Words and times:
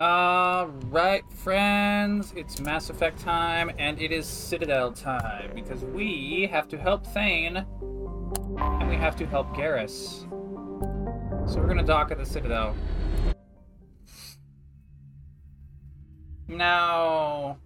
Alright, 0.00 1.24
friends, 1.32 2.32
it's 2.36 2.60
Mass 2.60 2.88
Effect 2.88 3.18
time, 3.18 3.72
and 3.80 4.00
it 4.00 4.12
is 4.12 4.28
Citadel 4.28 4.92
time, 4.92 5.50
because 5.56 5.84
we 5.84 6.48
have 6.52 6.68
to 6.68 6.78
help 6.78 7.04
Thane, 7.04 7.56
and 7.56 8.88
we 8.88 8.94
have 8.94 9.16
to 9.16 9.26
help 9.26 9.48
Garrus. 9.56 10.20
So 11.50 11.58
we're 11.58 11.66
gonna 11.66 11.82
dock 11.82 12.12
at 12.12 12.18
the 12.18 12.24
Citadel. 12.24 12.76
Now, 16.46 17.58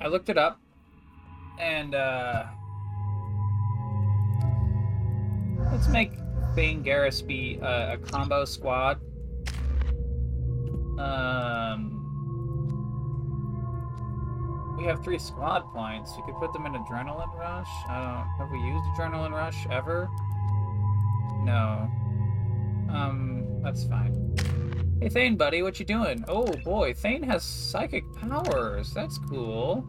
I 0.00 0.06
looked 0.06 0.30
it 0.30 0.38
up, 0.38 0.58
and 1.60 1.94
uh, 1.94 2.46
let's 5.70 5.88
make 5.88 6.12
Thane 6.54 6.82
Garrus 6.82 7.20
be 7.20 7.58
a, 7.60 7.92
a 7.92 7.98
combo 7.98 8.46
squad. 8.46 8.98
Um, 10.98 12.02
we 14.78 14.84
have 14.84 15.02
three 15.02 15.18
squad 15.18 15.72
points. 15.72 16.12
We 16.16 16.22
could 16.22 16.36
put 16.36 16.52
them 16.52 16.66
in 16.66 16.72
Adrenaline 16.72 17.34
Rush. 17.34 17.68
I 17.88 18.02
don't. 18.02 18.28
Have 18.38 18.50
we 18.50 18.58
used 18.58 18.84
Adrenaline 18.96 19.32
Rush 19.32 19.66
ever? 19.70 20.08
No. 21.44 21.90
Um, 22.90 23.60
that's 23.62 23.84
fine. 23.84 24.34
Hey 25.00 25.10
Thane, 25.10 25.36
buddy, 25.36 25.62
what 25.62 25.78
you 25.78 25.84
doing? 25.84 26.24
Oh 26.26 26.46
boy, 26.64 26.94
Thane 26.94 27.22
has 27.24 27.44
psychic 27.44 28.04
powers. 28.14 28.92
That's 28.94 29.18
cool. 29.18 29.86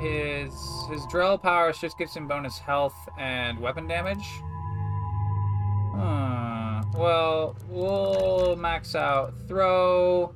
His 0.00 0.52
his 0.90 1.02
Drell 1.06 1.36
powers 1.42 1.78
just 1.78 1.98
gives 1.98 2.14
him 2.14 2.28
bonus 2.28 2.58
health 2.58 2.96
and 3.18 3.58
weapon 3.58 3.86
damage. 3.88 4.26
Well, 7.00 7.56
we'll 7.66 8.56
max 8.56 8.94
out 8.94 9.32
throw, 9.48 10.34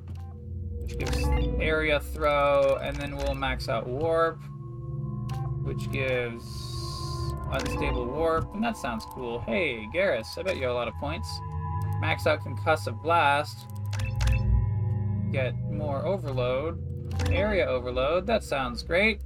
which 0.81 0.97
gives 0.97 1.23
area 1.59 1.99
throw, 1.99 2.79
and 2.81 2.97
then 2.97 3.15
we'll 3.15 3.35
max 3.35 3.69
out 3.69 3.85
warp, 3.85 4.41
which 5.61 5.91
gives 5.91 6.43
unstable 7.51 8.07
warp, 8.07 8.51
and 8.55 8.63
that 8.63 8.77
sounds 8.77 9.05
cool. 9.11 9.41
Hey, 9.41 9.85
Garrus, 9.93 10.39
I 10.39 10.41
bet 10.41 10.57
you 10.57 10.67
a 10.67 10.73
lot 10.73 10.87
of 10.87 10.95
points. 10.95 11.29
Max 11.99 12.25
out 12.25 12.39
concussive 12.39 12.99
blast. 13.03 13.67
Get 15.31 15.53
more 15.69 16.03
overload. 16.03 16.81
Area 17.29 17.67
overload. 17.67 18.25
That 18.25 18.43
sounds 18.43 18.81
great. 18.81 19.21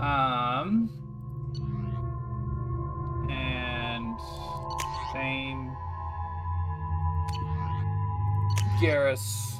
Um. 0.00 1.01
Thane. 5.12 5.76
Garrus. 8.80 9.54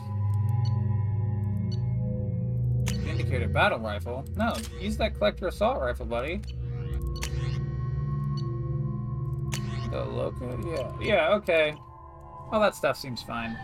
Vindicator 2.90 3.48
battle 3.48 3.78
rifle. 3.78 4.24
No, 4.36 4.54
use 4.80 4.96
that 4.96 5.14
collector 5.14 5.48
assault 5.48 5.80
rifle, 5.80 6.06
buddy. 6.06 6.40
The 9.90 10.04
loco. 10.04 10.98
Yeah. 11.00 11.06
Yeah. 11.06 11.34
Okay. 11.34 11.74
All 12.50 12.60
that 12.60 12.74
stuff 12.74 12.96
seems 12.98 13.22
fine. 13.22 13.56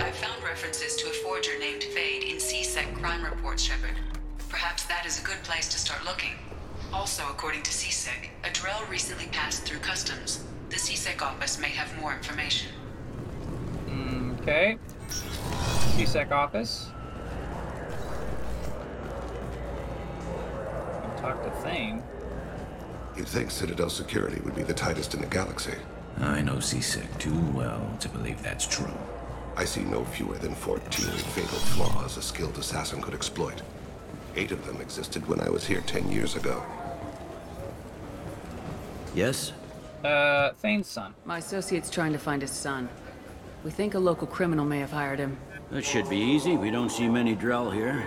I've 0.00 0.14
found 0.14 0.42
references 0.42 0.96
to 0.96 1.08
a 1.08 1.12
forger 1.12 1.58
named 1.58 1.82
Fade 1.82 2.24
in 2.24 2.38
C-Sec 2.38 2.94
crime 2.94 3.24
reports, 3.24 3.62
Shepard. 3.62 3.96
Perhaps 4.48 4.84
that 4.84 5.04
is 5.04 5.20
a 5.20 5.24
good 5.24 5.42
place 5.42 5.68
to 5.68 5.78
start 5.78 6.04
looking. 6.04 6.32
Also, 6.92 7.24
according 7.28 7.62
to 7.64 7.72
C-Sec, 7.72 8.30
a 8.44 8.48
Drell 8.48 8.88
recently 8.88 9.26
passed 9.26 9.64
through 9.64 9.80
customs. 9.80 10.44
The 10.70 10.78
C-Sec 10.78 11.22
office 11.22 11.58
may 11.58 11.68
have 11.68 11.96
more 12.00 12.12
information. 12.12 12.70
Okay. 14.40 14.78
C-Sec 15.96 16.30
office. 16.30 16.88
Talk 21.16 21.42
to 21.42 21.50
Thane. 21.62 22.02
You'd 23.16 23.26
think 23.26 23.50
Citadel 23.50 23.90
security 23.90 24.40
would 24.44 24.54
be 24.54 24.62
the 24.62 24.74
tightest 24.74 25.14
in 25.14 25.20
the 25.20 25.26
galaxy. 25.26 25.74
I 26.20 26.42
know 26.42 26.60
C-Sec 26.60 27.18
too 27.18 27.38
well 27.54 27.96
to 27.98 28.08
believe 28.08 28.40
that's 28.42 28.66
true. 28.66 28.96
I 29.56 29.64
see 29.64 29.82
no 29.82 30.04
fewer 30.04 30.38
than 30.38 30.54
14 30.54 30.80
fatal 30.90 31.58
flaws 31.58 32.16
a 32.16 32.22
skilled 32.22 32.58
assassin 32.58 33.02
could 33.02 33.14
exploit. 33.14 33.62
Eight 34.36 34.52
of 34.52 34.64
them 34.66 34.80
existed 34.80 35.26
when 35.26 35.40
I 35.40 35.48
was 35.48 35.66
here 35.66 35.80
10 35.80 36.12
years 36.12 36.36
ago. 36.36 36.62
Yes? 39.14 39.52
Uh, 40.06 40.52
Thane's 40.58 40.86
son. 40.86 41.14
My 41.24 41.38
associate's 41.38 41.90
trying 41.90 42.12
to 42.12 42.18
find 42.18 42.40
his 42.40 42.52
son. 42.52 42.88
We 43.64 43.72
think 43.72 43.94
a 43.94 43.98
local 43.98 44.28
criminal 44.28 44.64
may 44.64 44.78
have 44.78 44.92
hired 44.92 45.18
him. 45.18 45.36
That 45.72 45.84
should 45.84 46.08
be 46.08 46.16
easy. 46.16 46.56
We 46.56 46.70
don't 46.70 46.90
see 46.90 47.08
many 47.08 47.34
Drell 47.34 47.74
here. 47.74 48.06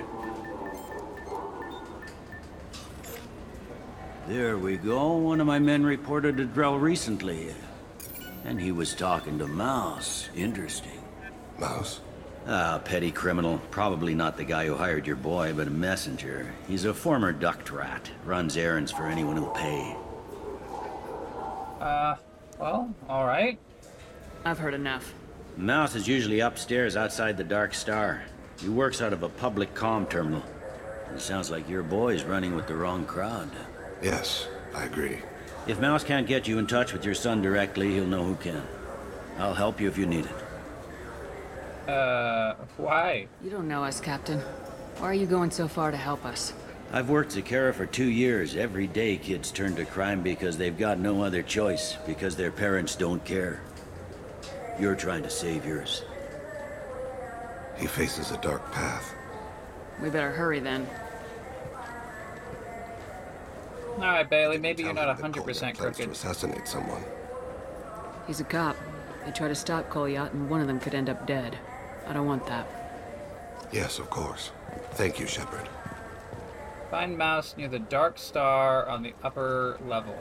There 4.30 4.58
we 4.58 4.78
go. 4.78 5.14
One 5.14 5.42
of 5.42 5.48
my 5.48 5.60
men 5.60 5.84
reported 5.84 6.40
a 6.40 6.46
Drell 6.46 6.80
recently. 6.80 7.54
And 8.46 8.62
he 8.62 8.72
was 8.72 8.94
talking 8.94 9.38
to 9.40 9.48
Mouse. 9.48 10.30
Interesting. 10.34 11.04
Mouse? 11.58 12.00
Ah, 12.48 12.80
petty 12.86 13.12
criminal. 13.12 13.60
Probably 13.72 14.16
not 14.16 14.38
the 14.38 14.46
guy 14.46 14.68
who 14.68 14.76
hired 14.76 15.06
your 15.06 15.18
boy, 15.18 15.52
but 15.54 15.68
a 15.68 15.72
messenger. 15.72 16.54
He's 16.66 16.86
a 16.86 16.94
former 16.94 17.34
duct 17.34 17.72
rat. 17.72 18.10
Runs 18.24 18.56
errands 18.56 18.94
for 18.94 19.08
anyone 19.08 19.36
who'll 19.36 19.50
pay. 19.50 19.98
Uh, 21.80 22.16
well, 22.60 22.94
alright. 23.10 23.58
I've 24.46 24.60
heard 24.60 24.74
enough. 24.74 25.14
Mouse 25.58 25.96
is 25.96 26.08
usually 26.08 26.40
upstairs 26.42 26.96
outside 26.96 27.38
the 27.38 27.44
Dark 27.44 27.74
Star. 27.74 28.24
He 28.60 28.70
works 28.70 29.02
out 29.02 29.14
of 29.14 29.24
a 29.24 29.30
public 29.30 29.74
comm 29.74 30.10
terminal. 30.10 30.44
It 31.14 31.22
sounds 31.22 31.50
like 31.50 31.68
your 31.70 31.84
boy's 31.84 32.24
running 32.24 32.56
with 32.56 32.68
the 32.68 32.76
wrong 32.76 33.06
crowd. 33.06 33.50
Yes, 34.02 34.48
I 34.76 34.86
agree. 34.86 35.20
If 35.68 35.80
Mouse 35.80 36.04
can't 36.04 36.28
get 36.28 36.48
you 36.48 36.58
in 36.60 36.68
touch 36.68 36.94
with 36.94 37.06
your 37.06 37.16
son 37.16 37.42
directly, 37.42 37.94
he'll 37.94 38.06
know 38.06 38.24
who 38.24 38.36
can. 38.36 38.62
I'll 39.38 39.54
help 39.54 39.80
you 39.80 39.88
if 39.88 39.98
you 39.98 40.06
need 40.06 40.26
it. 40.26 41.90
Uh, 41.90 42.56
why? 42.78 43.28
You 43.44 43.50
don't 43.50 43.68
know 43.68 43.84
us, 43.84 44.00
Captain. 44.00 44.40
Why 45.00 45.08
are 45.08 45.14
you 45.14 45.26
going 45.26 45.52
so 45.52 45.68
far 45.68 45.92
to 45.92 45.98
help 45.98 46.26
us? 46.26 46.54
I've 46.92 47.10
worked 47.10 47.36
Zakera 47.36 47.74
for 47.74 47.86
two 47.86 48.10
years. 48.10 48.56
Every 48.56 48.88
day 48.88 49.18
kids 49.18 49.52
turn 49.52 49.76
to 49.76 49.86
crime 49.86 50.24
because 50.24 50.58
they've 50.58 50.78
got 50.78 50.98
no 51.00 51.22
other 51.22 51.44
choice, 51.44 51.98
because 52.08 52.36
their 52.36 52.52
parents 52.52 52.96
don't 52.96 53.24
care. 53.24 53.62
You're 54.80 54.96
trying 54.96 55.22
to 55.24 55.30
save 55.30 55.66
yours. 55.66 56.04
He 57.78 57.86
faces 57.86 58.32
a 58.32 58.38
dark 58.38 58.72
path. 58.72 59.14
We 60.02 60.10
better 60.10 60.32
hurry 60.32 60.60
then. 60.60 60.88
Alright, 63.98 64.30
Bailey, 64.30 64.58
maybe 64.58 64.84
you're 64.84 64.94
not 64.94 65.20
him 65.20 65.32
that 65.32 65.42
100% 65.42 65.44
Kolyat 65.44 65.76
plans 65.76 65.98
to 65.98 66.10
assassinate 66.10 66.68
someone. 66.68 67.04
He's 68.26 68.40
a 68.40 68.46
cop. 68.46 68.78
They 69.26 69.32
try 69.32 69.48
to 69.48 69.56
stop 69.56 69.90
Kolyat, 69.90 70.32
and 70.32 70.50
one 70.50 70.62
of 70.62 70.68
them 70.68 70.80
could 70.80 70.96
end 70.96 71.10
up 71.10 71.28
dead. 71.28 71.58
I 72.08 72.14
don't 72.14 72.26
want 72.26 72.48
that. 72.48 72.66
Yes, 73.72 74.00
of 74.00 74.10
course. 74.10 74.52
Thank 74.94 75.20
you, 75.20 75.28
Shepard. 75.28 75.68
Find 76.90 77.16
mouse 77.16 77.56
near 77.56 77.68
the 77.68 77.78
Dark 77.78 78.18
Star 78.18 78.88
on 78.88 79.04
the 79.04 79.14
upper 79.22 79.78
level. 79.86 80.16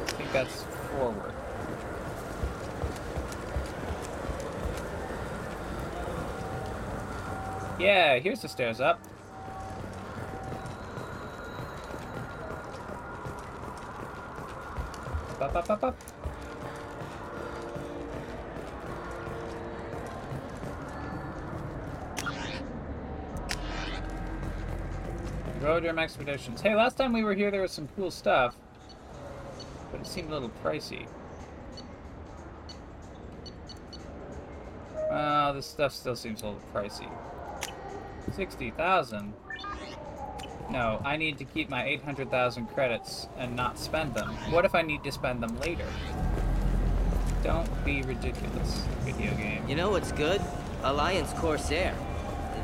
I 0.00 0.16
think 0.16 0.32
that's 0.32 0.62
forward. 0.62 1.34
Yeah, 7.78 8.18
here's 8.18 8.40
the 8.40 8.48
stairs 8.48 8.80
up. 8.80 8.98
Up, 15.38 15.54
up, 15.54 15.70
up, 15.70 15.84
up. 15.84 16.13
Rodam 25.74 25.98
expeditions. 25.98 26.60
Hey, 26.60 26.76
last 26.76 26.96
time 26.96 27.12
we 27.12 27.24
were 27.24 27.34
here, 27.34 27.50
there 27.50 27.62
was 27.62 27.72
some 27.72 27.88
cool 27.96 28.12
stuff, 28.12 28.54
but 29.90 30.00
it 30.00 30.06
seemed 30.06 30.30
a 30.30 30.34
little 30.34 30.52
pricey. 30.62 31.08
Well, 35.10 35.52
this 35.52 35.66
stuff 35.66 35.92
still 35.92 36.14
seems 36.14 36.42
a 36.42 36.46
little 36.46 36.60
pricey. 36.72 37.10
Sixty 38.36 38.70
thousand. 38.70 39.32
No, 40.70 41.02
I 41.04 41.16
need 41.16 41.38
to 41.38 41.44
keep 41.44 41.68
my 41.68 41.84
800,000 41.84 42.66
credits 42.68 43.26
and 43.36 43.54
not 43.54 43.78
spend 43.78 44.14
them. 44.14 44.30
What 44.50 44.64
if 44.64 44.74
I 44.74 44.80
need 44.80 45.04
to 45.04 45.12
spend 45.12 45.42
them 45.42 45.58
later? 45.60 45.84
Don't 47.42 47.84
be 47.84 48.00
ridiculous, 48.02 48.82
video 49.00 49.34
game. 49.34 49.68
You 49.68 49.74
know 49.74 49.90
what's 49.90 50.10
good? 50.12 50.40
Alliance 50.84 51.32
Corsair. 51.34 51.94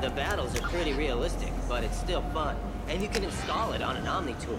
The 0.00 0.10
battles 0.10 0.58
are 0.58 0.62
pretty 0.62 0.94
realistic, 0.94 1.52
but 1.68 1.84
it's 1.84 1.98
still 1.98 2.22
fun. 2.32 2.56
And 2.90 3.00
you 3.00 3.08
can 3.08 3.22
install 3.22 3.72
it 3.72 3.82
on 3.82 3.96
an 3.96 4.06
Omni 4.06 4.34
tool. 4.40 4.58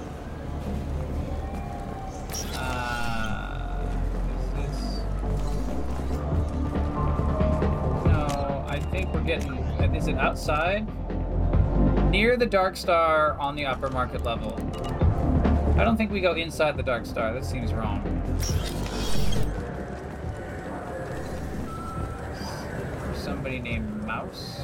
Uh, 2.55 3.85
is 4.29 4.71
this... 4.71 5.01
No, 8.05 8.65
I 8.69 8.79
think 8.91 9.13
we're 9.13 9.21
getting. 9.21 9.57
Is 9.93 10.07
it 10.07 10.17
outside? 10.17 10.87
Near 12.09 12.37
the 12.37 12.45
Dark 12.45 12.77
Star 12.77 13.37
on 13.37 13.55
the 13.55 13.65
upper 13.65 13.89
market 13.89 14.23
level. 14.23 14.55
I 15.77 15.83
don't 15.83 15.97
think 15.97 16.11
we 16.11 16.21
go 16.21 16.33
inside 16.33 16.77
the 16.77 16.83
Dark 16.83 17.05
Star. 17.05 17.33
That 17.33 17.43
seems 17.43 17.73
wrong. 17.73 18.01
Somebody 23.13 23.59
named 23.59 24.05
Mouse? 24.05 24.61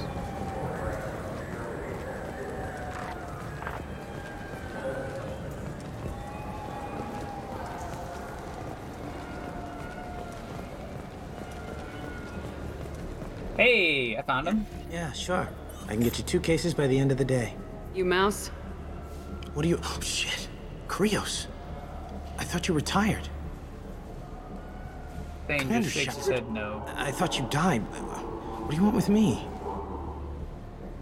Hey, 13.57 14.15
I 14.15 14.21
found 14.43 14.47
him. 14.47 14.65
Yeah, 14.91 15.11
sure. 15.13 15.47
I 15.85 15.93
can 15.93 16.01
get 16.01 16.17
you 16.17 16.23
two 16.23 16.39
cases 16.39 16.73
by 16.73 16.87
the 16.87 16.97
end 16.97 17.11
of 17.11 17.17
the 17.17 17.25
day. 17.25 17.55
You 17.95 18.05
mouse? 18.05 18.49
What 19.53 19.65
are 19.65 19.69
you. 19.69 19.79
Oh, 19.83 19.99
shit. 20.01 20.47
Krios. 20.87 21.47
I 22.37 22.43
thought 22.43 22.67
you 22.67 22.73
were 22.73 22.81
tired. 22.81 23.27
Thane 25.47 25.61
Commander 25.61 25.83
just 25.89 25.95
shakes 25.95 26.15
his 26.15 26.25
Shepard. 26.25 26.43
head 26.43 26.51
no. 26.51 26.83
I 26.95 27.11
thought 27.11 27.39
you 27.39 27.47
died. 27.49 27.81
What 27.81 28.69
do 28.69 28.75
you 28.75 28.83
want 28.83 28.95
with 28.95 29.09
me? 29.09 29.47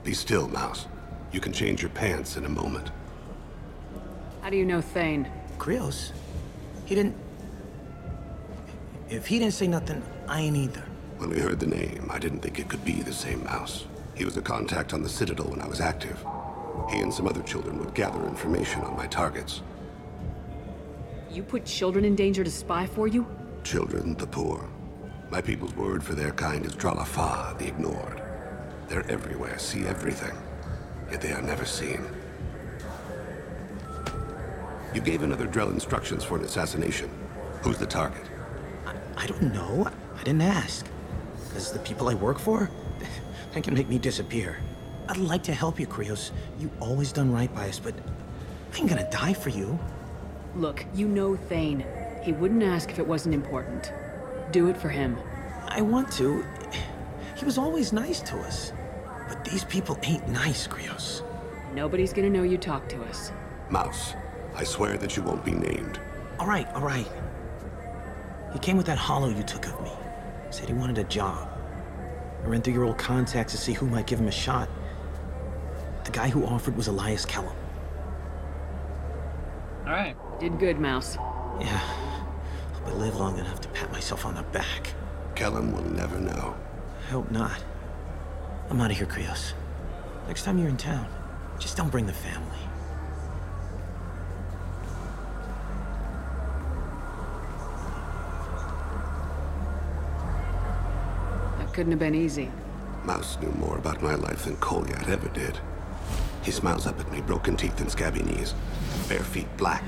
Be 0.04 0.14
still, 0.14 0.48
Mouse. 0.48 0.88
You 1.32 1.42
can 1.42 1.52
change 1.52 1.82
your 1.82 1.90
pants 1.90 2.38
in 2.38 2.46
a 2.46 2.50
moment. 2.50 2.92
How 4.42 4.50
do 4.52 4.56
you 4.56 4.66
know 4.66 4.80
Thane? 4.80 5.28
Krios? 5.58 6.12
He 6.86 6.94
didn't. 6.96 7.16
If 9.10 9.26
he 9.26 9.40
didn't 9.40 9.56
say 9.56 9.68
nothing, 9.68 10.04
I 10.28 10.42
ain't 10.42 10.56
either. 10.56 10.84
When 11.18 11.30
we 11.30 11.40
heard 11.40 11.60
the 11.60 11.68
name, 11.68 12.10
I 12.12 12.20
didn't 12.20 12.40
think 12.40 12.60
it 12.60 12.68
could 12.68 12.84
be 12.84 13.02
the 13.02 13.14
same 13.14 13.44
Mouse. 13.46 13.86
He 14.16 14.26
was 14.26 14.36
a 14.36 14.42
contact 14.42 14.94
on 14.94 15.02
the 15.02 15.10
Citadel 15.10 15.48
when 15.48 15.62
I 15.62 15.68
was 15.68 15.80
active. 15.80 16.18
He 16.90 17.00
and 17.00 17.14
some 17.14 17.28
other 17.28 17.42
children 17.44 17.80
would 17.80 17.94
gather 17.94 18.26
information 18.28 18.82
on 18.82 18.98
my 18.98 19.08
targets. 19.08 19.62
You 21.32 21.42
put 21.42 21.66
children 21.66 22.04
in 22.06 22.16
danger 22.16 22.44
to 22.44 22.52
spy 22.52 22.86
for 22.86 23.08
you? 23.08 23.26
Children, 23.64 24.16
the 24.16 24.28
poor. 24.28 24.70
My 25.30 25.42
people's 25.42 25.76
word 25.76 26.04
for 26.04 26.16
their 26.16 26.32
kind 26.32 26.66
is 26.66 26.74
Dralafa, 26.74 27.58
the 27.58 27.68
ignored. 27.68 28.22
They're 28.88 29.10
everywhere, 29.10 29.58
see 29.58 29.86
everything, 29.86 30.36
yet 31.10 31.22
they 31.22 31.32
are 31.32 31.42
never 31.42 31.66
seen. 31.66 32.06
You 34.94 35.02
gave 35.02 35.24
another 35.24 35.48
Drell 35.48 35.72
instructions 35.72 36.24
for 36.24 36.38
an 36.38 36.44
assassination. 36.44 37.10
Who's 37.64 37.78
the 37.78 37.86
target? 37.86 38.24
I 39.18 39.28
don't 39.28 39.54
know. 39.54 39.90
I 40.16 40.24
didn't 40.24 40.42
ask. 40.42 40.86
Because 41.56 41.72
the 41.72 41.80
people 41.80 42.10
I 42.10 42.16
work 42.16 42.38
for, 42.38 42.70
they 43.54 43.62
can 43.62 43.76
make 43.76 43.88
me 43.88 43.98
disappear. 43.98 44.58
I'd 45.08 45.16
like 45.16 45.42
to 45.44 45.54
help 45.54 45.80
you, 45.80 45.88
Krios. 45.88 46.32
You 46.60 46.70
always 46.82 47.14
done 47.14 47.32
right 47.32 47.54
by 47.56 47.70
us, 47.70 47.80
but 47.80 47.94
I 48.74 48.78
ain't 48.78 48.90
gonna 48.90 49.10
die 49.10 49.32
for 49.32 49.48
you. 49.48 49.80
Look, 50.58 50.86
you 50.94 51.08
know 51.08 51.38
Thane. 51.38 51.86
He 52.22 52.34
wouldn't 52.34 52.62
ask 52.62 52.90
if 52.90 53.00
it 53.00 53.08
wasn't 53.08 53.36
important. 53.36 53.94
Do 54.52 54.68
it 54.68 54.76
for 54.76 54.90
him. 54.90 55.18
I 55.70 55.82
want 55.82 56.12
to. 56.14 56.44
He 57.38 57.46
was 57.46 57.58
always 57.58 57.94
nice 57.94 58.20
to 58.24 58.38
us. 58.40 58.74
But 59.30 59.46
these 59.46 59.64
people 59.64 59.98
ain't 60.04 60.28
nice, 60.28 60.68
Krios. 60.68 61.24
Nobody's 61.74 62.12
gonna 62.12 62.30
know 62.30 62.44
you 62.44 62.58
talked 62.58 62.90
to 62.90 63.02
us. 63.04 63.32
Mouse. 63.70 64.14
I 64.56 64.66
swear 64.66 64.98
that 64.98 65.16
you 65.16 65.24
won't 65.24 65.46
be 65.46 65.54
named. 65.54 66.02
All 66.38 66.48
right, 66.48 66.68
all 66.74 66.82
right. 66.82 67.10
He 68.52 68.60
came 68.60 68.76
with 68.76 68.88
that 68.88 68.98
hollow 68.98 69.30
you 69.30 69.44
took 69.44 69.68
of 69.68 69.82
me. 69.82 69.92
Said 70.56 70.70
he 70.70 70.74
wanted 70.74 70.98
a 71.00 71.04
job. 71.04 71.50
I 72.42 72.48
ran 72.48 72.62
through 72.62 72.76
your 72.76 72.86
old 72.86 72.98
contacts 72.98 73.52
to 73.52 73.60
see 73.60 73.74
who 73.74 73.88
might 73.88 74.08
give 74.08 74.22
him 74.22 74.30
a 74.30 74.32
shot. 74.32 74.70
The 76.06 76.12
guy 76.12 76.30
who 76.30 76.46
offered 76.46 76.78
was 76.78 76.88
Elias 76.88 77.26
Kelham. 77.26 77.58
Alright. 79.86 80.16
Did 80.40 80.58
good, 80.58 80.80
Mouse. 80.80 81.18
Yeah. 81.60 81.78
Hope 82.72 82.88
I 82.88 82.94
live 82.94 83.18
long 83.18 83.38
enough 83.38 83.60
to 83.60 83.68
pat 83.68 83.92
myself 83.92 84.26
on 84.26 84.36
the 84.36 84.44
back. 84.44 84.94
Kelham 85.36 85.74
will 85.74 85.92
never 85.92 86.18
know. 86.22 86.56
I 87.02 87.12
hope 87.12 87.30
not. 87.32 87.62
I'm 88.70 88.80
out 88.80 88.92
of 88.92 88.98
here, 88.98 89.08
Krios. 89.08 89.52
Next 90.30 90.46
time 90.46 90.58
you're 90.58 90.70
in 90.70 90.78
town, 90.78 91.06
just 91.60 91.76
don't 91.76 91.92
bring 91.92 92.06
the 92.06 92.14
family. 92.14 92.60
Couldn't 101.76 101.92
have 101.92 102.00
been 102.00 102.16
easy. 102.16 102.50
Mouse 103.04 103.38
knew 103.42 103.52
more 103.60 103.78
about 103.78 104.02
my 104.02 104.16
life 104.16 104.46
than 104.46 104.56
Kolyat 104.56 105.10
ever 105.10 105.28
did. 105.28 105.60
He 106.42 106.50
smiles 106.52 106.88
up 106.88 106.98
at 107.02 107.12
me, 107.12 107.20
broken 107.20 107.58
teeth 107.58 107.82
and 107.82 107.92
scabby 107.92 108.24
knees, 108.24 108.54
bare 109.10 109.20
feet 109.20 109.50
black, 109.58 109.84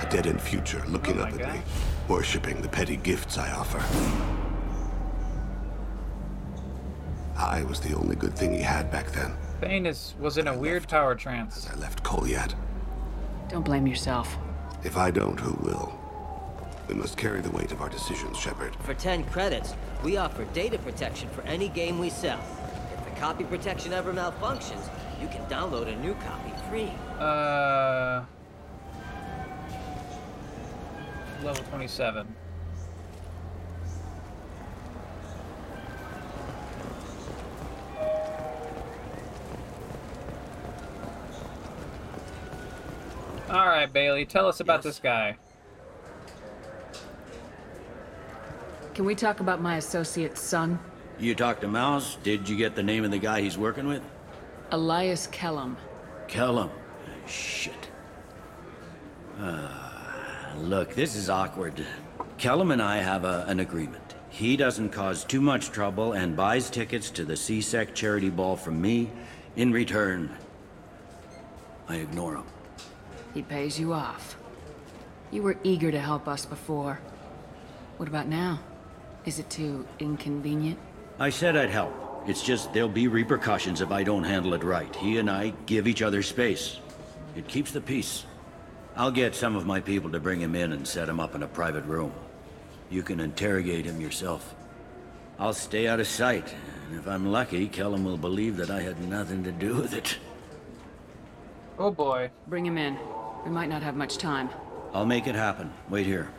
a 0.00 0.08
dead-end 0.08 0.40
future 0.40 0.82
looking 0.88 1.18
Oh 1.18 1.24
up 1.24 1.32
at 1.34 1.38
God. 1.40 1.54
me, 1.56 1.60
worshipping 2.08 2.62
the 2.62 2.68
petty 2.70 2.96
gifts 2.96 3.36
I 3.36 3.52
offer. 3.52 3.80
I 7.36 7.64
was 7.64 7.80
the 7.80 7.94
only 7.94 8.16
good 8.16 8.34
thing 8.34 8.54
he 8.54 8.62
had 8.62 8.90
back 8.90 9.10
then. 9.12 9.36
Thane 9.60 9.84
is, 9.84 10.14
was 10.18 10.38
in 10.38 10.48
a 10.48 10.56
weird 10.56 10.88
power 10.88 11.14
trance. 11.14 11.68
I 11.70 11.76
left 11.78 12.02
Kolyat. 12.02 12.54
Don't 13.50 13.64
blame 13.64 13.86
yourself. 13.86 14.38
If 14.84 14.96
I 14.96 15.10
don't, 15.10 15.38
who 15.38 15.52
will? 15.62 15.99
We 16.90 16.96
must 16.96 17.16
carry 17.16 17.40
the 17.40 17.50
weight 17.52 17.70
of 17.70 17.80
our 17.80 17.88
decisions, 17.88 18.36
Shepard. 18.36 18.74
For 18.80 18.94
10 18.94 19.22
credits, 19.26 19.74
we 20.02 20.16
offer 20.16 20.44
data 20.46 20.76
protection 20.78 21.28
for 21.28 21.42
any 21.42 21.68
game 21.68 22.00
we 22.00 22.10
sell. 22.10 22.40
If 22.92 23.04
the 23.04 23.12
copy 23.20 23.44
protection 23.44 23.92
ever 23.92 24.12
malfunctions, 24.12 24.90
you 25.22 25.28
can 25.28 25.40
download 25.46 25.86
a 25.86 25.94
new 26.00 26.14
copy 26.14 26.52
free. 26.68 26.90
Uh. 27.16 28.24
Level 31.44 31.62
27. 31.70 32.26
Alright, 43.48 43.92
Bailey, 43.92 44.24
tell 44.26 44.48
us 44.48 44.58
about 44.58 44.78
Yes. 44.78 44.84
this 44.84 44.98
guy. 44.98 45.36
Can 49.00 49.06
we 49.06 49.14
talk 49.14 49.40
about 49.40 49.62
my 49.62 49.76
associate's 49.76 50.42
son? 50.42 50.78
You 51.18 51.34
talked 51.34 51.62
to 51.62 51.68
Mouse? 51.68 52.18
Did 52.22 52.46
you 52.46 52.54
get 52.54 52.74
the 52.74 52.82
name 52.82 53.02
of 53.02 53.10
the 53.10 53.18
guy 53.18 53.40
he's 53.40 53.56
working 53.56 53.88
with? 53.88 54.02
Elias 54.72 55.26
Kelham. 55.28 55.76
Kelham. 56.28 56.68
Shit. 57.26 57.88
Uh, 59.38 59.70
look, 60.58 60.94
this 60.94 61.16
is 61.16 61.30
awkward. 61.30 61.82
Kelham 62.36 62.74
and 62.74 62.82
I 62.82 62.98
have 62.98 63.24
a, 63.24 63.46
an 63.48 63.60
agreement. 63.60 64.16
He 64.28 64.54
doesn't 64.54 64.90
cause 64.90 65.24
too 65.24 65.40
much 65.40 65.70
trouble 65.70 66.12
and 66.12 66.36
buys 66.36 66.68
tickets 66.68 67.08
to 67.12 67.24
the 67.24 67.38
C-Sec 67.38 67.94
charity 67.94 68.28
ball 68.28 68.54
from 68.54 68.82
me. 68.82 69.10
In 69.56 69.72
return, 69.72 70.28
I 71.88 71.96
ignore 71.96 72.34
him. 72.34 72.44
He 73.32 73.40
pays 73.40 73.80
you 73.80 73.94
off. 73.94 74.36
You 75.30 75.42
were 75.42 75.56
eager 75.64 75.90
to 75.90 76.00
help 76.00 76.28
us 76.28 76.44
before. 76.44 77.00
What 77.96 78.06
about 78.06 78.28
now? 78.28 78.60
Is 79.24 79.38
it 79.38 79.50
too 79.50 79.86
inconvenient? 79.98 80.78
I 81.18 81.30
said 81.30 81.56
I'd 81.56 81.70
help. 81.70 81.94
It's 82.26 82.42
just 82.42 82.72
there'll 82.72 82.88
be 82.88 83.08
repercussions 83.08 83.80
if 83.80 83.90
I 83.90 84.02
don't 84.02 84.24
handle 84.24 84.54
it 84.54 84.64
right. 84.64 84.94
He 84.96 85.18
and 85.18 85.30
I 85.30 85.52
give 85.66 85.86
each 85.86 86.02
other 86.02 86.22
space. 86.22 86.78
It 87.36 87.46
keeps 87.46 87.70
the 87.70 87.80
peace. 87.80 88.24
I'll 88.96 89.10
get 89.10 89.34
some 89.34 89.56
of 89.56 89.66
my 89.66 89.80
people 89.80 90.10
to 90.10 90.20
bring 90.20 90.40
him 90.40 90.54
in 90.54 90.72
and 90.72 90.86
set 90.86 91.08
him 91.08 91.20
up 91.20 91.34
in 91.34 91.42
a 91.42 91.48
private 91.48 91.84
room. 91.84 92.12
You 92.90 93.02
can 93.02 93.20
interrogate 93.20 93.84
him 93.84 94.00
yourself. 94.00 94.54
I'll 95.38 95.54
stay 95.54 95.86
out 95.86 96.00
of 96.00 96.06
sight, 96.06 96.54
and 96.88 96.98
if 96.98 97.06
I'm 97.06 97.30
lucky, 97.30 97.68
Kelham 97.68 98.04
will 98.04 98.18
believe 98.18 98.56
that 98.56 98.70
I 98.70 98.80
had 98.80 99.00
nothing 99.08 99.44
to 99.44 99.52
do 99.52 99.76
with 99.76 99.94
it. 99.94 100.18
Oh 101.78 101.90
boy. 101.90 102.30
Bring 102.48 102.66
him 102.66 102.76
in. 102.76 102.98
We 103.44 103.50
might 103.50 103.68
not 103.68 103.82
have 103.82 103.96
much 103.96 104.18
time. 104.18 104.50
I'll 104.92 105.06
make 105.06 105.26
it 105.26 105.34
happen. 105.34 105.72
Wait 105.88 106.04
here. 106.04 106.30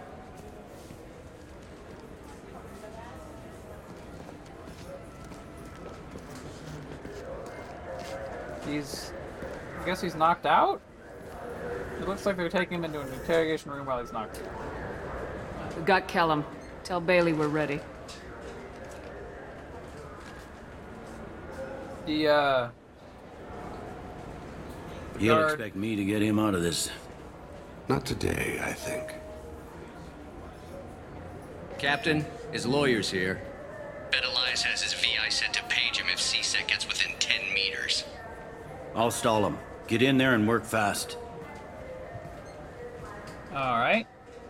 He's. 8.67 9.11
I 9.81 9.85
guess 9.85 10.01
he's 10.01 10.15
knocked 10.15 10.45
out? 10.45 10.81
It 11.99 12.07
looks 12.07 12.25
like 12.25 12.37
they're 12.37 12.49
taking 12.49 12.77
him 12.79 12.85
into 12.85 12.99
an 12.99 13.11
interrogation 13.13 13.71
room 13.71 13.85
while 13.85 13.99
he's 13.99 14.11
knocked 14.13 14.37
out. 14.37 15.75
We've 15.75 15.85
got 15.85 16.07
Kelham. 16.07 16.43
Tell 16.83 16.99
Bailey 16.99 17.33
we're 17.33 17.47
ready. 17.47 17.79
The, 22.05 22.27
uh. 22.27 22.69
He'll 25.19 25.35
guard. 25.35 25.51
expect 25.51 25.75
me 25.75 25.95
to 25.95 26.03
get 26.03 26.21
him 26.21 26.39
out 26.39 26.55
of 26.55 26.63
this. 26.63 26.89
Not 27.87 28.05
today, 28.05 28.59
I 28.63 28.73
think. 28.73 29.13
Captain, 31.77 32.25
his 32.51 32.65
lawyer's 32.65 33.09
here. 33.09 33.41
Bet 34.11 34.23
Elias 34.25 34.63
has 34.63 34.81
his 34.81 34.93
VI 34.93 35.29
set 35.29 35.53
to 35.53 35.63
page 35.63 35.97
him 35.97 36.07
if 36.11 36.19
C-Sec 36.19 36.67
gets 36.67 36.87
within 36.87 37.11
10 37.19 37.53
meters. 37.53 38.03
I'll 38.95 39.11
stall 39.11 39.45
him. 39.45 39.57
Get 39.87 40.01
in 40.01 40.17
there 40.17 40.33
and 40.33 40.47
work 40.47 40.63
fast. 40.65 41.17
All 43.53 43.79
right. 43.79 44.05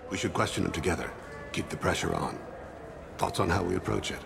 We 0.09 0.17
should 0.17 0.33
question 0.33 0.65
him 0.65 0.71
together. 0.71 1.11
Keep 1.53 1.69
the 1.69 1.77
pressure 1.77 2.13
on. 2.13 2.37
Thoughts 3.17 3.39
on 3.39 3.49
how 3.49 3.63
we 3.63 3.75
approach 3.75 4.11
it? 4.11 4.19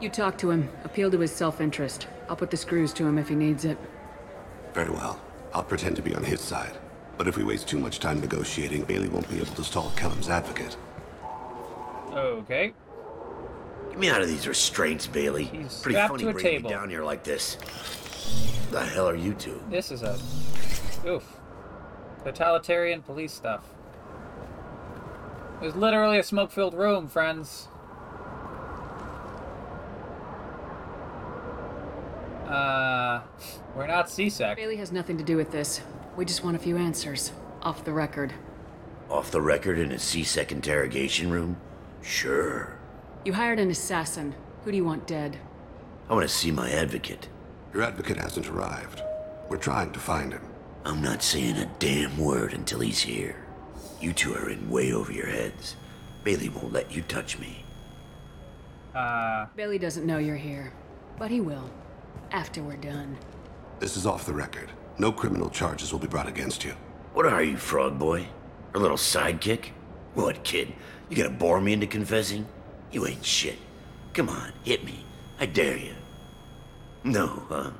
You 0.00 0.08
talk 0.10 0.36
to 0.38 0.50
him. 0.50 0.68
Appeal 0.84 1.10
to 1.10 1.18
his 1.20 1.32
self-interest. 1.32 2.06
I'll 2.28 2.36
put 2.36 2.50
the 2.50 2.56
screws 2.56 2.92
to 2.94 3.06
him 3.06 3.18
if 3.18 3.28
he 3.28 3.34
needs 3.34 3.64
it. 3.64 3.78
Very 4.72 4.90
well. 4.90 5.20
I'll 5.52 5.62
pretend 5.62 5.96
to 5.96 6.02
be 6.02 6.14
on 6.14 6.24
his 6.24 6.40
side. 6.40 6.76
But 7.16 7.28
if 7.28 7.36
we 7.36 7.44
waste 7.44 7.68
too 7.68 7.78
much 7.78 8.00
time 8.00 8.20
negotiating, 8.20 8.84
Bailey 8.84 9.08
won't 9.08 9.28
be 9.30 9.36
able 9.36 9.54
to 9.54 9.64
stall 9.64 9.92
Kelham's 9.96 10.28
advocate. 10.28 10.76
Okay. 12.12 12.72
Get 13.90 13.98
me 13.98 14.08
out 14.10 14.20
of 14.20 14.28
these 14.28 14.48
restraints, 14.48 15.06
Bailey. 15.06 15.44
He's 15.44 15.80
Pretty 15.80 15.96
funny 15.98 16.24
to 16.24 16.30
a 16.30 16.32
bringing 16.32 16.52
table. 16.52 16.70
me 16.70 16.74
down 16.74 16.90
here 16.90 17.04
like 17.04 17.22
this. 17.22 17.56
The 18.70 18.84
hell 18.84 19.08
are 19.08 19.16
you 19.16 19.34
two? 19.34 19.62
This 19.70 19.90
is 19.90 20.02
a 20.02 20.18
oof. 21.06 21.40
Totalitarian 22.24 23.02
police 23.02 23.32
stuff. 23.32 23.64
It 25.60 25.64
was 25.64 25.76
literally 25.76 26.18
a 26.18 26.22
smoke-filled 26.22 26.74
room, 26.74 27.06
friends. 27.06 27.68
Uh, 32.46 33.22
we're 33.74 33.86
not 33.86 34.10
C-Sec. 34.10 34.56
Bailey 34.56 34.76
has 34.76 34.92
nothing 34.92 35.18
to 35.18 35.24
do 35.24 35.36
with 35.36 35.50
this. 35.50 35.80
We 36.16 36.24
just 36.24 36.44
want 36.44 36.56
a 36.56 36.58
few 36.58 36.76
answers. 36.76 37.32
Off 37.62 37.84
the 37.84 37.92
record. 37.92 38.34
Off 39.08 39.30
the 39.30 39.40
record 39.40 39.78
in 39.78 39.92
a 39.92 39.98
C-Sec 39.98 40.52
interrogation 40.52 41.30
room? 41.30 41.56
Sure. 42.02 42.76
You 43.24 43.32
hired 43.32 43.58
an 43.58 43.70
assassin. 43.70 44.34
Who 44.64 44.70
do 44.70 44.76
you 44.76 44.84
want 44.84 45.06
dead? 45.06 45.38
I 46.08 46.14
want 46.14 46.28
to 46.28 46.34
see 46.34 46.50
my 46.50 46.70
advocate. 46.70 47.28
Your 47.74 47.82
advocate 47.82 48.18
hasn't 48.18 48.46
arrived. 48.46 49.02
We're 49.48 49.56
trying 49.56 49.90
to 49.92 49.98
find 49.98 50.32
him. 50.32 50.42
I'm 50.84 51.02
not 51.02 51.24
saying 51.24 51.56
a 51.56 51.68
damn 51.80 52.16
word 52.16 52.52
until 52.52 52.78
he's 52.78 53.00
here. 53.00 53.34
You 54.00 54.12
two 54.12 54.32
are 54.34 54.48
in 54.48 54.70
way 54.70 54.92
over 54.92 55.10
your 55.10 55.26
heads. 55.26 55.74
Bailey 56.22 56.50
won't 56.50 56.72
let 56.72 56.94
you 56.94 57.02
touch 57.02 57.36
me. 57.36 57.64
Uh, 58.94 59.46
Bailey 59.56 59.78
doesn't 59.78 60.06
know 60.06 60.18
you're 60.18 60.36
here. 60.36 60.72
But 61.18 61.32
he 61.32 61.40
will. 61.40 61.68
After 62.30 62.62
we're 62.62 62.76
done. 62.76 63.18
This 63.80 63.96
is 63.96 64.06
off 64.06 64.24
the 64.24 64.32
record. 64.32 64.70
No 64.98 65.10
criminal 65.10 65.50
charges 65.50 65.90
will 65.90 65.98
be 65.98 66.06
brought 66.06 66.28
against 66.28 66.62
you. 66.62 66.74
What 67.12 67.26
are 67.26 67.42
you, 67.42 67.56
frog 67.56 67.98
boy? 67.98 68.28
A 68.74 68.78
little 68.78 68.96
sidekick? 68.96 69.70
What, 70.14 70.44
kid? 70.44 70.72
You 71.08 71.16
gonna 71.16 71.30
bore 71.30 71.60
me 71.60 71.72
into 71.72 71.88
confessing? 71.88 72.46
You 72.92 73.04
ain't 73.08 73.24
shit. 73.24 73.58
Come 74.12 74.28
on, 74.28 74.52
hit 74.62 74.84
me. 74.84 75.04
I 75.40 75.46
dare 75.46 75.76
you. 75.76 75.94
No, 77.04 77.26
huh? 77.48 77.70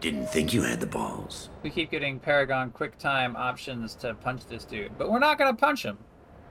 Didn't 0.00 0.28
think 0.28 0.52
you 0.54 0.62
had 0.62 0.80
the 0.80 0.86
balls. 0.86 1.48
we 1.62 1.70
keep 1.70 1.90
getting 1.90 2.18
Paragon 2.18 2.70
quick 2.70 2.96
time 2.98 3.36
options 3.36 3.94
to 3.96 4.14
punch 4.14 4.46
this 4.46 4.64
dude, 4.64 4.96
but 4.96 5.10
we're 5.10 5.18
not 5.18 5.38
gonna 5.38 5.54
punch 5.54 5.82
him. 5.84 5.98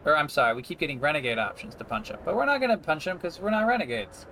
Or 0.06 0.16
I'm 0.16 0.30
sorry, 0.30 0.56
we 0.56 0.62
keep 0.62 0.80
getting 0.80 1.00
Renegade 1.00 1.38
options 1.38 1.76
to 1.76 1.84
punch 1.84 2.10
him, 2.10 2.20
but 2.26 2.36
we're 2.36 2.46
not 2.46 2.62
gonna 2.62 2.78
punch 2.78 3.06
him 3.06 3.18
because 3.18 3.40
we're 3.40 3.50
not 3.50 3.68
renegades. 3.68 4.26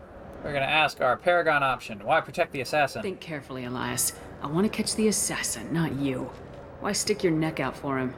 We're 0.43 0.53
gonna 0.53 0.65
ask 0.65 1.01
our 1.01 1.17
Paragon 1.17 1.63
option. 1.63 1.99
Why 2.03 2.21
protect 2.21 2.51
the 2.51 2.61
assassin? 2.61 3.01
Think 3.01 3.19
carefully, 3.19 3.65
Elias. 3.65 4.13
I 4.41 4.47
want 4.47 4.71
to 4.71 4.75
catch 4.75 4.95
the 4.95 5.07
assassin, 5.07 5.73
not 5.73 5.93
you. 5.95 6.29
Why 6.79 6.93
stick 6.93 7.23
your 7.23 7.33
neck 7.33 7.59
out 7.59 7.75
for 7.75 7.97
him? 7.97 8.13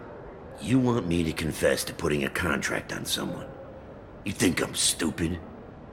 You 0.62 0.80
want 0.80 1.08
me 1.08 1.24
to 1.24 1.32
confess 1.32 1.84
to 1.86 1.94
putting 1.94 2.26
a 2.26 2.30
contract 2.30 2.92
on 2.92 3.06
someone? 3.06 3.48
You 4.26 4.34
think 4.34 4.62
I'm 4.62 4.76
stupid? 4.76 5.40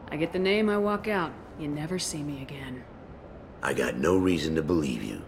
I 0.08 0.16
get 0.16 0.32
the 0.32 0.40
name, 0.40 0.68
I 0.68 0.78
walk 0.78 1.06
out. 1.06 1.32
You 1.60 1.68
never 1.68 1.98
see 2.00 2.22
me 2.22 2.42
again. 2.42 2.82
I 3.66 3.74
got 3.74 3.96
no 3.96 4.16
reason 4.16 4.54
to 4.54 4.62
believe 4.62 5.02
you. 5.02 5.20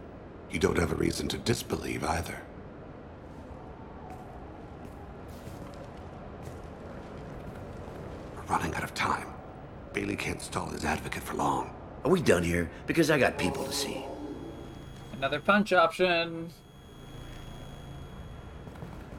You 0.48 0.60
don't 0.60 0.78
have 0.78 0.92
a 0.92 0.94
reason 0.94 1.26
to 1.26 1.38
disbelieve 1.38 2.04
either. 2.04 2.40
We're 8.36 8.42
running 8.42 8.76
out 8.76 8.84
of 8.84 8.94
time. 8.94 9.26
Bailey 9.92 10.14
can't 10.14 10.40
stall 10.40 10.66
his 10.66 10.84
advocate 10.84 11.24
for 11.24 11.34
long. 11.34 11.74
Are 12.04 12.12
we 12.12 12.22
done 12.22 12.44
here? 12.44 12.70
Because 12.86 13.10
I 13.10 13.18
got 13.18 13.38
people 13.38 13.64
to 13.64 13.72
see. 13.72 14.04
Another 15.14 15.40
punch 15.40 15.72
option. 15.72 16.52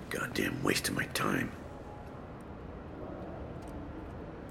Goddamn 0.10 0.64
waste 0.64 0.88
of 0.88 0.96
my 0.96 1.08
time. 1.08 1.52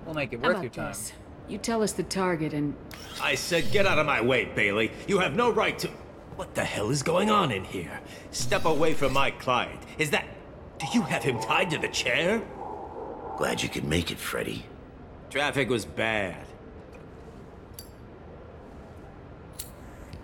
We'll 0.04 0.14
make 0.14 0.34
it 0.34 0.42
worth 0.42 0.60
your 0.62 0.68
time. 0.68 0.88
this? 0.88 1.14
You 1.48 1.58
tell 1.58 1.82
us 1.82 1.92
the 1.92 2.02
target 2.02 2.52
and 2.52 2.74
I 3.22 3.34
said 3.34 3.70
get 3.72 3.86
out 3.86 3.98
of 3.98 4.06
my 4.06 4.20
way, 4.20 4.44
Bailey. 4.44 4.92
You 5.06 5.18
have 5.18 5.34
no 5.34 5.50
right 5.50 5.78
to... 5.78 5.88
What 6.36 6.54
the 6.54 6.64
hell 6.64 6.90
is 6.90 7.02
going 7.02 7.30
on 7.30 7.50
in 7.50 7.64
here? 7.64 8.00
Step 8.30 8.64
away 8.64 8.94
from 8.94 9.12
my 9.12 9.30
client. 9.30 9.80
Is 9.98 10.10
that... 10.10 10.26
Do 10.78 10.86
you 10.92 11.02
have 11.02 11.24
him 11.24 11.40
tied 11.40 11.70
to 11.70 11.78
the 11.78 11.88
chair? 11.88 12.42
Glad 13.38 13.62
you 13.62 13.68
could 13.68 13.84
make 13.84 14.10
it, 14.10 14.18
Freddy. 14.18 14.64
Traffic 15.30 15.68
was 15.68 15.84
bad. 15.84 16.46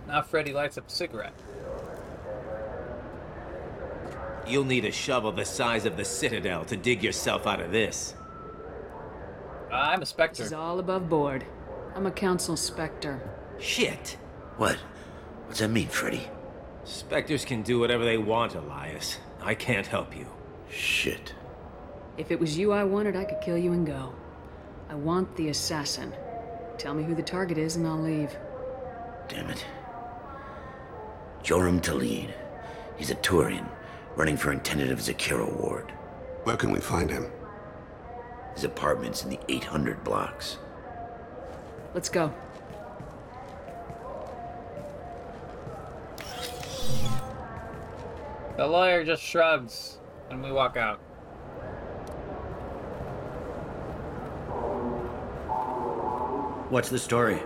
Now 0.07 0.23
Freddy 0.23 0.53
lights 0.53 0.79
up 0.79 0.87
a 0.87 0.91
cigarette. 0.91 1.35
You'll 4.47 4.65
need 4.65 4.85
a 4.85 4.93
shovel 4.93 5.33
the 5.33 5.45
size 5.45 5.87
of 5.87 5.97
the 5.97 6.05
Citadel 6.05 6.65
to 6.67 6.77
dig 6.77 7.03
yourself 7.03 7.47
out 7.47 7.61
of 7.61 7.73
this. 7.73 8.15
I'm 9.75 9.99
a 9.99 10.01
this 10.01 10.11
Spectre. 10.11 10.43
is 10.43 10.53
all 10.53 10.79
above 10.79 11.09
board. 11.09 11.45
I'm 11.95 12.07
a 12.07 12.11
council 12.11 12.57
Spectre. 12.57 13.21
Shit. 13.59 14.17
What? 14.57 14.77
What's 15.47 15.61
that 15.61 15.69
mean, 15.69 15.89
Freddy? 15.89 16.29
Spectres 16.85 17.45
can 17.45 17.63
do 17.63 17.79
whatever 17.81 18.05
they 18.05 18.19
want, 18.19 18.55
Elias. 18.55 19.19
I 19.43 19.55
can't 19.55 19.87
help 19.87 20.17
you. 20.17 20.27
Shit. 20.71 21.35
If 22.17 22.31
it 22.31 22.39
was 22.39 22.57
you 22.57 22.73
I 22.73 22.85
wanted, 22.85 23.17
I 23.17 23.25
could 23.25 23.41
kill 23.41 23.59
you 23.59 23.73
and 23.73 23.87
go. 23.87 24.15
I 24.89 24.95
want 24.95 25.35
the 25.37 25.49
assassin. 25.49 26.13
Tell 26.79 26.95
me 26.95 27.03
who 27.03 27.15
the 27.15 27.23
target 27.23 27.59
is 27.59 27.77
and 27.77 27.87
I'll 27.87 27.99
leave. 28.01 28.37
Damn 29.29 29.51
it. 29.51 29.65
Joram 31.43 31.81
Talid. 31.81 32.31
He's 32.97 33.11
a 33.11 33.17
Turian, 33.17 33.69
running 34.17 34.37
for 34.37 34.53
intendant 34.53 34.93
of 34.93 34.99
Zakera 35.01 35.51
Ward. 35.61 35.91
Where 36.45 36.57
can 36.57 36.71
we 36.71 36.81
find 36.81 37.11
him? 37.11 37.31
His 38.55 38.65
apartment's 38.65 39.25
in 39.25 39.31
the 39.31 39.41
800 39.49 40.05
blocks. 40.05 40.59
Let's 41.93 42.09
go. 42.09 42.33
The 48.57 48.67
lawyer 48.67 49.05
just 49.05 49.23
shrugs, 49.23 49.99
and 50.31 50.43
we 50.43 50.53
walk 50.53 50.77
out. 50.77 50.99
What's 56.71 56.89
the 56.89 56.99
story? 56.99 57.37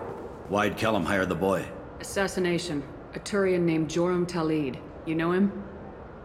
Why'd 0.48 0.76
Kelham 0.78 1.04
hire 1.04 1.26
the 1.26 1.34
boy? 1.34 1.66
Assassination. 2.00 2.82
A 3.14 3.18
Turian 3.18 3.62
named 3.62 3.90
Joram 3.90 4.26
Talid. 4.26 4.78
You 5.06 5.14
know 5.14 5.32
him? 5.32 5.64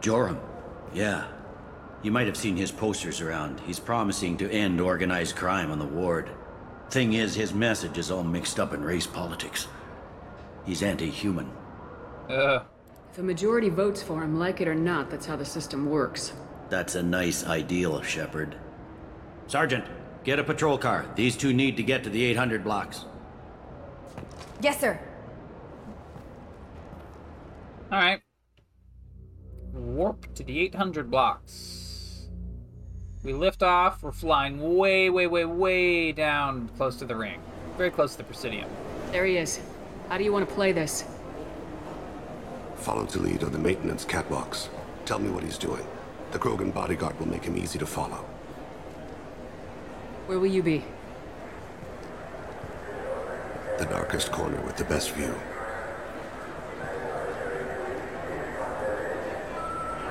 Joram. 0.02 0.40
Yeah. 0.94 1.28
You 2.04 2.12
might 2.12 2.28
have 2.28 2.38
seen 2.38 2.58
his 2.58 2.72
posters 2.72 3.22
around. 3.22 3.62
He's 3.62 3.80
promising 3.80 4.38
to 4.38 4.52
end 4.52 4.82
organized 4.82 5.38
crime 5.38 5.72
on 5.72 5.80
the 5.80 5.86
ward. 5.86 6.30
Thing 6.90 7.14
is, 7.14 7.34
his 7.34 7.54
message 7.54 7.98
is 7.98 8.12
all 8.12 8.26
mixed 8.26 8.60
up 8.60 8.74
in 8.74 8.84
race 8.84 9.08
politics. 9.08 9.68
He's 10.66 10.84
anti-human. 10.84 11.50
Ugh. 12.30 12.66
If 13.12 13.20
a 13.20 13.24
majority 13.24 13.70
votes 13.70 14.04
for 14.04 14.22
him, 14.22 14.38
like 14.38 14.60
it 14.60 14.68
or 14.68 14.76
not, 14.76 15.10
that's 15.10 15.26
how 15.26 15.38
the 15.38 15.46
system 15.46 15.90
works. 15.90 16.34
That's 16.70 16.96
a 16.96 17.04
nice 17.04 17.46
ideal, 17.46 18.02
Shepard. 18.02 18.58
Sergeant, 19.48 19.86
get 20.24 20.40
a 20.40 20.44
patrol 20.44 20.78
car. 20.78 21.06
These 21.16 21.38
two 21.38 21.54
need 21.54 21.78
to 21.78 21.84
get 21.84 22.04
to 22.04 22.10
the 22.10 22.24
800 22.26 22.64
blocks. 22.64 23.06
Yes, 24.62 24.80
sir. 24.80 25.00
All 27.92 28.00
right. 28.00 28.22
Warp 29.72 30.34
to 30.36 30.44
the 30.44 30.60
800 30.60 31.10
blocks. 31.10 31.83
We 33.24 33.32
lift 33.32 33.64
off. 33.64 34.04
We're 34.04 34.12
flying 34.12 34.78
way, 34.78 35.10
way, 35.10 35.28
way, 35.28 35.46
way 35.46 36.12
down 36.12 36.70
close 36.76 36.98
to 36.98 37.06
the 37.06 37.16
ring. 37.16 37.40
Very 37.78 37.90
close 37.90 38.12
to 38.14 38.18
the 38.18 38.26
Presidium. 38.26 38.70
There 39.12 39.26
he 39.26 39.38
is. 39.38 39.62
How 40.10 40.18
do 40.18 40.26
you 40.26 40.34
want 40.34 40.48
to 40.48 40.54
play 40.54 40.74
this? 40.74 41.06
Follow 42.76 43.06
to 43.06 43.20
lead 43.20 43.44
on 43.46 43.54
the 43.54 43.60
maintenance 43.60 44.04
catwalks. 44.04 44.68
Tell 45.06 45.20
me 45.20 45.30
what 45.30 45.44
he's 45.44 45.58
doing. 45.58 45.86
The 46.32 46.40
Krogan 46.40 46.74
bodyguard 46.74 47.18
will 47.18 47.30
make 47.30 47.46
him 47.46 47.56
easy 47.58 47.80
to 47.80 47.86
follow. 47.86 48.26
Where 50.26 50.40
will 50.40 50.48
you 50.48 50.64
be? 50.64 50.84
The 53.78 53.86
darkest 53.86 54.32
corner 54.32 54.60
with 54.62 54.76
the 54.76 54.84
best 54.84 55.12
view. 55.12 55.34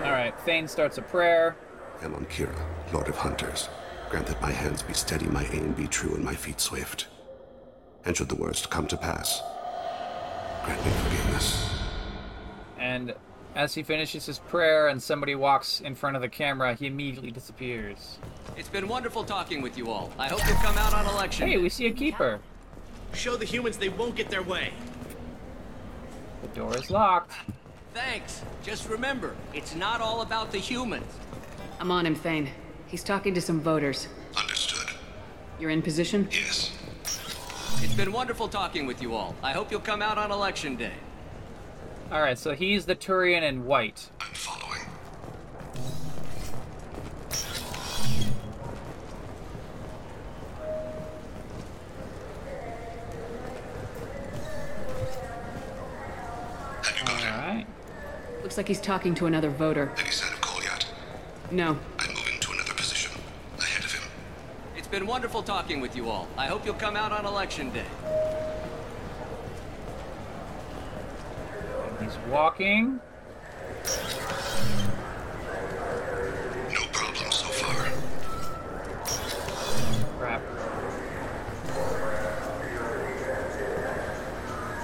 Alright, 0.03 0.39
Thane 0.41 0.67
starts 0.67 0.97
a 0.99 1.03
prayer. 1.03 1.57
Amonkira, 2.03 2.55
Lord 2.93 3.09
of 3.09 3.17
Hunters, 3.17 3.69
grant 4.11 4.27
that 4.27 4.43
my 4.43 4.51
hands 4.51 4.83
be 4.83 4.93
steady, 4.93 5.27
my 5.27 5.45
aim 5.53 5.73
be 5.73 5.87
true, 5.87 6.15
and 6.15 6.25
my 6.25 6.35
feet 6.35 6.61
swift. 6.61 7.07
And 8.05 8.17
should 8.17 8.29
the 8.29 8.35
worst 8.35 8.71
come 8.71 8.87
to 8.89 8.97
pass, 8.97 9.41
grant 10.65 10.85
me 10.85 10.91
forgiveness. 10.91 11.71
And 12.79 13.15
as 13.55 13.75
he 13.75 13.83
finishes 13.83 14.27
his 14.27 14.39
prayer 14.39 14.89
and 14.89 15.03
somebody 15.03 15.35
walks 15.35 15.81
in 15.81 15.95
front 15.95 16.17
of 16.17 16.23
the 16.23 16.29
camera, 16.29 16.75
he 16.75 16.87
immediately 16.87 17.31
disappears. 17.31 18.19
It's 18.57 18.69
been 18.69 18.89
wonderful 18.89 19.25
talking 19.25 19.63
with 19.63 19.79
you 19.79 19.91
all. 19.91 20.11
I 20.19 20.29
hope 20.29 20.41
you'll 20.47 20.57
come 20.57 20.77
out 20.79 20.95
on 20.95 21.07
election. 21.07 21.49
Hey, 21.49 21.59
we 21.59 21.69
see 21.69 21.87
a 21.87 21.93
keeper. 21.93 22.41
Show 23.15 23.37
the 23.37 23.45
humans 23.45 23.77
they 23.77 23.91
won't 23.91 24.17
get 24.17 24.31
their 24.31 24.43
way. 24.43 24.73
The 26.43 26.49
door 26.49 26.77
is 26.77 26.91
locked. 26.91 27.33
Thanks. 27.95 28.43
Just 28.63 28.89
remember, 28.89 29.37
it's 29.53 29.75
not 29.75 30.01
all 30.01 30.23
about 30.23 30.51
the 30.51 30.59
humans. 30.59 31.13
I'm 31.83 31.91
on 31.91 32.07
him, 32.07 32.15
Thane. 32.15 32.49
He's 32.87 33.03
talking 33.03 33.35
to 33.35 33.41
some 33.41 33.61
voters. 33.61 34.07
Understood. 34.37 34.95
You're 35.59 35.71
in 35.71 35.83
position? 35.83 36.29
Yes. 36.31 36.71
It's 37.03 37.95
been 37.95 38.13
wonderful 38.13 38.47
talking 38.47 38.87
with 38.87 39.03
you 39.03 39.17
all. 39.17 39.35
I 39.43 39.51
hope 39.51 39.73
you'll 39.73 39.81
come 39.81 40.01
out 40.01 40.17
on 40.17 40.31
election 40.31 40.77
day. 40.77 40.93
Alright, 42.13 42.39
so 42.39 42.55
he's 42.55 42.87
the 42.87 42.95
Turian 42.95 43.43
in 43.43 43.65
white. 43.65 44.09
I'm 44.21 44.33
following. 44.33 44.83
Have 56.85 56.97
you 56.97 57.07
got 57.07 57.23
him? 57.23 57.35
Alright. 57.35 57.67
Looks 58.45 58.57
like 58.57 58.69
he's 58.69 58.81
talking 58.81 59.17
to 59.17 59.27
another 59.27 59.51
voter. 59.51 59.91
Any 59.99 60.11
sign 60.11 60.33
of 60.33 60.41
Kolyat? 60.41 60.85
No. 61.53 61.79
I'm 61.99 62.09
moving 62.15 62.41
to 62.41 62.53
another 62.53 62.73
position. 62.73 63.13
Ahead 63.59 63.85
of 63.85 63.93
him. 63.93 64.03
It's 64.75 64.89
been 64.89 65.07
wonderful 65.07 65.43
talking 65.43 65.83
with 65.83 65.95
you 65.95 66.09
all. 66.09 66.27
I 66.39 66.47
hope 66.47 66.65
you'll 66.65 66.73
come 66.73 66.97
out 66.97 67.13
on 67.13 67.27
election 67.27 67.69
day. 67.71 67.85
He's 72.01 72.17
walking. 72.31 72.99
No 76.73 76.87
problem 76.91 77.31
so 77.31 77.47
far. 77.49 77.91
Crap. 80.19 80.43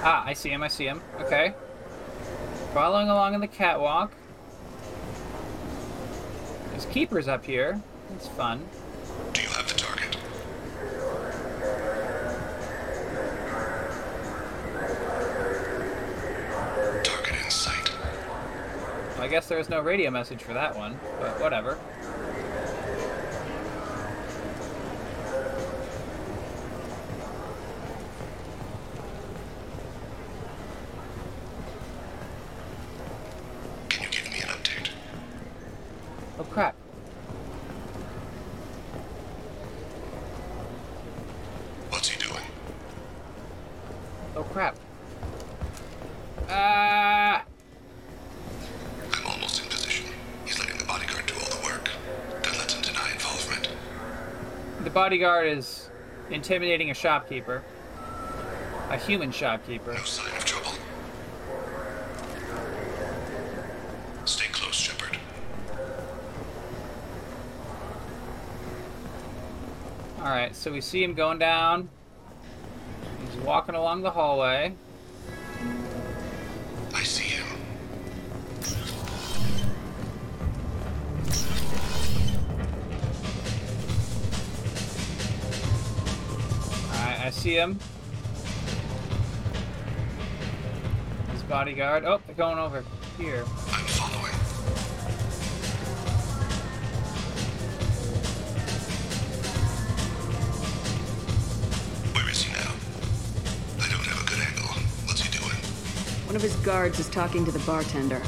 Ah, 0.03 0.23
I 0.23 0.33
see 0.33 0.49
him, 0.49 0.61
I 0.61 0.67
see 0.67 0.85
him. 0.85 1.01
Okay. 1.21 1.55
Following 2.75 3.09
along 3.09 3.33
in 3.33 3.41
the 3.41 3.47
catwalk. 3.47 4.11
There's 6.79 6.93
keepers 6.93 7.27
up 7.27 7.43
here. 7.43 7.81
It's 8.15 8.29
fun. 8.29 8.65
Do 9.33 9.41
you 9.41 9.49
have 9.49 9.67
the 9.67 9.73
target? 9.73 10.17
Target 17.03 17.43
in 17.43 17.51
sight. 17.51 17.91
Well, 19.15 19.23
I 19.23 19.27
guess 19.27 19.49
there 19.49 19.57
was 19.57 19.67
no 19.67 19.81
radio 19.81 20.09
message 20.09 20.41
for 20.41 20.53
that 20.53 20.73
one, 20.73 20.97
but 21.19 21.37
whatever. 21.41 21.77
Can 33.89 34.03
you 34.03 34.09
give 34.09 34.31
me 34.31 34.39
an 34.39 34.47
update? 34.47 34.91
Oh 36.39 36.45
crap. 36.59 36.75
What's 41.89 42.09
he 42.09 42.19
doing? 42.19 42.43
Oh 44.35 44.43
crap. 44.43 44.75
Ah! 46.49 47.45
I'm 49.13 49.25
almost 49.25 49.63
in 49.63 49.69
position. 49.69 50.07
He's 50.45 50.59
letting 50.59 50.77
the 50.77 50.83
bodyguard 50.83 51.25
do 51.27 51.35
all 51.35 51.61
the 51.61 51.65
work. 51.65 51.91
Then 52.43 52.57
lets 52.57 52.73
him 52.73 52.81
deny 52.81 53.09
involvement. 53.13 53.69
The 54.83 54.89
bodyguard 54.89 55.47
is 55.47 55.89
intimidating 56.29 56.91
a 56.91 56.93
shopkeeper. 56.93 57.63
A 58.89 58.97
human 58.97 59.31
shopkeeper. 59.31 59.93
No 59.93 60.03
sign 60.03 60.35
of 60.35 60.43
trouble. 60.43 60.73
Stay 64.25 64.47
close, 64.51 64.75
Shepard. 64.75 65.17
Alright, 70.19 70.48
so 70.59 70.73
we 70.73 70.81
see 70.81 71.01
him 71.01 71.13
going 71.13 71.39
down. 71.39 71.87
He's 73.23 73.41
walking 73.45 73.75
along 73.75 74.01
the 74.01 74.11
hallway. 74.11 74.73
I 76.93 77.03
see 77.03 77.23
him. 77.23 77.45
Alright, 86.91 87.19
I 87.21 87.29
see 87.31 87.53
him. 87.53 87.79
His 91.31 91.43
bodyguard. 91.43 92.03
Oh, 92.03 92.19
they're 92.27 92.35
going 92.35 92.59
over 92.59 92.83
here. 93.17 93.45
One 106.29 106.35
of 106.35 106.43
his 106.43 106.55
guards 106.57 106.99
is 106.99 107.09
talking 107.09 107.43
to 107.45 107.51
the 107.51 107.57
bartender. 107.65 108.21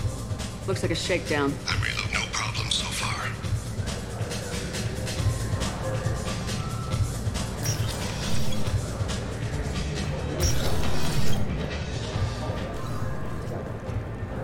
Looks 0.66 0.82
like 0.82 0.92
a 0.92 0.96
shakedown. 0.96 1.54
I 1.68 1.76
reload 1.76 2.12
no 2.12 2.26
problem 2.32 2.72
so 2.72 2.86
far. 2.86 3.28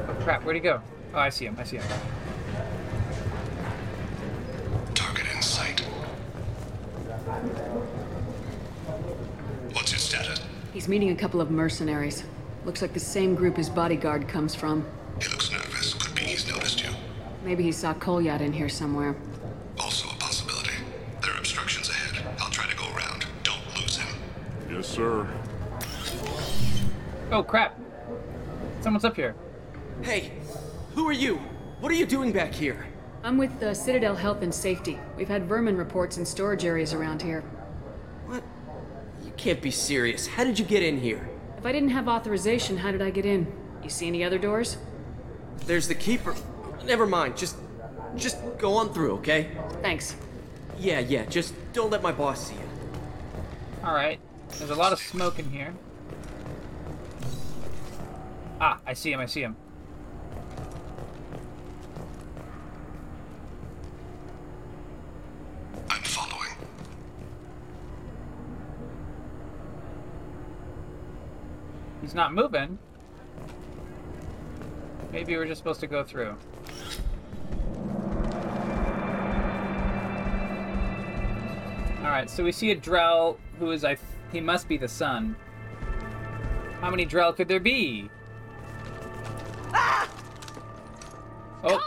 Oh 0.07 0.23
crap, 0.23 0.43
where'd 0.43 0.55
he 0.55 0.61
go? 0.61 0.79
Oh, 1.15 1.17
I 1.17 1.29
see 1.29 1.45
him, 1.45 1.55
I 1.57 1.63
see 1.63 1.77
him. 1.77 1.85
Target 4.93 5.25
in 5.35 5.41
sight. 5.41 5.79
What's 9.73 9.93
his 9.93 10.03
status? 10.03 10.41
He's 10.73 10.87
meeting 10.87 11.09
a 11.09 11.15
couple 11.15 11.41
of 11.41 11.49
mercenaries. 11.49 12.23
Looks 12.67 12.81
like 12.81 12.91
the 12.91 12.99
same 12.99 13.33
group 13.33 13.55
his 13.55 13.69
bodyguard 13.69 14.27
comes 14.27 14.53
from. 14.53 14.85
He 15.21 15.29
looks 15.29 15.49
nervous. 15.53 15.93
Could 15.93 16.13
be 16.13 16.23
he's 16.23 16.45
noticed 16.49 16.83
you. 16.83 16.89
Maybe 17.45 17.63
he 17.63 17.71
saw 17.71 17.93
Kolyat 17.93 18.41
in 18.41 18.51
here 18.51 18.67
somewhere. 18.67 19.15
Also 19.79 20.09
a 20.09 20.15
possibility. 20.15 20.73
There 21.21 21.33
are 21.33 21.37
obstructions 21.37 21.87
ahead. 21.89 22.27
I'll 22.41 22.49
try 22.49 22.69
to 22.69 22.75
go 22.75 22.83
around. 22.93 23.25
Don't 23.43 23.61
lose 23.79 23.95
him. 23.95 24.19
Yes, 24.69 24.85
sir. 24.85 25.25
Oh 27.31 27.41
crap! 27.41 27.79
Someone's 28.81 29.05
up 29.05 29.15
here. 29.15 29.33
Hey, 30.01 30.33
who 30.93 31.07
are 31.07 31.13
you? 31.13 31.37
What 31.79 31.89
are 31.89 31.95
you 31.95 32.05
doing 32.05 32.33
back 32.33 32.53
here? 32.53 32.85
I'm 33.23 33.37
with 33.37 33.61
the 33.61 33.73
Citadel 33.73 34.15
Health 34.15 34.41
and 34.41 34.53
Safety. 34.53 34.99
We've 35.15 35.29
had 35.29 35.45
vermin 35.45 35.77
reports 35.77 36.17
in 36.17 36.25
storage 36.25 36.65
areas 36.65 36.93
around 36.93 37.21
here. 37.21 37.45
What? 38.25 38.43
You 39.23 39.31
can't 39.37 39.61
be 39.61 39.71
serious. 39.71 40.27
How 40.27 40.43
did 40.43 40.59
you 40.59 40.65
get 40.65 40.83
in 40.83 40.99
here? 40.99 41.29
If 41.67 41.71
I 41.71 41.73
didn't 41.73 41.89
have 41.89 42.07
authorization, 42.07 42.77
how 42.77 42.93
did 42.93 43.01
I 43.01 43.09
get 43.09 43.25
in? 43.25 43.45
You 43.83 43.89
see 43.89 44.07
any 44.07 44.23
other 44.23 44.37
doors? 44.37 44.77
There's 45.65 45.85
the 45.89 45.95
keeper. 45.95 46.33
Never 46.85 47.05
mind. 47.05 47.35
Just, 47.35 47.57
just 48.15 48.37
go 48.57 48.75
on 48.75 48.93
through, 48.93 49.15
okay? 49.15 49.49
Thanks. 49.81 50.15
Yeah, 50.79 50.99
yeah. 50.99 51.25
Just 51.25 51.53
don't 51.73 51.89
let 51.89 52.01
my 52.01 52.13
boss 52.13 52.47
see 52.47 52.55
you. 52.55 52.61
Alright. 53.83 54.21
There's 54.57 54.69
a 54.69 54.75
lot 54.75 54.93
of 54.93 54.99
smoke 54.99 55.39
in 55.39 55.51
here. 55.51 55.73
Ah, 58.61 58.79
I 58.87 58.93
see 58.93 59.11
him, 59.11 59.19
I 59.19 59.25
see 59.25 59.41
him. 59.41 59.57
I'm 65.89 66.01
following. 66.01 66.47
He's 72.07 72.15
not 72.15 72.33
moving. 72.33 72.79
Maybe 75.11 75.35
we're 75.35 75.45
just 75.45 75.59
supposed 75.59 75.81
to 75.81 75.87
go 75.87 76.05
through. 76.05 76.37
Alright, 81.97 82.29
so 82.29 82.45
we 82.45 82.53
see 82.53 82.71
a 82.71 82.77
Drell 82.77 83.35
who 83.59 83.71
is, 83.71 83.83
I 83.83 83.97
he 84.31 84.39
must 84.39 84.69
be 84.69 84.77
the 84.77 84.87
son. 84.87 85.35
How 86.79 86.89
many 86.89 87.05
Drell 87.05 87.35
could 87.35 87.49
there 87.49 87.59
be? 87.59 88.09
Ah! 89.73 90.09
Oh, 91.65 91.77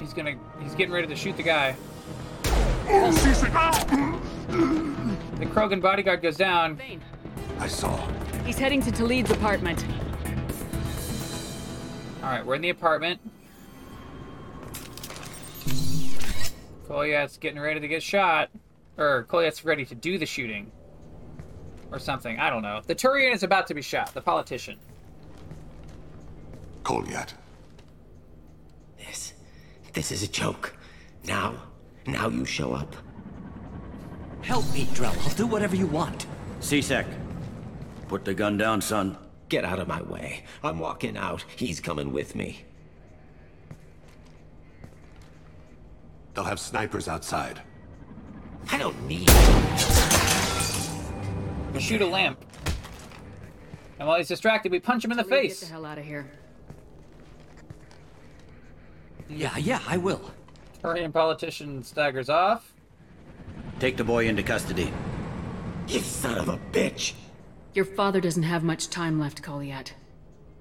He's 0.00 0.12
gonna. 0.12 0.34
He's 0.60 0.74
getting 0.74 0.92
ready 0.92 1.06
to 1.06 1.14
shoot 1.14 1.36
the 1.36 1.44
guy. 1.44 1.76
The 5.38 5.46
Krogan 5.46 5.80
bodyguard 5.80 6.22
goes 6.22 6.36
down. 6.36 6.80
I 7.60 7.68
saw. 7.68 7.96
He's 8.50 8.58
heading 8.58 8.82
to 8.82 8.90
Talid's 8.90 9.30
apartment. 9.30 9.84
All 12.20 12.30
right, 12.30 12.44
we're 12.44 12.56
in 12.56 12.62
the 12.62 12.70
apartment. 12.70 13.20
Kolyat's 16.88 17.36
getting 17.36 17.60
ready 17.60 17.78
to 17.78 17.86
get 17.86 18.02
shot, 18.02 18.50
or 18.98 19.24
Kolyat's 19.30 19.64
ready 19.64 19.84
to 19.84 19.94
do 19.94 20.18
the 20.18 20.26
shooting, 20.26 20.72
or 21.92 22.00
something. 22.00 22.40
I 22.40 22.50
don't 22.50 22.62
know. 22.62 22.82
The 22.84 22.96
Turian 22.96 23.32
is 23.32 23.44
about 23.44 23.68
to 23.68 23.74
be 23.74 23.82
shot. 23.82 24.12
The 24.14 24.20
politician. 24.20 24.80
Kolyat. 26.82 27.34
This. 28.98 29.32
This 29.92 30.10
is 30.10 30.24
a 30.24 30.28
joke. 30.28 30.76
Now. 31.24 31.54
Now 32.04 32.28
you 32.28 32.44
show 32.44 32.72
up. 32.72 32.96
Help 34.42 34.64
me, 34.74 34.86
Drell. 34.86 35.16
I'll 35.24 35.36
do 35.36 35.46
whatever 35.46 35.76
you 35.76 35.86
want. 35.86 36.26
C-Sec. 36.58 37.06
Put 38.10 38.24
the 38.24 38.34
gun 38.34 38.56
down, 38.56 38.80
son. 38.80 39.16
Get 39.48 39.64
out 39.64 39.78
of 39.78 39.86
my 39.86 40.02
way. 40.02 40.42
I'm 40.64 40.80
walking 40.80 41.16
out. 41.16 41.44
He's 41.54 41.78
coming 41.78 42.12
with 42.12 42.34
me. 42.34 42.64
They'll 46.34 46.42
have 46.42 46.58
snipers 46.58 47.06
outside. 47.06 47.62
I 48.72 48.78
don't 48.78 49.00
need. 49.06 49.30
We 51.72 51.80
shoot 51.80 52.02
a 52.02 52.06
lamp. 52.06 52.44
And 54.00 54.08
while 54.08 54.18
he's 54.18 54.26
distracted, 54.26 54.72
we 54.72 54.80
punch 54.80 55.04
him 55.04 55.12
in 55.12 55.16
the 55.16 55.22
Talid, 55.22 55.28
face. 55.28 55.60
Get 55.60 55.68
the 55.68 55.72
hell 55.74 55.86
out 55.86 55.98
of 55.98 56.04
here. 56.04 56.28
Yeah, 59.28 59.56
yeah, 59.56 59.82
I 59.86 59.98
will. 59.98 60.32
Turian 60.82 61.12
politician 61.12 61.84
staggers 61.84 62.28
off. 62.28 62.72
Take 63.78 63.96
the 63.96 64.02
boy 64.02 64.26
into 64.26 64.42
custody. 64.42 64.92
You 65.86 66.00
son 66.00 66.38
of 66.38 66.48
a 66.48 66.58
bitch! 66.72 67.14
Your 67.72 67.84
father 67.84 68.20
doesn't 68.20 68.42
have 68.42 68.64
much 68.64 68.90
time 68.90 69.20
left, 69.20 69.42
Kolyat. 69.42 69.92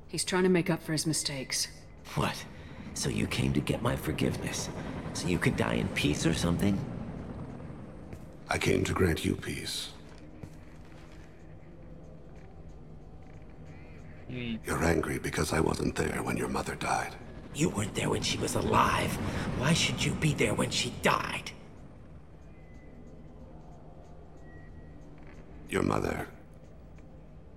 He's 0.07 0.23
trying 0.23 0.43
to 0.43 0.49
make 0.49 0.69
up 0.69 0.83
for 0.83 0.91
his 0.91 1.07
mistakes. 1.07 1.67
What? 2.15 2.45
So 2.93 3.09
you 3.09 3.25
came 3.25 3.51
to 3.53 3.59
get 3.59 3.81
my 3.81 3.95
forgiveness? 3.95 4.69
So 5.13 5.27
you 5.27 5.39
could 5.39 5.57
die 5.57 5.75
in 5.75 5.87
peace 5.89 6.25
or 6.25 6.33
something? 6.33 6.79
I 8.47 8.57
came 8.57 8.83
to 8.83 8.93
grant 8.93 9.25
you 9.25 9.35
peace. 9.35 9.89
You're 14.29 14.83
angry 14.83 15.17
because 15.17 15.51
I 15.51 15.59
wasn't 15.59 15.95
there 15.95 16.21
when 16.21 16.37
your 16.37 16.47
mother 16.47 16.75
died. 16.75 17.15
You 17.55 17.69
weren't 17.69 17.95
there 17.95 18.09
when 18.09 18.21
she 18.21 18.37
was 18.37 18.53
alive. 18.53 19.11
Why 19.57 19.73
should 19.73 20.03
you 20.03 20.11
be 20.13 20.33
there 20.33 20.53
when 20.53 20.69
she 20.69 20.93
died? 21.01 21.51
Your 25.69 25.81
mother. 25.81 26.27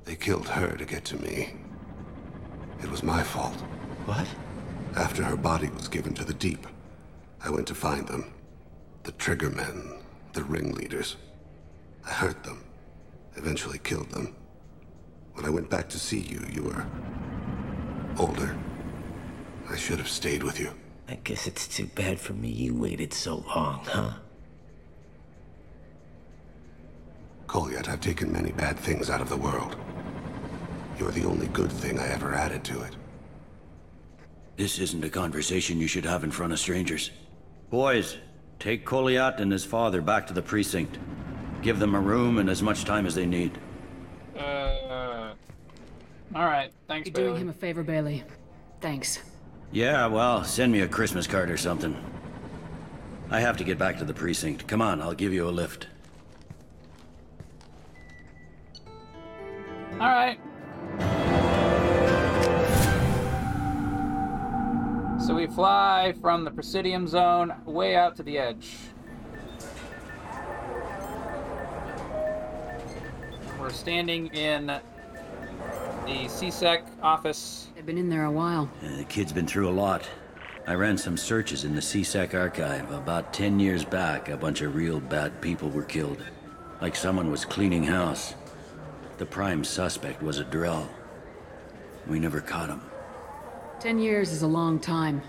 They 0.05 0.17
killed 0.17 0.49
her 0.49 0.77
to 0.77 0.85
get 0.85 1.05
to 1.07 1.23
me. 1.23 1.55
It 2.83 2.91
was 2.91 3.03
my 3.03 3.23
fault. 3.23 3.61
What? 4.07 4.27
After 4.97 5.23
her 5.23 5.37
body 5.37 5.69
was 5.69 5.89
given 5.89 6.15
to 6.15 6.25
the 6.25 6.35
deep, 6.35 6.67
I 7.43 7.51
went 7.51 7.67
to 7.69 7.75
find 7.75 8.07
them. 8.07 8.33
The 9.05 9.13
triggermen, 9.13 10.03
the 10.33 10.45
ringleaders. 10.45 11.17
I 12.05 12.11
hurt 12.11 12.43
them, 12.45 12.63
eventually 13.37 13.79
killed 13.79 14.11
them. 14.11 14.35
When 15.35 15.47
I 15.47 15.51
went 15.51 15.71
back 15.71 15.89
to 15.91 15.99
see 15.99 16.21
you, 16.21 16.45
you 16.53 16.63
were 16.63 16.87
older. 18.19 18.57
I 19.71 19.77
should 19.77 19.99
have 19.99 20.09
stayed 20.09 20.43
with 20.43 20.61
you. 20.61 20.73
I 21.09 21.15
guess 21.25 21.47
it's 21.47 21.67
too 21.69 21.87
bad 21.87 22.19
for 22.19 22.33
me 22.33 22.49
you 22.49 22.75
waited 22.75 23.13
so 23.15 23.37
long, 23.47 23.85
huh? 23.85 24.13
Kolyat, 27.47 27.89
I've 27.89 28.01
taken 28.01 28.33
many 28.33 28.53
bad 28.53 28.79
things 28.79 29.11
out 29.11 29.21
of 29.21 29.29
the 29.29 29.37
world. 29.37 29.77
You're 31.03 31.11
the 31.11 31.25
only 31.25 31.49
good 31.49 31.73
thing 31.73 31.99
I 31.99 32.07
ever 32.11 32.33
added 32.33 32.63
to 32.63 32.81
it. 32.83 32.95
This 34.57 34.79
isn't 34.79 35.05
a 35.05 35.11
conversation 35.11 35.81
you 35.81 35.89
should 35.89 36.05
have 36.05 36.23
in 36.23 36.31
front 36.31 36.53
of 36.53 36.61
strangers. 36.61 37.11
Boys, 37.71 38.19
take 38.61 38.87
Kolyat 38.87 39.41
and 39.41 39.51
his 39.51 39.65
father 39.65 40.01
back 40.01 40.29
to 40.29 40.33
the 40.33 40.43
precinct. 40.43 41.01
Give 41.61 41.81
them 41.81 41.97
a 41.97 42.01
room 42.01 42.39
and 42.39 42.49
as 42.49 42.63
much 42.63 42.85
time 42.85 43.05
as 43.05 43.17
they 43.17 43.27
need. 43.27 43.59
Uh. 44.39 45.33
All 46.37 46.45
right. 46.45 46.71
Thanks, 46.87 47.09
You're 47.09 47.31
doing 47.31 47.41
him 47.41 47.49
a 47.49 47.53
favor, 47.53 47.83
Bailey. 47.83 48.23
Thanks. 48.81 49.19
Yeah, 49.73 50.07
well, 50.07 50.45
send 50.45 50.71
me 50.71 50.83
a 50.83 50.89
Christmas 50.89 51.27
card 51.27 51.51
or 51.51 51.57
something. 51.57 51.97
I 53.29 53.41
have 53.41 53.57
to 53.57 53.65
get 53.65 53.77
back 53.77 53.99
to 53.99 54.05
the 54.05 54.15
precinct. 54.15 54.69
Come 54.69 54.81
on, 54.81 55.03
I'll 55.03 55.15
give 55.15 55.33
you 55.33 55.49
a 55.49 55.51
lift. 55.51 55.89
All 59.95 60.09
right. 60.09 60.39
So 65.23 65.37
we 65.37 65.47
fly 65.47 66.15
from 66.21 66.43
the 66.43 66.51
Presidium 66.51 67.07
zone 67.07 67.55
way 67.65 67.95
out 67.95 68.17
to 68.17 68.25
the 68.25 68.39
edge. 68.39 68.77
We're 73.61 73.71
standing 73.71 74.27
in 74.35 74.67
the 74.67 76.27
C-Sec 76.27 76.85
office. 77.05 77.69
They've 77.77 77.87
been 77.87 77.99
in 77.99 78.09
there 78.09 78.25
a 78.25 78.33
while. 78.33 78.69
Uh, 78.85 78.97
the 78.97 79.05
kid's 79.05 79.33
been 79.33 79.47
through 79.47 79.69
a 79.69 79.71
lot. 79.71 80.09
I 80.67 80.75
ran 80.75 80.99
some 80.99 81.17
searches 81.17 81.63
in 81.63 81.77
the 81.77 81.83
C-Sec 81.83 82.35
archive. 82.35 82.91
About 82.91 83.33
10 83.33 83.61
years 83.61 83.85
back, 83.85 84.29
a 84.29 84.37
bunch 84.37 84.61
of 84.61 84.75
real 84.75 84.99
bad 84.99 85.41
people 85.41 85.71
were 85.71 85.85
killed. 85.85 86.21
Like 86.81 86.97
someone 86.97 87.31
was 87.31 87.45
cleaning 87.45 87.85
house. 87.85 88.35
The 89.19 89.27
prime 89.27 89.63
suspect 89.63 90.21
was 90.21 90.41
a 90.41 90.45
Drell. 90.45 90.89
We 92.09 92.19
never 92.19 92.41
caught 92.41 92.71
him. 92.71 92.81
Ten 93.83 93.99
years 93.99 94.31
is 94.31 94.43
a 94.43 94.47
long 94.47 94.79
time. 94.79 95.21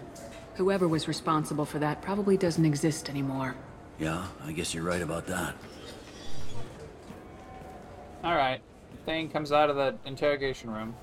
Whoever 0.57 0.87
was 0.87 1.07
responsible 1.07 1.65
for 1.65 1.79
that 1.79 2.03
probably 2.03 2.37
doesn't 2.37 2.65
exist 2.65 3.09
anymore. 3.09 3.55
Yeah, 3.97 4.27
I 4.45 4.51
guess 4.51 4.75
you're 4.75 4.83
right 4.83 5.01
about 5.01 5.25
that. 5.25 5.55
All 8.23 8.35
right. 8.35 8.61
Thing 9.07 9.27
comes 9.27 9.51
out 9.51 9.71
of 9.71 9.75
the 9.75 9.95
interrogation 10.05 10.69
room. 10.69 10.93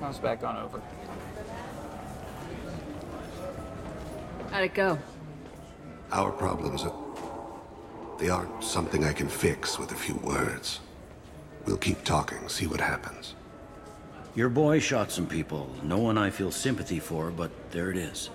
Comes 0.00 0.16
back 0.16 0.42
on 0.42 0.56
over. 0.56 0.80
How'd 4.50 4.64
it 4.64 4.72
go? 4.72 4.98
Our 6.12 6.32
problems 6.32 6.84
are. 6.84 6.94
They 8.18 8.30
aren't 8.30 8.64
something 8.64 9.04
I 9.04 9.12
can 9.12 9.28
fix 9.28 9.78
with 9.78 9.92
a 9.92 9.96
few 9.96 10.14
words. 10.14 10.80
We'll 11.66 11.76
keep 11.76 12.04
talking, 12.04 12.48
see 12.48 12.66
what 12.66 12.80
happens. 12.80 13.34
Your 14.34 14.48
boy 14.48 14.78
shot 14.78 15.10
some 15.10 15.26
people. 15.26 15.68
No 15.82 15.98
one 15.98 16.16
I 16.16 16.30
feel 16.30 16.52
sympathy 16.52 17.00
for, 17.00 17.30
but 17.30 17.50
there 17.72 17.90
it 17.90 17.96
is. 17.96 18.30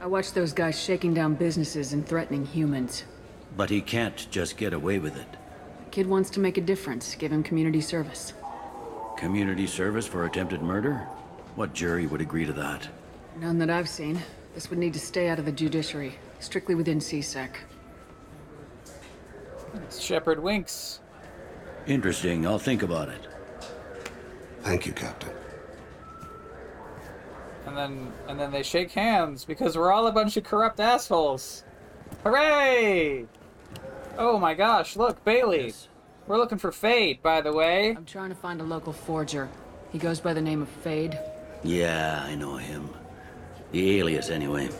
I 0.00 0.06
watched 0.06 0.34
those 0.34 0.52
guys 0.52 0.80
shaking 0.80 1.12
down 1.12 1.34
businesses 1.34 1.92
and 1.92 2.06
threatening 2.06 2.46
humans. 2.46 3.04
But 3.56 3.70
he 3.70 3.80
can't 3.80 4.26
just 4.30 4.56
get 4.56 4.72
away 4.72 4.98
with 4.98 5.16
it. 5.16 5.28
Kid 5.90 6.06
wants 6.06 6.30
to 6.30 6.40
make 6.40 6.56
a 6.56 6.62
difference. 6.62 7.14
Give 7.14 7.30
him 7.30 7.42
community 7.42 7.80
service. 7.80 8.32
Community 9.16 9.66
service 9.66 10.06
for 10.06 10.24
attempted 10.24 10.62
murder? 10.62 11.06
What 11.56 11.74
jury 11.74 12.06
would 12.06 12.20
agree 12.20 12.46
to 12.46 12.52
that? 12.54 12.88
None 13.38 13.58
that 13.58 13.70
I've 13.70 13.88
seen. 13.88 14.20
This 14.54 14.70
would 14.70 14.78
need 14.78 14.94
to 14.94 15.00
stay 15.00 15.28
out 15.28 15.38
of 15.38 15.44
the 15.44 15.52
judiciary. 15.52 16.14
Strictly 16.40 16.74
within 16.74 17.00
C-Sec. 17.00 17.58
It's 19.74 20.00
Shepard 20.00 20.42
Winks. 20.42 21.00
Interesting. 21.86 22.46
I'll 22.46 22.58
think 22.58 22.82
about 22.82 23.08
it. 23.08 23.26
Thank 24.64 24.86
you, 24.86 24.92
Captain. 24.92 25.30
And 27.66 27.76
then 27.76 28.12
and 28.28 28.40
then 28.40 28.50
they 28.50 28.62
shake 28.62 28.90
hands 28.92 29.44
because 29.44 29.76
we're 29.76 29.92
all 29.92 30.06
a 30.06 30.12
bunch 30.12 30.36
of 30.38 30.44
corrupt 30.44 30.80
assholes. 30.80 31.64
Hooray! 32.22 33.26
Oh 34.16 34.38
my 34.38 34.54
gosh, 34.54 34.96
look, 34.96 35.22
Bailey. 35.24 35.74
We're 36.26 36.38
looking 36.38 36.56
for 36.56 36.72
Fade, 36.72 37.22
by 37.22 37.42
the 37.42 37.52
way. 37.52 37.90
I'm 37.90 38.06
trying 38.06 38.30
to 38.30 38.34
find 38.34 38.60
a 38.62 38.64
local 38.64 38.94
forger. 38.94 39.50
He 39.92 39.98
goes 39.98 40.18
by 40.18 40.32
the 40.32 40.40
name 40.40 40.62
of 40.62 40.68
Fade. 40.68 41.18
Yeah, 41.62 42.22
I 42.24 42.34
know 42.34 42.56
him. 42.56 42.88
The 43.72 43.98
alias, 43.98 44.30
anyway. 44.30 44.70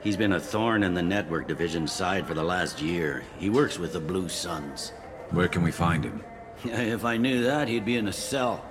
He's 0.00 0.16
been 0.16 0.32
a 0.32 0.40
thorn 0.40 0.82
in 0.82 0.94
the 0.94 1.02
network 1.02 1.46
division's 1.46 1.92
side 1.92 2.26
for 2.26 2.34
the 2.34 2.42
last 2.42 2.80
year. 2.80 3.22
He 3.38 3.50
works 3.50 3.78
with 3.78 3.92
the 3.92 4.00
Blue 4.00 4.28
Suns. 4.28 4.90
Where 5.30 5.48
can 5.48 5.62
we 5.62 5.70
find 5.70 6.04
him? 6.04 6.24
If 6.64 7.04
I 7.04 7.16
knew 7.16 7.42
that, 7.42 7.66
he'd 7.66 7.84
be 7.84 7.96
in 7.96 8.06
a 8.06 8.12
cell. 8.12 8.64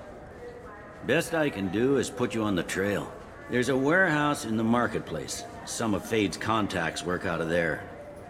Best 1.05 1.33
I 1.33 1.49
can 1.49 1.67
do 1.69 1.97
is 1.97 2.09
put 2.09 2.33
you 2.33 2.43
on 2.43 2.55
the 2.55 2.63
trail. 2.63 3.11
There's 3.49 3.69
a 3.69 3.75
warehouse 3.75 4.45
in 4.45 4.55
the 4.55 4.63
marketplace. 4.63 5.43
Some 5.65 5.93
of 5.93 6.05
Fade's 6.05 6.37
contacts 6.37 7.03
work 7.03 7.25
out 7.25 7.41
of 7.41 7.49
there. 7.49 7.83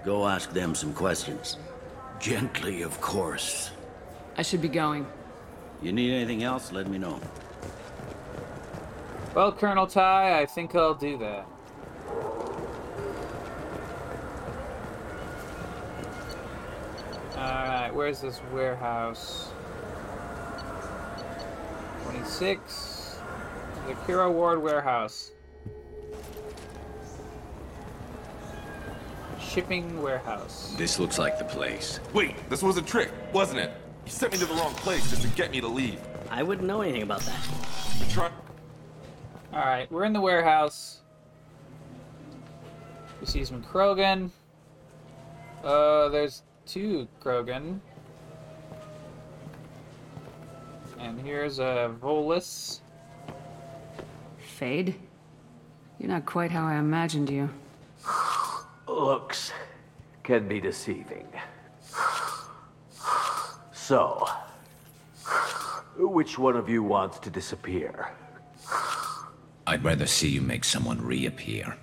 Go 0.04 0.28
ask 0.28 0.52
them 0.52 0.74
some 0.74 0.94
questions. 0.94 1.58
Gently, 2.20 2.82
of 2.82 3.00
course. 3.02 3.72
I 4.38 4.42
should 4.42 4.62
be 4.62 4.68
going. 4.68 5.06
You 5.82 5.92
need 5.92 6.12
anything 6.12 6.44
else, 6.44 6.72
let 6.72 6.88
me 6.88 6.98
know. 6.98 7.20
Well, 9.36 9.52
Colonel 9.52 9.88
Ty, 9.88 10.40
I 10.42 10.46
think 10.46 10.76
I'll 10.76 10.96
do 10.96 11.18
that. 11.20 11.46
Alright, 17.42 17.96
where's 17.96 18.22
this 18.22 18.40
warehouse? 18.54 19.50
26. 22.04 23.18
Zakera 23.88 24.32
Ward 24.32 24.62
warehouse. 24.62 25.32
Shipping 29.40 30.02
warehouse. 30.04 30.76
This 30.78 31.00
looks 31.00 31.18
like 31.18 31.40
the 31.40 31.46
place. 31.46 32.00
Wait, 32.14 32.36
this 32.50 32.62
was 32.62 32.78
a 32.78 32.82
trick, 32.82 33.10
wasn't 33.34 33.60
it? 33.60 33.72
You 34.06 34.12
sent 34.12 34.34
me 34.34 34.38
to 34.38 34.46
the 34.46 34.54
wrong 34.54 34.74
place 34.76 35.10
just 35.10 35.24
to 35.24 35.28
get 35.30 35.50
me 35.50 35.60
to 35.62 35.68
leave. 35.68 36.00
I 36.30 36.44
wouldn't 36.44 36.68
know 36.68 36.82
anything 36.82 37.02
about 37.02 37.22
that. 37.22 37.48
Try- 38.10 38.32
Alright, 39.52 39.92
we're 39.92 40.06
in 40.06 40.14
the 40.14 40.22
warehouse. 40.22 41.02
We 43.20 43.26
see 43.26 43.44
some 43.44 43.64
Krogan. 43.64 44.30
Uh, 45.64 46.10
there's 46.10 46.44
two 46.66 47.08
Krogan. 47.22 47.80
And 51.00 51.20
here's 51.20 51.60
a 51.60 51.94
Volus. 52.02 52.82
Fade? 54.38 54.96
You're 56.00 56.10
not 56.10 56.26
quite 56.26 56.52
how 56.52 56.66
I 56.66 56.76
imagined 56.76 57.30
you. 57.30 57.50
Looks 58.88 59.52
can 60.24 60.48
be 60.48 60.60
deceiving. 60.60 61.28
So, 63.72 64.28
which 65.98 66.38
one 66.38 66.56
of 66.56 66.70
you 66.70 66.84
wants 66.84 67.20
to 67.20 67.30
disappear? 67.30 68.10
I'd 69.68 69.84
rather 69.84 70.06
see 70.06 70.30
you 70.30 70.42
make 70.42 70.64
someone 70.64 71.04
reappear. 71.04 71.76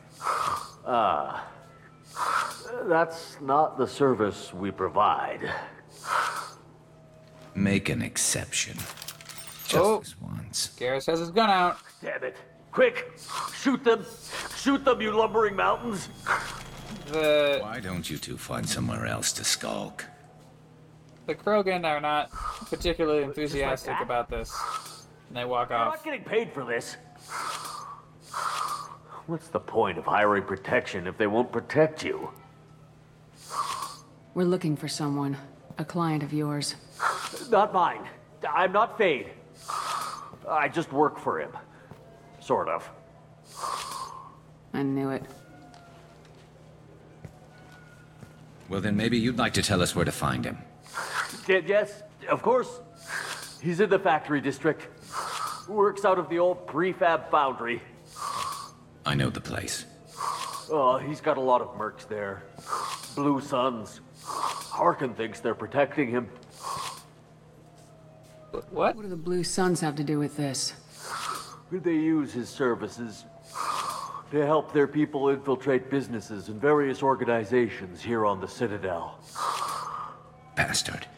Ah, 0.86 1.46
that's 2.86 3.40
not 3.40 3.78
the 3.78 3.86
service 3.86 4.52
we 4.52 4.70
provide. 4.70 5.52
Make 7.54 7.88
an 7.88 8.02
exception. 8.02 8.76
Just 8.76 9.76
oh, 9.76 9.98
this 9.98 10.20
once. 10.20 10.76
Garrus 10.78 11.06
has 11.06 11.18
his 11.18 11.30
gun 11.30 11.50
out. 11.50 11.78
Damn 12.02 12.22
it. 12.24 12.36
Quick! 12.70 13.10
Shoot 13.54 13.82
them! 13.82 14.04
Shoot 14.56 14.84
them, 14.84 15.00
you 15.00 15.10
lumbering 15.10 15.56
mountains! 15.56 16.08
The 17.06 17.58
Why 17.60 17.80
don't 17.80 18.08
you 18.08 18.18
two 18.18 18.36
find 18.36 18.68
somewhere 18.68 19.06
else 19.06 19.32
to 19.32 19.44
skulk? 19.44 20.04
the 21.28 21.34
Krogan 21.34 21.84
are 21.84 22.00
not 22.00 22.30
particularly 22.70 23.22
enthusiastic 23.22 24.00
about 24.00 24.30
this. 24.30 24.50
And 25.28 25.36
they 25.36 25.44
walk 25.44 25.68
You're 25.68 25.78
off. 25.78 25.96
not 25.96 26.04
getting 26.04 26.24
paid 26.24 26.52
for 26.52 26.64
this. 26.64 26.96
What's 29.26 29.48
the 29.48 29.60
point 29.60 29.98
of 29.98 30.06
hiring 30.06 30.44
protection 30.44 31.06
if 31.06 31.18
they 31.18 31.26
won't 31.26 31.52
protect 31.52 32.02
you? 32.02 32.30
We're 34.38 34.44
looking 34.44 34.76
for 34.76 34.86
someone. 34.86 35.36
A 35.78 35.84
client 35.84 36.22
of 36.22 36.32
yours. 36.32 36.76
Not 37.50 37.74
mine. 37.74 38.08
I'm 38.48 38.70
not 38.70 38.96
Fade. 38.96 39.30
I 40.48 40.68
just 40.68 40.92
work 40.92 41.18
for 41.18 41.40
him. 41.40 41.50
Sort 42.38 42.68
of. 42.68 42.88
I 44.72 44.84
knew 44.84 45.10
it. 45.10 45.24
Well, 48.68 48.80
then 48.80 48.96
maybe 48.96 49.18
you'd 49.18 49.38
like 49.38 49.54
to 49.54 49.62
tell 49.62 49.82
us 49.82 49.96
where 49.96 50.04
to 50.04 50.12
find 50.12 50.44
him. 50.44 50.58
Yes, 51.48 52.04
of 52.30 52.40
course. 52.40 52.78
He's 53.60 53.80
in 53.80 53.90
the 53.90 53.98
factory 53.98 54.40
district. 54.40 54.86
Works 55.68 56.04
out 56.04 56.20
of 56.20 56.28
the 56.28 56.38
old 56.38 56.64
prefab 56.68 57.28
foundry. 57.28 57.82
I 59.04 59.16
know 59.16 59.30
the 59.30 59.40
place. 59.40 59.84
Oh, 60.70 60.96
he's 61.04 61.20
got 61.20 61.38
a 61.38 61.40
lot 61.40 61.60
of 61.60 61.76
mercs 61.76 62.06
there. 62.06 62.44
Blue 63.16 63.40
Suns. 63.40 64.00
Harkin 64.78 65.12
thinks 65.12 65.40
they're 65.40 65.56
protecting 65.56 66.08
him. 66.08 66.28
What? 68.52 68.94
What 68.94 69.02
do 69.02 69.08
the 69.08 69.16
Blue 69.16 69.42
Suns 69.42 69.80
have 69.80 69.96
to 69.96 70.04
do 70.04 70.20
with 70.20 70.36
this? 70.36 70.72
They 71.72 71.94
use 71.94 72.32
his 72.32 72.48
services 72.48 73.24
to 74.30 74.46
help 74.46 74.72
their 74.72 74.86
people 74.86 75.30
infiltrate 75.30 75.90
businesses 75.90 76.48
and 76.48 76.60
various 76.60 77.02
organizations 77.02 78.00
here 78.00 78.24
on 78.24 78.40
the 78.40 78.46
Citadel. 78.46 79.18
Bastard. 80.54 81.08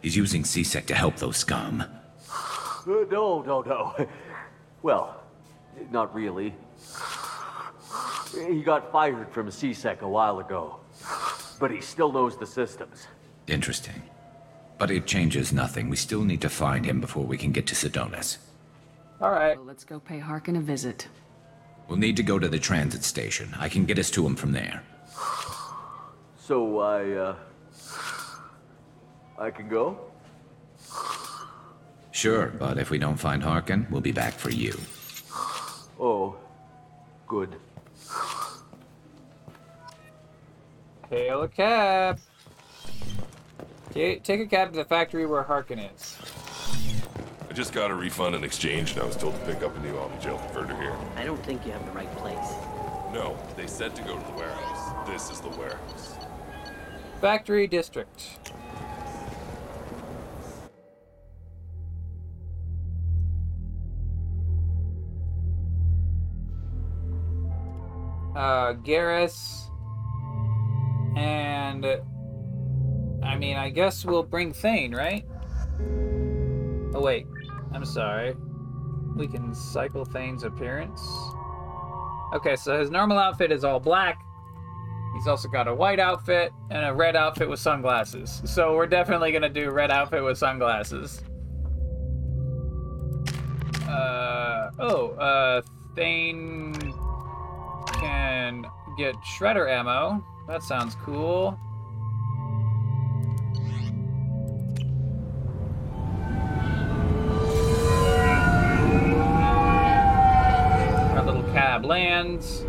He's 0.00 0.16
using 0.16 0.42
C-Sec 0.42 0.86
to 0.86 0.94
help 0.94 1.16
those 1.16 1.36
scum. 1.36 1.84
Uh, 2.32 3.04
no, 3.10 3.42
no, 3.42 3.60
no. 3.60 4.08
Well, 4.82 5.22
not 5.90 6.14
really. 6.14 6.54
He 8.34 8.62
got 8.62 8.90
fired 8.90 9.30
from 9.30 9.50
C-Sec 9.50 10.00
a 10.00 10.08
while 10.08 10.38
ago. 10.38 10.79
But 11.60 11.70
he 11.70 11.80
still 11.80 12.10
knows 12.10 12.36
the 12.36 12.46
systems. 12.46 13.06
Interesting. 13.46 14.02
But 14.78 14.90
it 14.90 15.06
changes 15.06 15.52
nothing. 15.52 15.90
We 15.90 15.96
still 15.96 16.24
need 16.24 16.40
to 16.40 16.48
find 16.48 16.84
him 16.86 17.00
before 17.00 17.24
we 17.24 17.36
can 17.36 17.52
get 17.52 17.66
to 17.68 17.74
Sidonis. 17.74 18.38
Alright. 19.20 19.58
Well, 19.58 19.66
let's 19.66 19.84
go 19.84 20.00
pay 20.00 20.18
Harkin 20.18 20.56
a 20.56 20.60
visit. 20.60 21.06
We'll 21.86 21.98
need 21.98 22.16
to 22.16 22.22
go 22.22 22.38
to 22.38 22.48
the 22.48 22.58
transit 22.58 23.04
station. 23.04 23.54
I 23.58 23.68
can 23.68 23.84
get 23.84 23.98
us 23.98 24.10
to 24.12 24.26
him 24.26 24.34
from 24.34 24.52
there. 24.52 24.82
So 26.42 26.80
I, 26.80 27.12
uh. 27.12 27.36
I 29.38 29.50
can 29.52 29.68
go? 29.68 30.00
Sure, 32.10 32.48
but 32.48 32.76
if 32.76 32.90
we 32.90 32.98
don't 32.98 33.16
find 33.16 33.40
Harkin, 33.40 33.86
we'll 33.88 34.00
be 34.00 34.10
back 34.10 34.34
for 34.34 34.50
you. 34.50 34.74
Oh, 36.00 36.36
good. 37.28 37.54
Hail 41.10 41.42
a 41.42 41.48
cab. 41.48 42.20
Take 43.92 44.28
a 44.28 44.46
cab 44.46 44.70
to 44.70 44.76
the 44.76 44.84
factory 44.84 45.26
where 45.26 45.42
Harkin 45.42 45.80
is. 45.80 46.16
I 47.48 47.52
just 47.52 47.72
got 47.72 47.90
a 47.90 47.94
refund 47.94 48.36
in 48.36 48.44
exchange, 48.44 48.92
and 48.92 49.00
I 49.00 49.04
was 49.04 49.16
told 49.16 49.34
to 49.34 49.40
pick 49.40 49.64
up 49.64 49.76
a 49.76 49.80
new 49.80 49.98
Omni-Gel 49.98 50.38
converter 50.38 50.76
here. 50.76 50.96
I 51.16 51.24
don't 51.24 51.44
think 51.44 51.66
you 51.66 51.72
have 51.72 51.84
the 51.84 51.90
right 51.90 52.10
place. 52.16 52.54
No, 53.12 53.36
they 53.56 53.66
said 53.66 53.96
to 53.96 54.02
go 54.02 54.16
to 54.16 54.24
the 54.24 54.32
warehouse. 54.34 55.08
This 55.08 55.32
is 55.32 55.40
the 55.40 55.48
warehouse. 55.48 56.14
Factory 57.20 57.66
district. 57.66 58.38
Uh, 68.36 68.74
Garrus. 68.74 69.69
And. 71.16 71.86
I 73.22 73.36
mean, 73.36 73.56
I 73.56 73.68
guess 73.68 74.04
we'll 74.04 74.22
bring 74.22 74.52
Thane, 74.52 74.94
right? 74.94 75.26
Oh, 76.94 77.02
wait. 77.02 77.26
I'm 77.72 77.84
sorry. 77.84 78.34
We 79.14 79.28
can 79.28 79.54
cycle 79.54 80.04
Thane's 80.04 80.42
appearance. 80.42 81.06
Okay, 82.32 82.56
so 82.56 82.78
his 82.78 82.90
normal 82.90 83.18
outfit 83.18 83.52
is 83.52 83.62
all 83.62 83.78
black. 83.78 84.22
He's 85.14 85.26
also 85.26 85.48
got 85.48 85.68
a 85.68 85.74
white 85.74 85.98
outfit 85.98 86.52
and 86.70 86.84
a 86.84 86.94
red 86.94 87.16
outfit 87.16 87.48
with 87.48 87.58
sunglasses. 87.58 88.40
So 88.44 88.74
we're 88.76 88.86
definitely 88.86 89.32
gonna 89.32 89.48
do 89.48 89.70
red 89.70 89.90
outfit 89.90 90.22
with 90.22 90.38
sunglasses. 90.38 91.22
Uh 93.88 94.70
oh, 94.78 95.10
uh 95.18 95.62
Thane 95.96 96.74
can 97.94 98.64
get 98.96 99.16
shredder 99.16 99.68
ammo. 99.68 100.24
That 100.50 100.64
sounds 100.64 100.96
cool. 101.04 101.56
Our 111.14 111.24
little 111.24 111.44
cab 111.52 111.84
lands. 111.84 112.64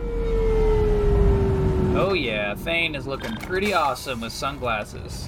Oh 1.98 2.14
yeah, 2.14 2.54
Thane 2.54 2.94
is 2.94 3.08
looking 3.08 3.36
pretty 3.38 3.74
awesome 3.74 4.22
with 4.22 4.32
sunglasses. 4.32 5.28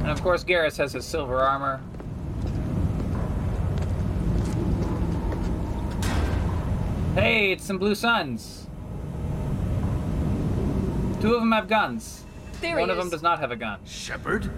And 0.00 0.10
of 0.10 0.20
course 0.24 0.42
Garrus 0.42 0.76
has 0.78 0.94
his 0.94 1.04
silver 1.06 1.38
armor. 1.38 1.80
Hey, 7.14 7.52
it's 7.52 7.64
some 7.64 7.78
Blue 7.78 7.94
Suns. 7.94 8.55
Two 11.20 11.34
of 11.34 11.40
them 11.40 11.52
have 11.52 11.68
guns. 11.68 12.24
There 12.60 12.76
One 12.76 12.88
he 12.88 12.92
of 12.92 12.96
them 12.98 13.10
does 13.10 13.22
not 13.22 13.38
have 13.40 13.50
a 13.50 13.56
gun. 13.56 13.80
Shepard? 13.84 14.50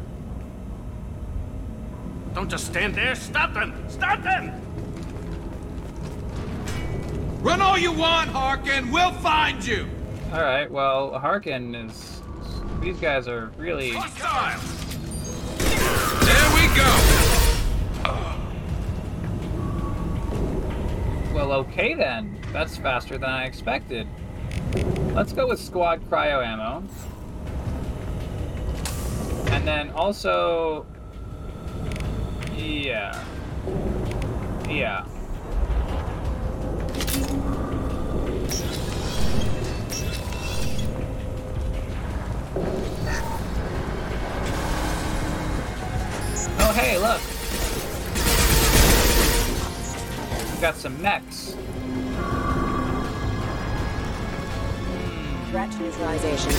Don't 2.35 2.49
just 2.49 2.67
stand 2.67 2.95
there. 2.95 3.15
Stop 3.15 3.55
them! 3.55 3.75
Stop 3.89 4.23
them! 4.23 4.53
Run 7.41 7.61
all 7.61 7.79
you 7.79 7.93
want, 7.93 8.31
Harkin. 8.31 8.91
We'll 8.91 9.13
find 9.13 9.65
you. 9.65 9.87
All 10.33 10.43
right. 10.43 10.71
Well, 10.71 11.19
Harkin 11.19 11.75
is. 11.75 12.21
These 12.81 12.99
guys 12.99 13.29
are 13.29 13.53
really. 13.57 13.93
Hostile. 13.93 14.61
There 16.27 16.51
we 16.55 16.67
go. 16.77 16.93
Well, 21.35 21.53
okay 21.53 21.95
then. 21.95 22.37
That's 22.53 22.77
faster 22.77 23.17
than 23.19 23.31
I 23.31 23.45
expected. 23.45 24.09
Let's 25.15 25.33
go 25.33 25.49
with 25.49 25.61
squad 25.61 26.01
cryo 26.09 26.45
ammo. 26.45 26.83
And 29.53 29.67
then 29.67 29.91
also... 29.91 30.87
Yeah. 32.57 33.25
Yeah. 34.69 35.05
Oh, 46.61 46.73
hey, 46.75 46.99
look. 46.99 47.21
We 50.55 50.61
got 50.61 50.77
some 50.77 51.01
mechs. 51.01 51.57
Threat 55.51 55.71
neutralization. 55.81 56.53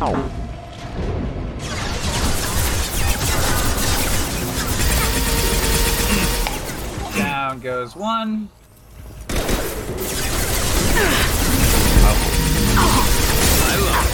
Oh. 0.00 0.16
Down 7.16 7.60
goes 7.60 7.94
one. 7.94 8.48
Oh. 12.04 12.98
I 13.68 13.76
love 13.76 14.06
it. 14.06 14.11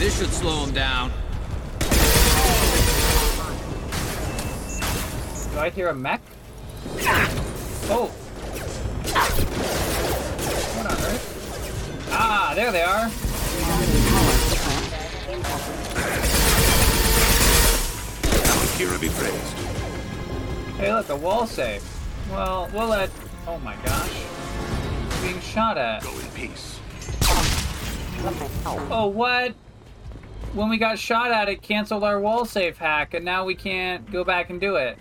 This 0.00 0.16
should 0.18 0.32
slow 0.32 0.64
him 0.64 0.72
down. 0.72 1.12
Do 5.52 5.58
I 5.58 5.68
hear 5.68 5.88
a 5.88 5.94
mech? 5.94 6.22
Oh. 7.90 8.06
What 10.74 10.86
on 10.86 10.92
earth? 10.92 12.08
Ah, 12.12 12.52
there 12.54 12.72
they 12.72 12.82
are. 12.82 13.10
Kira 18.78 18.98
be 18.98 19.10
praised. 19.10 19.54
Hey, 20.78 20.94
look, 20.94 21.10
a 21.10 21.16
wall 21.16 21.46
safe. 21.46 21.84
Well, 22.30 22.70
we'll 22.72 22.88
let. 22.88 23.10
Oh 23.46 23.58
my 23.58 23.76
gosh. 23.84 24.24
Being 25.20 25.42
shot 25.42 25.76
at. 25.76 26.02
Go 26.02 26.18
in 26.18 26.26
peace. 26.28 26.80
Oh, 28.64 29.12
what? 29.14 29.54
When 30.52 30.68
we 30.68 30.78
got 30.78 30.98
shot 30.98 31.30
at, 31.30 31.48
it 31.48 31.62
canceled 31.62 32.02
our 32.02 32.18
wall 32.18 32.44
safe 32.44 32.76
hack, 32.76 33.14
and 33.14 33.24
now 33.24 33.44
we 33.44 33.54
can't 33.54 34.10
go 34.10 34.24
back 34.24 34.50
and 34.50 34.60
do 34.60 34.74
it. 34.74 34.98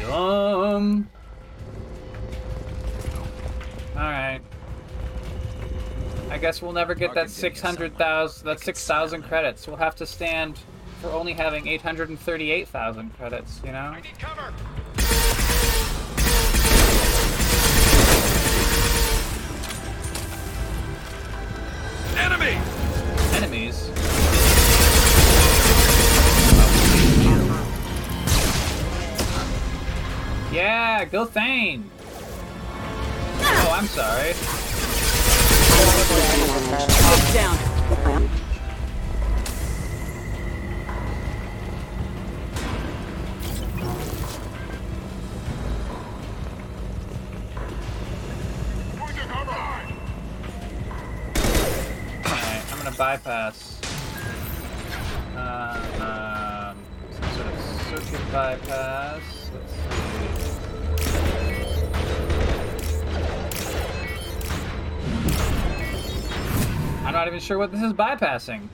Dumb. 0.00 1.08
Alright. 3.94 4.40
I 6.30 6.38
guess 6.38 6.60
we'll 6.60 6.72
never 6.72 6.96
get 6.96 7.14
that 7.14 7.30
600,000, 7.30 8.44
that 8.44 8.60
6,000 8.60 9.22
credits. 9.22 9.68
We'll 9.68 9.76
have 9.76 9.94
to 9.96 10.06
stand 10.06 10.58
for 11.00 11.10
only 11.10 11.32
having 11.32 11.68
838,000 11.68 13.16
credits, 13.16 13.60
you 13.64 13.70
know? 13.70 13.94
Enemy! 22.16 22.87
Enemies? 23.50 23.88
Yeah, 30.52 31.06
go 31.06 31.24
Thane! 31.24 31.90
Oh, 33.40 33.74
I'm 33.74 33.86
sorry. 33.86 34.34
down. 37.32 37.67
Bypass. 53.08 53.80
Uh, 55.34 56.74
um, 56.74 56.76
some 57.10 57.30
sort 57.36 57.46
of 57.46 57.58
circuit 57.88 58.20
bypass. 58.30 59.50
I'm 67.06 67.14
not 67.14 67.28
even 67.28 67.40
sure 67.40 67.56
what 67.56 67.72
this 67.72 67.80
is 67.80 67.94
bypassing. 67.94 68.68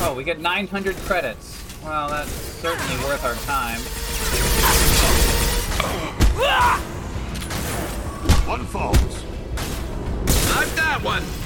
Oh, 0.00 0.14
we 0.16 0.24
get 0.24 0.40
900 0.40 0.96
credits. 0.96 1.62
Well, 1.84 2.08
that's 2.08 2.30
certainly 2.30 3.04
worth 3.04 3.22
our 3.22 3.34
time. 3.44 3.80
One 8.48 8.64
falls. 8.64 9.24
Not 10.54 10.66
that 10.76 11.00
one! 11.02 11.45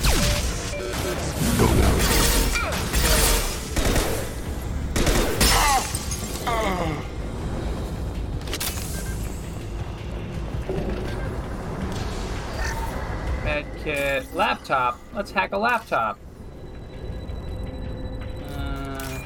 Medkit. 13.44 14.34
Laptop. 14.34 14.98
Let's 15.14 15.30
hack 15.30 15.52
a 15.52 15.58
laptop. 15.58 16.18
Uh, 18.54 19.18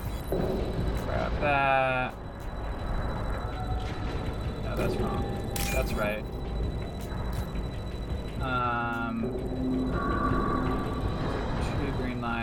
grab 1.04 1.40
that. 1.40 2.14
No, 4.64 4.76
that's 4.76 4.96
wrong. 4.96 5.24
That's 5.72 5.92
right. 5.92 6.24
Um, 8.40 9.63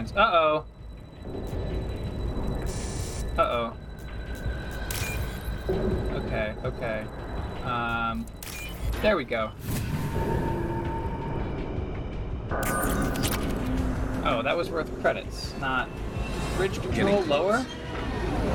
lines. 0.02 0.14
Uh-oh. 0.16 0.66
Uh-oh. 3.38 3.74
Okay, 6.14 6.54
okay. 6.66 7.06
Um, 7.64 8.26
there 9.02 9.16
we 9.16 9.24
go. 9.24 9.52
Oh, 14.24 14.42
that 14.44 14.56
was 14.56 14.70
worth 14.70 15.02
credits, 15.02 15.54
not 15.60 15.90
bridge 16.58 16.82
control 16.82 17.22
lower. 17.24 17.66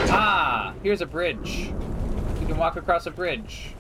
Ah, 0.09 0.75
here's 0.83 1.01
a 1.01 1.07
bridge. 1.07 1.73
You 2.41 2.47
can 2.47 2.57
walk 2.57 2.77
across 2.77 3.07
a 3.07 3.11
bridge. 3.11 3.73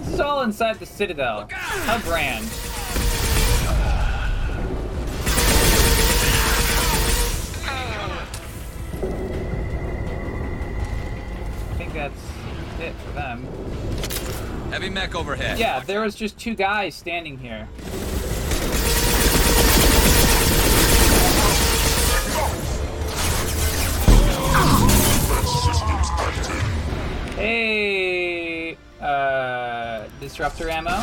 This 0.00 0.14
is 0.14 0.20
all 0.20 0.42
inside 0.42 0.78
the 0.78 0.86
Citadel. 0.86 1.48
How 1.50 1.98
grand. 2.00 2.46
For 12.98 13.12
them. 13.12 13.46
Heavy 14.70 14.90
mech 14.90 15.14
overhead. 15.14 15.58
Yeah, 15.58 15.80
there 15.80 16.02
was 16.02 16.14
just 16.14 16.38
two 16.38 16.54
guys 16.54 16.94
standing 16.94 17.38
here. 17.38 17.68
Hey, 27.36 28.76
uh, 29.00 30.08
disruptor 30.20 30.68
ammo. 30.68 31.02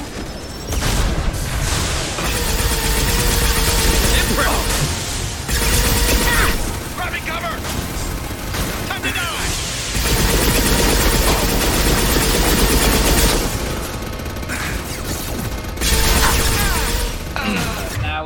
Grabbing 6.96 7.24
cover! 7.24 7.75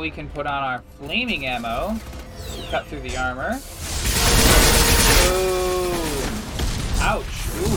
Now 0.00 0.04
we 0.04 0.10
can 0.10 0.30
put 0.30 0.46
on 0.46 0.62
our 0.64 0.82
flaming 0.96 1.44
ammo. 1.44 1.94
Cut 2.70 2.86
through 2.86 3.00
the 3.00 3.18
armor. 3.18 3.60
Boom. 5.26 6.24
Ouch. 7.00 7.26
Ooh. 7.58 7.76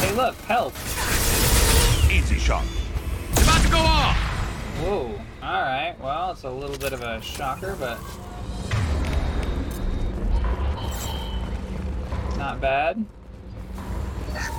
Hey, 0.00 0.12
look, 0.16 0.34
health. 0.48 0.74
Easy 2.10 2.40
shot. 2.40 2.64
About 3.34 3.62
to 3.62 3.70
go 3.70 3.78
off! 3.78 4.16
Whoa. 4.80 5.20
Alright, 5.40 6.00
well, 6.00 6.32
it's 6.32 6.42
a 6.42 6.50
little 6.50 6.76
bit 6.76 6.92
of 6.92 7.00
a 7.02 7.22
shocker, 7.22 7.76
but. 7.78 8.00
Not 12.36 12.60
bad. 12.60 13.06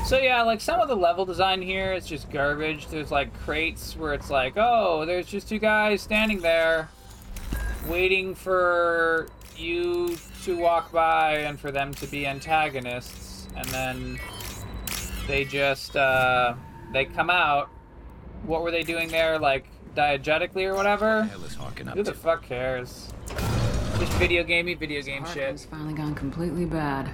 So 0.06 0.18
yeah, 0.20 0.42
like 0.44 0.60
some 0.62 0.80
of 0.80 0.88
the 0.90 0.96
level 0.96 1.26
design 1.26 1.62
here 1.62 1.94
is 1.94 2.06
just 2.06 2.30
garbage. 2.30 2.88
There's 2.88 3.12
like 3.12 3.34
crates 3.46 3.96
where 3.96 4.14
it's 4.14 4.30
like, 4.30 4.54
oh, 4.58 5.06
there's 5.06 5.26
just 5.28 5.48
two 5.48 5.60
guys 5.60 6.02
standing 6.02 6.40
there 6.40 6.90
waiting 7.88 8.36
for 8.36 9.28
you 9.56 10.18
to 10.44 10.58
walk 10.58 10.92
by 10.92 11.38
and 11.38 11.60
for 11.60 11.72
them 11.72 11.94
to 11.96 12.08
be 12.08 12.28
antagonists. 12.28 13.48
And 13.56 13.66
then 13.70 14.20
they 15.28 15.46
just, 15.46 15.96
uh, 15.96 16.56
they 16.94 17.06
come 17.06 17.30
out. 17.30 17.70
What 18.44 18.64
were 18.64 18.72
they 18.72 18.84
doing 18.84 19.08
there? 19.10 19.40
Like 19.40 19.66
diegetically 19.96 20.66
or 20.66 20.74
whatever? 20.76 21.24
hell 21.24 21.44
is 21.44 21.56
Harkin 21.56 21.88
up 21.88 21.96
Who 21.96 22.04
the 22.04 22.12
to? 22.12 22.18
fuck 22.18 22.44
cares? 22.44 23.10
Just 24.00 24.14
video 24.14 24.44
gamey, 24.44 24.74
video 24.74 25.02
game 25.02 25.26
shit. 25.26 25.50
It's 25.50 25.66
finally 25.66 25.94
gone 25.94 26.16
completely 26.16 26.66
bad. 26.66 27.10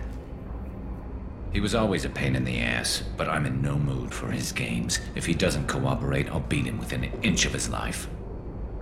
He 1.53 1.59
was 1.59 1.73
always 1.73 2.05
a 2.05 2.09
pain 2.09 2.35
in 2.35 2.43
the 2.43 2.59
ass, 2.59 3.03
but 3.15 3.29
I'm 3.29 3.45
in 3.45 3.61
no 3.61 3.77
mood 3.77 4.13
for 4.13 4.27
his 4.27 4.51
games. 4.51 4.99
If 5.15 5.25
he 5.25 5.33
doesn't 5.33 5.67
cooperate, 5.67 6.29
I'll 6.29 6.41
beat 6.41 6.65
him 6.65 6.77
within 6.77 7.03
an 7.03 7.19
inch 7.23 7.45
of 7.45 7.53
his 7.53 7.69
life. 7.69 8.07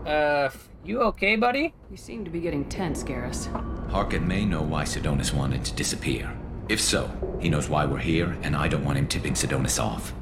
Uh, 0.06 0.50
you 0.84 1.02
okay, 1.02 1.36
buddy? 1.36 1.74
You 1.90 1.98
seem 1.98 2.26
to 2.26 2.32
be 2.32 2.40
getting 2.40 2.66
tense, 2.66 3.04
Garrus. 3.04 3.48
Harkin 3.90 4.28
may 4.28 4.46
know 4.46 4.62
why 4.62 4.84
Sidonis 4.84 5.34
wanted 5.34 5.64
to 5.66 5.74
disappear. 5.74 6.36
If 6.68 6.82
so, 6.82 7.10
he 7.40 7.50
knows 7.50 7.70
why 7.70 7.86
we're 7.86 8.00
here, 8.00 8.38
and 8.42 8.56
I 8.56 8.68
don't 8.68 8.84
want 8.84 8.98
him 8.98 9.08
tipping 9.08 9.34
Sidonis 9.34 9.82
off. 9.82 10.14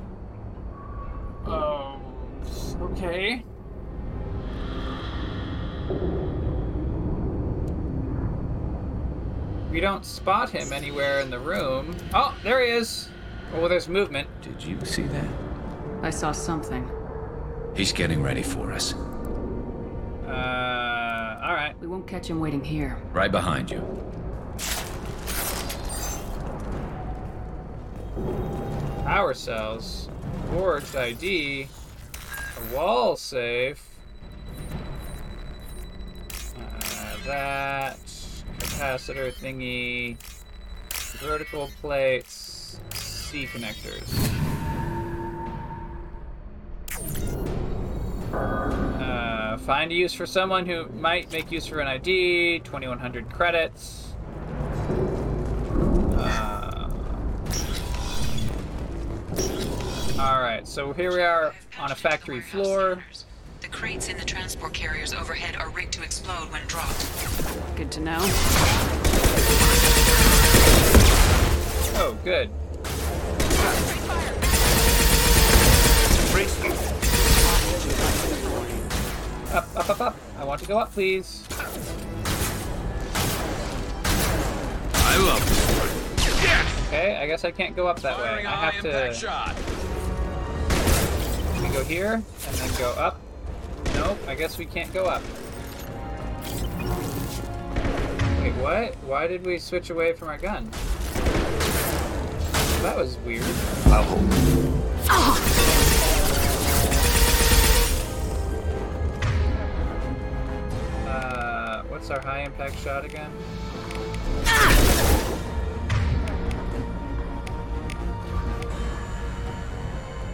Oh, 1.46 2.00
okay. 2.82 3.44
We 9.74 9.80
don't 9.80 10.06
spot 10.06 10.52
him 10.52 10.72
anywhere 10.72 11.22
in 11.22 11.32
the 11.32 11.40
room. 11.40 11.98
Oh, 12.14 12.38
there 12.44 12.64
he 12.64 12.70
is. 12.70 13.10
Oh, 13.56 13.68
there's 13.68 13.88
movement. 13.88 14.30
Did 14.44 14.64
you 14.64 14.80
see 14.86 15.02
that? 15.02 15.28
I 16.04 16.12
saw 16.12 16.32
something. 16.32 16.88
He's 17.76 17.92
getting 17.92 18.22
ready 18.22 18.44
for 18.44 18.72
us. 18.72 18.94
Uh, 20.28 21.40
all 21.44 21.56
right. 21.56 21.74
We 21.82 21.88
won't 21.88 22.06
catch 22.06 22.28
him 22.28 22.40
waiting 22.40 22.64
here. 22.64 23.02
Right 23.14 23.32
behind 23.32 23.72
you. 23.72 23.80
Power 29.06 29.34
cells, 29.34 30.08
forged 30.52 30.96
ID, 30.96 31.64
a 31.64 32.76
wall 32.76 33.16
safe. 33.16 33.84
Uh, 36.60 37.18
that 37.26 38.03
capacitor 38.84 39.32
thingy, 39.34 40.18
vertical 41.20 41.70
plates, 41.80 42.80
C 42.94 43.46
connectors. 43.46 44.10
Uh, 48.34 49.58
find 49.60 49.92
a 49.92 49.96
use 49.96 50.14
for 50.14 50.26
someone 50.26 50.66
who 50.66 50.88
might 51.00 51.32
make 51.32 51.50
use 51.50 51.66
for 51.66 51.80
an 51.80 51.88
ID, 51.88 52.60
2100 52.60 53.30
credits. 53.30 54.16
Uh, 56.18 56.90
Alright, 60.20 60.68
so 60.68 60.92
here 60.92 61.14
we 61.14 61.22
are 61.22 61.54
on 61.80 61.92
a 61.92 61.96
factory 61.96 62.42
floor. 62.42 63.02
The 63.74 63.80
crates 63.80 64.08
in 64.08 64.18
the 64.18 64.24
transport 64.24 64.74
carriers 64.74 65.14
overhead 65.16 65.56
are 65.56 65.70
rigged 65.70 65.94
to 65.94 66.04
explode 66.04 66.52
when 66.52 66.62
dropped. 66.68 67.08
Good 67.76 67.92
to 67.94 68.02
know. 68.02 68.20
Oh, 71.96 72.16
good. 72.24 72.52
Up, 79.52 79.76
up, 79.76 79.90
up, 79.90 80.02
up. 80.02 80.18
I 80.38 80.46
want 80.46 80.62
to 80.62 80.68
go 80.68 80.78
up, 80.78 80.94
please. 80.94 81.44
I 84.94 85.18
love 85.18 85.44
this. 85.50 86.44
Yes! 86.44 86.88
Okay, 86.88 87.18
I 87.18 87.26
guess 87.26 87.44
I 87.44 87.50
can't 87.50 87.76
go 87.76 87.88
up 87.88 88.00
that 88.02 88.20
way. 88.20 88.46
I 88.46 88.70
have 88.70 88.84
to. 88.84 89.14
shot. 89.16 89.56
We 91.62 91.70
go 91.74 91.84
here 91.84 92.14
and 92.14 92.56
then 92.56 92.72
go 92.78 92.92
up. 92.92 93.20
Nope, 94.04 94.20
I 94.28 94.36
guess 94.36 94.58
we 94.58 94.66
can't 94.66 94.94
go 94.94 95.06
up. 95.06 95.22
Wait, 98.42 98.52
what? 98.60 98.96
Why 99.06 99.28
did 99.28 99.46
we 99.46 99.58
switch 99.58 99.92
away 99.92 100.12
from 100.12 100.28
our 100.28 100.38
gun? 100.38 100.70
That 102.82 102.98
was 102.98 103.16
weird. 103.20 103.46
I'll. 103.86 104.04
Uh, 111.08 111.84
what's 111.84 112.10
our 112.10 112.20
high 112.20 112.42
impact 112.42 112.78
shot 112.80 113.06
again? 113.06 113.32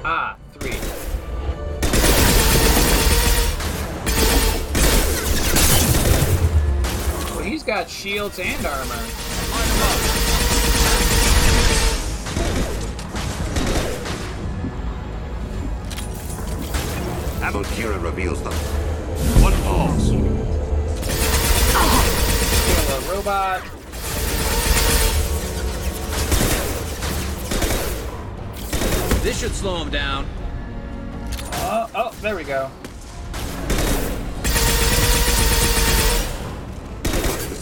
Ah, 0.04 0.38
three. 0.49 0.49
Well, 7.60 7.78
he's 7.78 7.84
got 7.84 7.90
shields 7.90 8.40
and 8.40 8.66
armor. 8.66 8.94
Ammo 17.44 17.64
reveals 18.00 18.42
them. 18.42 18.54
One 19.44 19.54
falls. 19.64 20.10
Kill 22.66 22.96
a 22.96 23.02
robot. 23.14 23.62
This 29.22 29.40
should 29.40 29.54
slow 29.54 29.82
him 29.82 29.90
down. 29.90 30.26
Oh, 31.54 31.90
oh, 31.94 32.12
there 32.22 32.36
we 32.36 32.44
go. 32.46 32.72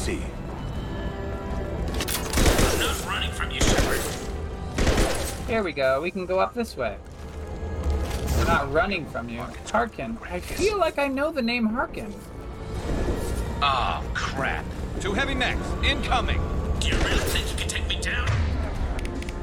The 0.07 0.13
sea. 0.13 0.23
Running 3.05 3.31
from 3.31 3.51
you, 3.51 3.59
Shepard. 3.59 3.99
Here 5.47 5.61
we 5.63 5.73
go. 5.73 6.01
We 6.01 6.11
can 6.11 6.25
go 6.25 6.39
up 6.39 6.53
this 6.53 6.77
way. 6.77 6.95
We're 8.37 8.45
not 8.45 8.71
running 8.71 9.05
from 9.07 9.27
you. 9.27 9.43
Harkin. 9.69 10.17
I 10.29 10.39
feel 10.39 10.77
like 10.77 10.97
I 10.97 11.09
know 11.09 11.33
the 11.33 11.41
name 11.41 11.65
Harkin. 11.65 12.13
Oh, 13.61 14.01
crap. 14.13 14.63
Two 15.01 15.11
heavy 15.11 15.35
mechs, 15.35 15.59
incoming. 15.83 16.41
Do 16.79 16.87
you 16.87 16.95
really 16.99 17.17
think 17.17 17.51
you 17.51 17.57
can 17.57 17.67
take 17.67 17.85
me 17.89 17.99
down? 17.99 18.29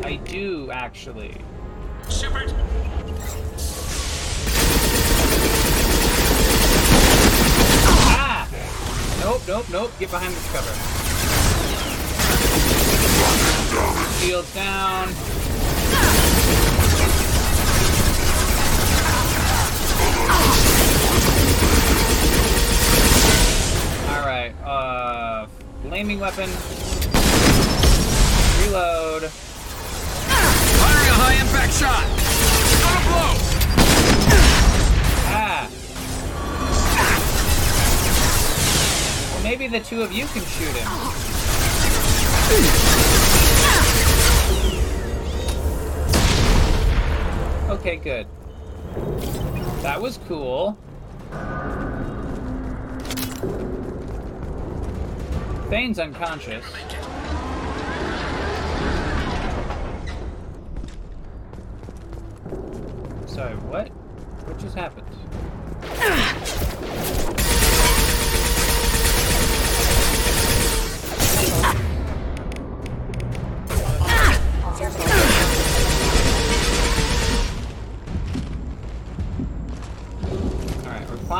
I 0.03 0.17
do, 0.17 0.71
actually. 0.71 1.37
Shepard? 2.09 2.55
Ah! 8.17 8.49
Nope, 9.25 9.41
nope, 9.49 9.65
nope. 9.73 9.91
Get 9.99 10.11
behind 10.11 10.35
this 10.35 10.53
cover. 10.53 10.69
Shields 14.21 14.55
down. 14.55 15.09
Alright, 24.11 24.55
uh, 24.63 25.47
flaming 25.81 26.21
weapon. 26.21 26.51
Reload. 28.61 29.31
Firing 30.83 31.09
a 31.09 31.17
high 31.17 31.41
impact 31.41 31.73
shot. 31.73 32.05
Gonna 32.83 33.01
blow. 33.09 34.44
Maybe 39.45 39.69
the 39.69 39.79
two 39.81 40.01
of 40.01 40.11
you 40.11 40.25
can 40.29 40.43
shoot 40.43 40.75
him. 40.75 40.89
Okay, 47.71 47.97
good. 47.97 48.27
That 49.83 50.01
was 50.01 50.19
cool. 50.27 50.79
Thane's 55.69 55.99
unconscious. 55.99 56.65
Sorry, 63.27 63.55
what? 63.57 63.89
What 63.89 64.59
just 64.59 64.75
happened? 64.75 65.07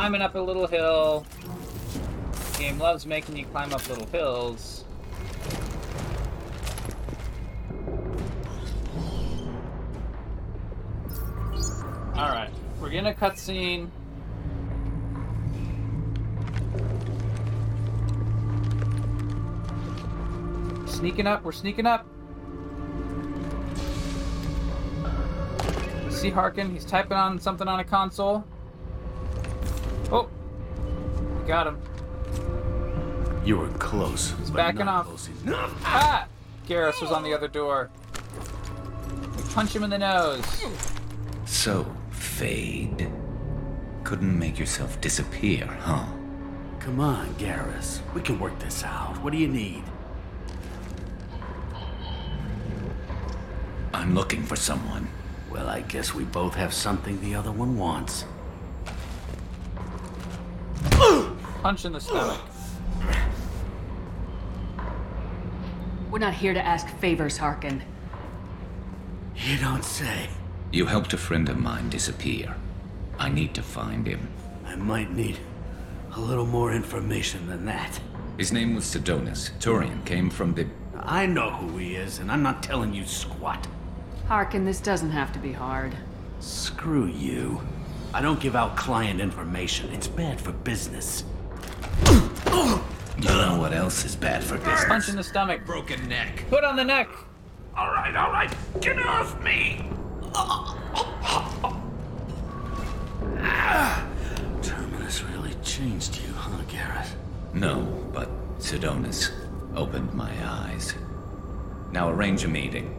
Climbing 0.05 0.21
up 0.21 0.35
a 0.35 0.39
little 0.39 0.67
hill. 0.67 1.25
Game 2.59 2.77
loves 2.77 3.07
making 3.07 3.35
you 3.35 3.43
climb 3.47 3.73
up 3.73 3.89
little 3.89 4.05
hills. 4.05 4.85
Alright, 12.15 12.51
we're 12.79 12.91
getting 12.91 13.07
a 13.07 13.15
cutscene. 13.15 13.89
Sneaking 20.85 21.25
up, 21.25 21.43
we're 21.43 21.51
sneaking 21.51 21.87
up. 21.87 22.05
See 26.11 26.29
Harkin, 26.29 26.71
he's 26.71 26.85
typing 26.85 27.17
on 27.17 27.39
something 27.39 27.67
on 27.67 27.79
a 27.79 27.83
console. 27.83 28.45
Oh, 30.11 30.29
we 31.39 31.47
got 31.47 31.67
him. 31.67 31.81
You 33.43 33.57
were 33.57 33.69
close. 33.69 34.33
He's 34.39 34.49
backing 34.49 34.87
off. 34.87 35.05
close. 35.05 35.29
Ah! 35.83 36.27
Garrus 36.67 36.99
was 37.01 37.11
on 37.11 37.23
the 37.23 37.33
other 37.33 37.47
door. 37.47 37.89
We 39.37 39.43
punch 39.53 39.75
him 39.75 39.83
in 39.83 39.91
the 39.91 39.99
nose. 39.99 40.43
So, 41.45 41.85
Fade. 42.09 43.07
Couldn't 44.03 44.37
make 44.37 44.57
yourself 44.57 44.99
disappear, 44.99 45.65
huh? 45.65 46.05
Come 46.79 46.99
on, 46.99 47.33
Garrus. 47.35 48.01
We 48.13 48.21
can 48.21 48.39
work 48.39 48.57
this 48.59 48.83
out. 48.83 49.21
What 49.23 49.31
do 49.31 49.37
you 49.37 49.47
need? 49.47 49.83
I'm 53.93 54.13
looking 54.13 54.43
for 54.43 54.55
someone. 54.55 55.07
Well, 55.49 55.67
I 55.67 55.81
guess 55.81 56.13
we 56.13 56.23
both 56.25 56.55
have 56.55 56.73
something 56.73 57.21
the 57.21 57.35
other 57.35 57.51
one 57.51 57.77
wants. 57.77 58.25
Punch 61.61 61.85
in 61.85 61.93
the 61.93 61.99
stomach. 61.99 62.41
We're 66.11 66.19
not 66.19 66.33
here 66.33 66.53
to 66.53 66.65
ask 66.65 66.87
favors, 66.97 67.37
Harkin. 67.37 67.83
You 69.35 69.57
don't 69.57 69.83
say. 69.83 70.29
You 70.71 70.85
helped 70.85 71.13
a 71.13 71.17
friend 71.17 71.49
of 71.49 71.57
mine 71.57 71.89
disappear. 71.89 72.55
I 73.17 73.29
need 73.29 73.53
to 73.55 73.61
find 73.63 74.07
him. 74.07 74.29
I 74.65 74.75
might 74.75 75.11
need 75.11 75.39
a 76.13 76.19
little 76.19 76.45
more 76.45 76.71
information 76.71 77.47
than 77.47 77.65
that. 77.65 77.99
His 78.37 78.51
name 78.51 78.75
was 78.75 78.85
Sidonis. 78.85 79.51
Turian 79.59 80.05
came 80.05 80.29
from 80.29 80.53
the. 80.53 80.67
I 80.97 81.25
know 81.25 81.51
who 81.51 81.77
he 81.77 81.95
is, 81.95 82.19
and 82.19 82.31
I'm 82.31 82.43
not 82.43 82.63
telling 82.63 82.93
you 82.93 83.05
squat. 83.05 83.67
Harkin, 84.27 84.65
this 84.65 84.79
doesn't 84.79 85.11
have 85.11 85.31
to 85.33 85.39
be 85.39 85.51
hard. 85.51 85.95
Screw 86.39 87.07
you. 87.07 87.61
I 88.15 88.21
don't 88.21 88.39
give 88.39 88.55
out 88.55 88.77
client 88.77 89.19
information. 89.19 89.91
It's 89.91 90.07
bad 90.07 90.39
for 90.39 90.53
business. 90.53 91.25
You 92.05 93.27
know 93.27 93.57
what 93.59 93.73
else 93.73 94.05
is 94.05 94.15
bad 94.15 94.41
for 94.41 94.57
business? 94.57 94.85
Punch 94.85 95.09
in 95.09 95.17
the 95.17 95.23
stomach. 95.23 95.65
Broken 95.65 96.07
neck. 96.07 96.45
Put 96.49 96.63
on 96.63 96.77
the 96.77 96.85
neck. 96.85 97.09
All 97.75 97.91
right, 97.91 98.15
all 98.15 98.31
right. 98.31 98.55
Get 98.79 98.97
off 98.99 99.37
me. 99.43 99.85
Terminus 104.61 105.21
really 105.23 105.53
changed 105.61 106.17
you, 106.21 106.31
huh, 106.35 106.63
Garrett? 106.69 107.09
No, 107.53 107.81
but 108.13 108.29
Sidonis 108.59 109.31
opened 109.75 110.13
my 110.13 110.31
eyes. 110.41 110.95
Now 111.91 112.09
arrange 112.09 112.45
a 112.45 112.47
meeting. 112.47 112.95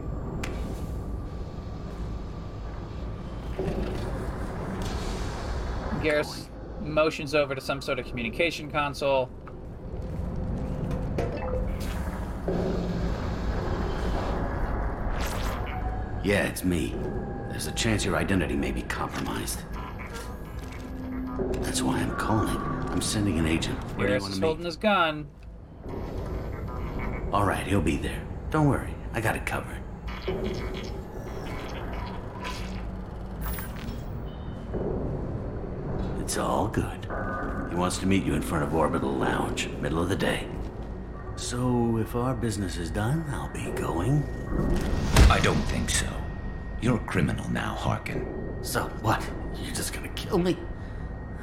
Garrus 6.01 6.47
motions 6.81 7.33
over 7.35 7.55
to 7.55 7.61
some 7.61 7.81
sort 7.81 7.99
of 7.99 8.05
communication 8.05 8.69
console. 8.71 9.29
Yeah, 16.23 16.43
it's 16.47 16.63
me. 16.63 16.93
There's 17.49 17.67
a 17.67 17.71
chance 17.71 18.03
your 18.03 18.17
identity 18.17 18.55
may 18.55 18.71
be 18.71 18.81
compromised. 18.83 19.61
That's 21.61 21.81
why 21.81 21.99
I'm 21.99 22.15
calling. 22.17 22.57
I'm 22.89 23.01
sending 23.01 23.39
an 23.39 23.45
agent. 23.47 23.77
Where 23.95 24.07
do 24.07 24.13
you 24.13 24.19
Garrus 24.19 24.21
want 24.21 24.33
is 24.33 24.39
to 24.39 24.55
meet? 24.55 24.65
his 24.65 24.77
gun. 24.77 25.27
All 27.31 27.45
right, 27.45 27.65
he'll 27.65 27.81
be 27.81 27.97
there. 27.97 28.21
Don't 28.49 28.67
worry, 28.67 28.93
I 29.13 29.21
got 29.21 29.35
it 29.35 29.45
covered. 29.45 29.81
It's 36.27 36.37
all 36.37 36.67
good. 36.67 37.05
He 37.69 37.75
wants 37.77 37.99
to 37.99 38.05
meet 38.05 38.25
you 38.25 38.33
in 38.33 38.41
front 38.41 38.61
of 38.65 38.75
Orbital 38.75 39.13
Lounge, 39.13 39.69
middle 39.79 40.03
of 40.03 40.09
the 40.09 40.15
day. 40.17 40.45
So, 41.37 41.99
if 41.99 42.17
our 42.17 42.33
business 42.33 42.75
is 42.75 42.89
done, 42.91 43.23
I'll 43.29 43.47
be 43.53 43.71
going. 43.79 44.25
I 45.31 45.39
don't 45.39 45.61
think 45.71 45.89
so. 45.89 46.05
You're 46.81 46.97
a 46.97 47.05
criminal 47.05 47.49
now, 47.49 47.75
Harkin. 47.75 48.27
So, 48.61 48.87
what? 49.01 49.25
You're 49.55 49.73
just 49.73 49.93
gonna 49.93 50.09
kill 50.09 50.37
me? 50.37 50.57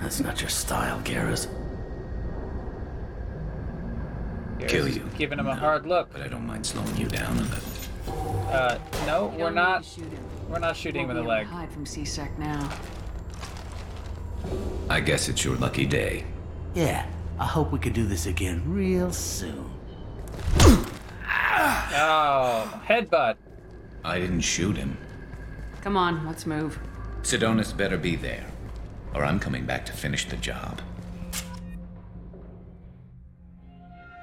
That's 0.03 0.21
not 0.21 0.43
your 0.43 0.51
style, 0.51 1.01
Garrus. 1.01 1.49
Garrus 4.59 4.69
Kill 4.69 4.89
you. 4.89 5.09
Giving 5.17 5.39
him 5.39 5.47
a 5.47 5.55
hard 5.55 5.87
look. 5.87 6.13
But 6.13 6.21
I 6.21 6.29
don't 6.29 6.47
mind 6.47 6.67
slowing 6.67 6.95
you 6.99 7.07
down 7.07 7.39
a 7.39 7.41
little. 7.41 8.51
Uh, 8.51 8.79
no, 9.07 9.29
we're 9.29 9.45
don't 9.47 9.55
not. 9.55 9.81
need 9.81 9.89
to 9.89 9.95
shoot 9.95 10.13
him. 10.13 10.25
We're 10.51 10.59
not 10.59 10.77
shooting 10.77 11.07
Won't 11.07 11.17
with 11.17 11.17
a 11.17 11.21
be 11.21 11.25
able 11.25 11.37
leg. 11.39 11.47
to 11.47 11.53
Hide 11.55 11.73
from 11.73 11.87
C-Sec 11.87 12.39
now. 12.39 12.69
I 14.89 15.01
guess 15.01 15.29
it's 15.29 15.45
your 15.45 15.57
lucky 15.57 15.87
day. 15.87 16.25
Yeah, 16.75 17.07
I 17.39 17.47
hope 17.47 17.73
we 17.73 17.79
can 17.79 17.93
do 17.93 18.07
this 18.07 18.27
again 18.27 18.63
real 18.67 19.13
soon. 19.13 19.71
Oh, 21.97 22.81
headbutt. 22.87 23.37
I 24.05 24.19
didn't 24.19 24.43
shoot 24.43 24.77
him. 24.77 24.99
Come 25.81 25.97
on, 25.97 26.27
let's 26.27 26.45
move. 26.47 26.79
Sidonis 27.23 27.75
better 27.75 27.97
be 27.97 28.17
there, 28.17 28.45
or 29.15 29.25
I'm 29.25 29.41
coming 29.41 29.65
back 29.65 29.87
to 29.87 29.93
finish 29.93 30.29
the 30.29 30.37
job. 30.37 30.83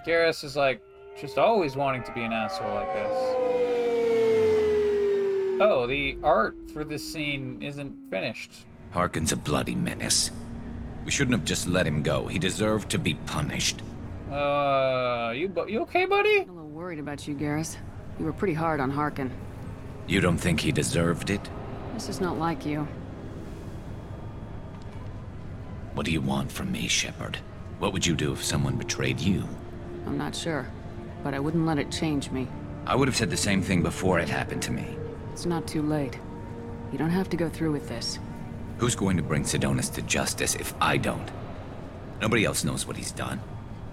Garrus 0.05 0.43
is 0.43 0.55
like 0.55 0.81
just 1.19 1.37
always 1.37 1.75
wanting 1.75 2.03
to 2.03 2.11
be 2.13 2.21
an 2.21 2.33
asshole 2.33 2.73
like 2.73 2.93
this. 2.93 3.17
Oh, 5.63 5.85
the 5.87 6.17
art 6.23 6.55
for 6.73 6.83
this 6.83 7.13
scene 7.13 7.61
isn't 7.61 8.09
finished. 8.09 8.65
Harkin's 8.91 9.31
a 9.31 9.37
bloody 9.37 9.75
menace. 9.75 10.31
We 11.05 11.11
shouldn't 11.11 11.37
have 11.37 11.45
just 11.45 11.67
let 11.67 11.87
him 11.87 12.03
go. 12.03 12.27
He 12.27 12.39
deserved 12.39 12.89
to 12.91 12.99
be 12.99 13.15
punished. 13.15 13.81
Uh, 14.31 15.33
you 15.35 15.51
you 15.67 15.81
okay, 15.81 16.05
buddy? 16.05 16.41
I'm 16.41 16.49
a 16.49 16.53
little 16.53 16.69
worried 16.69 16.99
about 16.99 17.27
you, 17.27 17.35
Garrus. 17.35 17.77
You 18.19 18.25
were 18.25 18.33
pretty 18.33 18.53
hard 18.53 18.79
on 18.79 18.89
Harkin. 18.89 19.31
You 20.07 20.21
don't 20.21 20.37
think 20.37 20.59
he 20.59 20.71
deserved 20.71 21.29
it? 21.29 21.49
This 21.93 22.09
is 22.09 22.21
not 22.21 22.37
like 22.37 22.65
you. 22.65 22.87
What 25.93 26.05
do 26.05 26.11
you 26.11 26.21
want 26.21 26.51
from 26.51 26.71
me, 26.71 26.87
Shepard? 26.87 27.37
What 27.79 27.93
would 27.93 28.05
you 28.05 28.15
do 28.15 28.31
if 28.31 28.43
someone 28.43 28.77
betrayed 28.77 29.19
you? 29.19 29.47
I'm 30.05 30.17
not 30.17 30.35
sure, 30.35 30.69
but 31.23 31.33
I 31.33 31.39
wouldn't 31.39 31.65
let 31.65 31.79
it 31.79 31.91
change 31.91 32.31
me. 32.31 32.47
I 32.85 32.95
would 32.95 33.07
have 33.07 33.17
said 33.17 33.29
the 33.29 33.37
same 33.37 33.61
thing 33.61 33.83
before 33.83 34.19
it 34.19 34.29
happened 34.29 34.61
to 34.63 34.71
me. 34.71 34.97
It's 35.33 35.45
not 35.45 35.67
too 35.67 35.81
late. 35.81 36.17
You 36.91 36.97
don't 36.97 37.09
have 37.09 37.29
to 37.29 37.37
go 37.37 37.49
through 37.49 37.71
with 37.71 37.87
this. 37.89 38.19
Who's 38.81 38.95
going 38.95 39.15
to 39.17 39.21
bring 39.21 39.43
Sidonis 39.43 39.93
to 39.93 40.01
justice 40.01 40.55
if 40.55 40.73
I 40.81 40.97
don't? 40.97 41.29
Nobody 42.19 42.45
else 42.45 42.63
knows 42.63 42.87
what 42.87 42.97
he's 42.97 43.11
done. 43.11 43.39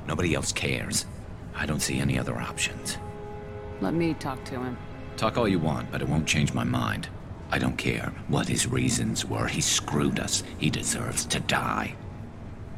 Nobody 0.07 0.35
else 0.35 0.51
cares. 0.51 1.05
I 1.55 1.67
don't 1.67 1.83
see 1.83 1.99
any 1.99 2.19
other 2.19 2.39
options. 2.39 2.97
Let 3.83 3.93
me 3.93 4.15
talk 4.15 4.43
to 4.45 4.55
him. 4.59 4.79
Talk 5.19 5.37
all 5.37 5.47
you 5.47 5.59
want, 5.59 5.93
but 5.93 6.01
it 6.01 6.09
won't 6.09 6.27
change 6.27 6.55
my 6.55 6.65
mind. 6.65 7.11
I 7.51 7.59
don't 7.59 7.77
care 7.77 8.15
what 8.29 8.49
his 8.49 8.67
reasons 8.67 9.27
were. 9.27 9.47
He 9.47 9.61
screwed 9.61 10.19
us. 10.19 10.43
He 10.57 10.71
deserves 10.71 11.27
to 11.27 11.41
die. 11.41 11.95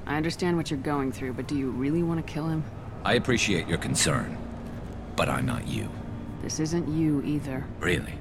I 0.04 0.16
understand 0.16 0.56
what 0.56 0.68
you're 0.68 0.80
going 0.80 1.12
through, 1.12 1.34
but 1.34 1.46
do 1.46 1.56
you 1.56 1.70
really 1.70 2.02
want 2.02 2.26
to 2.26 2.32
kill 2.32 2.48
him? 2.48 2.64
I 3.04 3.14
appreciate 3.14 3.68
your 3.68 3.78
concern, 3.78 4.36
but 5.14 5.28
I'm 5.28 5.46
not 5.46 5.68
you. 5.68 5.88
This 6.42 6.58
isn't 6.58 6.88
you 6.88 7.22
either. 7.22 7.64
Really? 7.78 8.14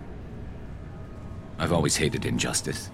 I've 1.58 1.74
always 1.74 1.96
hated 1.96 2.28
injustice. 2.28 2.92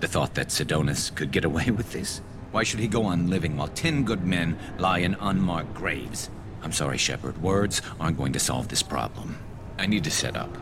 The 0.00 0.08
thought 0.08 0.34
that 0.34 0.48
Sidonis 0.48 1.14
could 1.14 1.32
get 1.32 1.44
away 1.44 1.70
with 1.70 1.92
this? 1.92 2.20
Why 2.50 2.62
should 2.62 2.80
he 2.80 2.88
go 2.88 3.04
on 3.04 3.28
living 3.28 3.56
while 3.56 3.68
ten 3.68 4.04
good 4.04 4.24
men 4.24 4.58
lie 4.78 5.00
in 5.00 5.14
unmarked 5.20 5.74
graves? 5.74 6.30
I'm 6.62 6.72
sorry, 6.72 6.98
Shepard. 6.98 7.40
Words 7.42 7.82
aren't 8.00 8.16
going 8.16 8.32
to 8.32 8.40
solve 8.40 8.68
this 8.68 8.82
problem. 8.82 9.38
I 9.78 9.86
need 9.86 10.04
to 10.04 10.10
set 10.10 10.36
up. 10.36 10.56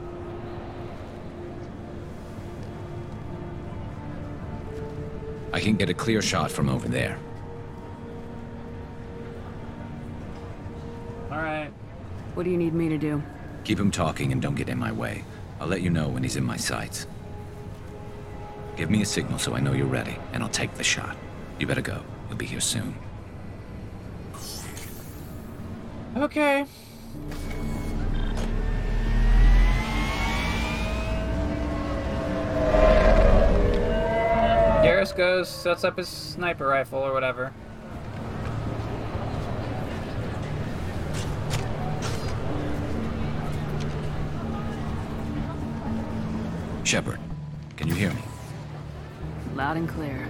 I 5.53 5.61
can 5.61 5.77
get 5.77 5.89
a 5.89 5.95
clear 5.95 6.21
shot 6.21 6.51
from 6.51 6.69
over 6.69 6.87
there. 6.87 7.19
All 11.31 11.39
right. 11.39 11.71
What 12.35 12.43
do 12.43 12.51
you 12.51 12.59
need 12.59 12.75
me 12.75 12.91
to 12.91 12.99
do? 12.99 13.23
Keep 13.65 13.81
him 13.81 13.91
talking 13.91 14.33
and 14.33 14.43
don't 14.43 14.55
get 14.55 14.69
in 14.69 14.79
my 14.79 14.93
way. 14.93 15.25
I'll 15.59 15.67
let 15.67 15.81
you 15.81 15.89
know 15.89 16.09
when 16.09 16.23
he's 16.23 16.37
in 16.37 16.45
my 16.45 16.59
sights. 16.59 17.07
Give 18.77 18.91
me 18.91 19.01
a 19.01 19.07
signal 19.07 19.39
so 19.39 19.55
I 19.55 19.61
know 19.61 19.73
you're 19.73 19.87
ready, 19.87 20.19
and 20.35 20.43
I'll 20.43 20.51
take 20.51 20.75
the 20.75 20.85
shot. 20.85 21.17
You 21.59 21.67
better 21.67 21.81
go. 21.81 22.03
He'll 22.29 22.37
be 22.37 22.45
here 22.45 22.61
soon. 22.61 22.95
Okay. 26.15 26.67
Garrus 34.85 35.17
goes, 35.17 35.49
sets 35.49 35.83
up 35.83 35.97
his 35.97 36.09
sniper 36.09 36.67
rifle 36.67 36.99
or 36.99 37.15
whatever. 37.15 37.53
Shepard, 46.85 47.19
can 47.77 47.89
you 47.89 47.95
hear 47.95 48.13
me? 48.13 48.23
Loud 49.57 49.79
and 49.79 49.89
clear. 49.89 50.29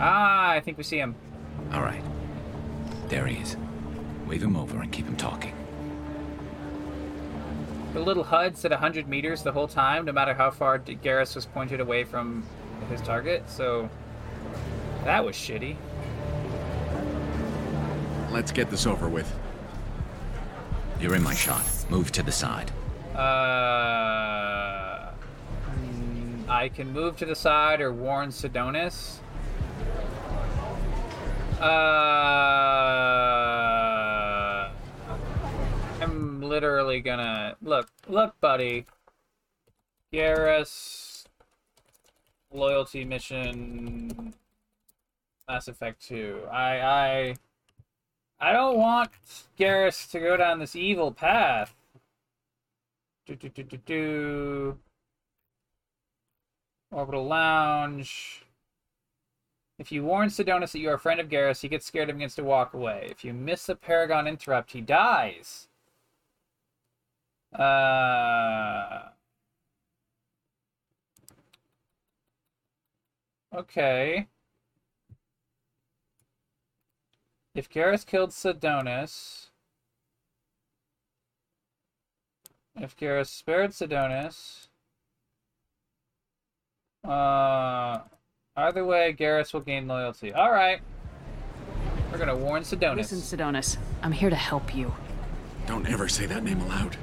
Ah, 0.00 0.50
I 0.52 0.60
think 0.60 0.78
we 0.78 0.82
see 0.82 0.96
him. 0.96 1.14
All 1.74 1.82
right. 1.82 2.02
There 3.08 3.26
he 3.26 3.42
is. 3.42 3.58
Wave 4.26 4.42
him 4.42 4.56
over 4.56 4.80
and 4.80 4.90
keep 4.90 5.04
him 5.04 5.16
talking. 5.16 5.52
The 7.92 8.00
little 8.00 8.24
HUD 8.24 8.56
said 8.56 8.70
100 8.70 9.08
meters 9.08 9.42
the 9.42 9.52
whole 9.52 9.68
time, 9.68 10.06
no 10.06 10.12
matter 10.12 10.32
how 10.32 10.50
far 10.50 10.78
D- 10.78 10.98
Garrus 11.02 11.34
was 11.34 11.44
pointed 11.44 11.80
away 11.80 12.04
from 12.04 12.44
his 12.88 13.02
target, 13.02 13.42
so 13.50 13.90
that 15.04 15.22
was 15.22 15.36
shitty. 15.36 15.76
Let's 18.30 18.52
get 18.52 18.70
this 18.70 18.86
over 18.86 19.06
with. 19.06 19.30
You're 20.98 21.14
in 21.14 21.22
my 21.22 21.34
shot. 21.34 21.66
Move 21.90 22.10
to 22.12 22.22
the 22.22 22.32
side. 22.32 22.72
Uh, 23.18 25.10
I 26.48 26.68
can 26.72 26.92
move 26.92 27.16
to 27.16 27.26
the 27.26 27.34
side 27.34 27.80
or 27.80 27.92
warn 27.92 28.28
Sidonis. 28.28 29.16
Uh, 31.60 31.64
I'm 36.00 36.40
literally 36.40 37.00
gonna 37.00 37.56
look. 37.60 37.90
Look, 38.06 38.40
buddy. 38.40 38.86
Garrus 40.12 41.24
loyalty 42.52 43.04
mission. 43.04 44.32
Mass 45.48 45.66
Effect 45.66 46.06
2. 46.06 46.42
I 46.52 46.80
I 46.80 47.36
I 48.38 48.52
don't 48.52 48.76
want 48.78 49.10
Garrus 49.58 50.08
to 50.12 50.20
go 50.20 50.36
down 50.36 50.60
this 50.60 50.76
evil 50.76 51.10
path. 51.10 51.74
Do, 53.28 53.36
do, 53.36 53.50
do, 53.50 53.62
do, 53.62 53.76
do. 53.76 54.78
Orbital 56.90 57.26
Lounge. 57.26 58.42
If 59.78 59.92
you 59.92 60.02
warn 60.02 60.30
Sidonis 60.30 60.72
that 60.72 60.78
you 60.78 60.88
are 60.88 60.94
a 60.94 60.98
friend 60.98 61.20
of 61.20 61.28
Garrus, 61.28 61.60
he 61.60 61.68
gets 61.68 61.84
scared 61.84 62.08
and 62.08 62.18
begins 62.18 62.34
to 62.36 62.42
walk 62.42 62.72
away. 62.72 63.08
If 63.10 63.26
you 63.26 63.34
miss 63.34 63.66
the 63.66 63.76
Paragon 63.76 64.26
interrupt, 64.26 64.72
he 64.72 64.80
dies. 64.80 65.68
Uh. 67.52 69.10
Okay. 73.54 74.28
If 77.54 77.68
Garrus 77.68 78.06
killed 78.06 78.30
Sidonis. 78.30 79.50
If 82.80 82.96
Garrus 82.96 83.28
spared 83.28 83.70
Sidonis. 83.70 84.68
Uh. 87.04 88.00
Either 88.58 88.84
way, 88.84 89.14
Garrus 89.16 89.52
will 89.54 89.60
gain 89.60 89.86
loyalty. 89.86 90.34
Alright. 90.34 90.80
We're 92.10 92.18
gonna 92.18 92.36
warn 92.36 92.64
Sidonis. 92.64 92.96
Listen, 92.96 93.18
Sidonis. 93.18 93.76
I'm 94.02 94.10
here 94.10 94.30
to 94.30 94.36
help 94.36 94.74
you. 94.74 94.92
Don't 95.68 95.86
ever 95.86 96.08
say 96.08 96.26
that 96.26 96.42
name 96.42 96.60
aloud. 96.62 96.96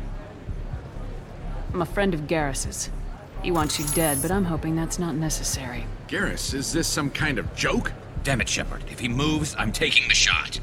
I'm 1.74 1.82
a 1.82 1.86
friend 1.86 2.14
of 2.14 2.22
Garrus's. 2.22 2.90
He 3.42 3.52
wants 3.52 3.80
you 3.80 3.86
dead, 3.94 4.22
but 4.22 4.32
I'm 4.32 4.44
hoping 4.44 4.76
that's 4.76 5.00
not 5.00 5.16
necessary. 5.16 5.86
Garrus, 6.10 6.54
is 6.54 6.74
this 6.74 6.90
some 6.90 7.10
kind 7.10 7.40
of 7.40 7.56
joke? 7.56 7.94
Damn 8.24 8.42
it, 8.42 8.50
Shepard. 8.50 8.84
If 8.92 9.00
he 9.00 9.08
moves, 9.08 9.56
I'm 9.58 9.72
taking 9.72 10.10
the 10.10 10.14
shot. 10.14 10.60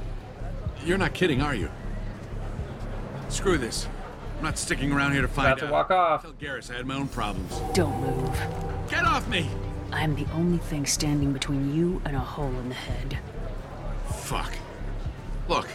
You're 0.84 0.98
not 0.98 1.14
kidding, 1.14 1.40
are 1.40 1.54
you? 1.54 1.70
Screw 3.30 3.56
this. 3.56 3.86
I'm 4.42 4.46
not 4.46 4.58
sticking 4.58 4.90
around 4.90 5.12
here 5.12 5.22
to 5.22 5.28
find 5.28 5.46
About 5.52 5.58
to 5.60 5.66
out. 5.66 5.70
walk 5.70 5.90
off. 5.92 6.22
Tell 6.22 6.32
Garrus 6.32 6.68
I 6.68 6.78
had 6.78 6.84
my 6.84 6.96
own 6.96 7.06
problems. 7.06 7.60
Don't 7.74 7.96
move. 8.00 8.36
Get 8.90 9.04
off 9.04 9.28
me! 9.28 9.48
I'm 9.92 10.16
the 10.16 10.26
only 10.32 10.58
thing 10.58 10.84
standing 10.84 11.32
between 11.32 11.72
you 11.72 12.02
and 12.04 12.16
a 12.16 12.18
hole 12.18 12.48
in 12.58 12.68
the 12.68 12.74
head. 12.74 13.20
Fuck. 14.16 14.52
Look, 15.46 15.68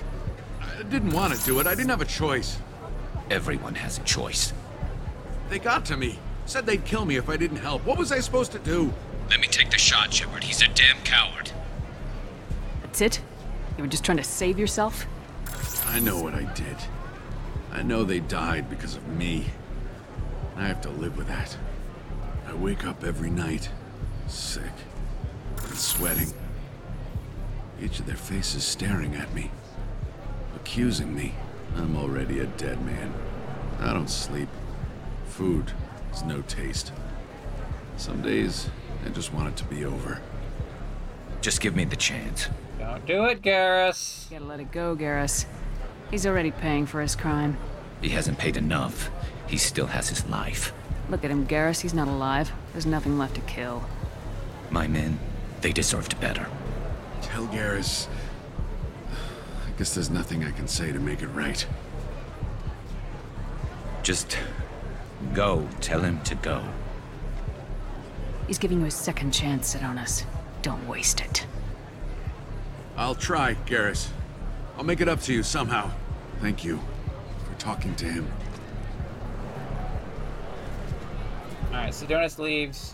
I 0.59 0.84
didn't 0.84 1.11
want 1.11 1.34
to 1.34 1.41
do 1.45 1.61
it. 1.61 1.65
I 1.65 1.76
didn't 1.76 1.91
have 1.91 2.01
a 2.01 2.05
choice. 2.05 2.59
Everyone 3.32 3.74
has 3.76 3.99
a 3.99 4.03
choice. 4.03 4.51
They 5.49 5.59
got 5.59 5.86
to 5.86 5.95
me. 5.95 6.20
Said 6.45 6.65
they'd 6.65 6.84
kill 6.84 7.05
me 7.05 7.15
if 7.15 7.30
I 7.30 7.38
didn't 7.38 7.59
help. 7.59 7.86
What 7.86 7.97
was 7.97 8.11
I 8.11 8.20
supposed 8.20 8.51
to 8.51 8.59
do? 8.59 8.91
Let 9.30 9.39
me 9.39 9.47
take 9.47 9.72
the 9.72 9.78
shot, 9.78 10.13
Shepard. 10.13 10.43
He's 10.43 10.61
a 10.61 10.68
damn 10.68 10.97
coward. 11.05 11.51
That's 12.82 12.99
it? 12.99 13.22
You 13.78 13.86
were 13.86 13.89
just 13.89 14.03
trying 14.03 14.18
to 14.18 14.26
save 14.26 14.59
yourself? 14.59 15.05
I 15.86 16.01
know 16.01 16.22
what 16.22 16.34
I 16.34 16.43
did. 16.53 16.76
I 17.78 17.84
know 17.84 18.04
they 18.04 18.22
died 18.22 18.72
because 18.72 18.96
of 18.96 19.08
me. 19.08 19.46
I 20.56 20.66
have 20.66 20.82
to 20.82 20.90
live 20.90 21.16
with 21.16 21.28
that. 21.28 21.56
I 22.48 22.56
wake 22.56 22.84
up 22.84 23.04
every 23.04 23.30
night, 23.30 23.70
sick 24.26 24.64
and 25.64 25.78
sweating. 25.78 26.34
Each 27.80 28.00
of 28.00 28.08
their 28.08 28.16
faces 28.16 28.64
staring 28.64 29.14
at 29.14 29.32
me, 29.36 29.52
accusing 30.56 31.16
me. 31.16 31.36
I'm 31.76 31.96
already 31.96 32.40
a 32.40 32.48
dead 32.48 32.84
man. 32.84 33.14
I 33.80 33.94
don't 33.94 34.10
sleep. 34.10 34.50
Food 35.28 35.72
has 36.10 36.24
no 36.24 36.42
taste. 36.42 36.92
Some 37.98 38.24
days, 38.24 38.72
I 39.06 39.10
just 39.10 39.32
want 39.32 39.50
it 39.50 39.56
to 39.58 39.66
be 39.66 39.86
over. 39.86 40.20
Just 41.42 41.62
give 41.62 41.76
me 41.76 41.86
the 41.86 41.96
chance. 41.96 42.50
Don't 42.80 43.06
do 43.06 43.26
it, 43.26 43.44
Garrus. 43.44 44.32
Gotta 44.32 44.46
let 44.46 44.60
it 44.60 44.72
go, 44.72 44.96
Garrus. 44.96 45.46
He's 46.12 46.26
already 46.26 46.51
paying 46.51 46.86
for 46.86 47.01
his 47.01 47.16
crime. 47.16 47.58
He 48.01 48.10
hasn't 48.10 48.38
paid 48.38 48.58
enough. 48.58 49.10
He 49.47 49.58
still 49.58 49.88
has 49.88 50.10
his 50.10 50.26
life. 50.28 50.74
Look 51.10 51.24
at 51.24 51.32
him, 51.32 51.47
Garrus. 51.47 51.82
He's 51.82 51.93
not 51.93 52.08
alive. 52.08 52.51
There's 52.72 52.86
nothing 52.86 53.18
left 53.18 53.36
to 53.36 53.41
kill. 53.41 53.84
My 54.70 54.88
men, 54.88 55.20
they 55.62 55.72
deserved 55.72 56.20
better. 56.20 56.47
Tell 57.22 57.47
Garrus. 57.47 58.08
I 59.10 59.78
guess 59.78 59.93
there's 59.93 60.10
nothing 60.10 60.43
I 60.43 60.51
can 60.51 60.68
say 60.68 60.91
to 60.91 60.99
make 60.99 61.22
it 61.22 61.28
right. 61.28 61.66
Just 64.03 64.38
go. 65.34 65.68
Tell 65.82 66.01
him 66.01 66.22
to 66.24 66.36
go. 66.36 66.64
He's 68.47 68.58
giving 68.58 68.80
you 68.80 68.86
a 68.86 68.91
second 68.91 69.32
chance, 69.32 69.76
Sidonis. 69.76 70.24
Don't 70.62 70.88
waste 70.88 71.20
it. 71.20 71.45
I'll 72.95 73.16
try, 73.16 73.55
Garrus. 73.66 74.10
I'll 74.78 74.84
make 74.84 75.02
it 75.02 75.10
up 75.10 75.22
to 75.22 75.34
you 75.34 75.42
somehow. 75.42 75.92
Thank 76.40 76.64
you 76.64 76.80
for 77.46 77.60
talking 77.60 77.96
to 77.96 78.06
him. 78.06 78.32
Alright, 81.72 81.94
Sidonis 81.94 82.38
leaves. 82.38 82.94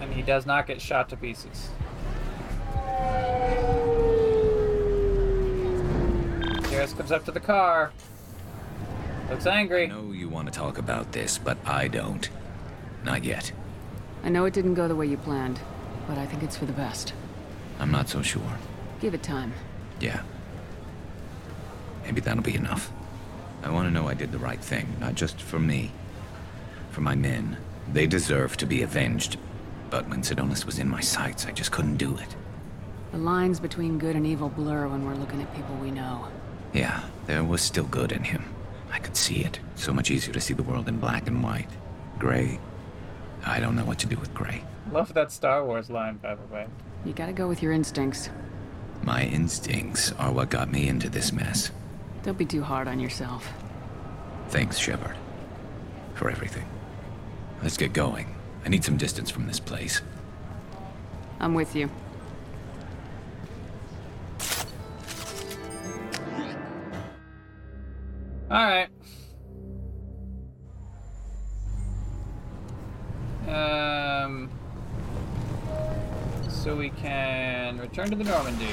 And 0.00 0.12
he 0.12 0.22
does 0.22 0.46
not 0.46 0.68
get 0.68 0.80
shot 0.80 1.08
to 1.08 1.16
pieces. 1.16 1.70
Garrus 6.70 6.96
comes 6.96 7.10
up 7.10 7.24
to 7.24 7.32
the 7.32 7.40
car. 7.40 7.92
Looks 9.28 9.46
angry. 9.46 9.84
I 9.84 9.86
know 9.86 10.12
you 10.12 10.28
want 10.28 10.52
to 10.52 10.56
talk 10.56 10.78
about 10.78 11.10
this, 11.12 11.36
but 11.36 11.58
I 11.66 11.88
don't. 11.88 12.28
Not 13.02 13.24
yet. 13.24 13.52
I 14.22 14.28
know 14.28 14.44
it 14.44 14.54
didn't 14.54 14.74
go 14.74 14.86
the 14.86 14.96
way 14.96 15.06
you 15.06 15.16
planned, 15.16 15.60
but 16.06 16.16
I 16.16 16.26
think 16.26 16.44
it's 16.44 16.56
for 16.56 16.66
the 16.66 16.72
best. 16.72 17.12
I'm 17.80 17.90
not 17.90 18.08
so 18.08 18.22
sure. 18.22 18.58
Give 19.00 19.14
it 19.14 19.22
time. 19.22 19.52
Yeah. 20.00 20.22
Maybe 22.04 22.20
that'll 22.20 22.42
be 22.42 22.56
enough. 22.56 22.90
I 23.62 23.70
want 23.70 23.86
to 23.86 23.92
know 23.92 24.08
I 24.08 24.14
did 24.14 24.32
the 24.32 24.38
right 24.38 24.60
thing, 24.60 24.96
not 24.98 25.14
just 25.14 25.40
for 25.40 25.58
me. 25.58 25.92
For 26.90 27.02
my 27.02 27.14
men. 27.14 27.58
They 27.92 28.06
deserve 28.06 28.56
to 28.58 28.66
be 28.66 28.82
avenged. 28.82 29.36
But 29.90 30.08
when 30.08 30.22
Sidonis 30.22 30.64
was 30.64 30.78
in 30.78 30.88
my 30.88 31.00
sights, 31.00 31.46
I 31.46 31.52
just 31.52 31.72
couldn't 31.72 31.96
do 31.96 32.16
it. 32.16 32.36
The 33.12 33.18
lines 33.18 33.58
between 33.60 33.98
good 33.98 34.16
and 34.16 34.26
evil 34.26 34.48
blur 34.48 34.88
when 34.88 35.04
we're 35.04 35.14
looking 35.14 35.42
at 35.42 35.54
people 35.54 35.74
we 35.76 35.90
know. 35.90 36.28
Yeah, 36.72 37.02
there 37.26 37.42
was 37.42 37.60
still 37.60 37.84
good 37.84 38.12
in 38.12 38.22
him. 38.22 38.44
I 38.92 38.98
could 38.98 39.16
see 39.16 39.44
it. 39.44 39.58
So 39.74 39.92
much 39.92 40.10
easier 40.10 40.32
to 40.32 40.40
see 40.40 40.54
the 40.54 40.62
world 40.62 40.88
in 40.88 40.98
black 40.98 41.26
and 41.26 41.42
white. 41.42 41.68
Gray. 42.18 42.60
I 43.44 43.58
don't 43.58 43.74
know 43.74 43.84
what 43.84 43.98
to 44.00 44.06
do 44.06 44.16
with 44.16 44.32
gray. 44.32 44.62
Love 44.92 45.12
that 45.14 45.32
Star 45.32 45.64
Wars 45.64 45.90
line, 45.90 46.16
by 46.16 46.34
the 46.34 46.46
way. 46.52 46.66
You 47.04 47.12
gotta 47.12 47.32
go 47.32 47.48
with 47.48 47.62
your 47.62 47.72
instincts. 47.72 48.30
My 49.02 49.24
instincts 49.24 50.12
are 50.12 50.30
what 50.32 50.50
got 50.50 50.70
me 50.70 50.88
into 50.88 51.08
this 51.08 51.32
mess. 51.32 51.70
Don't 52.22 52.36
be 52.36 52.44
too 52.44 52.62
hard 52.62 52.86
on 52.86 53.00
yourself. 53.00 53.50
Thanks, 54.48 54.78
Shepard. 54.78 55.16
For 56.14 56.30
everything. 56.30 56.66
Let's 57.62 57.76
get 57.76 57.92
going. 57.92 58.34
I 58.64 58.68
need 58.68 58.84
some 58.84 58.96
distance 58.96 59.30
from 59.30 59.46
this 59.46 59.60
place. 59.60 60.02
I'm 61.38 61.54
with 61.54 61.74
you. 61.74 61.88
Alright. 68.50 68.86
Um, 68.86 68.89
return 78.00 78.18
to 78.18 78.24
the 78.24 78.30
Normandy. 78.30 78.66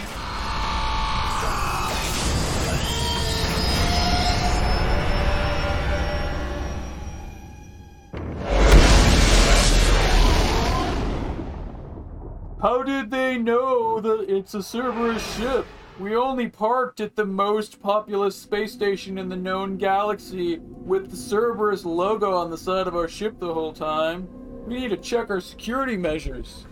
How 12.60 12.84
did 12.84 13.12
they 13.12 13.38
know 13.38 14.00
that 14.00 14.26
it's 14.30 14.54
a 14.54 14.64
Cerberus 14.64 15.22
ship? 15.36 15.66
We 16.00 16.16
only 16.16 16.48
parked 16.48 17.00
at 17.02 17.16
the 17.16 17.26
most 17.26 17.82
populous 17.82 18.36
space 18.36 18.72
station 18.72 19.18
in 19.18 19.30
the 19.30 19.36
known 19.36 19.78
galaxy 19.78 20.60
with 20.60 21.10
the 21.10 21.18
Cerberus 21.18 21.86
logo 21.86 22.36
on 22.36 22.50
the 22.50 22.58
side 22.58 22.88
of 22.88 22.96
our 22.96 23.08
ship 23.08 23.40
the 23.40 23.54
whole 23.54 23.74
time. 23.74 24.28
We 24.68 24.80
need 24.80 24.90
to 24.90 24.98
check 24.98 25.30
our 25.30 25.42
security 25.42 25.98
measures. 25.98 26.66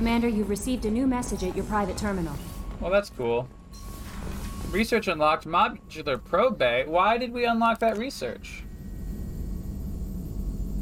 Commander, 0.00 0.28
you've 0.28 0.48
received 0.48 0.86
a 0.86 0.90
new 0.90 1.06
message 1.06 1.44
at 1.44 1.54
your 1.54 1.66
private 1.66 1.98
terminal. 1.98 2.34
Well, 2.80 2.90
that's 2.90 3.10
cool. 3.10 3.46
Research 4.70 5.08
unlocked 5.08 5.46
modular 5.46 6.24
probe 6.24 6.56
bay. 6.56 6.84
Why 6.86 7.18
did 7.18 7.34
we 7.34 7.44
unlock 7.44 7.80
that 7.80 7.98
research? 7.98 8.62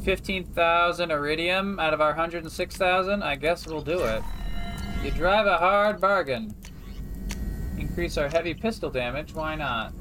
15,000 0.05 1.11
iridium 1.11 1.81
out 1.81 1.93
of 1.93 2.01
our 2.01 2.11
106,000? 2.11 3.25
I 3.25 3.35
guess 3.35 3.67
we'll 3.67 3.81
do 3.81 4.05
it. 4.05 4.23
You 5.03 5.11
drive 5.11 5.47
a 5.47 5.57
hard 5.57 6.01
bargain. 6.01 6.55
Increase 7.77 8.19
our 8.19 8.29
heavy 8.29 8.55
pistol 8.55 8.89
damage, 8.89 9.35
why 9.35 9.57
not? 9.57 9.95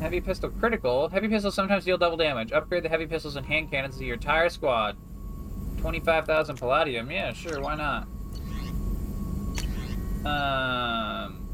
Heavy 0.00 0.22
pistol 0.22 0.48
critical. 0.48 1.10
Heavy 1.10 1.28
pistols 1.28 1.54
sometimes 1.54 1.84
deal 1.84 1.98
double 1.98 2.16
damage. 2.16 2.52
Upgrade 2.52 2.82
the 2.82 2.88
heavy 2.88 3.06
pistols 3.06 3.36
and 3.36 3.44
hand 3.44 3.70
cannons 3.70 3.98
to 3.98 4.06
your 4.06 4.14
entire 4.14 4.48
squad. 4.48 4.96
25,000 5.80 6.56
palladium. 6.56 7.10
Yeah, 7.10 7.34
sure, 7.34 7.60
why 7.60 7.74
not? 7.74 8.08
Um, 10.24 11.46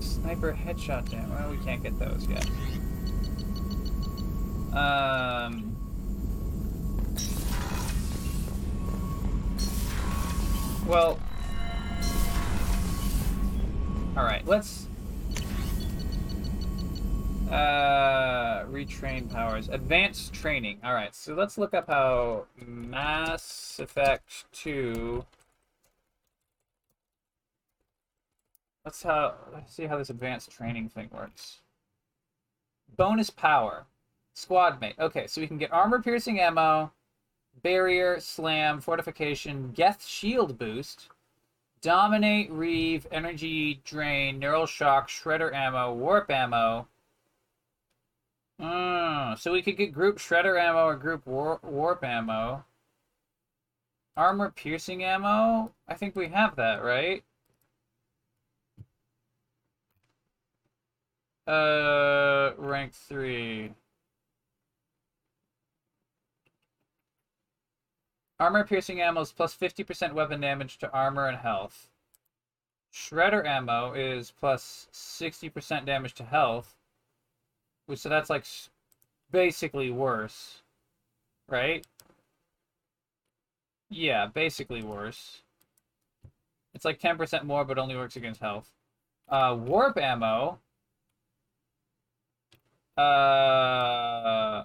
sniper 0.00 0.52
headshot 0.52 1.08
damage. 1.10 1.30
Well, 1.30 1.50
we 1.50 1.56
can't 1.58 1.82
get 1.82 1.98
those 1.98 2.26
yet. 2.28 2.46
Um, 4.72 5.74
well, 10.86 11.18
all 14.16 14.24
right. 14.24 14.46
Let's 14.46 14.88
uh, 17.50 18.64
retrain 18.70 19.30
powers. 19.30 19.68
Advanced 19.68 20.34
training. 20.34 20.78
All 20.84 20.92
right. 20.92 21.14
So 21.14 21.34
let's 21.34 21.56
look 21.56 21.72
up 21.72 21.86
how 21.88 22.44
Mass 22.66 23.80
Effect 23.82 24.44
2 24.52 25.24
Let's 28.84 29.02
how 29.02 29.34
let's 29.52 29.74
see 29.74 29.86
how 29.86 29.98
this 29.98 30.10
advanced 30.10 30.50
training 30.50 30.88
thing 30.88 31.10
works. 31.12 31.60
Bonus 32.96 33.30
power. 33.30 33.86
Squad 34.34 34.80
mate. 34.80 34.94
Okay, 34.98 35.26
so 35.26 35.40
we 35.40 35.46
can 35.46 35.58
get 35.58 35.72
armor 35.72 36.00
piercing 36.00 36.40
ammo, 36.40 36.92
barrier, 37.62 38.20
slam, 38.20 38.80
fortification, 38.80 39.72
Geth 39.72 40.04
shield 40.04 40.58
boost, 40.58 41.08
dominate, 41.80 42.50
reave, 42.50 43.06
energy 43.10 43.80
drain, 43.84 44.38
neural 44.38 44.66
shock, 44.66 45.08
shredder 45.08 45.52
ammo, 45.52 45.92
warp 45.92 46.30
ammo. 46.30 46.86
Mm, 48.60 49.38
so 49.38 49.52
we 49.52 49.62
could 49.62 49.76
get 49.76 49.92
group 49.92 50.18
shredder 50.18 50.60
ammo 50.60 50.84
or 50.84 50.96
group 50.96 51.26
war 51.26 51.60
warp 51.62 52.04
ammo. 52.04 52.64
Armor 54.16 54.50
piercing 54.50 55.04
ammo? 55.04 55.72
I 55.86 55.94
think 55.94 56.16
we 56.16 56.28
have 56.28 56.56
that, 56.56 56.82
right? 56.82 57.22
Uh, 61.48 62.52
rank 62.58 62.92
three. 62.92 63.72
Armor 68.38 68.64
piercing 68.64 69.00
ammo 69.00 69.22
is 69.22 69.32
plus 69.32 69.56
50% 69.56 70.12
weapon 70.12 70.42
damage 70.42 70.76
to 70.78 70.92
armor 70.92 71.26
and 71.26 71.38
health. 71.38 71.88
Shredder 72.92 73.46
ammo 73.46 73.94
is 73.94 74.30
plus 74.30 74.88
60% 74.92 75.86
damage 75.86 76.14
to 76.14 76.24
health. 76.24 76.76
So 77.94 78.10
that's 78.10 78.28
like 78.28 78.44
basically 79.30 79.90
worse. 79.90 80.60
Right? 81.48 81.86
Yeah, 83.88 84.26
basically 84.26 84.82
worse. 84.82 85.40
It's 86.74 86.84
like 86.84 87.00
10% 87.00 87.44
more, 87.44 87.64
but 87.64 87.78
only 87.78 87.96
works 87.96 88.16
against 88.16 88.42
health. 88.42 88.70
Uh, 89.30 89.56
warp 89.58 89.96
ammo 89.96 90.58
uh, 92.98 94.64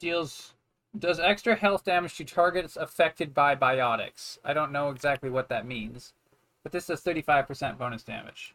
deals 0.00 0.54
does 0.98 1.20
extra 1.20 1.54
health 1.54 1.84
damage 1.84 2.16
to 2.16 2.24
targets 2.24 2.76
affected 2.76 3.34
by 3.34 3.54
biotics. 3.54 4.38
I 4.44 4.52
don't 4.52 4.72
know 4.72 4.90
exactly 4.90 5.30
what 5.30 5.48
that 5.50 5.66
means, 5.66 6.14
but 6.62 6.72
this 6.72 6.86
does 6.86 7.02
35% 7.02 7.78
bonus 7.78 8.02
damage. 8.02 8.54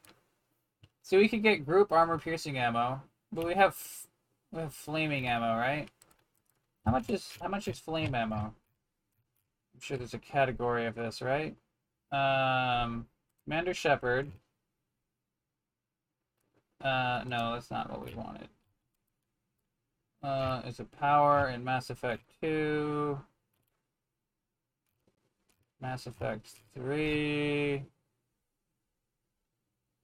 So 1.03 1.17
we 1.17 1.27
could 1.27 1.43
get 1.43 1.65
group 1.65 1.91
armor 1.91 2.17
piercing 2.17 2.57
ammo, 2.57 3.01
but 3.31 3.45
we 3.45 3.53
have 3.53 3.77
we 4.51 4.61
have 4.61 4.73
flaming 4.73 5.27
ammo, 5.27 5.57
right? 5.57 5.87
How 6.85 6.91
much 6.91 7.09
is 7.09 7.37
how 7.41 7.47
much 7.47 7.67
is 7.67 7.79
flame 7.79 8.13
ammo? 8.13 8.35
I'm 9.73 9.79
sure 9.79 9.97
there's 9.97 10.13
a 10.13 10.19
category 10.19 10.85
of 10.85 10.95
this, 10.95 11.21
right? 11.21 11.55
Um, 12.11 13.07
Commander 13.45 13.73
Shepard. 13.73 14.31
Uh, 16.83 17.23
no, 17.27 17.53
that's 17.53 17.71
not 17.71 17.89
what 17.89 18.05
we 18.05 18.13
wanted. 18.15 18.49
Uh, 20.23 20.61
is 20.65 20.79
a 20.79 20.83
power 20.83 21.49
in 21.49 21.63
Mass 21.63 21.89
Effect 21.89 22.23
2. 22.41 23.19
Mass 25.79 26.05
Effect 26.05 26.47
3. 26.75 27.83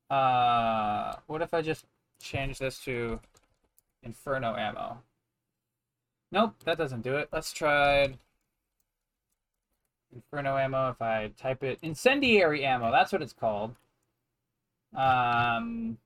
Uh, 0.10 1.16
what 1.28 1.42
if 1.42 1.54
I 1.54 1.62
just 1.62 1.86
change 2.22 2.60
this 2.60 2.80
to 2.86 3.20
Inferno 4.04 4.56
ammo? 4.56 5.02
Nope, 6.32 6.56
that 6.66 6.78
doesn't 6.78 7.02
do 7.02 7.18
it. 7.18 7.30
Let's 7.32 7.52
try 7.54 8.16
Inferno 10.14 10.58
ammo, 10.58 10.90
if 10.90 11.02
I 11.02 11.32
type 11.38 11.64
it... 11.64 11.80
Incendiary 11.82 12.66
ammo, 12.66 12.92
that's 12.92 13.12
what 13.12 13.22
it's 13.22 13.34
called. 13.34 13.76
Um, 14.96 15.98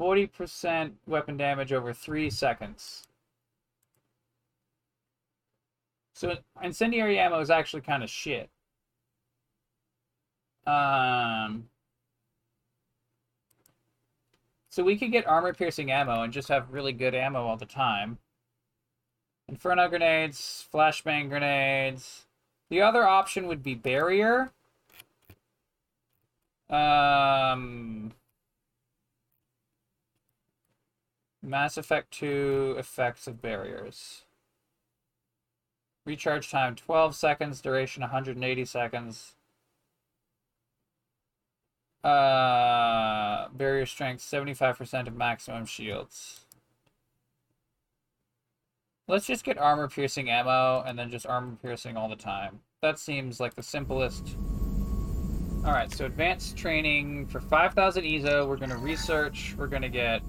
40% 0.00 0.92
weapon 1.06 1.36
damage 1.36 1.72
over 1.72 1.92
3 1.92 2.30
seconds. 2.30 3.04
So 6.14 6.34
incendiary 6.62 7.18
ammo 7.18 7.40
is 7.40 7.50
actually 7.50 7.82
kind 7.82 8.02
of 8.02 8.10
shit. 8.10 8.50
Um, 10.66 11.68
so 14.68 14.82
we 14.82 14.98
could 14.98 15.12
get 15.12 15.26
armor-piercing 15.26 15.90
ammo 15.90 16.22
and 16.22 16.32
just 16.32 16.48
have 16.48 16.72
really 16.72 16.92
good 16.92 17.14
ammo 17.14 17.46
all 17.46 17.56
the 17.56 17.64
time. 17.64 18.18
Inferno 19.48 19.88
grenades, 19.88 20.66
flashbang 20.72 21.30
grenades. 21.30 22.26
The 22.68 22.82
other 22.82 23.04
option 23.04 23.46
would 23.46 23.62
be 23.62 23.74
barrier. 23.74 24.50
Um, 26.68 28.12
Mass 31.42 31.78
Effect 31.78 32.10
2 32.12 32.76
effects 32.78 33.26
of 33.26 33.40
barriers. 33.40 34.22
Recharge 36.04 36.50
time 36.50 36.74
12 36.74 37.14
seconds, 37.14 37.60
duration 37.60 38.02
180 38.02 38.64
seconds. 38.66 39.34
Uh, 42.04 43.48
barrier 43.48 43.86
strength 43.86 44.22
75% 44.22 45.06
of 45.06 45.16
maximum 45.16 45.64
shields. 45.64 46.44
Let's 49.10 49.26
just 49.26 49.42
get 49.42 49.56
armor 49.56 49.88
piercing 49.88 50.28
ammo 50.28 50.82
and 50.86 50.98
then 50.98 51.10
just 51.10 51.26
armor 51.26 51.56
piercing 51.62 51.96
all 51.96 52.10
the 52.10 52.16
time. 52.16 52.60
That 52.82 52.98
seems 52.98 53.40
like 53.40 53.54
the 53.54 53.62
simplest. 53.62 54.36
All 55.64 55.72
right, 55.72 55.90
so 55.90 56.04
advanced 56.04 56.58
training 56.58 57.26
for 57.26 57.40
5,000 57.40 58.04
EZO. 58.04 58.46
We're 58.46 58.58
going 58.58 58.68
to 58.68 58.76
research. 58.76 59.54
We're 59.56 59.66
going 59.66 59.80
to 59.80 59.88
get 59.88 60.20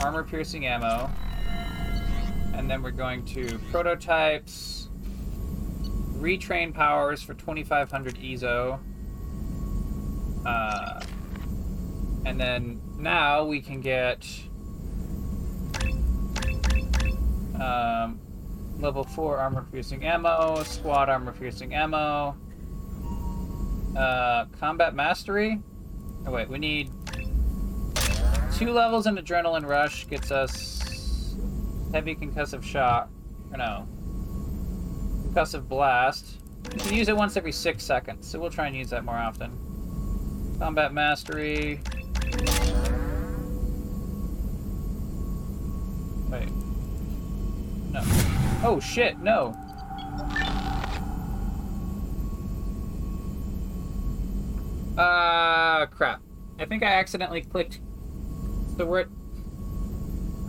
armor 0.00 0.24
piercing 0.24 0.66
ammo. 0.66 1.10
And 2.54 2.70
then 2.70 2.82
we're 2.82 2.92
going 2.92 3.26
to 3.26 3.58
prototypes, 3.70 4.88
retrain 6.14 6.72
powers 6.72 7.22
for 7.22 7.34
2,500 7.34 8.18
EZO. 8.18 8.80
Uh, 10.46 11.00
and 12.24 12.40
then 12.40 12.80
now 12.96 13.44
we 13.44 13.60
can 13.60 13.82
get 13.82 14.26
um, 17.60 18.20
level 18.78 19.04
4 19.04 19.38
armor 19.38 19.66
piercing 19.70 20.04
ammo, 20.04 20.62
squad 20.64 21.08
armor 21.08 21.32
piercing 21.32 21.74
ammo, 21.74 22.36
uh, 23.96 24.46
combat 24.58 24.94
mastery. 24.94 25.60
Oh, 26.26 26.32
wait, 26.32 26.48
we 26.48 26.58
need 26.58 26.90
two 28.54 28.72
levels 28.72 29.06
in 29.06 29.16
adrenaline 29.16 29.66
rush, 29.66 30.08
gets 30.08 30.30
us 30.30 31.36
heavy 31.92 32.14
concussive 32.14 32.62
shock. 32.62 33.08
Or 33.52 33.58
no, 33.58 33.86
concussive 35.28 35.68
blast. 35.68 36.38
You 36.72 36.80
can 36.80 36.94
use 36.94 37.08
it 37.08 37.16
once 37.16 37.36
every 37.36 37.52
six 37.52 37.84
seconds, 37.84 38.28
so 38.28 38.40
we'll 38.40 38.50
try 38.50 38.66
and 38.66 38.76
use 38.76 38.90
that 38.90 39.04
more 39.04 39.14
often. 39.14 39.52
Combat 40.58 40.92
mastery. 40.92 41.80
Wait. 46.30 46.48
No. 47.94 48.02
Oh 48.64 48.80
shit, 48.80 49.18
no. 49.20 49.54
Uh, 54.98 55.86
crap. 55.86 56.20
I 56.58 56.64
think 56.64 56.82
I 56.82 56.86
accidentally 56.94 57.42
clicked 57.42 57.80
the 58.76 58.84
word. 58.84 59.10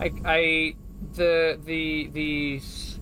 I, 0.00 0.12
I, 0.24 0.74
the, 1.14 1.58
the, 1.64 2.10
the 2.12 2.60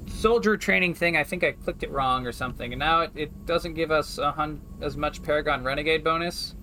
soldier 0.09 0.59
training 0.59 0.95
thing, 0.95 1.17
I 1.17 1.25
think 1.25 1.43
I 1.43 1.53
clicked 1.53 1.83
it 1.83 1.91
wrong 1.91 2.27
or 2.27 2.33
something, 2.33 2.73
and 2.73 2.79
now 2.79 3.01
it, 3.01 3.13
it 3.15 3.47
doesn't 3.47 3.75
give 3.75 3.91
us 3.91 4.19
a 4.19 4.31
hun- 4.33 4.61
as 4.83 4.97
much 4.97 5.23
Paragon 5.23 5.65
Renegade 5.65 6.05
bonus, 6.05 6.55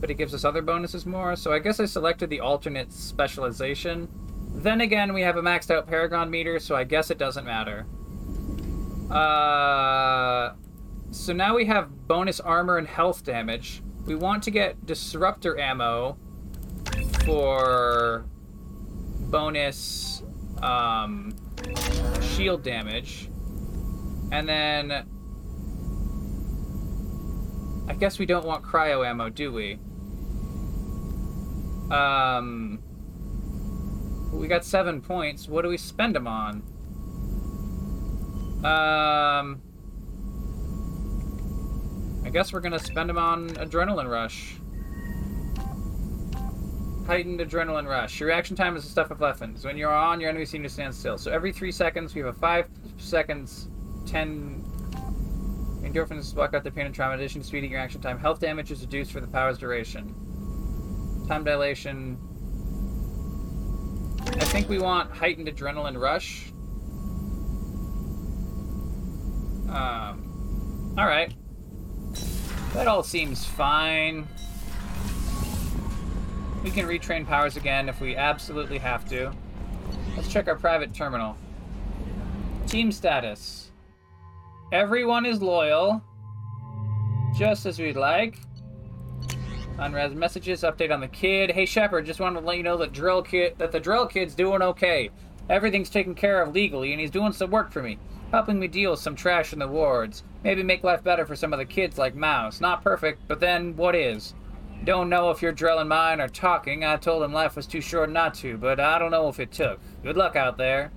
but 0.00 0.10
it 0.10 0.14
gives 0.14 0.34
us 0.34 0.44
other 0.44 0.62
bonuses 0.62 1.06
more, 1.06 1.36
so 1.36 1.52
I 1.52 1.60
guess 1.60 1.78
I 1.78 1.84
selected 1.84 2.30
the 2.30 2.40
alternate 2.40 2.92
specialization. 2.92 4.08
Then 4.58 4.80
again, 4.80 5.14
we 5.14 5.22
have 5.22 5.36
a 5.36 5.42
maxed 5.42 5.70
out 5.70 5.86
Paragon 5.86 6.30
meter, 6.30 6.58
so 6.58 6.74
I 6.74 6.82
guess 6.82 7.12
it 7.12 7.18
doesn't 7.18 7.44
matter. 7.44 7.86
Uh, 9.08 10.54
so 11.12 11.32
now 11.32 11.54
we 11.54 11.64
have 11.66 12.08
bonus 12.08 12.40
armor 12.40 12.76
and 12.76 12.86
health 12.86 13.24
damage. 13.24 13.82
We 14.04 14.16
want 14.16 14.42
to 14.42 14.50
get 14.50 14.84
disruptor 14.84 15.58
ammo 15.58 16.18
for 17.24 18.26
bonus 19.30 20.22
um, 20.60 21.36
shield 22.20 22.64
damage. 22.64 23.30
And 24.32 24.48
then 24.48 25.06
I 27.88 27.94
guess 27.94 28.18
we 28.18 28.26
don't 28.26 28.44
want 28.44 28.64
cryo 28.64 29.06
ammo, 29.06 29.28
do 29.28 29.52
we? 29.52 29.78
Um, 31.90 32.80
we 34.32 34.46
got 34.48 34.64
seven 34.64 35.00
points. 35.00 35.48
What 35.48 35.62
do 35.62 35.68
we 35.68 35.76
spend 35.76 36.14
them 36.14 36.26
on? 36.26 36.62
Um, 38.64 39.62
I 42.24 42.30
guess 42.30 42.52
we're 42.52 42.60
gonna 42.60 42.78
spend 42.78 43.08
them 43.08 43.18
on 43.18 43.50
Adrenaline 43.50 44.10
Rush. 44.10 44.56
Heightened 47.06 47.40
Adrenaline 47.40 47.88
Rush. 47.88 48.20
Your 48.20 48.28
reaction 48.28 48.54
time 48.54 48.76
is 48.76 48.84
the 48.84 48.90
stuff 48.90 49.10
of 49.10 49.20
weapons. 49.20 49.64
When 49.64 49.78
you're 49.78 49.94
on, 49.94 50.20
your 50.20 50.28
enemy 50.28 50.44
seem 50.44 50.62
to 50.62 50.68
stand 50.68 50.94
still. 50.94 51.16
So 51.16 51.30
every 51.30 51.52
three 51.52 51.72
seconds, 51.72 52.14
we 52.14 52.20
have 52.20 52.36
a 52.36 52.38
five 52.38 52.68
seconds, 52.98 53.68
ten 54.04 54.62
endorphins 55.82 56.34
block 56.34 56.52
out 56.52 56.64
the 56.64 56.70
pain 56.70 56.84
and 56.84 56.94
trauma. 56.94 57.14
Addition 57.14 57.40
to 57.40 57.46
speeding 57.46 57.70
your 57.70 57.80
action 57.80 58.02
time, 58.02 58.18
health 58.18 58.40
damage 58.40 58.70
is 58.70 58.82
reduced 58.82 59.12
for 59.12 59.20
the 59.20 59.26
power's 59.26 59.56
duration. 59.56 60.14
Time 61.28 61.44
dilation. 61.44 62.18
I 64.40 64.44
think 64.44 64.68
we 64.68 64.78
want 64.78 65.10
heightened 65.10 65.48
adrenaline 65.48 66.00
rush. 66.00 66.46
Um, 69.68 70.94
all 70.96 71.06
right. 71.06 71.32
That 72.74 72.86
all 72.86 73.02
seems 73.02 73.44
fine. 73.44 74.28
We 76.62 76.70
can 76.70 76.86
retrain 76.86 77.26
powers 77.26 77.56
again 77.56 77.88
if 77.88 78.00
we 78.00 78.16
absolutely 78.16 78.78
have 78.78 79.08
to. 79.08 79.32
Let's 80.16 80.28
check 80.28 80.48
our 80.48 80.56
private 80.56 80.94
terminal. 80.94 81.36
Team 82.66 82.92
status. 82.92 83.70
Everyone 84.72 85.26
is 85.26 85.42
loyal. 85.42 86.02
Just 87.36 87.66
as 87.66 87.78
we'd 87.78 87.96
like. 87.96 88.38
Unread 89.78 90.16
messages, 90.16 90.62
update 90.62 90.92
on 90.92 91.00
the 91.00 91.06
kid. 91.06 91.52
Hey 91.52 91.64
Shepard, 91.64 92.04
just 92.04 92.18
wanted 92.18 92.40
to 92.40 92.46
let 92.46 92.56
you 92.56 92.64
know 92.64 92.76
that 92.78 92.92
Drell 92.92 93.24
kid 93.24 93.54
that 93.58 93.70
the 93.70 93.80
Drell 93.80 94.10
kid's 94.10 94.34
doing 94.34 94.60
okay. 94.60 95.10
Everything's 95.48 95.88
taken 95.88 96.16
care 96.16 96.42
of 96.42 96.52
legally, 96.52 96.90
and 96.90 97.00
he's 97.00 97.12
doing 97.12 97.32
some 97.32 97.52
work 97.52 97.70
for 97.70 97.80
me, 97.80 97.96
helping 98.32 98.58
me 98.58 98.66
deal 98.66 98.90
with 98.90 99.00
some 99.00 99.14
trash 99.14 99.52
in 99.52 99.60
the 99.60 99.68
wards. 99.68 100.24
Maybe 100.42 100.64
make 100.64 100.82
life 100.82 101.04
better 101.04 101.24
for 101.24 101.36
some 101.36 101.52
of 101.52 101.60
the 101.60 101.64
kids 101.64 101.96
like 101.96 102.16
Mouse. 102.16 102.60
Not 102.60 102.82
perfect, 102.82 103.22
but 103.28 103.38
then 103.38 103.76
what 103.76 103.94
is? 103.94 104.34
Don't 104.82 105.08
know 105.08 105.30
if 105.30 105.42
your 105.42 105.52
Drell 105.52 105.78
and 105.80 105.88
mine 105.88 106.20
are 106.20 106.28
talking. 106.28 106.84
I 106.84 106.96
told 106.96 107.22
him 107.22 107.32
life 107.32 107.54
was 107.54 107.66
too 107.66 107.80
short 107.80 108.10
not 108.10 108.34
to, 108.34 108.56
but 108.56 108.80
I 108.80 108.98
don't 108.98 109.12
know 109.12 109.28
if 109.28 109.38
it 109.38 109.52
took. 109.52 109.78
Good 110.02 110.16
luck 110.16 110.34
out 110.34 110.58
there. 110.58 110.90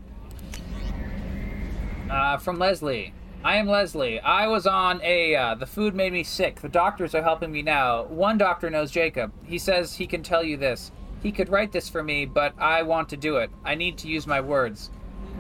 Uh, 2.10 2.38
from 2.38 2.58
Leslie. 2.58 3.14
I 3.44 3.56
am 3.56 3.68
Leslie. 3.68 4.20
I 4.20 4.46
was 4.46 4.68
on 4.68 5.02
a. 5.04 5.36
Uh, 5.36 5.56
the 5.56 5.66
food 5.66 5.96
made 5.96 6.14
me 6.14 6.24
sick. 6.24 6.62
The 6.62 6.70
doctors 6.70 7.16
are 7.16 7.24
helping 7.24 7.52
me 7.52 7.64
now. 7.64 8.04
One 8.04 8.38
doctor 8.38 8.70
knows 8.70 8.92
Jacob. 8.92 9.32
He 9.44 9.58
says 9.58 9.96
he 9.96 10.06
can 10.06 10.22
tell 10.22 10.44
you 10.44 10.58
this. 10.58 10.92
He 11.24 11.32
could 11.32 11.50
write 11.50 11.72
this 11.72 11.90
for 11.90 12.04
me, 12.04 12.26
but 12.26 12.54
I 12.60 12.84
want 12.84 13.10
to 13.10 13.18
do 13.18 13.38
it. 13.38 13.50
I 13.66 13.74
need 13.74 13.98
to 14.00 14.08
use 14.08 14.28
my 14.28 14.42
words. 14.42 14.92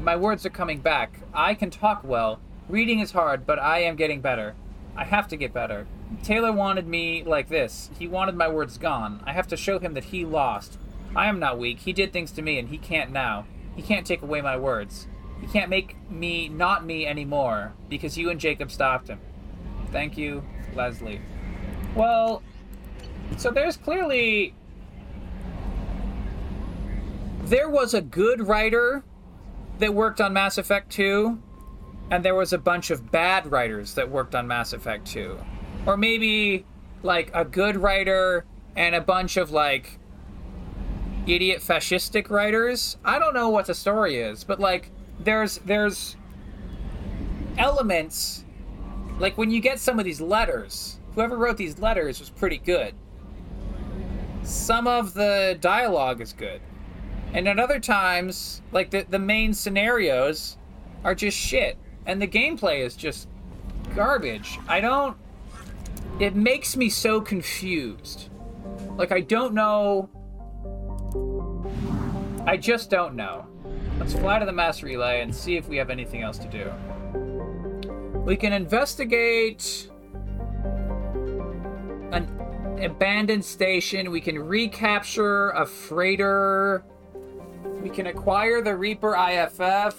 My 0.01 0.15
words 0.15 0.47
are 0.47 0.49
coming 0.51 0.79
back. 0.79 1.19
I 1.31 1.53
can 1.53 1.69
talk 1.69 2.03
well. 2.03 2.39
Reading 2.67 3.01
is 3.01 3.11
hard, 3.11 3.45
but 3.45 3.59
I 3.59 3.83
am 3.83 3.95
getting 3.95 4.19
better. 4.19 4.55
I 4.95 5.03
have 5.03 5.27
to 5.27 5.37
get 5.37 5.53
better. 5.53 5.85
Taylor 6.23 6.51
wanted 6.51 6.87
me 6.87 7.23
like 7.23 7.49
this. 7.49 7.91
He 7.99 8.07
wanted 8.07 8.33
my 8.33 8.47
words 8.47 8.79
gone. 8.79 9.21
I 9.27 9.33
have 9.33 9.47
to 9.49 9.57
show 9.57 9.77
him 9.77 9.93
that 9.93 10.05
he 10.05 10.25
lost. 10.25 10.79
I 11.15 11.27
am 11.27 11.39
not 11.39 11.59
weak. 11.59 11.81
He 11.81 11.93
did 11.93 12.11
things 12.11 12.31
to 12.31 12.41
me, 12.41 12.57
and 12.57 12.69
he 12.69 12.79
can't 12.79 13.11
now. 13.11 13.45
He 13.75 13.83
can't 13.83 14.07
take 14.07 14.23
away 14.23 14.41
my 14.41 14.57
words. 14.57 15.05
He 15.41 15.47
can't 15.47 15.69
make 15.69 15.97
me 16.09 16.47
not 16.47 16.85
me 16.85 17.05
anymore 17.05 17.73
because 17.89 18.17
you 18.17 18.29
and 18.29 18.39
Jacob 18.39 18.71
stopped 18.71 19.09
him. 19.09 19.19
Thank 19.91 20.17
you, 20.17 20.43
Leslie. 20.75 21.19
Well, 21.95 22.41
so 23.37 23.51
there's 23.51 23.75
clearly. 23.75 24.53
There 27.43 27.69
was 27.69 27.93
a 27.93 28.01
good 28.01 28.47
writer 28.47 29.03
that 29.79 29.93
worked 29.93 30.21
on 30.21 30.31
Mass 30.31 30.57
Effect 30.57 30.89
2, 30.91 31.41
and 32.11 32.23
there 32.23 32.35
was 32.35 32.53
a 32.53 32.57
bunch 32.57 32.91
of 32.91 33.11
bad 33.11 33.51
writers 33.51 33.95
that 33.95 34.09
worked 34.09 34.35
on 34.35 34.47
Mass 34.47 34.71
Effect 34.73 35.05
2. 35.07 35.37
Or 35.85 35.97
maybe, 35.97 36.65
like, 37.03 37.31
a 37.33 37.43
good 37.43 37.75
writer 37.75 38.45
and 38.75 38.95
a 38.95 39.01
bunch 39.01 39.35
of, 39.35 39.51
like, 39.51 39.97
idiot 41.27 41.61
fascistic 41.61 42.29
writers. 42.29 42.97
I 43.03 43.19
don't 43.19 43.33
know 43.33 43.49
what 43.49 43.65
the 43.65 43.73
story 43.73 44.17
is, 44.17 44.43
but, 44.43 44.59
like, 44.59 44.91
there's 45.23 45.57
there's 45.59 46.15
elements 47.57 48.43
like 49.19 49.37
when 49.37 49.51
you 49.51 49.59
get 49.59 49.79
some 49.79 49.99
of 49.99 50.05
these 50.05 50.21
letters 50.21 50.99
whoever 51.13 51.37
wrote 51.37 51.57
these 51.57 51.77
letters 51.79 52.19
was 52.19 52.29
pretty 52.29 52.57
good. 52.57 52.93
Some 54.43 54.87
of 54.87 55.13
the 55.13 55.57
dialogue 55.59 56.21
is 56.21 56.33
good. 56.33 56.61
And 57.33 57.47
at 57.47 57.59
other 57.59 57.79
times 57.79 58.61
like 58.71 58.89
the, 58.89 59.05
the 59.09 59.19
main 59.19 59.53
scenarios 59.53 60.57
are 61.03 61.13
just 61.13 61.37
shit. 61.37 61.77
And 62.05 62.21
the 62.21 62.27
gameplay 62.27 62.79
is 62.79 62.95
just 62.95 63.27
garbage. 63.95 64.57
I 64.67 64.81
don't 64.81 65.17
it 66.19 66.35
makes 66.35 66.75
me 66.75 66.89
so 66.89 67.21
confused. 67.21 68.29
Like 68.97 69.11
i 69.11 69.21
don't 69.21 69.53
know. 69.53 70.09
I 72.47 72.57
just 72.57 72.89
don't 72.89 73.15
know 73.15 73.50
Let's 74.01 74.13
fly 74.13 74.39
to 74.39 74.47
the 74.47 74.51
mass 74.51 74.81
relay 74.81 75.21
and 75.21 75.33
see 75.33 75.57
if 75.57 75.69
we 75.69 75.77
have 75.77 75.91
anything 75.91 76.23
else 76.23 76.39
to 76.39 76.47
do. 76.47 76.73
We 78.25 78.35
can 78.35 78.51
investigate 78.51 79.91
an 82.11 82.79
abandoned 82.81 83.45
station. 83.45 84.09
We 84.09 84.19
can 84.19 84.39
recapture 84.39 85.51
a 85.51 85.67
freighter. 85.67 86.83
We 87.83 87.91
can 87.91 88.07
acquire 88.07 88.63
the 88.63 88.75
Reaper 88.75 89.15
IFF. 89.15 89.95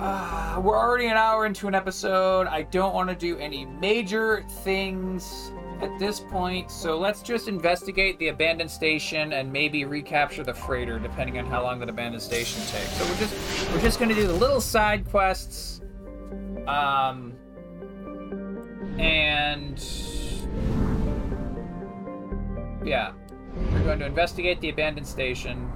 Uh, 0.00 0.60
we're 0.60 0.76
already 0.76 1.06
an 1.06 1.16
hour 1.16 1.46
into 1.46 1.68
an 1.68 1.74
episode. 1.76 2.48
I 2.48 2.62
don't 2.62 2.94
want 2.94 3.10
to 3.10 3.14
do 3.14 3.38
any 3.38 3.64
major 3.64 4.44
things 4.64 5.52
at 5.80 5.98
this 5.98 6.20
point, 6.20 6.70
so 6.70 6.98
let's 6.98 7.22
just 7.22 7.48
investigate 7.48 8.18
the 8.18 8.28
abandoned 8.28 8.70
station 8.70 9.32
and 9.32 9.52
maybe 9.52 9.84
recapture 9.84 10.42
the 10.42 10.54
freighter, 10.54 10.98
depending 10.98 11.38
on 11.38 11.46
how 11.46 11.62
long 11.62 11.78
that 11.80 11.88
abandoned 11.88 12.22
station 12.22 12.60
takes. 12.62 12.90
So 12.92 13.04
we're 13.04 13.18
just 13.18 13.72
we're 13.72 13.80
just 13.80 14.00
gonna 14.00 14.14
do 14.14 14.26
the 14.26 14.32
little 14.32 14.60
side 14.60 15.08
quests, 15.08 15.80
um, 16.66 17.34
and 18.98 19.78
yeah, 22.84 23.12
we're 23.72 23.84
going 23.84 23.98
to 23.98 24.06
investigate 24.06 24.60
the 24.60 24.70
abandoned 24.70 25.06
station. 25.06 25.70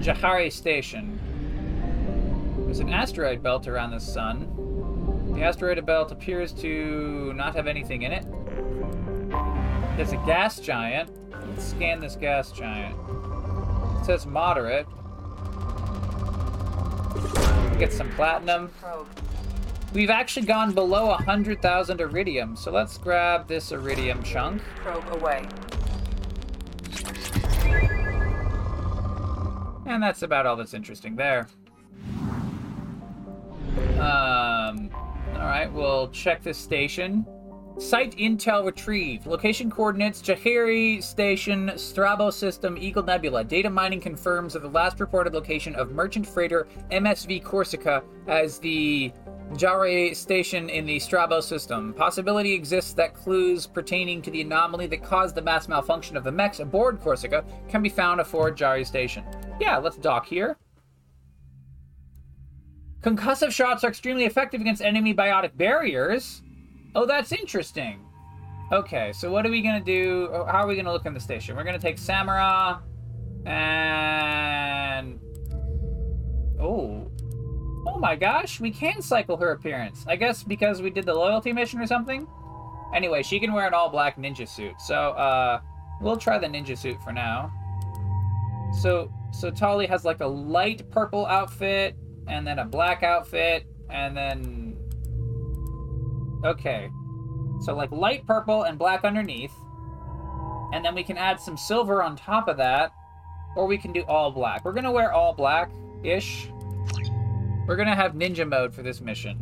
Jarrahe 0.00 0.52
Station. 0.52 1.18
There's 2.64 2.78
an 2.78 2.90
asteroid 2.90 3.42
belt 3.42 3.66
around 3.66 3.90
the 3.90 4.00
sun. 4.00 4.63
The 5.34 5.42
asteroid 5.42 5.84
belt 5.84 6.12
appears 6.12 6.52
to 6.54 7.32
not 7.34 7.56
have 7.56 7.66
anything 7.66 8.02
in 8.02 8.12
it. 8.12 8.24
There's 9.96 10.12
a 10.12 10.22
gas 10.26 10.60
giant. 10.60 11.10
Let's 11.48 11.64
scan 11.64 11.98
this 11.98 12.14
gas 12.14 12.52
giant. 12.52 12.96
It 14.00 14.04
says 14.06 14.26
moderate. 14.26 14.86
Get 17.80 17.92
some 17.92 18.10
platinum. 18.12 18.70
We've 19.92 20.10
actually 20.10 20.46
gone 20.46 20.72
below 20.72 21.06
100,000 21.06 22.00
iridium, 22.00 22.54
so 22.54 22.70
let's 22.70 22.96
grab 22.96 23.48
this 23.48 23.72
iridium 23.72 24.22
chunk. 24.22 24.62
Probe 24.76 25.12
away. 25.14 25.48
And 29.86 30.02
that's 30.02 30.22
about 30.22 30.46
all 30.46 30.54
that's 30.56 30.74
interesting 30.74 31.16
there. 31.16 31.48
Um, 33.98 34.90
all 35.44 35.50
right, 35.50 35.70
we'll 35.70 36.08
check 36.08 36.42
this 36.42 36.56
station. 36.56 37.26
Site 37.76 38.16
intel 38.16 38.64
retrieved. 38.64 39.26
Location 39.26 39.70
coordinates: 39.70 40.22
Jarrahe 40.22 41.02
Station, 41.02 41.70
Strabo 41.76 42.30
System, 42.30 42.78
Eagle 42.78 43.02
Nebula. 43.02 43.44
Data 43.44 43.68
mining 43.68 44.00
confirms 44.00 44.54
that 44.54 44.62
the 44.62 44.68
last 44.68 45.00
reported 45.00 45.34
location 45.34 45.74
of 45.74 45.90
merchant 45.90 46.26
freighter 46.26 46.66
MSV 46.90 47.44
Corsica 47.44 48.02
as 48.26 48.58
the 48.58 49.12
Jarrahe 49.52 50.16
Station 50.16 50.70
in 50.70 50.86
the 50.86 50.98
Strabo 50.98 51.40
System. 51.40 51.92
Possibility 51.92 52.54
exists 52.54 52.94
that 52.94 53.12
clues 53.12 53.66
pertaining 53.66 54.22
to 54.22 54.30
the 54.30 54.40
anomaly 54.40 54.86
that 54.86 55.04
caused 55.04 55.34
the 55.34 55.42
mass 55.42 55.68
malfunction 55.68 56.16
of 56.16 56.24
the 56.24 56.32
mechs 56.32 56.60
aboard 56.60 57.00
Corsica 57.00 57.44
can 57.68 57.82
be 57.82 57.90
found 57.90 58.18
aboard 58.18 58.56
Jarrahe 58.56 58.86
Station. 58.86 59.24
Yeah, 59.60 59.76
let's 59.76 59.98
dock 59.98 60.24
here. 60.24 60.56
Concussive 63.04 63.50
shots 63.50 63.84
are 63.84 63.88
extremely 63.88 64.24
effective 64.24 64.62
against 64.62 64.80
enemy 64.80 65.12
biotic 65.12 65.54
barriers. 65.58 66.40
Oh, 66.94 67.04
that's 67.04 67.32
interesting. 67.32 68.00
Okay, 68.72 69.12
so 69.12 69.30
what 69.30 69.44
are 69.44 69.50
we 69.50 69.60
gonna 69.60 69.78
do? 69.78 70.30
oh, 70.32 70.46
How 70.46 70.64
are 70.64 70.66
we 70.66 70.74
gonna 70.74 70.90
look 70.90 71.04
in 71.04 71.12
the 71.12 71.20
station? 71.20 71.54
We're 71.54 71.64
gonna 71.64 71.78
take 71.78 71.98
Samara 71.98 72.80
and 73.44 75.20
oh, 76.58 77.06
oh 77.86 77.98
my 77.98 78.16
gosh, 78.16 78.58
we 78.58 78.70
can 78.70 79.02
cycle 79.02 79.36
her 79.36 79.50
appearance. 79.50 80.06
I 80.08 80.16
guess 80.16 80.42
because 80.42 80.80
we 80.80 80.88
did 80.88 81.04
the 81.04 81.12
loyalty 81.12 81.52
mission 81.52 81.80
or 81.80 81.86
something. 81.86 82.26
Anyway, 82.94 83.22
she 83.22 83.38
can 83.38 83.52
wear 83.52 83.66
an 83.66 83.74
all 83.74 83.90
black 83.90 84.16
ninja 84.16 84.48
suit, 84.48 84.80
so 84.80 84.94
uh, 84.94 85.60
we'll 86.00 86.16
try 86.16 86.38
the 86.38 86.46
ninja 86.46 86.78
suit 86.78 86.96
for 87.04 87.12
now. 87.12 87.52
So, 88.80 89.12
so 89.30 89.50
Tali 89.50 89.86
has 89.86 90.06
like 90.06 90.20
a 90.20 90.26
light 90.26 90.90
purple 90.90 91.26
outfit, 91.26 91.96
and 92.26 92.46
then 92.46 92.58
a 92.58 92.64
black 92.64 93.02
outfit, 93.02 93.66
and 93.90 94.16
then 94.16 94.74
Okay. 96.44 96.90
So 97.60 97.74
like 97.74 97.90
light 97.90 98.26
purple 98.26 98.64
and 98.64 98.78
black 98.78 99.04
underneath. 99.04 99.54
And 100.72 100.84
then 100.84 100.94
we 100.94 101.02
can 101.02 101.16
add 101.16 101.40
some 101.40 101.56
silver 101.56 102.02
on 102.02 102.16
top 102.16 102.48
of 102.48 102.56
that. 102.58 102.92
Or 103.56 103.66
we 103.66 103.78
can 103.78 103.92
do 103.92 104.02
all 104.02 104.30
black. 104.30 104.64
We're 104.64 104.72
gonna 104.72 104.92
wear 104.92 105.12
all 105.12 105.32
black-ish. 105.32 106.48
We're 107.66 107.76
gonna 107.76 107.94
have 107.94 108.12
ninja 108.12 108.46
mode 108.46 108.74
for 108.74 108.82
this 108.82 109.00
mission. 109.00 109.38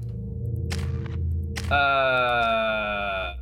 Uh 1.70 3.34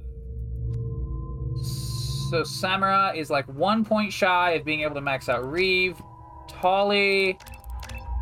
so 2.31 2.45
Samara 2.45 3.13
is 3.15 3.29
like 3.29 3.47
one 3.49 3.85
point 3.85 4.13
shy 4.13 4.53
of 4.53 4.65
being 4.65 4.83
able 4.83 4.95
to 4.95 5.01
max 5.01 5.29
out 5.29 5.51
Reave. 5.51 6.01
Tali 6.49 7.37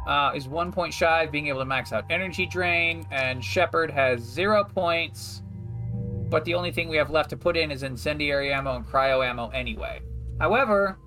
uh, 0.09 0.33
is 0.35 0.49
one 0.49 0.73
point 0.73 0.93
shy 0.93 1.25
of 1.25 1.31
being 1.31 1.49
able 1.49 1.61
to 1.61 1.67
max 1.67 1.93
out 1.93 2.05
energy 2.09 2.47
drain, 2.47 3.07
and 3.11 3.45
Shepard 3.45 3.91
has 3.91 4.21
zero 4.23 4.65
points. 4.65 5.43
But 6.31 6.45
the 6.45 6.55
only 6.55 6.73
thing 6.73 6.89
we 6.89 6.97
have 6.97 7.11
left 7.11 7.31
to 7.31 7.37
put 7.37 7.57
in 7.57 7.71
is 7.71 7.83
incendiary 7.83 8.53
ammo 8.53 8.77
and 8.77 8.87
cryo 8.87 9.25
ammo 9.25 9.49
anyway. 9.51 10.01
However, 10.41 10.99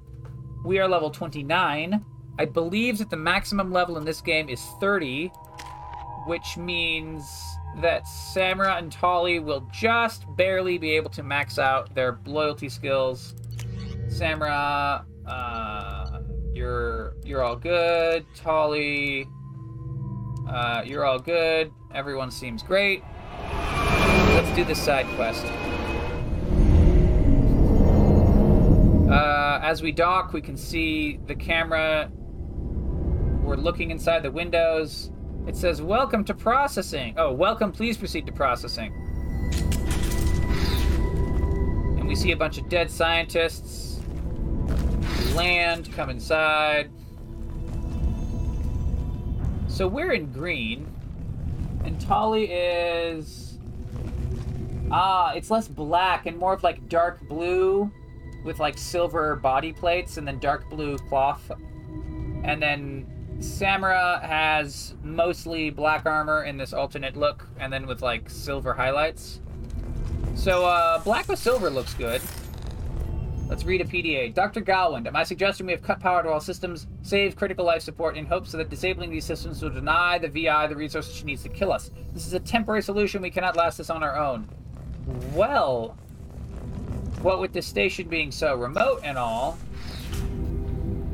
we 0.63 0.79
are 0.79 0.87
level 0.87 1.09
29. 1.09 2.05
I 2.37 2.45
believe 2.45 2.99
that 2.99 3.09
the 3.09 3.17
maximum 3.17 3.71
level 3.71 3.97
in 3.97 4.05
this 4.05 4.21
game 4.21 4.49
is 4.49 4.63
30, 4.79 5.31
which 6.27 6.57
means 6.57 7.23
that 7.81 8.07
Samara 8.07 8.75
and 8.75 8.91
Tali 8.91 9.39
will 9.39 9.67
just 9.73 10.25
barely 10.35 10.77
be 10.77 10.91
able 10.91 11.09
to 11.11 11.23
max 11.23 11.57
out 11.57 11.93
their 11.95 12.19
loyalty 12.25 12.69
skills. 12.69 13.33
Samara, 14.09 15.05
uh, 15.25 15.70
you're 16.61 17.15
you're 17.23 17.41
all 17.41 17.55
good. 17.55 18.23
Tali, 18.35 19.27
uh, 20.47 20.83
you're 20.85 21.03
all 21.05 21.17
good. 21.17 21.71
Everyone 21.91 22.29
seems 22.29 22.61
great. 22.61 23.03
Let's 23.49 24.55
do 24.55 24.63
this 24.63 24.79
side 24.79 25.07
quest. 25.15 25.43
Uh, 29.11 29.59
as 29.63 29.81
we 29.81 29.91
dock, 29.91 30.33
we 30.33 30.41
can 30.41 30.55
see 30.55 31.19
the 31.25 31.33
camera. 31.33 32.11
We're 32.13 33.55
looking 33.55 33.89
inside 33.89 34.21
the 34.21 34.31
windows. 34.31 35.11
It 35.47 35.55
says, 35.55 35.81
Welcome 35.81 36.23
to 36.25 36.35
processing. 36.35 37.15
Oh, 37.17 37.33
welcome, 37.33 37.71
please 37.71 37.97
proceed 37.97 38.27
to 38.27 38.31
processing. 38.31 38.93
And 41.97 42.07
we 42.07 42.13
see 42.13 42.31
a 42.31 42.37
bunch 42.37 42.59
of 42.59 42.69
dead 42.69 42.91
scientists. 42.91 43.90
Land, 45.35 45.91
come 45.93 46.09
inside. 46.09 46.91
So 49.67 49.87
we're 49.87 50.11
in 50.11 50.31
green. 50.31 50.87
And 51.83 51.99
Tali 51.99 52.45
is. 52.45 53.57
Ah, 54.91 55.31
it's 55.33 55.49
less 55.49 55.67
black 55.67 56.25
and 56.25 56.37
more 56.37 56.53
of 56.53 56.63
like 56.63 56.89
dark 56.89 57.21
blue 57.27 57.89
with 58.43 58.59
like 58.59 58.77
silver 58.77 59.35
body 59.37 59.71
plates 59.71 60.17
and 60.17 60.27
then 60.27 60.37
dark 60.39 60.69
blue 60.69 60.97
cloth. 60.97 61.51
And 62.43 62.61
then 62.61 63.07
Samara 63.39 64.19
has 64.23 64.95
mostly 65.03 65.69
black 65.69 66.05
armor 66.05 66.43
in 66.43 66.57
this 66.57 66.73
alternate 66.73 67.15
look 67.15 67.47
and 67.57 67.71
then 67.71 67.87
with 67.87 68.01
like 68.01 68.29
silver 68.29 68.73
highlights. 68.73 69.39
So 70.35 70.65
uh, 70.65 70.99
black 71.03 71.27
with 71.27 71.39
silver 71.39 71.69
looks 71.69 71.93
good. 71.93 72.21
Let's 73.51 73.65
read 73.65 73.81
a 73.81 73.85
PDA. 73.85 74.33
Dr. 74.33 74.61
Gowland, 74.61 75.07
am 75.07 75.15
I 75.17 75.25
suggesting 75.25 75.65
we 75.65 75.73
have 75.73 75.81
cut 75.81 75.99
power 75.99 76.23
to 76.23 76.29
all 76.29 76.39
systems, 76.39 76.87
save 77.01 77.35
critical 77.35 77.65
life 77.65 77.81
support 77.81 78.15
in 78.15 78.25
hopes 78.25 78.53
that 78.53 78.69
disabling 78.69 79.11
these 79.11 79.25
systems 79.25 79.61
will 79.61 79.69
deny 79.69 80.17
the 80.17 80.29
VI 80.29 80.67
the 80.67 80.75
resources 80.77 81.13
she 81.13 81.25
needs 81.25 81.43
to 81.43 81.49
kill 81.49 81.73
us? 81.73 81.91
This 82.13 82.25
is 82.25 82.31
a 82.31 82.39
temporary 82.39 82.81
solution. 82.81 83.21
We 83.21 83.29
cannot 83.29 83.57
last 83.57 83.77
this 83.77 83.89
on 83.89 84.03
our 84.03 84.15
own. 84.15 84.47
Well, 85.33 85.97
what 87.21 87.41
with 87.41 87.51
the 87.51 87.61
station 87.61 88.07
being 88.07 88.31
so 88.31 88.55
remote 88.55 89.01
and 89.03 89.17
all, 89.17 89.57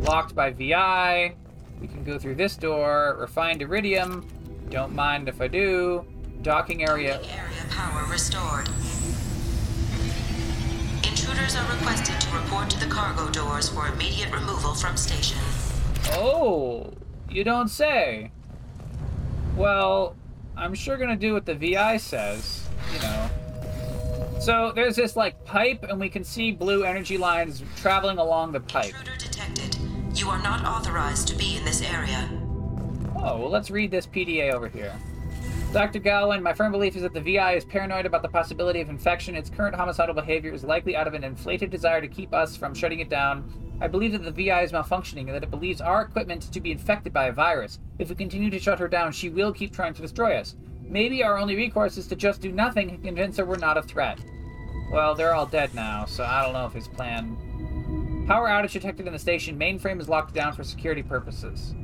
locked 0.01 0.35
by 0.35 0.51
VI, 0.51 1.33
we 1.81 1.87
can 1.87 2.03
go 2.03 2.19
through 2.19 2.35
this 2.35 2.55
door, 2.55 3.17
refined 3.19 3.63
iridium, 3.63 4.27
don't 4.69 4.93
mind 4.93 5.27
if 5.27 5.41
I 5.41 5.47
do, 5.47 6.05
docking 6.43 6.87
area. 6.87 7.15
Area 7.15 7.65
power 7.71 8.05
restored. 8.11 8.69
Are 11.37 11.71
requested 11.71 12.19
to 12.19 12.35
report 12.35 12.67
to 12.71 12.79
the 12.79 12.87
cargo 12.87 13.29
doors 13.29 13.69
for 13.69 13.87
immediate 13.87 14.31
removal 14.33 14.73
from 14.73 14.97
station. 14.97 15.37
Oh, 16.11 16.91
you 17.29 17.43
don't 17.43 17.69
say. 17.69 18.31
Well, 19.55 20.15
I'm 20.57 20.73
sure 20.73 20.97
gonna 20.97 21.15
do 21.15 21.33
what 21.33 21.45
the 21.45 21.53
VI 21.53 21.97
says, 21.97 22.67
you 22.91 22.99
know. 22.99 23.29
So 24.41 24.71
there's 24.73 24.95
this 24.95 25.15
like 25.15 25.45
pipe, 25.45 25.83
and 25.83 25.99
we 25.99 26.09
can 26.09 26.23
see 26.23 26.51
blue 26.51 26.83
energy 26.83 27.17
lines 27.17 27.63
traveling 27.77 28.17
along 28.17 28.51
the 28.51 28.59
pipe. 28.59 28.87
Intruder 28.87 29.17
detected. 29.17 29.77
You 30.15 30.29
are 30.29 30.41
not 30.41 30.65
authorized 30.65 31.27
to 31.29 31.35
be 31.35 31.55
in 31.55 31.63
this 31.63 31.81
area. 31.81 32.29
Oh, 33.15 33.37
well, 33.37 33.49
let's 33.49 33.69
read 33.69 33.91
this 33.91 34.07
PDA 34.07 34.53
over 34.53 34.67
here. 34.67 34.93
Dr. 35.73 35.99
Galwin, 35.99 36.41
my 36.41 36.53
firm 36.53 36.71
belief 36.71 36.95
is 36.95 37.01
that 37.01 37.13
the 37.13 37.21
VI 37.21 37.53
is 37.53 37.65
paranoid 37.65 38.05
about 38.05 38.21
the 38.21 38.29
possibility 38.29 38.79
of 38.79 38.89
infection. 38.89 39.35
Its 39.35 39.49
current 39.49 39.75
homicidal 39.75 40.15
behavior 40.15 40.53
is 40.53 40.63
likely 40.63 40.95
out 40.95 41.07
of 41.07 41.13
an 41.13 41.25
inflated 41.25 41.69
desire 41.69 41.99
to 41.99 42.07
keep 42.07 42.33
us 42.33 42.55
from 42.55 42.73
shutting 42.73 42.99
it 42.99 43.09
down. 43.09 43.77
I 43.81 43.87
believe 43.87 44.13
that 44.13 44.23
the 44.23 44.31
VI 44.31 44.63
is 44.63 44.71
malfunctioning 44.71 45.27
and 45.27 45.35
that 45.35 45.43
it 45.43 45.51
believes 45.51 45.81
our 45.81 46.01
equipment 46.01 46.43
to 46.53 46.61
be 46.61 46.71
infected 46.71 47.13
by 47.13 47.25
a 47.25 47.33
virus. 47.33 47.79
If 47.99 48.09
we 48.09 48.15
continue 48.15 48.49
to 48.49 48.59
shut 48.59 48.79
her 48.79 48.87
down, 48.87 49.11
she 49.11 49.29
will 49.29 49.53
keep 49.53 49.73
trying 49.73 49.93
to 49.93 50.01
destroy 50.01 50.37
us. 50.37 50.55
Maybe 50.81 51.21
our 51.21 51.37
only 51.37 51.55
recourse 51.55 51.97
is 51.97 52.07
to 52.07 52.15
just 52.15 52.41
do 52.41 52.51
nothing 52.51 52.89
and 52.89 53.03
convince 53.03 53.37
her 53.37 53.45
we're 53.45 53.57
not 53.57 53.77
a 53.77 53.83
threat. 53.83 54.19
Well, 54.89 55.15
they're 55.15 55.35
all 55.35 55.45
dead 55.45 55.75
now, 55.75 56.05
so 56.05 56.23
I 56.23 56.43
don't 56.43 56.53
know 56.53 56.65
if 56.65 56.73
his 56.73 56.87
plan... 56.87 58.25
Power 58.25 58.47
outage 58.47 58.71
detected 58.71 59.05
in 59.05 59.13
the 59.13 59.19
station. 59.19 59.59
Mainframe 59.59 59.99
is 59.99 60.09
locked 60.09 60.33
down 60.33 60.53
for 60.53 60.63
security 60.63 61.03
purposes. 61.03 61.75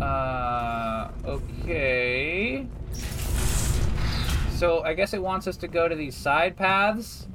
Uh, 0.00 1.10
okay. 1.24 2.66
So 4.54 4.82
I 4.82 4.94
guess 4.94 5.12
it 5.12 5.22
wants 5.22 5.46
us 5.46 5.56
to 5.58 5.68
go 5.68 5.88
to 5.88 5.94
these 5.94 6.14
side 6.14 6.56
paths. 6.56 7.26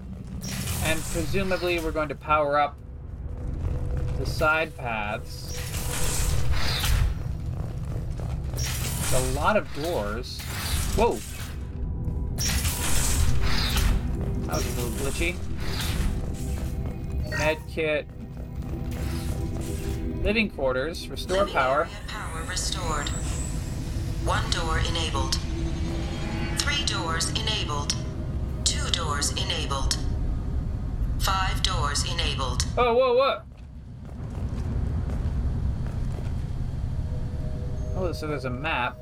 And 0.83 0.99
presumably 0.99 1.79
we're 1.79 1.91
going 1.91 2.09
to 2.09 2.15
power 2.15 2.59
up 2.59 2.77
the 4.17 4.25
side 4.25 4.75
paths. 4.75 5.51
a 9.13 9.19
lot 9.33 9.57
of 9.57 9.67
doors. 9.73 10.39
Whoa! 10.95 11.19
That 14.47 14.55
was 14.55 14.65
a 14.65 14.81
little 14.81 14.91
glitchy. 14.91 15.35
Med 17.37 17.57
kit. 17.69 18.07
Living 20.23 20.51
quarters. 20.51 21.07
Restore 21.07 21.37
Living 21.39 21.53
power. 21.53 21.89
Power 22.07 22.43
restored. 22.47 23.09
One 24.23 24.47
door 24.51 24.79
enabled. 24.79 25.39
Three 26.59 26.85
doors 26.85 27.29
enabled. 27.31 27.95
Two 28.63 28.87
doors 28.91 29.31
enabled. 29.31 29.97
Five 31.19 31.63
doors 31.63 32.03
enabled. 32.11 32.65
Oh, 32.77 32.93
whoa, 32.93 33.15
what? 33.15 33.45
Oh, 37.95 38.11
so 38.11 38.27
there's 38.27 38.45
a 38.45 38.49
map. 38.51 38.97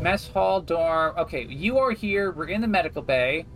Mess 0.00 0.26
hall, 0.26 0.60
dorm. 0.60 1.16
Okay, 1.18 1.46
you 1.46 1.78
are 1.78 1.92
here. 1.92 2.32
We're 2.32 2.48
in 2.48 2.60
the 2.60 2.68
medical 2.68 3.00
bay. 3.00 3.46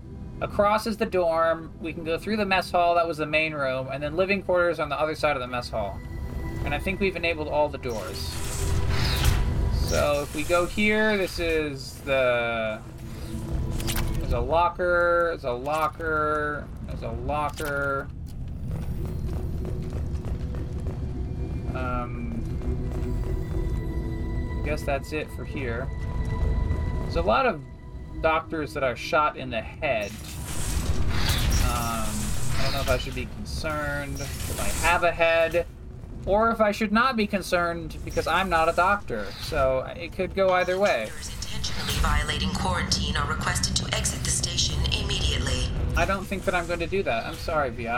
Across 0.41 0.86
is 0.86 0.97
the 0.97 1.07
dorm. 1.07 1.72
We 1.80 1.93
can 1.93 2.05
go 2.05 2.16
through 2.16 2.36
the 2.36 2.47
mess 2.47 2.70
hall. 2.70 2.95
That 2.95 3.09
was 3.09 3.16
the 3.16 3.26
main 3.26 3.55
room. 3.55 3.89
And 3.93 4.01
then 4.03 4.16
living 4.16 4.43
quarters 4.43 4.78
on 4.78 4.89
the 4.89 4.99
other 4.99 5.16
side 5.16 5.36
of 5.36 5.41
the 5.41 5.49
mess 5.49 5.68
hall. 5.68 5.99
And 6.64 6.72
I 6.72 6.78
think 6.78 7.01
we've 7.01 7.16
enabled 7.16 7.49
all 7.49 7.68
the 7.68 7.78
doors. 7.78 8.18
So 9.89 10.22
if 10.22 10.34
we 10.36 10.45
go 10.45 10.66
here, 10.66 11.16
this 11.16 11.41
is 11.41 11.95
the... 12.05 12.80
There's 14.18 14.32
a 14.32 14.41
locker. 14.41 15.28
There's 15.30 15.45
a 15.45 15.53
locker. 15.53 16.68
There's 16.86 17.03
a 17.03 17.11
locker. 17.11 18.09
Um... 21.74 22.36
I 24.61 24.70
guess 24.70 24.82
that's 24.82 25.12
it 25.14 25.28
for 25.32 25.45
here. 25.47 25.89
There's 27.03 27.16
a 27.16 27.22
lot 27.22 27.47
of 27.47 27.62
doctors 28.21 28.75
that 28.75 28.83
are 28.83 28.97
shot 28.97 29.37
in 29.37 29.51
the 29.51 29.61
head. 29.61 30.11
Um, 31.64 32.09
I 32.59 32.61
don't 32.62 32.73
know 32.73 32.81
if 32.81 32.91
I 32.91 32.99
should 32.99 33.14
be 33.14 33.27
concerned 33.37 34.21
if 34.21 34.61
I 34.61 34.87
have 34.87 35.05
a 35.05 35.12
head, 35.12 35.66
or 36.27 36.51
if 36.51 36.61
I 36.61 36.73
should 36.73 36.93
not 36.93 37.16
be 37.16 37.27
concerned 37.27 37.97
because 38.05 38.27
I'm 38.27 38.49
not 38.49 38.69
a 38.69 38.73
doctor. 38.73 39.27
So 39.41 39.91
it 39.97 40.12
could 40.12 40.35
go 40.35 40.51
either 40.51 40.79
way. 40.79 41.11
Intentionally 41.43 41.95
violating 42.01 42.51
quarantine 42.51 43.16
are 43.16 43.29
requested 43.29 43.77
to 43.77 43.97
exit 43.97 44.23
the 44.25 44.31
station 44.31 44.79
immediately. 44.93 45.71
I 45.97 46.05
don't 46.05 46.25
think 46.25 46.45
that 46.45 46.55
I'm 46.55 46.66
going 46.66 46.81
to 46.81 46.87
do 46.87 47.03
that. 47.03 47.27
I'm 47.27 47.35
sorry, 47.35 47.71
Vi. 47.71 47.89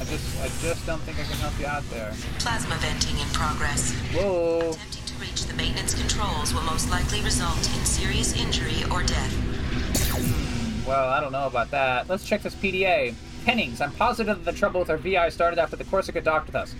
I 0.00 0.04
just, 0.04 0.40
I 0.40 0.48
just 0.66 0.86
don't 0.86 1.00
think 1.02 1.18
I 1.18 1.22
can 1.24 1.36
help 1.36 1.58
you 1.60 1.66
out 1.66 1.88
there. 1.90 2.14
Plasma 2.38 2.74
venting 2.76 3.18
in 3.18 3.28
progress. 3.28 3.92
Whoa. 4.14 4.70
Attempting 4.70 4.99
reach 5.20 5.44
the 5.44 5.54
maintenance 5.54 5.94
controls 5.94 6.54
will 6.54 6.62
most 6.62 6.90
likely 6.90 7.20
result 7.22 7.58
in 7.76 7.84
serious 7.84 8.34
injury 8.34 8.84
or 8.90 9.02
death. 9.02 10.86
Well, 10.86 11.08
I 11.08 11.20
don't 11.20 11.32
know 11.32 11.46
about 11.46 11.70
that. 11.72 12.08
Let's 12.08 12.24
check 12.24 12.42
this 12.42 12.54
PDA. 12.54 13.14
Pennings, 13.44 13.80
I'm 13.80 13.92
positive 13.92 14.44
that 14.44 14.50
the 14.50 14.58
trouble 14.58 14.80
with 14.80 14.90
our 14.90 14.96
VI 14.96 15.28
started 15.28 15.58
after 15.58 15.76
the 15.76 15.84
Corsica 15.84 16.20
docked 16.20 16.46
with 16.46 16.56
us. 16.56 16.74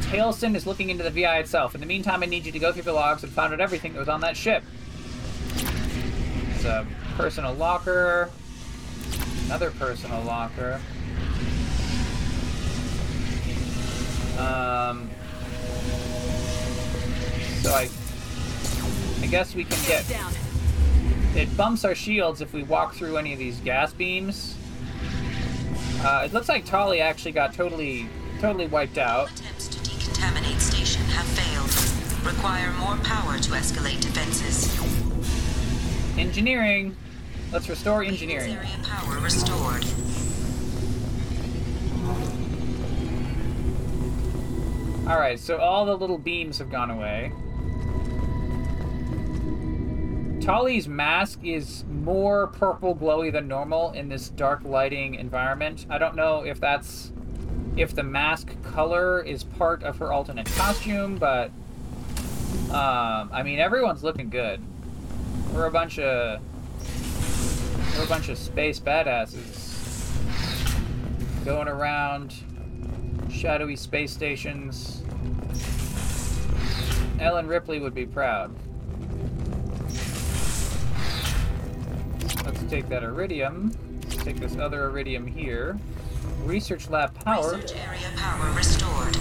Tailson 0.00 0.54
is 0.54 0.66
looking 0.66 0.90
into 0.90 1.02
the 1.02 1.10
VI 1.10 1.38
itself. 1.38 1.74
In 1.74 1.80
the 1.80 1.86
meantime, 1.86 2.22
I 2.22 2.26
need 2.26 2.44
you 2.44 2.52
to 2.52 2.58
go 2.58 2.72
through 2.72 2.82
the 2.82 2.92
logs 2.92 3.22
and 3.22 3.32
find 3.32 3.52
out 3.52 3.60
everything 3.60 3.94
that 3.94 3.98
was 3.98 4.08
on 4.08 4.20
that 4.20 4.36
ship. 4.36 4.62
It's 6.54 6.64
a 6.64 6.86
personal 7.16 7.54
locker. 7.54 8.30
Another 9.46 9.70
personal 9.70 10.22
locker. 10.22 10.80
Um, 14.38 15.10
so 17.62 17.70
I, 17.72 17.88
I 19.22 19.26
guess 19.28 19.54
we 19.54 19.64
can 19.64 19.78
get. 19.86 20.04
It 21.34 21.56
bumps 21.56 21.84
our 21.84 21.94
shields 21.94 22.40
if 22.40 22.52
we 22.52 22.62
walk 22.64 22.94
through 22.94 23.16
any 23.16 23.32
of 23.32 23.38
these 23.38 23.58
gas 23.60 23.92
beams. 23.92 24.56
Uh, 26.00 26.24
it 26.26 26.32
looks 26.32 26.48
like 26.48 26.64
Tali 26.66 27.00
actually 27.00 27.32
got 27.32 27.54
totally, 27.54 28.08
totally 28.40 28.66
wiped 28.66 28.98
out. 28.98 29.30
Attempts 29.30 29.68
to 29.68 29.78
decontaminate 29.78 30.60
station 30.60 31.02
have 31.02 31.26
failed. 31.26 32.26
Require 32.26 32.72
more 32.72 32.96
power 32.98 33.38
to 33.38 33.50
escalate 33.52 34.00
defenses. 34.00 34.76
Engineering. 36.18 36.96
Let's 37.52 37.68
restore 37.68 38.02
engineering. 38.02 38.56
Area 38.56 38.78
power 38.82 39.18
restored. 39.20 39.84
All 45.08 45.18
right, 45.18 45.38
so 45.38 45.58
all 45.58 45.84
the 45.84 45.96
little 45.96 46.18
beams 46.18 46.58
have 46.58 46.70
gone 46.70 46.90
away. 46.90 47.32
Tali's 50.42 50.88
mask 50.88 51.38
is 51.44 51.84
more 51.88 52.48
purple 52.48 52.96
glowy 52.96 53.30
than 53.30 53.46
normal 53.46 53.92
in 53.92 54.08
this 54.08 54.28
dark 54.28 54.64
lighting 54.64 55.14
environment. 55.14 55.86
I 55.88 55.98
don't 55.98 56.16
know 56.16 56.44
if 56.44 56.58
that's 56.58 57.12
if 57.76 57.94
the 57.94 58.02
mask 58.02 58.50
color 58.64 59.22
is 59.22 59.44
part 59.44 59.84
of 59.84 59.98
her 59.98 60.12
alternate 60.12 60.46
costume, 60.46 61.16
but 61.16 61.52
um, 62.72 63.30
I 63.32 63.44
mean 63.44 63.60
everyone's 63.60 64.02
looking 64.02 64.30
good. 64.30 64.60
We're 65.54 65.66
a 65.66 65.70
bunch 65.70 66.00
of 66.00 66.40
we're 67.96 68.04
a 68.04 68.08
bunch 68.08 68.28
of 68.28 68.36
space 68.36 68.80
badasses 68.80 69.70
going 71.44 71.68
around 71.68 72.34
shadowy 73.30 73.76
space 73.76 74.12
stations. 74.12 75.04
Ellen 77.20 77.46
Ripley 77.46 77.78
would 77.78 77.94
be 77.94 78.06
proud. 78.06 78.52
Let's 82.44 82.62
take 82.64 82.88
that 82.88 83.04
iridium. 83.04 83.72
Let's 84.02 84.16
take 84.24 84.40
this 84.40 84.56
other 84.56 84.88
iridium 84.88 85.26
here. 85.26 85.78
Research 86.44 86.88
lab 86.90 87.14
power. 87.24 87.54
Research 87.56 87.76
area 87.76 88.10
power 88.16 88.50
restored. 88.52 89.16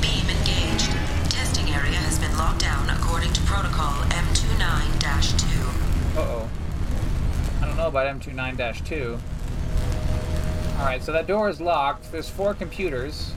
Beam 0.00 0.28
engaged. 0.28 0.90
Testing 1.30 1.68
area 1.68 1.96
has 1.98 2.18
been 2.18 2.36
locked 2.36 2.60
down 2.60 2.90
according 2.90 3.32
to 3.34 3.40
protocol 3.42 3.92
M29-2. 4.10 6.16
Uh-oh. 6.16 6.48
I 7.60 7.66
don't 7.66 7.76
know 7.76 7.88
about 7.88 8.06
M29-2. 8.20 9.18
Alright, 10.78 11.02
so 11.02 11.12
that 11.12 11.26
door 11.26 11.48
is 11.48 11.60
locked. 11.60 12.10
There's 12.10 12.28
four 12.28 12.54
computers. 12.54 13.32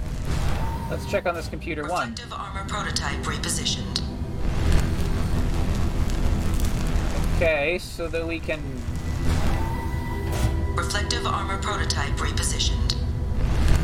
Let's 0.90 1.06
check 1.10 1.26
on 1.26 1.36
this 1.36 1.48
computer 1.48 1.88
one. 1.88 2.12
Reflective 2.12 2.34
armor 2.34 2.66
prototype 2.68 3.20
repositioned. 3.24 4.02
Okay, 7.38 7.78
so 7.78 8.08
that 8.08 8.28
we 8.28 8.40
can... 8.40 8.60
Reflective 10.76 11.24
armor 11.28 11.62
prototype 11.62 12.14
repositioned. 12.14 12.96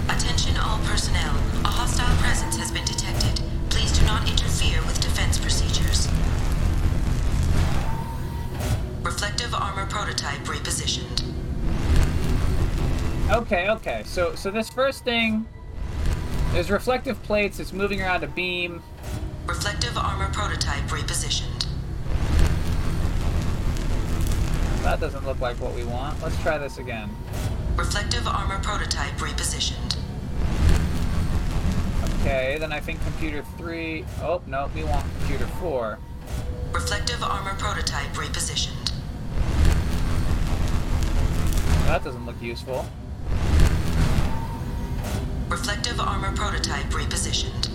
Attention 0.09 0.57
all 0.57 0.79
personnel. 0.79 1.35
A 1.63 1.67
hostile 1.67 2.17
presence 2.17 2.57
has 2.57 2.71
been 2.71 2.83
detected. 2.85 3.45
Please 3.69 3.95
do 3.95 4.03
not 4.07 4.27
interfere 4.27 4.81
with 4.87 4.99
defense 4.99 5.37
procedures. 5.37 6.07
Reflective 9.03 9.53
armor 9.53 9.85
prototype 9.85 10.39
repositioned. 10.45 11.21
Okay, 13.29 13.69
okay. 13.69 14.01
So 14.03 14.33
so 14.33 14.49
this 14.49 14.67
first 14.71 15.03
thing 15.03 15.45
there's 16.53 16.71
reflective 16.71 17.21
plates, 17.21 17.59
it's 17.59 17.71
moving 17.71 18.01
around 18.01 18.23
a 18.23 18.27
beam. 18.27 18.81
Reflective 19.45 19.95
armor 19.95 20.31
prototype 20.33 20.85
repositioned. 20.85 21.62
That 24.83 24.99
doesn't 24.99 25.25
look 25.25 25.39
like 25.39 25.55
what 25.61 25.73
we 25.73 25.85
want. 25.85 26.21
Let's 26.21 26.39
try 26.41 26.57
this 26.57 26.77
again. 26.77 27.09
Reflective 27.77 28.27
armor 28.27 28.59
prototype 28.61 29.13
repositioned. 29.13 29.97
Okay, 32.19 32.57
then 32.59 32.73
I 32.73 32.81
think 32.81 33.01
computer 33.03 33.43
3... 33.57 34.03
Oh, 34.21 34.41
no, 34.45 34.69
we 34.75 34.83
want 34.83 35.05
computer 35.19 35.47
4. 35.47 35.97
Reflective 36.73 37.23
armor 37.23 37.53
prototype 37.57 38.09
repositioned. 38.09 38.91
That 41.85 42.03
doesn't 42.03 42.25
look 42.25 42.41
useful. 42.41 42.85
Reflective 45.47 45.99
armor 46.01 46.35
prototype 46.35 46.87
repositioned. 46.87 47.69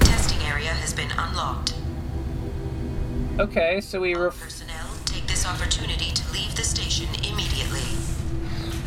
Testing 0.00 0.40
area 0.46 0.70
has 0.70 0.94
been 0.94 1.10
unlocked. 1.10 1.74
Okay, 3.38 3.80
so 3.80 4.00
we 4.00 4.14
ref- 4.14 4.63
this 5.34 5.46
opportunity 5.48 6.12
to 6.12 6.30
leave 6.30 6.54
the 6.54 6.62
station 6.62 7.08
immediately. 7.24 7.80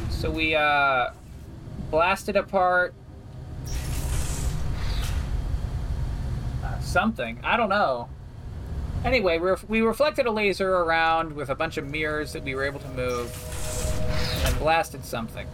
so 0.10 0.32
we 0.32 0.56
uh 0.56 1.10
blasted 1.92 2.38
apart 2.38 2.94
uh, 6.64 6.80
something. 6.80 7.38
I 7.44 7.58
don't 7.58 7.68
know. 7.68 8.08
Anyway, 9.04 9.40
we, 9.40 9.52
we 9.68 9.82
reflected 9.82 10.26
a 10.26 10.32
laser 10.32 10.74
around 10.74 11.34
with 11.34 11.50
a 11.50 11.56
bunch 11.56 11.76
of 11.76 11.86
mirrors 11.86 12.32
that 12.32 12.44
we 12.44 12.56
were 12.56 12.64
able 12.64 12.80
to 12.80 12.90
move 12.92 13.30
and 14.46 14.58
blasted 14.58 15.04
something. 15.04 15.48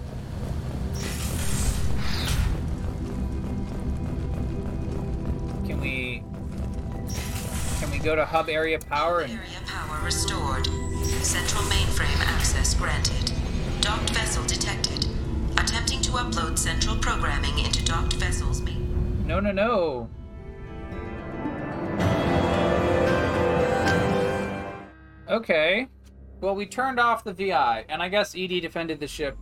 Can 5.65 5.81
we 5.81 6.12
go 8.03 8.15
to 8.15 8.25
hub 8.25 8.49
area 8.49 8.77
power 8.77 9.21
and 9.21 9.31
Area 9.31 9.61
power 9.65 10.03
restored. 10.03 10.67
Central 11.23 11.63
mainframe 11.63 12.19
access 12.27 12.73
granted. 12.73 13.31
Docked 13.79 14.09
vessel 14.09 14.43
detected. 14.45 15.07
Attempting 15.57 16.01
to 16.01 16.11
upload 16.11 16.59
central 16.59 16.97
programming 16.97 17.57
into 17.59 17.83
docked 17.85 18.13
vessel's 18.13 18.61
main. 18.61 19.25
No, 19.25 19.39
no, 19.39 19.53
no. 19.53 20.09
Okay. 25.29 25.87
Well, 26.41 26.55
we 26.55 26.65
turned 26.65 26.99
off 26.99 27.23
the 27.23 27.33
VI, 27.33 27.85
and 27.87 28.01
I 28.01 28.09
guess 28.09 28.35
EDI 28.35 28.59
defended 28.59 28.99
the 28.99 29.07
ship. 29.07 29.37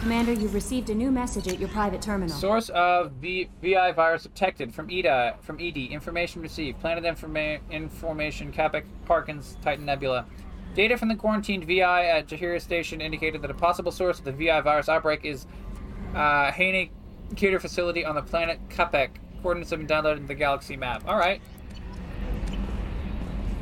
Commander, 0.00 0.32
you've 0.32 0.54
received 0.54 0.88
a 0.88 0.94
new 0.94 1.10
message 1.10 1.46
at 1.46 1.58
your 1.60 1.68
private 1.68 2.00
terminal. 2.00 2.34
Source 2.34 2.70
of 2.70 3.12
v- 3.12 3.50
VI 3.62 3.92
virus 3.92 4.22
detected 4.22 4.72
from 4.74 4.90
EDA, 4.90 5.36
from 5.42 5.60
EDI. 5.60 5.86
Information 5.86 6.40
received. 6.40 6.80
Planet 6.80 7.04
informa- 7.04 7.60
information. 7.70 8.50
Capek 8.50 8.84
Parkins 9.04 9.58
Titan 9.60 9.84
Nebula. 9.84 10.24
Data 10.74 10.96
from 10.96 11.08
the 11.08 11.16
quarantined 11.16 11.64
VI 11.64 12.06
at 12.06 12.28
Jarrahe 12.28 12.60
Station 12.62 13.02
indicated 13.02 13.42
that 13.42 13.50
a 13.50 13.54
possible 13.54 13.92
source 13.92 14.18
of 14.18 14.24
the 14.24 14.32
VI 14.32 14.62
virus 14.62 14.88
outbreak 14.88 15.24
is 15.24 15.46
uh, 16.14 16.50
Haney 16.52 16.92
Computer 17.28 17.60
Facility 17.60 18.02
on 18.04 18.14
the 18.14 18.22
planet 18.22 18.58
Capek. 18.70 19.10
Coordinates 19.42 19.70
have 19.70 19.80
been 19.80 19.86
downloaded 19.88 20.16
into 20.16 20.28
the 20.28 20.34
galaxy 20.34 20.76
map. 20.76 21.02
All 21.06 21.18
right. 21.18 21.42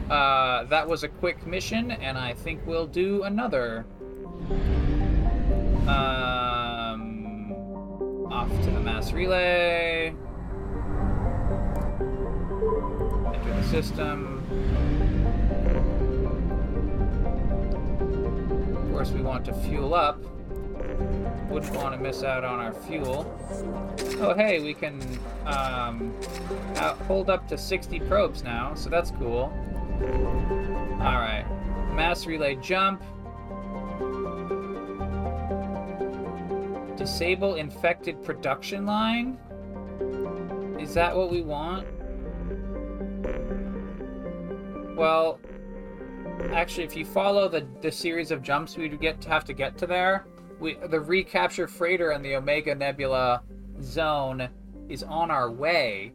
Uh, 0.09 0.65
that 0.65 0.89
was 0.89 1.03
a 1.03 1.09
quick 1.09 1.47
mission, 1.47 1.91
and 1.91 2.17
I 2.17 2.33
think 2.33 2.65
we'll 2.65 2.87
do 2.87 3.25
another. 3.25 3.85
Um, 5.89 7.53
off 8.31 8.49
to 8.49 8.71
the 8.71 8.81
mass 8.81 9.13
relay. 9.13 10.15
Enter 13.35 13.53
the 13.55 13.63
system. 13.71 14.45
Of 18.77 18.91
course, 18.91 19.11
we 19.13 19.23
want 19.23 19.47
to 19.47 19.55
fuel 19.55 19.95
up. 19.95 20.23
Wouldn't 21.49 21.75
want 21.75 21.95
to 21.95 22.01
miss 22.01 22.23
out 22.23 22.45
on 22.45 22.61
our 22.61 22.75
fuel. 22.75 23.25
Oh, 24.21 24.35
hey, 24.35 24.61
we 24.61 24.75
can 24.75 25.01
um, 25.47 26.15
hold 27.07 27.31
up 27.31 27.49
to 27.49 27.57
60 27.57 28.01
probes 28.01 28.43
now, 28.45 28.75
so 28.75 28.91
that's 28.91 29.11
cool. 29.13 29.51
All 31.01 31.19
right, 31.19 31.47
mass 31.95 32.27
relay 32.27 32.57
jump. 32.57 33.03
Disable 36.99 37.55
infected 37.55 38.25
production 38.25 38.85
line? 38.85 39.39
Is 40.81 40.93
that 40.95 41.17
what 41.17 41.31
we 41.31 41.43
want? 41.43 41.87
Well, 44.97 45.39
actually, 46.53 46.83
if 46.83 46.97
you 46.97 47.05
follow 47.05 47.49
the, 47.49 47.69
the 47.83 47.93
series 47.93 48.33
of 48.33 48.43
jumps 48.43 48.77
we'd 48.77 49.01
get 49.01 49.21
to 49.21 49.29
have 49.29 49.45
to 49.45 49.53
get 49.53 49.79
to 49.79 49.87
there, 49.87 50.27
we 50.59 50.77
the 50.89 50.99
recapture 50.99 51.69
freighter 51.69 52.11
in 52.11 52.21
the 52.21 52.35
Omega 52.35 52.75
Nebula 52.75 53.43
zone 53.81 54.49
is 54.89 55.05
on 55.05 55.31
our 55.31 55.53
way. 55.53 56.13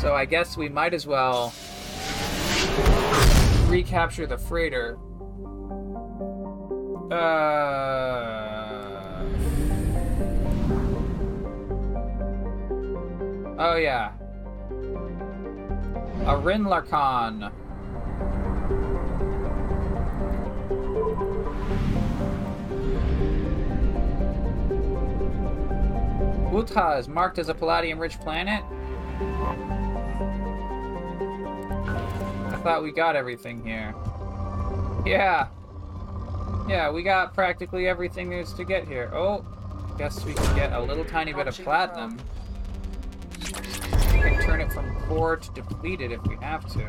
So 0.00 0.14
I 0.14 0.24
guess 0.24 0.56
we 0.56 0.70
might 0.70 0.94
as 0.94 1.06
well 1.06 1.52
recapture 3.66 4.26
the 4.26 4.38
freighter. 4.38 4.96
Uh. 7.12 8.57
Oh 13.60 13.74
yeah. 13.74 14.12
Arinlarkan. 16.22 17.50
Utah 26.52 26.98
is 26.98 27.08
marked 27.08 27.38
as 27.38 27.48
a 27.48 27.54
palladium-rich 27.54 28.20
planet. 28.20 28.62
I 32.52 32.60
thought 32.62 32.82
we 32.82 32.92
got 32.92 33.16
everything 33.16 33.64
here. 33.64 33.94
Yeah. 35.04 35.48
Yeah, 36.68 36.90
we 36.90 37.02
got 37.02 37.34
practically 37.34 37.88
everything 37.88 38.30
there's 38.30 38.52
to 38.54 38.64
get 38.64 38.86
here. 38.86 39.10
Oh, 39.12 39.44
guess 39.98 40.24
we 40.24 40.34
can 40.34 40.56
get 40.56 40.72
a 40.72 40.80
little 40.80 41.04
tiny 41.04 41.32
bit 41.32 41.48
of 41.48 41.56
platinum. 41.56 42.18
We 43.38 44.20
can 44.20 44.42
turn 44.42 44.60
it 44.60 44.72
from 44.72 44.94
core 45.06 45.36
to 45.36 45.50
depleted 45.52 46.10
if 46.12 46.20
we 46.26 46.36
have 46.36 46.66
to. 46.72 46.84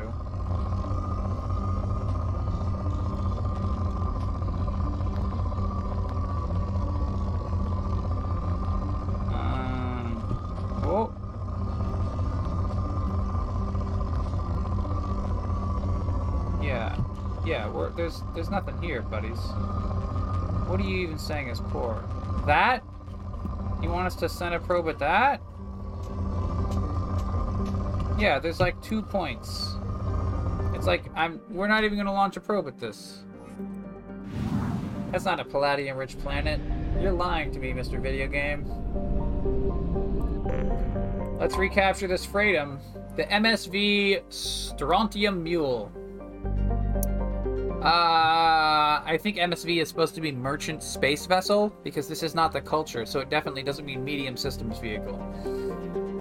Um, 9.32 10.24
oh. 10.86 11.14
Yeah, 16.64 16.98
yeah. 17.46 17.70
We're, 17.70 17.92
there's 17.92 18.24
there's 18.34 18.50
nothing 18.50 18.82
here, 18.82 19.02
buddies. 19.04 19.38
What 20.68 20.80
are 20.80 20.84
you 20.84 20.98
even 20.98 21.18
saying 21.20 21.50
is 21.50 21.60
core? 21.60 22.04
That? 22.46 22.84
You 23.82 23.90
want 23.90 24.08
us 24.08 24.16
to 24.16 24.30
send 24.30 24.56
a 24.56 24.60
probe 24.60 24.90
at 24.90 25.00
that? 25.00 25.42
Yeah, 28.20 28.38
there's 28.38 28.60
like 28.60 28.82
two 28.82 29.02
points. 29.02 29.76
It's 30.74 30.86
like 30.86 31.06
I'm. 31.16 31.40
We're 31.50 31.70
not 31.70 31.86
even 31.86 31.98
gonna 31.98 32.14
launch 32.14 32.36
a 32.36 32.42
probe 32.42 32.68
at 32.68 32.78
this. 32.78 33.24
That's 35.12 35.24
not 35.24 35.40
a 35.40 35.46
palladium-rich 35.46 36.20
planet. 36.20 36.60
You're 37.02 37.14
lying 37.14 37.52
to 37.52 37.60
me, 37.60 37.72
Mr. 37.72 38.00
Video 38.00 38.28
Game. 38.28 38.66
Let's 41.40 41.56
recapture 41.56 42.08
this 42.08 42.26
Freedom. 42.26 42.80
The 43.16 43.24
MSV 43.24 44.22
Strontium 44.30 45.42
Mule. 45.42 45.92
Uh, 47.82 49.02
I 49.06 49.18
think 49.22 49.38
MSV 49.38 49.82
is 49.82 49.88
supposed 49.88 50.14
to 50.16 50.22
be 50.22 50.34
Merchant 50.34 50.84
Space 50.84 51.26
Vessel, 51.26 51.74
because 51.84 52.10
this 52.10 52.22
is 52.22 52.36
not 52.36 52.52
the 52.52 52.60
culture, 52.60 53.06
so 53.06 53.22
it 53.22 53.30
definitely 53.30 53.64
doesn't 53.64 53.86
mean 53.86 54.04
Medium 54.04 54.36
Systems 54.36 54.78
Vehicle. 54.80 55.18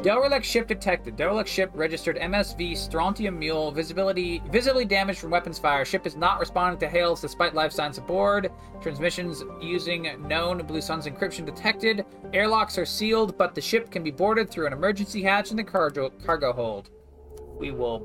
Derelict 0.02 0.46
ship 0.46 0.68
detected. 0.68 1.16
Derelict 1.16 1.48
ship 1.48 1.72
registered 1.74 2.16
MSV 2.18 2.76
Strontium 2.76 3.36
Mule. 3.36 3.72
Visibility 3.72 4.40
visibly 4.50 4.84
damaged 4.84 5.18
from 5.18 5.30
weapons 5.30 5.58
fire. 5.58 5.84
Ship 5.84 6.06
is 6.06 6.14
not 6.14 6.38
responding 6.38 6.78
to 6.78 6.88
hails 6.88 7.20
despite 7.20 7.52
life 7.52 7.72
signs 7.72 7.98
aboard. 7.98 8.52
Transmissions 8.80 9.42
using 9.60 10.14
known 10.28 10.64
Blue 10.66 10.80
Suns 10.80 11.06
encryption 11.06 11.44
detected. 11.44 12.06
Airlocks 12.32 12.78
are 12.78 12.86
sealed, 12.86 13.36
but 13.36 13.56
the 13.56 13.60
ship 13.60 13.90
can 13.90 14.04
be 14.04 14.12
boarded 14.12 14.48
through 14.48 14.68
an 14.68 14.72
emergency 14.72 15.20
hatch 15.20 15.50
in 15.50 15.56
the 15.56 15.64
cargo 15.64 16.10
cargo 16.24 16.52
hold. 16.52 16.90
We 17.58 17.72
will 17.72 17.98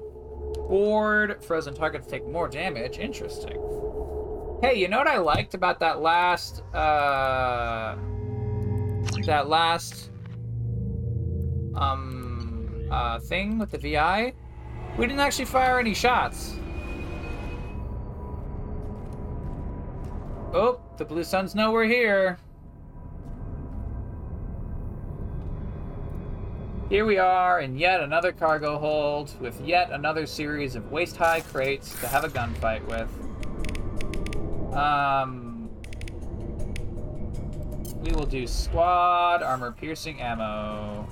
board 0.68 1.44
frozen 1.44 1.76
target 1.76 2.04
to 2.04 2.10
take 2.10 2.28
more 2.28 2.48
damage. 2.48 2.98
Interesting. 2.98 3.62
Hey, 4.64 4.80
you 4.80 4.88
know 4.88 4.98
what 4.98 5.08
I 5.08 5.20
liked 5.20 5.54
about 5.54 5.80
that 5.82 6.02
last 6.02 6.64
uh 6.74 7.96
that 9.26 9.48
last 9.48 10.10
um 11.76 12.88
uh 12.92 13.20
thing 13.20 13.60
with 13.60 13.72
the 13.72 13.78
VI? 13.78 14.34
We 14.98 15.08
didn't 15.08 15.20
actually 15.20 15.46
fire 15.46 15.80
any 15.80 15.94
shots. 15.94 16.56
Oh, 20.54 20.80
the 20.98 21.06
blue 21.06 21.24
suns 21.24 21.56
know 21.56 21.72
we're 21.72 21.86
here. 21.86 22.38
Here 26.90 27.06
we 27.06 27.18
are 27.18 27.62
in 27.62 27.76
yet 27.76 28.02
another 28.02 28.32
cargo 28.32 28.78
hold 28.78 29.34
with 29.42 29.60
yet 29.62 29.90
another 29.90 30.28
series 30.28 30.76
of 30.76 30.92
waist-high 30.92 31.42
crates 31.42 32.00
to 32.02 32.08
have 32.08 32.24
a 32.24 32.30
gunfight 32.30 32.86
with. 32.86 33.10
Um, 34.76 35.72
we 38.02 38.12
will 38.12 38.28
do 38.28 38.46
squad 38.46 39.42
armor 39.42 39.72
piercing 39.72 40.22
ammo. 40.22 41.08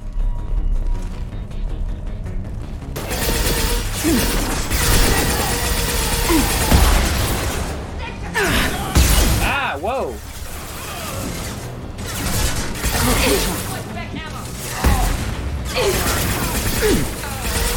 Ah, 9.43 9.77
whoa. 9.79 10.15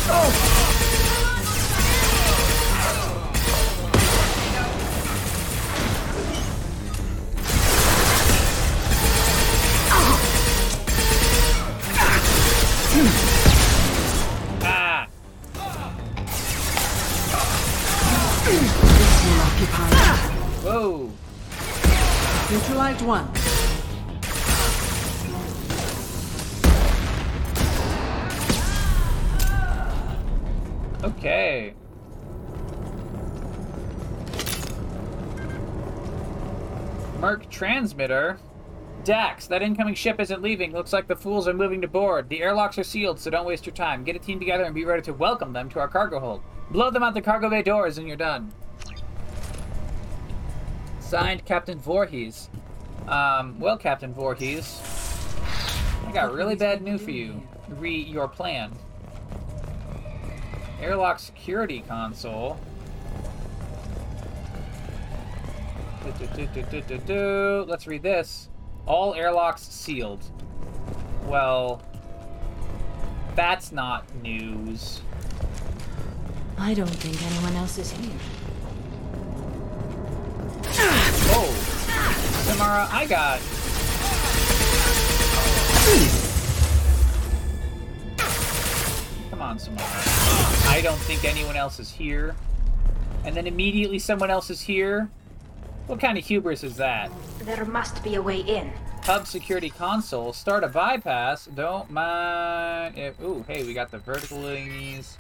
Ah. 0.09 0.54
One. 23.05 23.29
Okay. 31.05 31.75
Merc 37.21 37.49
transmitter. 37.51 38.39
Dax, 39.05 39.47
that 39.49 39.61
incoming 39.61 39.95
ship 39.95 40.19
isn't 40.19 40.41
leaving. 40.41 40.73
Looks 40.73 40.95
like 40.95 41.07
the 41.07 41.17
fools 41.17 41.47
are 41.47 41.53
moving 41.53 41.83
to 41.83 41.89
board. 41.89 42.31
The 42.31 42.41
airlocks 42.41 42.79
are 42.79 42.85
sealed, 42.85 43.21
so 43.21 43.31
don't 43.31 43.47
waste 43.47 43.67
your 43.67 43.75
time. 43.75 44.03
Get 44.03 44.17
a 44.17 44.19
team 44.19 44.39
together 44.39 44.65
and 44.65 44.75
be 44.75 44.87
ready 44.87 45.03
to 45.03 45.13
welcome 45.13 45.53
them 45.53 45.69
to 45.71 45.81
our 45.81 45.89
cargo 45.89 46.19
hold. 46.21 46.43
Blow 46.71 46.91
them 46.91 47.03
out 47.03 47.13
the 47.13 47.21
cargo 47.21 47.51
bay 47.51 47.63
doors 47.63 47.99
and 47.99 48.09
you're 48.09 48.17
done. 48.17 48.51
Signed, 51.01 51.45
Captain 51.45 51.79
Voorhees. 51.79 52.49
Um, 53.09 53.59
well, 53.61 53.77
Captain 53.77 54.15
Voorhees, 54.15 54.81
I 56.07 56.13
got 56.13 56.33
really 56.33 56.55
bad 56.55 56.83
news 56.83 57.03
for 57.03 57.11
you. 57.11 57.43
Re 57.69 57.95
your 57.95 58.29
plan. 58.29 58.73
Airlock 60.81 61.19
security 61.19 61.85
console. 61.87 62.59
Du-du-du-du-du-du-du. 66.05 67.65
Let's 67.69 67.87
read 67.87 68.03
this. 68.03 68.49
All 68.87 69.15
airlocks 69.15 69.63
sealed. 69.63 70.23
Well, 71.25 71.83
that's 73.35 73.73
not 73.73 74.05
news. 74.23 75.01
I 76.59 76.75
don't 76.75 76.89
think 76.89 77.21
anyone 77.23 77.57
else 77.57 77.79
is 77.79 77.91
here. 77.93 78.13
Samara, 82.45 82.89
I 82.91 83.07
got. 83.07 83.41
Come 89.31 89.41
on, 89.41 89.59
Samara. 89.59 89.83
I 90.69 90.81
don't 90.83 90.99
think 91.01 91.25
anyone 91.25 91.57
else 91.57 91.81
is 91.81 91.91
here. 91.91 92.37
And 93.25 93.35
then 93.35 93.47
immediately 93.47 93.99
someone 93.99 94.31
else 94.31 94.51
is 94.51 94.61
here? 94.61 95.09
What 95.87 96.01
kind 96.01 96.19
of 96.19 96.25
hubris 96.25 96.63
is 96.63 96.77
that? 96.77 97.11
There 97.41 97.65
must 97.65 98.05
be 98.05 98.17
a 98.17 98.23
way 98.23 98.41
in. 98.41 98.71
Hub 99.05 99.27
security 99.27 99.71
console, 99.71 100.33
start 100.33 100.65
a 100.65 100.69
bypass. 100.69 101.47
Don't 101.47 101.91
mind 101.91 102.99
if. 102.99 103.21
Ooh, 103.23 103.45
hey, 103.49 103.65
we 103.65 103.75
got 103.75 103.91
the 103.91 103.99
vertical 103.99 104.39
thingies. 104.39 105.17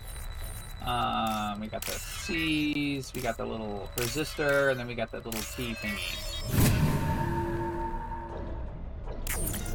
Um, 0.86 1.60
we 1.60 1.68
got 1.68 1.82
the 1.86 1.92
C's, 1.92 3.12
we 3.14 3.22
got 3.22 3.38
the 3.38 3.46
little 3.46 3.88
resistor, 3.96 4.70
and 4.70 4.78
then 4.78 4.86
we 4.86 4.94
got 4.94 5.10
that 5.12 5.24
little 5.24 5.40
T 5.40 5.74
thingy. 5.74 6.93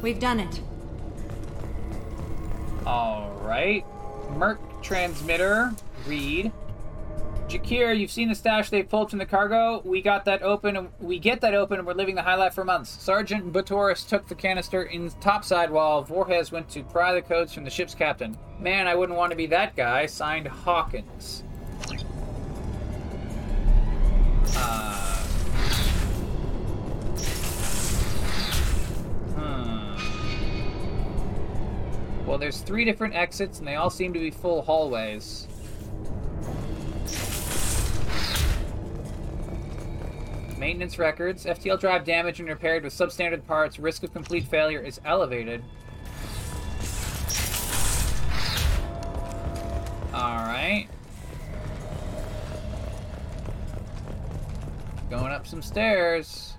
We've 0.02 0.18
done 0.18 0.40
it. 0.40 0.60
Alright. 2.86 3.84
Merc 4.36 4.58
transmitter, 4.82 5.72
read. 6.06 6.52
Jakir, 7.50 7.98
you've 7.98 8.12
seen 8.12 8.28
the 8.28 8.34
stash 8.34 8.70
they 8.70 8.84
pulled 8.84 9.10
from 9.10 9.18
the 9.18 9.26
cargo. 9.26 9.82
We 9.84 10.02
got 10.02 10.24
that 10.26 10.42
open, 10.42 10.76
and 10.76 10.88
we 11.00 11.18
get 11.18 11.40
that 11.40 11.52
open, 11.52 11.78
and 11.78 11.86
we're 11.86 11.94
living 11.94 12.14
the 12.14 12.22
high 12.22 12.36
life 12.36 12.54
for 12.54 12.64
months. 12.64 12.90
Sergeant 12.90 13.52
Batoris 13.52 14.08
took 14.08 14.28
the 14.28 14.36
canister 14.36 14.84
in 14.84 15.10
topside 15.20 15.68
while 15.70 16.02
Voorhees 16.02 16.52
went 16.52 16.68
to 16.70 16.84
pry 16.84 17.12
the 17.12 17.22
codes 17.22 17.52
from 17.52 17.64
the 17.64 17.70
ship's 17.70 17.94
captain. 17.94 18.38
Man, 18.60 18.86
I 18.86 18.94
wouldn't 18.94 19.18
want 19.18 19.30
to 19.30 19.36
be 19.36 19.46
that 19.46 19.74
guy. 19.74 20.06
Signed 20.06 20.46
Hawkins. 20.46 21.42
Uh, 24.56 25.16
hmm. 29.34 29.59
Well, 32.30 32.38
there's 32.38 32.60
three 32.60 32.84
different 32.84 33.12
exits, 33.16 33.58
and 33.58 33.66
they 33.66 33.74
all 33.74 33.90
seem 33.90 34.12
to 34.12 34.20
be 34.20 34.30
full 34.30 34.62
hallways. 34.62 35.48
Maintenance 40.56 40.96
records. 40.96 41.44
FTL 41.44 41.80
drive 41.80 42.04
damaged 42.04 42.38
and 42.38 42.48
repaired 42.48 42.84
with 42.84 42.92
substandard 42.92 43.44
parts. 43.48 43.80
Risk 43.80 44.04
of 44.04 44.12
complete 44.12 44.44
failure 44.44 44.78
is 44.78 45.00
elevated. 45.04 45.64
Alright. 50.14 50.88
Going 55.10 55.32
up 55.32 55.48
some 55.48 55.62
stairs. 55.62 56.49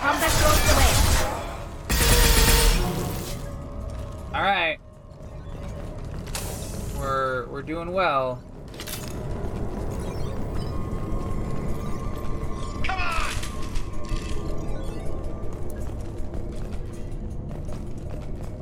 Combat 0.00 0.32
goes 0.40 0.60
away. 0.72 0.92
Alright. 4.34 4.78
We're 6.98 7.46
we're 7.48 7.60
doing 7.60 7.92
well. 7.92 8.42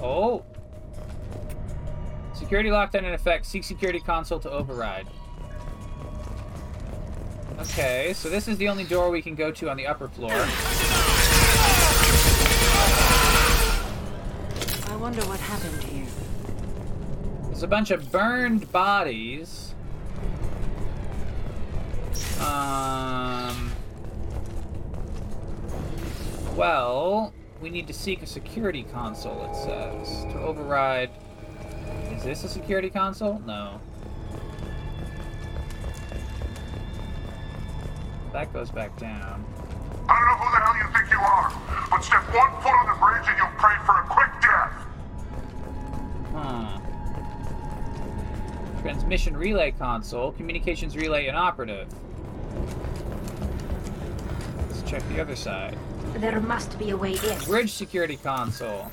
Oh. 0.03 0.43
Security 2.35 2.71
lockdown 2.71 3.05
in 3.05 3.15
effect. 3.15 3.47
Seek 3.47 3.63
security 3.63 4.01
console 4.01 4.41
to 4.41 4.51
override. 4.51 5.07
Okay, 7.71 8.15
so 8.15 8.31
this 8.31 8.49
is 8.49 8.57
the 8.59 8.69
only 8.69 8.85
door 8.85 9.11
we 9.11 9.21
can 9.21 9.35
go 9.35 9.51
to 9.51 9.69
on 9.69 9.77
the 9.77 9.87
upper 9.87 10.09
floor. 10.09 10.33
I 14.89 14.97
wonder 14.97 15.21
what 15.23 15.39
happened 15.41 15.83
here. 15.83 16.07
There's 17.45 17.63
a 17.63 17.67
bunch 17.67 17.91
of 17.91 18.11
burned 18.11 18.71
bodies. 18.73 19.75
Um. 22.41 23.73
Well, 26.55 27.35
we 27.61 27.69
need 27.69 27.87
to 27.89 27.93
seek 27.93 28.23
a 28.23 28.27
security 28.27 28.85
console, 28.85 29.45
it 29.51 29.57
says. 29.57 30.25
To 30.33 30.39
override. 30.39 31.11
Is 32.13 32.23
this 32.23 32.45
a 32.45 32.49
security 32.49 32.91
console? 32.91 33.41
No. 33.41 33.81
That 38.37 38.53
goes 38.53 38.71
back 38.71 38.95
down. 38.99 39.43
I 40.11 40.15
don't 40.15 40.27
know 40.27 40.35
who 40.37 40.51
the 40.53 40.61
hell 40.61 40.77
you 40.77 40.85
think 40.93 41.11
you 41.11 41.19
are, 41.19 41.51
but 41.89 42.05
step 42.05 42.23
one 42.35 42.53
foot 42.61 42.69
on 42.69 42.87
the 42.93 42.93
bridge 43.01 43.27
and 43.29 43.39
you'll 43.39 43.49
pray 43.57 43.77
for 43.87 43.95
a 43.97 44.05
quick 44.11 44.31
death. 44.43 44.75
Huh. 46.35 46.79
Transmission 48.83 49.35
relay 49.39 49.71
console, 49.71 50.33
communications 50.33 50.99
relay 50.99 51.29
inoperative. 51.29 51.89
Let's 54.69 54.83
check 54.83 55.03
the 55.09 55.19
other 55.19 55.35
side. 55.35 55.79
There 56.17 56.39
must 56.39 56.79
be 56.79 56.91
a 56.91 56.97
way 56.99 57.15
in. 57.15 57.39
Bridge 57.47 57.73
security 57.73 58.19
console. 58.23 58.93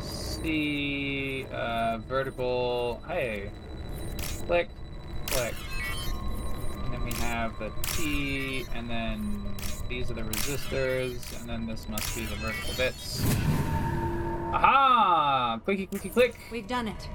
See, 0.00 1.46
uh, 1.50 1.96
vertical. 2.06 3.00
Hey. 3.08 3.48
Click, 4.46 4.68
click 5.28 5.54
we 7.04 7.12
have 7.12 7.58
the 7.58 7.70
T, 7.92 8.64
and 8.74 8.88
then 8.88 9.54
these 9.88 10.10
are 10.10 10.14
the 10.14 10.22
resistors, 10.22 11.38
and 11.38 11.48
then 11.48 11.66
this 11.66 11.88
must 11.88 12.16
be 12.16 12.24
the 12.24 12.36
vertical 12.36 12.74
bits. 12.74 13.22
Aha! 14.52 15.60
Clicky, 15.66 15.88
clicky, 15.88 16.12
click! 16.12 16.34
We've 16.50 16.66
done 16.66 16.88
it. 16.88 17.08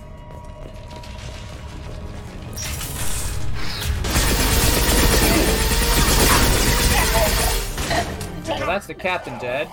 Well, 8.47 8.67
that's 8.67 8.87
the 8.87 8.93
captain 8.93 9.37
dead. 9.39 9.69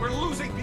We're 0.00 0.10
losing 0.10 0.54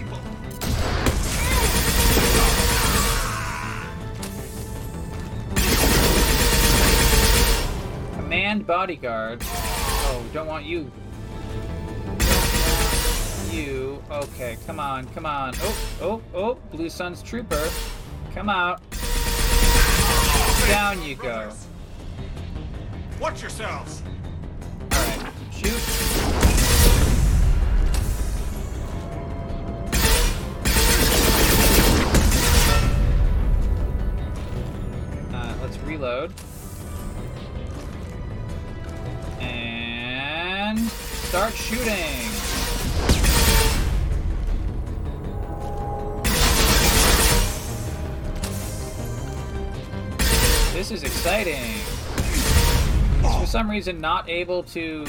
Command 8.52 8.66
bodyguard. 8.66 9.42
Oh, 9.46 10.22
don't 10.34 10.46
want 10.46 10.66
you. 10.66 10.92
You. 13.50 14.02
Okay, 14.10 14.58
come 14.66 14.78
on, 14.78 15.06
come 15.14 15.24
on. 15.24 15.54
Oh, 15.62 15.76
oh, 16.02 16.22
oh. 16.34 16.54
Blue 16.70 16.90
Suns 16.90 17.22
trooper. 17.22 17.66
Come 18.34 18.50
out. 18.50 18.82
Down 20.68 21.02
you 21.02 21.14
go. 21.14 21.50
Watch 23.18 23.40
yourselves. 23.40 24.02
Alright, 24.92 25.32
shoot. 25.50 25.72
Uh, 35.32 35.54
let's 35.62 35.78
reload. 35.86 36.34
And 40.72 40.88
start 40.88 41.52
shooting. 41.52 41.84
This 50.72 50.90
is 50.90 51.02
exciting. 51.02 51.60
He's 53.20 53.36
for 53.38 53.44
some 53.46 53.68
reason 53.70 54.00
not 54.00 54.30
able 54.30 54.62
to 54.62 55.00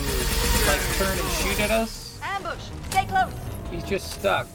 like 0.68 0.82
turn 0.98 1.18
and 1.18 1.32
shoot 1.32 1.62
at 1.62 1.72
us. 1.72 2.20
Ambush! 2.22 2.66
Stay 2.90 3.06
close! 3.06 3.32
He's 3.72 3.86
just 3.86 4.12
stuck. 4.12 4.48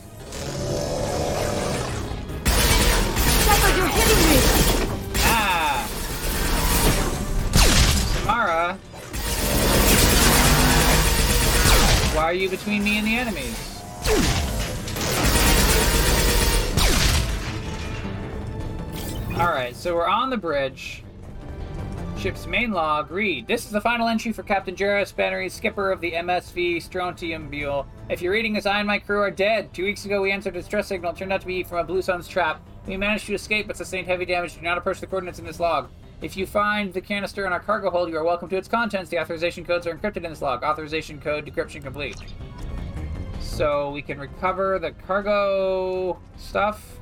Shepard, 3.46 3.76
you're 3.78 3.86
hitting 3.86 4.24
me! 4.28 4.36
Ah! 5.24 5.88
Samara! 8.12 8.78
Why 12.18 12.24
are 12.24 12.32
you 12.32 12.48
between 12.48 12.82
me 12.82 12.98
and 12.98 13.06
the 13.06 13.14
enemies? 13.14 13.80
Alright, 19.38 19.76
so 19.76 19.94
we're 19.94 20.08
on 20.08 20.28
the 20.28 20.36
bridge. 20.36 21.04
Ship's 22.18 22.48
main 22.48 22.72
log, 22.72 23.12
read. 23.12 23.46
This 23.46 23.66
is 23.66 23.70
the 23.70 23.80
final 23.80 24.08
entry 24.08 24.32
for 24.32 24.42
Captain 24.42 24.74
Jarrus 24.74 25.14
Bannery, 25.14 25.48
skipper 25.48 25.92
of 25.92 26.00
the 26.00 26.10
MSV 26.10 26.82
Strontium 26.82 27.48
Mule. 27.50 27.86
If 28.08 28.20
you're 28.20 28.32
reading 28.32 28.54
this, 28.54 28.66
I 28.66 28.80
and 28.80 28.88
my 28.88 28.98
crew 28.98 29.20
are 29.20 29.30
dead. 29.30 29.72
Two 29.72 29.84
weeks 29.84 30.04
ago, 30.04 30.20
we 30.20 30.32
answered 30.32 30.56
a 30.56 30.58
distress 30.58 30.88
signal. 30.88 31.12
It 31.12 31.18
turned 31.18 31.32
out 31.32 31.42
to 31.42 31.46
be 31.46 31.62
from 31.62 31.78
a 31.78 31.84
Blue 31.84 32.02
Suns 32.02 32.26
trap. 32.26 32.60
We 32.88 32.96
managed 32.96 33.26
to 33.26 33.34
escape 33.34 33.68
but 33.68 33.76
sustained 33.76 34.08
heavy 34.08 34.24
damage. 34.24 34.56
Do 34.56 34.62
not 34.62 34.76
approach 34.76 34.98
the 34.98 35.06
coordinates 35.06 35.38
in 35.38 35.46
this 35.46 35.60
log. 35.60 35.88
If 36.20 36.36
you 36.36 36.46
find 36.46 36.92
the 36.92 37.00
canister 37.00 37.46
in 37.46 37.52
our 37.52 37.60
cargo 37.60 37.90
hold, 37.90 38.08
you 38.08 38.16
are 38.16 38.24
welcome 38.24 38.48
to 38.48 38.56
its 38.56 38.66
contents. 38.66 39.08
The 39.08 39.20
authorization 39.20 39.64
codes 39.64 39.86
are 39.86 39.94
encrypted 39.94 40.16
in 40.16 40.30
this 40.30 40.42
log. 40.42 40.64
Authorization 40.64 41.20
code 41.20 41.46
decryption 41.46 41.80
complete. 41.80 42.16
So 43.38 43.92
we 43.92 44.02
can 44.02 44.18
recover 44.18 44.80
the 44.80 44.90
cargo 45.06 46.18
stuff. 46.36 46.98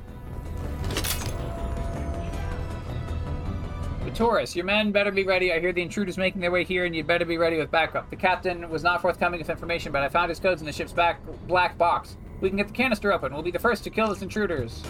The 4.05 4.11
Taurus, 4.13 4.55
your 4.55 4.65
men 4.65 4.91
better 4.91 5.11
be 5.11 5.23
ready. 5.23 5.51
I 5.51 5.59
hear 5.59 5.73
the 5.73 5.81
intruders 5.81 6.17
making 6.17 6.39
their 6.39 6.51
way 6.51 6.63
here, 6.63 6.85
and 6.85 6.95
you'd 6.95 7.07
better 7.07 7.25
be 7.25 7.37
ready 7.37 7.57
with 7.57 7.71
backup. 7.71 8.11
The 8.11 8.15
captain 8.15 8.69
was 8.69 8.83
not 8.83 9.01
forthcoming 9.01 9.39
with 9.39 9.49
information, 9.49 9.91
but 9.91 10.03
I 10.03 10.09
found 10.09 10.29
his 10.29 10.39
codes 10.39 10.61
in 10.61 10.67
the 10.67 10.71
ship's 10.71 10.93
back 10.93 11.19
black 11.47 11.75
box. 11.77 12.17
We 12.39 12.49
can 12.49 12.57
get 12.57 12.67
the 12.67 12.73
canister 12.73 13.11
open. 13.11 13.33
We'll 13.33 13.41
be 13.41 13.49
the 13.49 13.57
first 13.57 13.83
to 13.85 13.89
kill 13.89 14.13
these 14.13 14.21
intruders. 14.21 14.83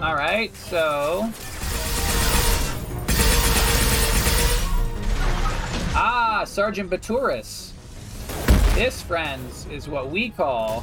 All 0.00 0.14
right, 0.14 0.54
so 0.54 1.30
ah, 5.94 6.44
Sergeant 6.44 6.90
Baturis. 6.90 7.70
This, 8.74 9.00
friends, 9.02 9.66
is 9.70 9.88
what 9.88 10.10
we 10.10 10.30
call 10.30 10.82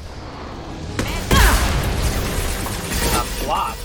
a 3.14 3.24
plot. 3.44 3.76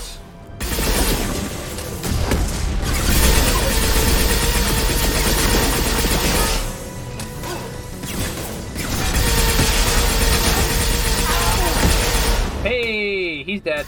Hey, 12.62 13.42
he's 13.42 13.60
dead. 13.60 13.86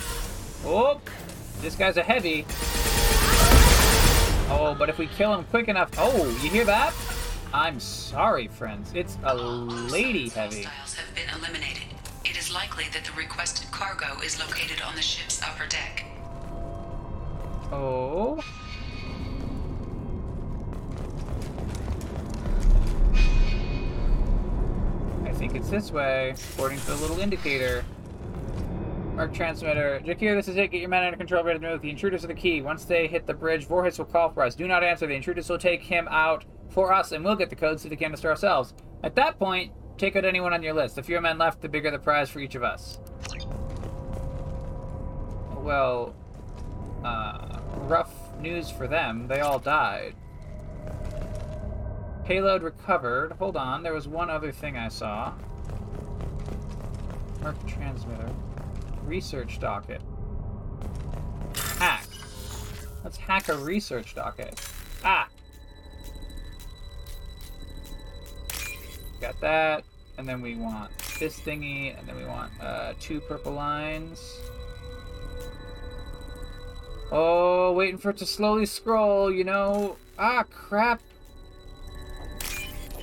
Oh, 0.65 1.01
this 1.61 1.75
guy's 1.75 1.97
a 1.97 2.03
heavy. 2.03 2.45
Oh, 4.53 4.75
but 4.79 4.89
if 4.89 4.99
we 4.99 5.07
kill 5.07 5.35
him 5.35 5.45
quick 5.45 5.69
enough... 5.69 5.91
Oh, 5.99 6.27
you 6.43 6.51
hear 6.51 6.65
that? 6.65 6.93
I'm 7.53 7.81
sorry, 7.81 8.47
friends. 8.47 8.93
It's 8.95 9.19
a 9.25 9.35
lady 9.35 10.29
heavy. 10.29 10.63
Hostiles 10.63 10.95
have 10.95 11.15
been 11.17 11.29
eliminated. 11.37 11.83
It 12.25 12.39
is 12.39 12.53
likely 12.53 12.85
that 12.93 13.05
the 13.05 13.13
requested 13.13 13.71
cargo 13.73 14.21
is 14.21 14.39
located 14.39 14.81
on 14.83 14.95
the 14.95 15.03
ship's 15.03 15.43
upper 15.43 15.67
deck. 15.67 16.05
Oh. 17.73 18.41
I 25.25 25.33
think 25.33 25.57
it's 25.57 25.71
this 25.71 25.91
way, 25.91 26.35
according 26.55 26.79
to 26.81 26.87
the 26.87 26.97
little 26.97 27.19
indicator. 27.19 27.85
Merc 29.15 29.35
transmitter. 29.35 30.01
Jakir, 30.05 30.37
this 30.37 30.47
is 30.47 30.57
it. 30.57 30.71
Get 30.71 30.81
your 30.81 30.89
men 30.89 31.03
under 31.03 31.17
control. 31.17 31.43
Ready 31.43 31.59
to 31.59 31.69
move. 31.69 31.83
The 31.83 31.91
intruders 31.91 32.23
are 32.23 32.29
the 32.29 32.35
key. 32.35 32.63
Once 32.63 32.85
they 32.85 33.09
hit 33.09 33.27
the 33.27 33.35
bridge, 33.35 33.67
Voorhees 33.67 33.99
will 33.99 34.05
call 34.05 34.31
for 34.31 34.45
us. 34.45 34.55
Do 34.55 34.69
not 34.69 34.85
answer. 34.85 35.09
The 35.09 35.15
intruders 35.15 35.49
will 35.49 35.59
take 35.59 35.83
him 35.83 36.07
out 36.11 36.45
for 36.71 36.93
us, 36.93 37.13
and 37.13 37.25
we'll 37.25 37.37
get 37.37 37.51
the 37.51 37.57
codes 37.57 37.83
to 37.83 37.89
the 37.89 37.97
canister 37.97 38.29
ourselves. 38.29 38.73
At 39.03 39.15
that 39.17 39.39
point, 39.39 39.73
take 39.99 40.17
out 40.17 40.25
anyone 40.25 40.53
on 40.53 40.63
your 40.63 40.73
list. 40.73 40.97
The 40.97 41.03
fewer 41.03 41.21
men 41.21 41.39
left, 41.39 41.61
the 41.61 41.69
bigger 41.69 41.91
the 41.91 41.99
prize 41.99 42.31
for 42.31 42.41
each 42.41 42.55
of 42.55 42.63
us. 42.63 42.99
Well, 45.57 46.15
uh, 47.05 47.59
rough 47.83 48.13
news 48.41 48.71
for 48.71 48.87
them. 48.87 49.27
They 49.29 49.41
all 49.41 49.59
died. 49.59 50.15
Payload 52.25 52.63
recovered. 52.63 53.33
Hold 53.33 53.57
on, 53.57 53.83
there 53.83 53.93
was 53.93 54.07
one 54.07 54.31
other 54.31 54.53
thing 54.53 54.77
I 54.77 54.89
saw. 54.89 55.33
Merc 57.43 57.67
transmitter. 57.67 58.31
Research 59.05 59.59
docket. 59.59 60.01
Hack. 61.79 62.07
Let's 63.03 63.17
hack 63.17 63.49
a 63.49 63.57
research 63.57 64.15
docket. 64.15 64.61
Ah! 65.03 65.29
Got 69.21 69.41
that. 69.41 69.85
And 70.19 70.29
then 70.29 70.43
we 70.43 70.55
want 70.55 70.91
this 71.19 71.41
thingy, 71.41 71.99
and 71.99 72.07
then 72.07 72.17
we 72.17 72.25
want 72.25 72.53
uh, 72.61 72.93
two 73.01 73.21
purple 73.21 73.53
lines. 73.53 74.39
Oh, 77.11 77.73
waiting 77.73 77.99
for 77.99 78.11
it 78.11 78.19
to 78.19 78.27
slowly 78.27 78.67
scroll, 78.67 79.33
you 79.33 79.45
know. 79.45 79.97
Ah, 80.19 80.45
crap. 80.51 81.01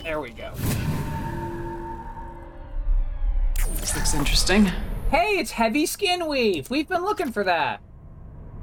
There 0.03 0.21
we 0.21 0.29
go. 0.29 0.53
This 3.79 3.95
looks 3.95 4.13
interesting. 4.13 4.71
Hey, 5.09 5.37
it's 5.39 5.51
heavy 5.51 5.85
skin 5.85 6.27
weave. 6.27 6.69
We've 6.69 6.87
been 6.87 7.03
looking 7.03 7.31
for 7.31 7.43
that. 7.43 7.81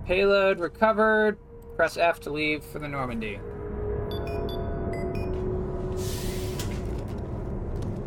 Payload 0.06 0.60
recovered. 0.60 1.39
Press 1.76 1.97
F 1.97 2.20
to 2.20 2.31
leave 2.31 2.64
for 2.64 2.78
the 2.78 2.89
Normandy. 2.89 3.40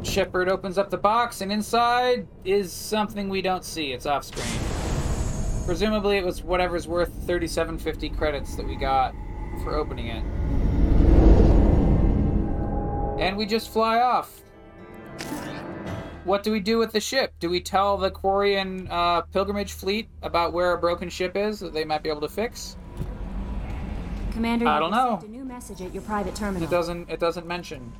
Shepard 0.08 0.50
opens 0.50 0.78
up 0.78 0.90
the 0.90 0.98
box, 0.98 1.42
and 1.42 1.52
inside 1.52 2.28
is 2.46 2.72
something 2.72 3.30
we 3.30 3.42
don't 3.42 3.64
see. 3.64 3.92
It's 3.92 4.06
off 4.06 4.24
screen. 4.24 4.46
Presumably, 5.66 6.18
it 6.18 6.26
was 6.26 6.42
whatever's 6.44 6.88
worth 6.88 7.10
3750 7.26 8.10
credits 8.18 8.56
that 8.56 8.66
we 8.66 8.76
got 8.76 9.14
for 9.64 9.76
opening 9.76 10.08
it. 10.08 10.24
And 13.22 13.36
we 13.36 13.46
just 13.46 13.70
fly 13.70 14.00
off. 14.00 14.42
What 16.24 16.44
do 16.44 16.52
we 16.52 16.60
do 16.60 16.78
with 16.78 16.92
the 16.92 17.00
ship? 17.00 17.34
Do 17.40 17.50
we 17.50 17.60
tell 17.62 17.98
the 17.98 18.12
Quarian 18.12 18.88
uh, 18.90 19.22
pilgrimage 19.22 19.74
fleet 19.74 20.10
about 20.22 20.54
where 20.54 20.74
a 20.74 20.78
broken 20.78 21.10
ship 21.10 21.36
is 21.36 21.60
that 21.60 21.74
they 21.74 21.86
might 21.86 22.04
be 22.04 22.10
able 22.10 22.22
to 22.22 22.30
fix? 22.30 22.78
Commander, 24.32 24.68
I 24.68 24.80
don't 24.80 24.92
know. 24.92 25.20
a 25.24 25.28
new 25.28 25.46
message 25.46 25.82
at 25.82 25.94
your 25.94 26.04
private 26.04 26.36
terminal. 26.36 26.68
It 26.68 26.70
doesn't. 26.70 27.10
It 27.10 27.20
doesn't 27.20 27.48
mention. 27.48 27.92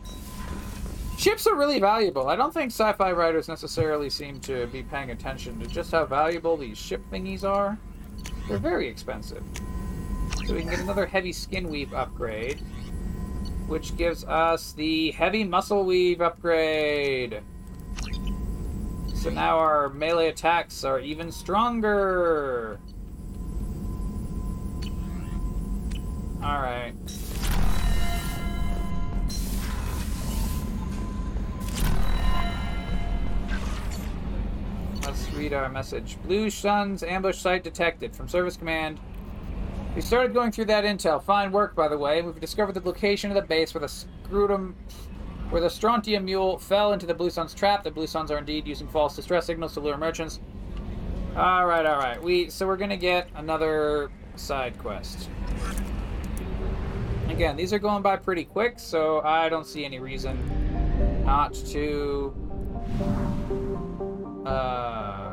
Ships 1.18 1.48
are 1.48 1.56
really 1.56 1.80
valuable. 1.80 2.30
I 2.30 2.36
don't 2.36 2.54
think 2.54 2.72
sci-fi 2.72 3.12
writers 3.12 3.48
necessarily 3.48 4.08
seem 4.10 4.40
to 4.42 4.68
be 4.68 4.84
paying 4.84 5.10
attention 5.10 5.60
to 5.60 5.66
just 5.66 5.92
how 5.92 6.06
valuable 6.06 6.56
these 6.58 6.78
ship 6.78 7.02
thingies 7.12 7.44
are. 7.44 7.76
They're 8.48 8.60
very 8.60 8.88
expensive. 8.88 9.44
So 10.46 10.54
we 10.54 10.62
can 10.62 10.70
get 10.70 10.80
another 10.80 11.08
heavy 11.08 11.34
skin 11.34 11.70
weave 11.70 11.92
upgrade, 11.94 12.60
which 13.66 13.98
gives 13.98 14.26
us 14.26 14.74
the 14.74 15.10
heavy 15.12 15.44
muscle 15.44 15.84
weave 15.84 16.22
upgrade. 16.22 17.42
So 19.16 19.32
now 19.32 19.58
our 19.58 19.90
melee 19.90 20.28
attacks 20.28 20.84
are 20.84 21.00
even 21.00 21.32
stronger. 21.32 22.80
Alright. 26.44 26.94
Let's 27.02 27.27
read 35.38 35.54
our 35.54 35.70
message. 35.70 36.18
Blue 36.24 36.50
Suns 36.50 37.04
ambush 37.04 37.38
site 37.38 37.64
detected 37.64 38.16
from 38.16 38.28
Service 38.28 38.58
Command. 38.58 39.00
We 39.96 40.02
started 40.02 40.34
going 40.34 40.52
through 40.52 40.66
that 40.66 40.84
intel. 40.84 41.22
Fine 41.22 41.52
work, 41.52 41.76
by 41.76 41.88
the 41.88 41.98
way. 41.98 42.22
We've 42.24 42.40
discovered 42.40 42.74
the 42.74 42.82
location 42.82 43.30
of 43.30 43.36
the 43.36 43.44
base 43.44 43.74
where 43.74 43.82
the 43.82 43.88
scrotum, 43.88 44.76
where 45.52 45.62
the 45.62 45.70
strontium 45.70 46.26
mule 46.26 46.58
fell 46.58 46.92
into 46.94 47.06
the 47.06 47.14
Blue 47.14 47.30
Suns 47.30 47.54
trap. 47.54 47.84
The 47.84 47.92
Blue 47.92 48.08
Suns 48.08 48.32
are 48.32 48.40
indeed 48.40 48.68
using 48.68 48.88
false 48.88 49.16
distress 49.16 49.46
signals 49.46 49.74
to 49.76 49.80
lure 49.80 49.98
merchants. 49.98 50.40
All 51.36 51.68
right, 51.68 51.86
all 51.86 51.98
right. 51.98 52.22
We 52.22 52.50
so 52.50 52.66
we're 52.66 52.78
gonna 52.78 52.98
get 52.98 53.30
another 53.36 54.10
side 54.36 54.78
quest. 54.80 55.30
Again, 57.30 57.56
these 57.56 57.74
are 57.74 57.80
going 57.80 58.02
by 58.02 58.18
pretty 58.18 58.44
quick, 58.44 58.80
so 58.80 59.22
I 59.22 59.50
don't 59.50 59.68
see 59.68 59.86
any 59.86 60.00
reason 60.00 61.24
not 61.26 61.54
to. 61.54 62.34
Uh, 64.48 65.27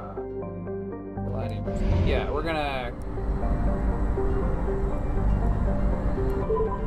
Yeah, 2.07 2.31
we're 2.31 2.43
gonna 2.43 2.93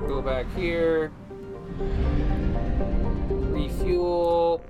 go 0.07 0.21
back 0.21 0.47
here. 0.55 1.11
Refuel. 3.29 4.63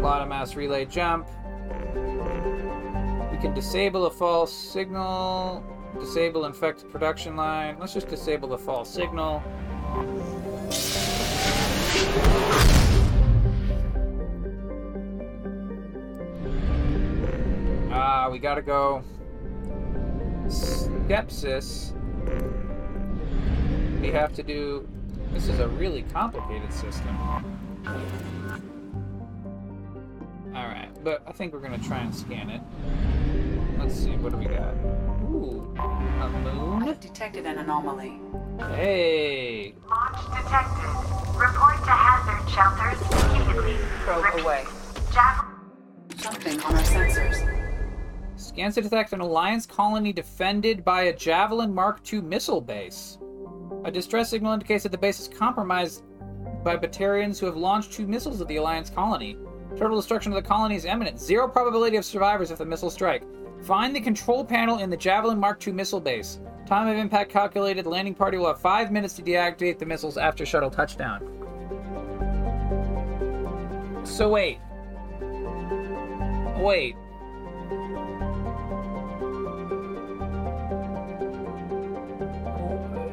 Lot 0.00 0.22
of 0.22 0.28
mass 0.28 0.56
relay 0.56 0.84
jump. 0.84 1.28
We 3.30 3.38
can 3.38 3.54
disable 3.54 4.06
a 4.06 4.10
false 4.10 4.52
signal. 4.52 5.62
Disable 6.00 6.46
infected 6.46 6.90
production 6.90 7.36
line. 7.36 7.76
Let's 7.78 7.94
just 7.94 8.08
disable 8.08 8.48
the 8.48 8.58
false 8.58 8.92
signal. 8.92 9.42
Ah, 18.04 18.28
we 18.28 18.40
gotta 18.40 18.62
go. 18.62 19.04
Skepsis. 20.48 21.92
We 24.00 24.08
have 24.08 24.34
to 24.34 24.42
do. 24.42 24.88
This 25.32 25.46
is 25.46 25.60
a 25.60 25.68
really 25.68 26.02
complicated 26.02 26.72
system. 26.72 27.16
Alright, 30.52 30.90
but 31.04 31.22
I 31.28 31.30
think 31.30 31.52
we're 31.52 31.60
gonna 31.60 31.78
try 31.78 31.98
and 31.98 32.12
scan 32.12 32.50
it. 32.50 32.60
Let's 33.78 33.94
see, 33.94 34.16
what 34.16 34.32
do 34.32 34.38
we 34.38 34.46
got? 34.46 34.74
Ooh, 35.30 35.72
a 35.78 36.28
moon? 36.28 36.82
I've 36.82 36.98
detected 36.98 37.46
an 37.46 37.58
anomaly. 37.58 38.20
Hey! 38.58 39.76
Launch 39.88 40.16
detected. 40.26 40.90
Report 41.38 41.76
to 41.84 41.92
hazard 41.92 42.50
shelters 42.50 42.98
immediately. 43.30 43.76
Probe 44.00 44.40
away. 44.40 44.64
Jack. 45.12 45.46
Something 46.16 46.60
on 46.62 46.74
our 46.74 46.82
sensors. 46.82 47.61
Scans 48.42 48.74
to 48.74 48.82
detect 48.82 49.12
an 49.12 49.20
Alliance 49.20 49.66
colony 49.66 50.12
defended 50.12 50.84
by 50.84 51.02
a 51.02 51.16
Javelin 51.16 51.72
Mark 51.72 52.00
II 52.12 52.22
missile 52.22 52.60
base. 52.60 53.18
A 53.84 53.90
distress 53.90 54.30
signal 54.30 54.52
indicates 54.52 54.82
that 54.82 54.92
the 54.92 54.98
base 54.98 55.20
is 55.20 55.28
compromised 55.28 56.02
by 56.64 56.76
Batarians 56.76 57.38
who 57.38 57.46
have 57.46 57.56
launched 57.56 57.92
two 57.92 58.06
missiles 58.06 58.40
at 58.40 58.48
the 58.48 58.56
Alliance 58.56 58.90
colony. 58.90 59.36
Total 59.76 59.96
destruction 59.96 60.32
of 60.32 60.42
the 60.42 60.48
colony 60.48 60.76
is 60.76 60.84
imminent. 60.84 61.18
Zero 61.18 61.48
probability 61.48 61.96
of 61.96 62.04
survivors 62.04 62.50
if 62.50 62.58
the 62.58 62.64
missiles 62.64 62.94
strike. 62.94 63.24
Find 63.64 63.94
the 63.94 64.00
control 64.00 64.44
panel 64.44 64.78
in 64.78 64.90
the 64.90 64.96
Javelin 64.96 65.38
Mark 65.38 65.66
II 65.66 65.72
missile 65.72 66.00
base. 66.00 66.40
Time 66.66 66.88
of 66.88 66.96
impact 66.96 67.30
calculated. 67.30 67.86
Landing 67.86 68.14
party 68.14 68.38
will 68.38 68.48
have 68.48 68.60
five 68.60 68.90
minutes 68.90 69.14
to 69.14 69.22
deactivate 69.22 69.78
the 69.78 69.86
missiles 69.86 70.16
after 70.16 70.44
shuttle 70.44 70.70
touchdown. 70.70 71.20
So 74.04 74.28
wait. 74.28 74.58
Wait. 76.58 76.96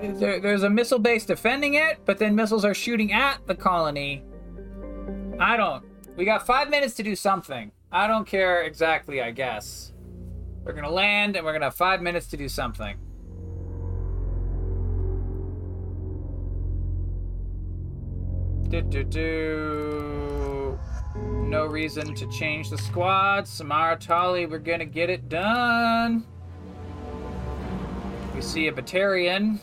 There, 0.02 0.40
there's 0.40 0.64
a 0.64 0.70
missile 0.70 1.00
base 1.00 1.26
defending 1.26 1.74
it, 1.74 2.00
but 2.06 2.18
then 2.18 2.36
missiles 2.36 2.64
are 2.64 2.74
shooting 2.74 3.12
at 3.12 3.46
the 3.48 3.56
colony. 3.56 4.24
I 5.40 5.58
don't. 5.58 5.84
We 6.16 6.26
got 6.26 6.46
five 6.46 6.70
minutes 6.70 6.94
to 6.96 7.04
do 7.04 7.16
something. 7.16 7.72
I 7.92 8.08
don't 8.08 8.26
care 8.26 8.64
exactly, 8.64 9.22
I 9.22 9.32
guess. 9.32 9.94
We're 10.64 10.74
gonna 10.74 10.90
land 10.90 11.36
and 11.36 11.46
we're 11.46 11.54
gonna 11.54 11.66
have 11.66 11.76
five 11.76 12.02
minutes 12.02 12.28
to 12.28 12.38
do 12.38 12.48
something. 12.48 12.98
Do 18.70 18.82
do 18.82 19.04
do. 19.04 20.80
No 21.16 21.66
reason 21.66 22.14
to 22.14 22.28
change 22.28 22.70
the 22.70 22.78
squad. 22.78 23.48
Samara 23.48 23.98
Tali, 23.98 24.46
we're 24.46 24.60
gonna 24.60 24.86
get 24.86 25.10
it 25.10 25.28
done. 25.28 26.26
We 28.36 28.42
see 28.42 28.68
a 28.68 28.72
Batarian. 28.72 29.60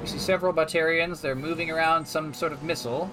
We 0.00 0.06
see 0.06 0.18
several 0.18 0.52
Batarians. 0.52 1.20
They're 1.20 1.34
moving 1.34 1.70
around 1.70 2.06
some 2.06 2.32
sort 2.32 2.52
of 2.52 2.62
missile. 2.62 3.10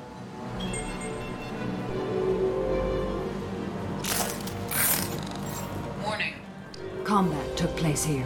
Warning. 6.04 6.36
Combat 7.04 7.58
took 7.58 7.76
place 7.76 8.04
here. 8.04 8.26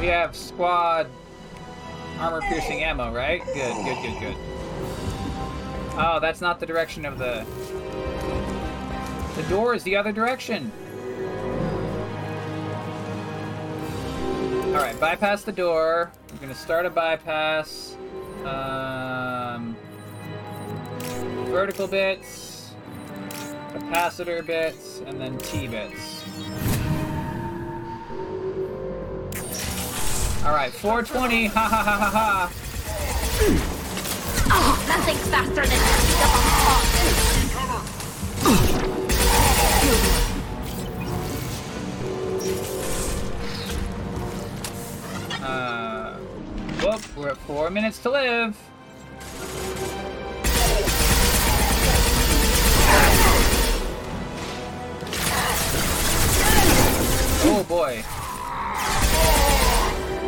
We 0.00 0.06
have 0.06 0.34
squad 0.34 1.08
armor 2.18 2.40
piercing 2.40 2.82
ammo, 2.82 3.12
right? 3.12 3.44
Good, 3.44 3.74
good, 3.84 4.02
good, 4.02 4.20
good. 4.20 4.57
Oh, 6.00 6.20
that's 6.20 6.40
not 6.40 6.60
the 6.60 6.66
direction 6.66 7.04
of 7.04 7.18
the. 7.18 7.44
The 9.34 9.42
door 9.48 9.74
is 9.74 9.82
the 9.82 9.96
other 9.96 10.12
direction. 10.12 10.70
Alright, 14.68 15.00
bypass 15.00 15.42
the 15.42 15.50
door. 15.50 16.12
I'm 16.30 16.38
gonna 16.38 16.54
start 16.54 16.86
a 16.86 16.90
bypass. 16.90 17.96
Um, 18.44 19.76
vertical 21.46 21.88
bits, 21.88 22.70
capacitor 23.72 24.46
bits, 24.46 25.02
and 25.04 25.20
then 25.20 25.36
T 25.38 25.66
bits. 25.66 26.22
Alright, 30.44 30.72
420, 30.72 31.46
ha 31.46 31.60
ha 31.60 31.82
ha 31.82 31.94
ha 31.98 32.10
ha. 32.10 33.74
Faster 35.16 35.64
than 35.64 35.78
speed 35.78 36.18
Uh, 45.42 46.16
whoop, 46.82 47.16
we're 47.16 47.30
at 47.30 47.38
four 47.38 47.70
minutes 47.70 47.98
to 48.00 48.10
live. 48.10 48.54
Oh 57.46 57.64
boy. 57.66 58.04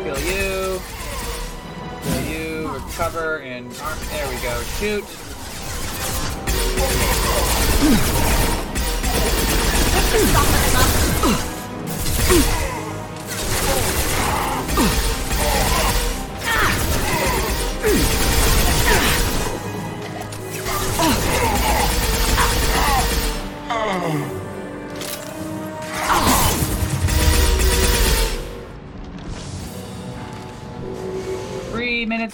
Kill 0.03 0.19
you. 0.19 0.81
Kill 2.03 2.21
you. 2.31 2.50
Recover 2.85 3.39
and 3.39 3.65
arm. 3.81 3.97
There 4.09 4.27
we 4.29 4.35
go. 4.41 4.61
Shoot. 4.79 5.05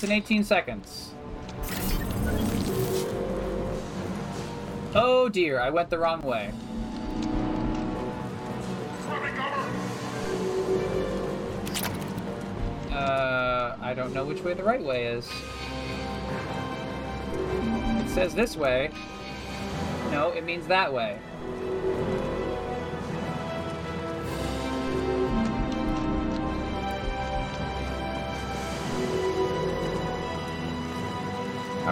Minutes 0.02 0.04
and 0.04 0.12
18 0.12 0.44
seconds. 0.44 1.12
Oh 4.96 5.30
dear, 5.30 5.60
I 5.60 5.70
went 5.70 5.90
the 5.90 5.98
wrong 5.98 6.22
way. 6.22 6.52
Uh, 12.92 13.78
I 13.80 13.94
don't 13.96 14.14
know 14.14 14.26
which 14.26 14.42
way 14.44 14.54
the 14.54 14.64
right 14.64 14.84
way 14.84 15.06
is. 15.08 15.30
It 17.34 18.10
says 18.10 18.34
this 18.34 18.56
way. 18.56 18.92
No, 20.12 20.30
it 20.30 20.46
means 20.46 20.68
that 20.68 20.92
way. 20.92 21.20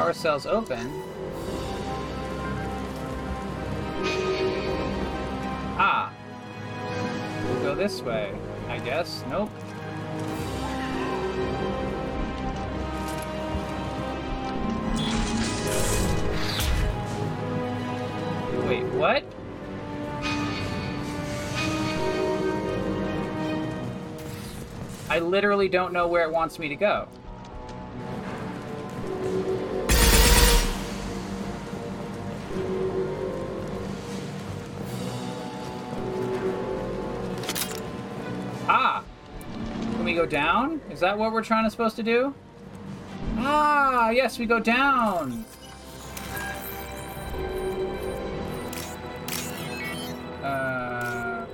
Power 0.05 0.13
cells 0.13 0.45
open. 0.45 1.01
Ah. 5.79 6.13
We'll 7.47 7.63
go 7.63 7.73
this 7.73 8.03
way, 8.03 8.31
I 8.69 8.77
guess. 8.77 9.23
Nope. 9.31 9.49
Wait, 18.67 18.85
what? 18.93 19.23
I 25.09 25.17
literally 25.17 25.67
don't 25.67 25.93
know 25.93 26.07
where 26.07 26.21
it 26.27 26.31
wants 26.31 26.59
me 26.59 26.69
to 26.69 26.75
go. 26.75 27.07
Go 40.15 40.25
down? 40.25 40.81
Is 40.89 40.99
that 41.01 41.17
what 41.17 41.31
we're 41.33 41.43
trying 41.43 41.65
to 41.65 41.69
supposed 41.69 41.95
to 41.97 42.03
do? 42.03 42.33
Ah, 43.37 44.09
yes, 44.09 44.39
we 44.39 44.45
go 44.45 44.59
down! 44.59 45.45
Uh... 50.41 51.45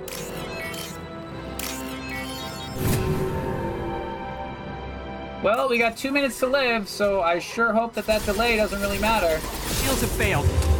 Well, 5.42 5.68
we 5.68 5.76
got 5.78 5.96
two 5.96 6.12
minutes 6.12 6.38
to 6.38 6.46
live, 6.46 6.88
so 6.88 7.20
I 7.20 7.40
sure 7.40 7.72
hope 7.72 7.94
that 7.94 8.06
that 8.06 8.24
delay 8.24 8.56
doesn't 8.56 8.80
really 8.80 8.98
matter. 9.00 9.40
Shields 9.82 10.02
have 10.02 10.10
failed. 10.12 10.71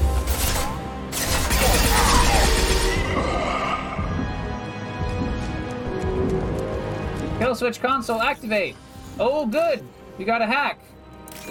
Kill 7.52 7.58
switch 7.58 7.82
console 7.82 8.22
activate. 8.22 8.76
Oh, 9.20 9.44
good. 9.44 9.86
We 10.16 10.24
got 10.24 10.40
a 10.40 10.46
hack. 10.46 10.80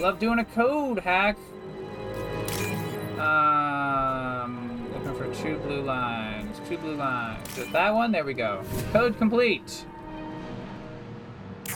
Love 0.00 0.18
doing 0.18 0.40
a 0.40 0.44
code 0.44 0.98
hack. 0.98 1.36
Um, 3.20 4.90
looking 4.92 5.14
for 5.14 5.32
two 5.40 5.58
blue 5.58 5.82
lines. 5.82 6.60
Two 6.68 6.76
blue 6.78 6.96
lines. 6.96 7.56
Is 7.56 7.70
that 7.70 7.94
one? 7.94 8.10
There 8.10 8.24
we 8.24 8.34
go. 8.34 8.64
Code 8.92 9.16
complete. 9.16 9.84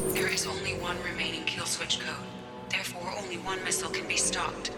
There 0.06 0.26
is 0.26 0.44
only 0.44 0.72
one 0.72 1.00
remaining 1.04 1.44
kill 1.44 1.66
switch 1.66 2.00
code. 2.00 2.26
Therefore, 2.68 3.08
only 3.22 3.36
one 3.36 3.62
missile 3.62 3.90
can 3.90 4.08
be 4.08 4.16
stopped. 4.16 4.72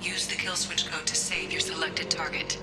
Use 0.00 0.26
the 0.26 0.34
kill 0.34 0.56
switch 0.56 0.90
code 0.90 1.06
to 1.06 1.14
save 1.14 1.52
your 1.52 1.60
selected 1.60 2.10
target. 2.10 2.58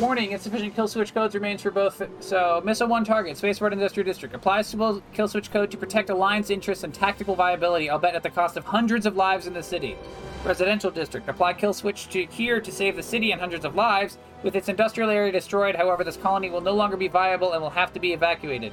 Warning, 0.00 0.32
insufficient 0.32 0.74
kill 0.74 0.88
switch 0.88 1.12
codes 1.12 1.34
remains 1.34 1.60
for 1.60 1.70
both. 1.70 2.02
So, 2.20 2.62
missile 2.64 2.88
one 2.88 3.04
target, 3.04 3.36
Spaceport 3.36 3.74
Industrial 3.74 4.02
District. 4.02 4.34
Applies 4.34 4.66
suitable 4.66 5.02
kill 5.12 5.28
switch 5.28 5.50
code 5.50 5.70
to 5.72 5.76
protect 5.76 6.08
Alliance 6.08 6.48
interests 6.48 6.84
and 6.84 6.94
tactical 6.94 7.34
viability, 7.34 7.90
I'll 7.90 7.98
bet 7.98 8.14
at 8.14 8.22
the 8.22 8.30
cost 8.30 8.56
of 8.56 8.64
hundreds 8.64 9.04
of 9.04 9.16
lives 9.16 9.46
in 9.46 9.52
the 9.52 9.62
city. 9.62 9.98
Residential 10.42 10.90
District. 10.90 11.28
Apply 11.28 11.52
kill 11.52 11.74
switch 11.74 12.08
to 12.08 12.24
here 12.24 12.62
to 12.62 12.72
save 12.72 12.96
the 12.96 13.02
city 13.02 13.30
and 13.32 13.40
hundreds 13.42 13.66
of 13.66 13.74
lives. 13.74 14.16
With 14.42 14.56
its 14.56 14.70
industrial 14.70 15.10
area 15.10 15.32
destroyed, 15.32 15.76
however, 15.76 16.02
this 16.02 16.16
colony 16.16 16.48
will 16.48 16.62
no 16.62 16.72
longer 16.72 16.96
be 16.96 17.08
viable 17.08 17.52
and 17.52 17.60
will 17.60 17.68
have 17.68 17.92
to 17.92 18.00
be 18.00 18.14
evacuated. 18.14 18.72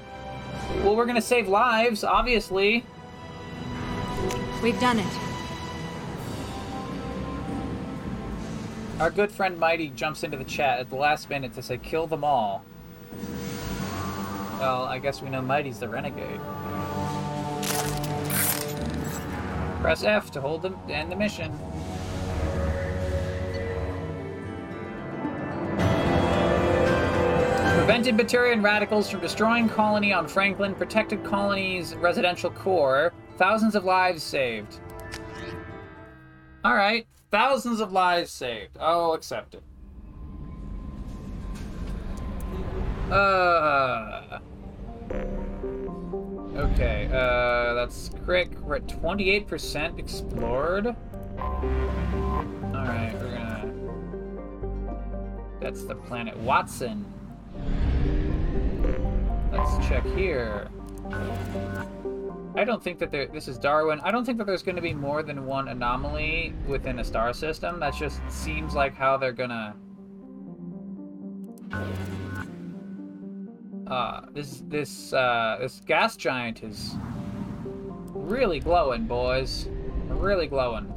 Well, 0.78 0.96
we're 0.96 1.06
gonna 1.06 1.22
save 1.22 1.50
lives, 1.50 2.06
obviously. 2.06 2.86
We've 4.64 4.80
done 4.80 5.00
it. 5.00 5.27
Our 9.00 9.12
good 9.12 9.32
friend 9.32 9.60
Mighty 9.60 9.90
jumps 9.90 10.24
into 10.24 10.38
the 10.38 10.44
chat 10.44 10.80
at 10.80 10.90
the 10.90 10.96
last 10.96 11.30
minute 11.30 11.54
to 11.54 11.62
say, 11.62 11.78
kill 11.78 12.08
them 12.08 12.24
all. 12.24 12.64
Well, 14.60 14.86
I 14.86 14.98
guess 14.98 15.22
we 15.22 15.30
know 15.30 15.40
Mighty's 15.40 15.78
the 15.78 15.88
renegade. 15.88 16.40
Press 19.82 20.04
F 20.04 20.32
to 20.32 20.42
hold 20.42 20.64
them 20.64 20.80
end 20.90 21.12
the 21.12 21.16
mission. 21.16 21.52
Prevented 27.76 28.18
Batarian 28.18 28.64
radicals 28.64 29.12
from 29.12 29.22
destroying 29.22 29.70
colony 29.70 30.12
on 30.12 30.28
Franklin, 30.28 30.74
protected 30.74 31.24
colony's 31.24 31.94
residential 31.96 32.50
core, 32.50 33.14
thousands 33.38 33.76
of 33.76 33.86
lives 33.86 34.24
saved. 34.24 34.80
Alright, 36.66 37.06
thousands 37.32 37.80
of 37.80 37.92
lives 37.92 38.32
saved. 38.32 38.78
I'll 38.80 39.14
accept 39.14 39.56
it. 39.56 39.64
Uh. 43.12 44.40
Okay, 46.56 47.08
uh, 47.14 47.74
that's 47.76 48.10
Crick. 48.26 48.60
We're 48.62 48.78
at 48.78 48.88
28% 48.88 50.00
explored. 50.00 50.88
Alright, 51.38 53.14
we're 53.14 53.36
gonna. 53.36 53.74
That's 55.62 55.84
the 55.84 55.96
planet 55.96 56.36
Watson. 56.38 57.06
Let's 59.52 59.88
check 59.88 60.04
here. 60.16 60.68
I 62.58 62.64
don't 62.64 62.84
think 62.84 62.98
that 63.00 63.12
there. 63.12 63.28
This 63.28 63.48
is 63.48 63.60
Darwin. 63.60 64.00
I 64.00 64.10
don't 64.10 64.26
think 64.26 64.40
that 64.40 64.48
there's 64.48 64.64
going 64.64 64.78
to 64.78 64.82
be 64.82 64.94
more 64.94 65.22
than 65.22 65.46
one 65.46 65.68
anomaly 65.68 66.56
within 66.68 66.98
a 66.98 67.04
star 67.04 67.32
system. 67.32 67.80
That 67.80 67.94
just 67.94 68.20
seems 68.30 68.74
like 68.74 68.96
how 68.96 69.16
they're 69.16 69.32
gonna. 69.32 69.76
Uh, 73.86 74.22
this 74.34 74.64
this 74.68 75.14
uh, 75.14 75.58
this 75.62 75.82
gas 75.86 76.18
giant 76.18 76.64
is 76.64 76.96
really 78.12 78.60
glowing, 78.60 79.06
boys. 79.06 79.70
Really 80.08 80.48
glowing. 80.48 80.92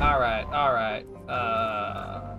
All 0.00 0.20
right, 0.20 0.44
all 0.52 0.72
right. 0.72 1.04
Uh, 1.28 2.36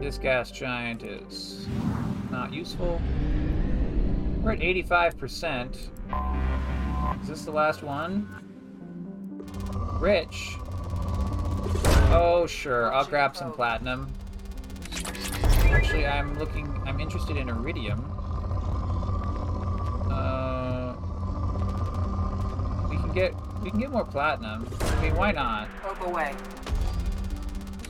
this 0.00 0.16
gas 0.16 0.50
giant 0.50 1.02
is 1.02 1.66
not 2.30 2.50
useful. 2.50 2.98
We're 4.42 4.52
at 4.52 4.58
85%. 4.58 5.76
Is 7.22 7.28
this 7.28 7.44
the 7.44 7.52
last 7.52 7.84
one? 7.84 8.26
Rich. 10.00 10.56
Oh, 12.10 12.44
sure. 12.48 12.92
I'll 12.92 13.04
grab 13.04 13.36
some 13.36 13.52
platinum. 13.52 14.12
Actually, 15.70 16.08
I'm 16.08 16.36
looking... 16.40 16.76
I'm 16.84 16.98
interested 16.98 17.36
in 17.36 17.48
iridium. 17.48 18.00
Uh... 20.10 20.94
We 22.90 22.96
can 22.96 23.12
get... 23.12 23.34
We 23.62 23.70
can 23.70 23.78
get 23.78 23.92
more 23.92 24.04
platinum. 24.04 24.68
I 24.80 25.02
mean, 25.02 25.14
why 25.14 25.30
not? 25.30 25.68
Probe 25.82 26.02
away. 26.10 26.34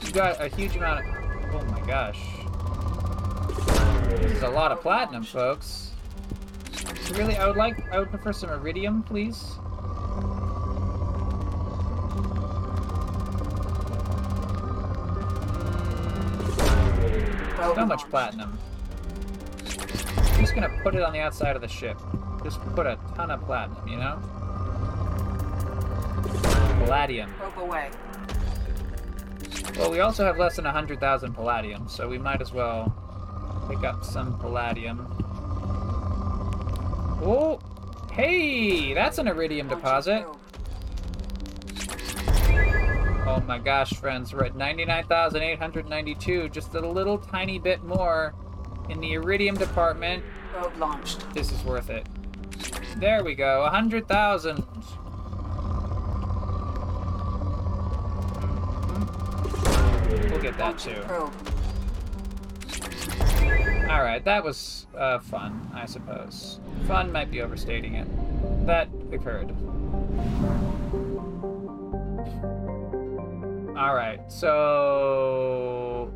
You 0.04 0.12
got 0.12 0.38
a 0.38 0.48
huge 0.48 0.76
amount 0.76 1.00
of... 1.00 1.14
Oh 1.54 1.64
my 1.70 1.80
gosh. 1.86 2.20
This 4.20 4.32
is 4.32 4.42
a 4.42 4.50
lot 4.50 4.70
of 4.70 4.82
platinum, 4.82 5.22
folks. 5.22 5.91
Really, 7.12 7.36
I 7.36 7.46
would 7.46 7.56
like, 7.56 7.76
I 7.92 7.98
would 7.98 8.10
prefer 8.10 8.32
some 8.32 8.50
iridium, 8.50 9.02
please. 9.02 9.58
Mm. 17.56 17.74
So 17.74 17.86
much 17.86 18.08
platinum. 18.10 18.58
I'm 19.62 20.40
just 20.40 20.54
gonna 20.54 20.80
put 20.82 20.94
it 20.94 21.02
on 21.02 21.12
the 21.12 21.20
outside 21.20 21.54
of 21.56 21.62
the 21.62 21.68
ship. 21.68 21.98
Just 22.42 22.60
put 22.74 22.86
a 22.86 22.98
ton 23.14 23.30
of 23.30 23.40
platinum, 23.44 23.86
you 23.86 23.96
know? 23.96 24.18
Palladium. 26.84 27.32
Probe 27.34 27.58
away. 27.58 27.90
Well, 29.78 29.90
we 29.90 30.00
also 30.00 30.24
have 30.24 30.38
less 30.38 30.56
than 30.56 30.64
100,000 30.64 31.34
palladium, 31.34 31.88
so 31.88 32.08
we 32.08 32.18
might 32.18 32.40
as 32.40 32.52
well 32.52 32.94
pick 33.68 33.84
up 33.84 34.04
some 34.04 34.38
palladium. 34.38 35.06
Oh! 37.24 37.60
Hey! 38.10 38.94
That's 38.94 39.18
an 39.18 39.28
iridium 39.28 39.68
deposit. 39.68 40.26
Oh 43.24 43.40
my 43.46 43.58
gosh, 43.58 43.92
friends, 43.92 44.34
we're 44.34 44.44
at 44.44 44.56
99,892, 44.56 46.48
just 46.48 46.74
a 46.74 46.80
little 46.80 47.16
tiny 47.16 47.60
bit 47.60 47.84
more 47.84 48.34
in 48.90 48.98
the 49.00 49.12
iridium 49.12 49.56
department. 49.56 50.24
Probe 50.52 50.76
launched. 50.76 51.32
This 51.32 51.52
is 51.52 51.62
worth 51.62 51.90
it. 51.90 52.06
There 52.96 53.22
we 53.22 53.36
go, 53.36 53.62
100,000. 53.62 54.56
Mm-hmm. 60.12 60.30
We'll 60.30 60.42
get 60.42 60.58
that 60.58 60.76
too. 60.78 61.02
Alright, 63.88 64.24
that 64.24 64.44
was 64.44 64.86
uh, 64.96 65.18
fun, 65.18 65.70
I 65.74 65.86
suppose. 65.86 66.60
Fun 66.86 67.12
might 67.12 67.30
be 67.30 67.40
overstating 67.42 67.94
it. 67.94 68.08
That 68.66 68.88
occurred. 69.12 69.50
Alright, 73.76 74.30
so 74.30 76.12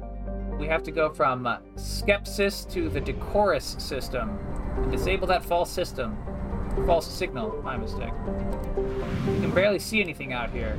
we 0.58 0.66
have 0.66 0.82
to 0.84 0.90
go 0.90 1.10
from 1.10 1.46
uh, 1.46 1.58
Skepsis 1.74 2.70
to 2.72 2.88
the 2.88 3.00
Decorus 3.00 3.80
system 3.82 4.38
and 4.76 4.90
disable 4.90 5.26
that 5.26 5.44
false 5.44 5.70
system. 5.70 6.16
False 6.86 7.06
signal, 7.06 7.60
my 7.62 7.76
mistake. 7.76 8.12
You 8.76 9.40
can 9.40 9.50
barely 9.54 9.78
see 9.78 10.00
anything 10.00 10.32
out 10.32 10.50
here. 10.50 10.76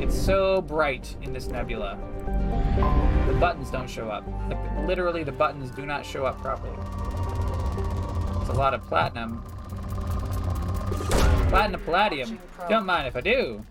It's 0.00 0.16
so 0.18 0.62
bright 0.62 1.16
in 1.22 1.32
this 1.32 1.48
nebula. 1.48 1.98
The 3.26 3.34
buttons 3.40 3.70
don't 3.70 3.88
show 3.88 4.08
up. 4.08 4.24
Like, 4.48 4.58
literally, 4.86 5.24
the 5.24 5.32
buttons 5.32 5.70
do 5.70 5.86
not 5.86 6.04
show 6.06 6.26
up 6.26 6.40
properly. 6.40 6.76
It's 8.40 8.50
a 8.50 8.54
lot 8.54 8.74
of 8.74 8.82
platinum. 8.82 9.42
Platinum 11.48 11.80
palladium. 11.82 12.38
Don't 12.68 12.86
mind 12.86 13.08
if 13.08 13.16
I 13.16 13.20
do. 13.20 13.64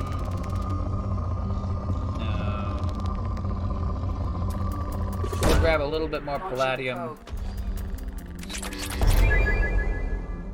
No. 5.40 5.48
We'll 5.48 5.60
grab 5.60 5.82
a 5.82 5.84
little 5.84 6.08
bit 6.08 6.24
more 6.24 6.40
palladium. 6.40 7.18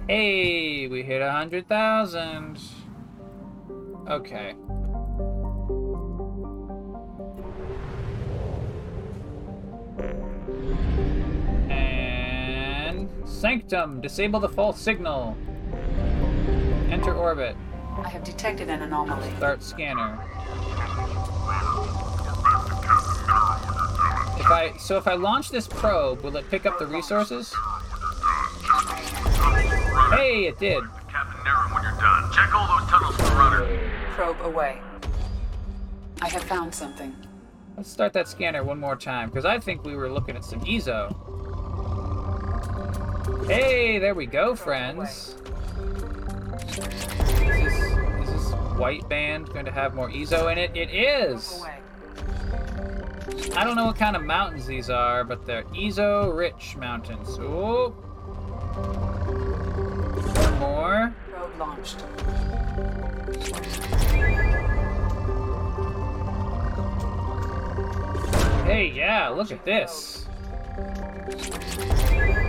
Hey, 0.07 0.87
we 0.87 1.01
hit 1.01 1.19
a 1.19 1.31
hundred 1.31 1.67
thousand. 1.67 2.59
Okay. 4.07 4.53
And 11.73 13.09
Sanctum, 13.25 13.99
disable 13.99 14.39
the 14.39 14.47
false 14.47 14.79
signal. 14.79 15.35
Enter 16.91 17.15
orbit. 17.15 17.55
I 17.97 18.07
have 18.09 18.23
detected 18.23 18.69
an 18.69 18.83
anomaly. 18.83 19.31
Start 19.37 19.63
scanner. 19.63 20.19
If 24.37 24.51
I 24.51 24.73
so 24.77 24.97
if 24.97 25.07
I 25.07 25.15
launch 25.15 25.49
this 25.49 25.67
probe, 25.67 26.21
will 26.21 26.37
it 26.37 26.47
pick 26.51 26.67
up 26.67 26.77
the 26.77 26.85
resources? 26.85 27.51
Hey, 30.11 30.45
it 30.45 30.59
did. 30.59 30.83
Captain 31.09 31.39
Naren, 31.41 31.73
when 31.73 31.83
you're 31.83 31.99
done, 31.99 32.31
check 32.31 32.53
all 32.53 32.67
those 32.77 32.87
tunnels 32.89 33.15
for 33.15 33.23
the 33.23 33.35
runner. 33.35 33.91
Probe 34.11 34.41
away. 34.41 34.81
I 36.21 36.29
have 36.29 36.43
found 36.43 36.73
something. 36.73 37.15
Let's 37.75 37.89
start 37.89 38.13
that 38.13 38.27
scanner 38.27 38.63
one 38.63 38.79
more 38.79 38.95
time, 38.95 39.29
because 39.29 39.45
I 39.45 39.59
think 39.59 39.83
we 39.83 39.95
were 39.95 40.09
looking 40.09 40.35
at 40.35 40.45
some 40.45 40.61
eezo. 40.61 41.13
Hey, 43.47 43.99
there 43.99 44.15
we 44.15 44.25
go, 44.25 44.55
friends. 44.55 45.35
Is 46.67 46.77
this, 46.77 47.73
is 47.73 48.29
this 48.29 48.51
white 48.77 49.07
band 49.09 49.49
going 49.53 49.65
to 49.65 49.71
have 49.71 49.93
more 49.93 50.09
eezo 50.09 50.51
in 50.51 50.57
it? 50.57 50.71
It 50.75 50.89
is! 50.89 51.63
I 53.55 53.63
don't 53.63 53.75
know 53.75 53.85
what 53.85 53.97
kind 53.97 54.15
of 54.15 54.23
mountains 54.23 54.65
these 54.65 54.89
are, 54.89 55.23
but 55.23 55.45
they're 55.45 55.63
eezo-rich 55.65 56.75
mountains. 56.77 57.37
Ooh. 57.39 57.93
More. 60.65 61.13
Probe 61.29 61.59
launched. 61.59 62.01
Hey, 68.65 68.91
yeah, 68.95 69.29
look 69.29 69.51
at 69.51 69.63
this. 69.63 70.25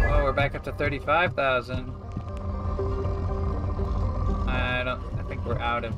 Oh, 0.08 0.22
we're 0.24 0.32
back 0.32 0.54
up 0.54 0.64
to 0.64 0.72
35,000. 0.72 1.92
I 4.48 4.82
don't, 4.82 5.02
I 5.18 5.22
think 5.28 5.44
we're 5.44 5.58
out 5.58 5.84
of 5.84 5.92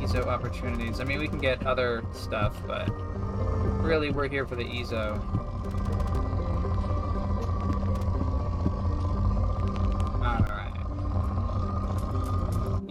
eezo 0.00 0.26
opportunities. 0.26 1.00
I 1.00 1.04
mean, 1.04 1.18
we 1.18 1.28
can 1.28 1.38
get 1.38 1.66
other 1.66 2.02
stuff, 2.12 2.56
but 2.66 2.88
really 3.82 4.10
we're 4.10 4.28
here 4.28 4.46
for 4.46 4.56
the 4.56 4.64
eezo. 4.64 5.41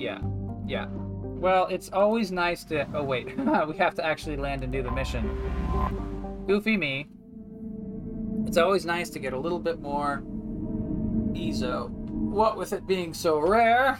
Yeah, 0.02 0.18
yeah. 0.66 0.88
Well, 0.90 1.68
it's 1.68 1.92
always 1.94 2.32
nice 2.32 2.64
to, 2.66 2.88
oh 2.96 3.04
wait, 3.04 3.38
we 3.68 3.78
have 3.78 3.94
to 3.96 4.04
actually 4.04 4.36
land 4.36 4.64
and 4.64 4.74
do 4.74 4.82
the 4.82 4.90
mission. 4.90 5.30
Goofy 6.48 6.76
me. 6.76 7.08
It's 8.48 8.58
always 8.58 8.84
nice 8.84 9.12
to 9.12 9.20
get 9.20 9.34
a 9.34 9.38
little 9.38 9.60
bit 9.60 9.80
more 9.80 10.24
eezo. 11.34 11.92
What 11.92 12.58
with 12.58 12.74
it 12.74 12.88
being 12.88 13.14
so 13.14 13.38
rare? 13.38 14.00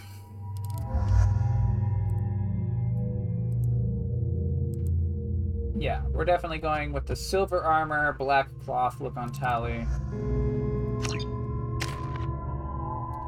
Yeah, 5.78 6.02
we're 6.08 6.24
definitely 6.24 6.58
going 6.58 6.92
with 6.92 7.06
the 7.06 7.14
silver 7.14 7.62
armor, 7.62 8.16
black 8.18 8.48
cloth 8.64 9.00
look 9.00 9.16
on 9.16 9.30
Tali. 9.30 9.86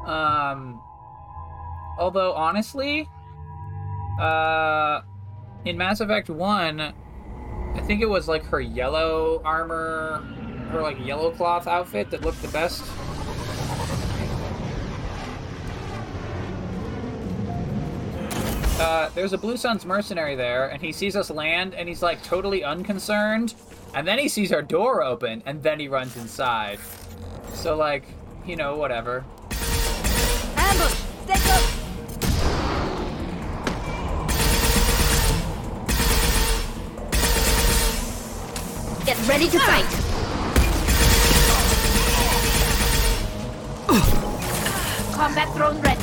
Um, 0.05 0.74
although 1.97 2.33
honestly, 2.33 3.09
uh, 4.19 5.01
in 5.65 5.77
Mass 5.77 5.99
Effect 5.99 6.29
1, 6.29 6.79
I 6.79 7.81
think 7.81 8.01
it 8.01 8.09
was 8.09 8.27
like 8.27 8.45
her 8.45 8.61
yellow 8.61 9.41
armor, 9.43 10.23
her 10.71 10.81
like 10.81 10.97
yellow 11.05 11.31
cloth 11.31 11.67
outfit 11.67 12.09
that 12.11 12.21
looked 12.21 12.41
the 12.41 12.47
best. 12.49 12.83
Uh, 18.79 19.09
there's 19.15 19.33
a 19.33 19.37
Blue 19.37 19.55
Suns 19.55 19.85
mercenary 19.85 20.35
there, 20.35 20.67
and 20.67 20.81
he 20.81 20.91
sees 20.91 21.15
us 21.15 21.29
land, 21.29 21.73
and 21.73 21.87
he's 21.87 22.01
like 22.01 22.21
totally 22.23 22.63
unconcerned. 22.63 23.55
And 23.93 24.05
then 24.05 24.19
he 24.19 24.27
sees 24.27 24.51
our 24.51 24.61
door 24.61 25.01
open, 25.01 25.41
and 25.45 25.63
then 25.63 25.79
he 25.79 25.87
runs 25.87 26.17
inside. 26.17 26.79
So 27.53 27.77
like, 27.77 28.05
you 28.45 28.57
know, 28.57 28.75
whatever. 28.75 29.23
Ambush! 30.57 30.93
Stay 31.23 31.39
close! 31.39 31.74
Get 39.05 39.27
ready 39.27 39.47
to 39.47 39.59
fight! 39.59 39.85
Combat 45.13 45.55
drone 45.55 45.79
ready. 45.79 46.01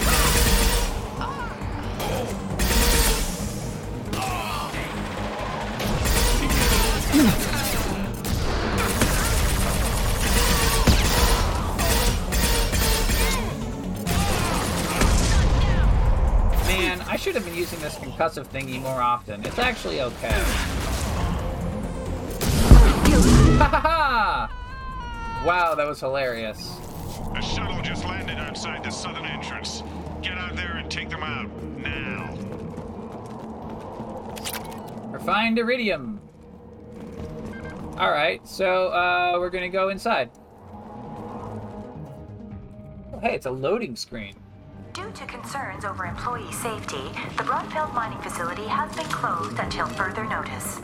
Man, 16.68 17.00
I 17.08 17.16
should 17.16 17.34
have 17.34 17.44
been 17.44 17.56
using 17.56 17.80
this 17.80 17.96
concussive 17.96 18.46
thingy 18.46 18.80
more 18.80 19.02
often. 19.02 19.44
It's 19.44 19.58
actually 19.58 20.00
okay. 20.02 21.01
Ha 23.62 23.68
ha 23.68 23.80
ha! 23.80 25.44
Wow, 25.46 25.76
that 25.76 25.86
was 25.86 26.00
hilarious. 26.00 26.80
A 27.36 27.40
shuttle 27.40 27.80
just 27.80 28.04
landed 28.04 28.38
outside 28.38 28.82
the 28.82 28.90
southern 28.90 29.24
entrance. 29.24 29.84
Get 30.20 30.36
out 30.36 30.56
there 30.56 30.78
and 30.78 30.90
take 30.90 31.08
them 31.08 31.22
out, 31.22 31.48
now. 31.76 32.34
Refined 35.12 35.60
iridium. 35.60 36.20
Alright, 37.96 38.48
so 38.48 38.88
uh, 38.88 39.36
we're 39.38 39.50
gonna 39.50 39.68
go 39.68 39.90
inside. 39.90 40.28
Oh, 43.12 43.20
hey, 43.22 43.36
it's 43.36 43.46
a 43.46 43.50
loading 43.50 43.94
screen. 43.94 44.34
Due 44.92 45.12
to 45.12 45.24
concerns 45.26 45.84
over 45.84 46.04
employee 46.04 46.50
safety, 46.50 47.12
the 47.36 47.44
Brunfeld 47.44 47.94
mining 47.94 48.18
facility 48.22 48.66
has 48.66 48.92
been 48.96 49.06
closed 49.06 49.60
until 49.60 49.86
further 49.86 50.24
notice. 50.24 50.80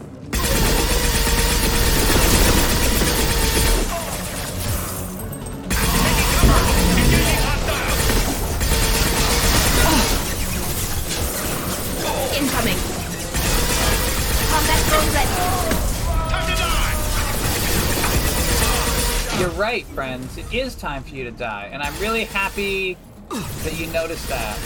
Right, 19.59 19.85
friends. 19.87 20.39
It 20.39 20.55
is 20.55 20.77
time 20.77 21.03
for 21.03 21.17
you 21.17 21.25
to 21.25 21.33
die, 21.33 21.69
and 21.73 21.83
I'm 21.83 21.99
really 22.01 22.25
happy 22.25 22.97
that 23.29 23.75
you 23.77 23.89
noticed 23.89 24.29
that. 24.29 24.57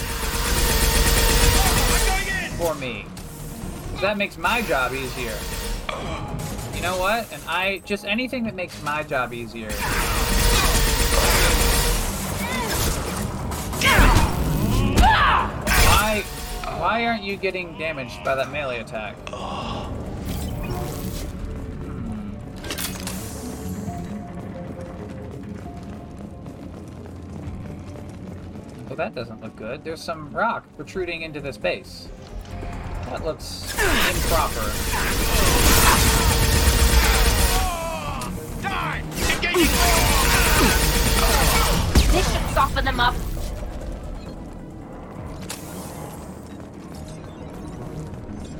For 2.59 2.74
me. 2.74 3.06
That 4.02 4.19
makes 4.19 4.36
my 4.36 4.60
job 4.62 4.93
easier. 4.93 5.35
You 6.74 6.82
know 6.82 6.98
what? 6.98 7.32
And 7.32 7.43
I 7.48 7.81
just 7.86 8.05
anything 8.05 8.44
that 8.44 8.55
makes 8.55 8.82
my 8.82 9.02
job 9.02 9.32
easier. 9.32 9.70
Why 15.89 16.23
why 16.78 17.06
aren't 17.06 17.23
you 17.23 17.36
getting 17.36 17.78
damaged 17.78 18.23
by 18.24 18.35
that 18.35 18.52
melee 18.52 18.81
attack? 18.81 19.16
Well, 28.93 29.09
that 29.09 29.14
doesn't 29.14 29.40
look 29.40 29.56
good. 29.56 29.85
There's 29.85 30.02
some 30.02 30.31
rock 30.32 30.66
protruding 30.77 31.23
into 31.23 31.40
this 31.40 31.56
base. 31.56 32.10
That 33.06 33.24
looks 33.24 33.73
improper. 33.73 34.66
This 42.12 42.31
should 42.31 42.51
soften 42.52 42.85
them 42.85 43.01
up. 43.01 43.14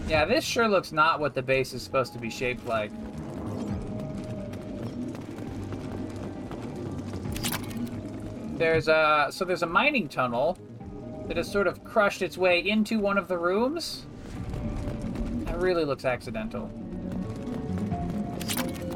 Yeah, 0.09 0.24
this 0.24 0.44
sure 0.44 0.66
looks 0.66 0.92
not 0.92 1.20
what 1.20 1.34
the 1.34 1.42
base 1.42 1.74
is 1.74 1.82
supposed 1.82 2.14
to 2.14 2.18
be 2.18 2.30
shaped 2.30 2.64
like. 2.64 2.90
There's 8.62 8.86
a 8.86 9.26
so 9.32 9.44
there's 9.44 9.64
a 9.64 9.66
mining 9.66 10.09
tunnel 10.09 10.56
that 11.26 11.36
has 11.36 11.51
sort 11.51 11.66
of 11.66 11.82
crushed 11.82 12.22
its 12.22 12.39
way 12.39 12.60
into 12.60 13.01
one 13.01 13.18
of 13.18 13.26
the 13.26 13.36
rooms. 13.36 14.06
That 15.47 15.59
really 15.59 15.84
looks 15.84 16.05
accidental. 16.05 16.70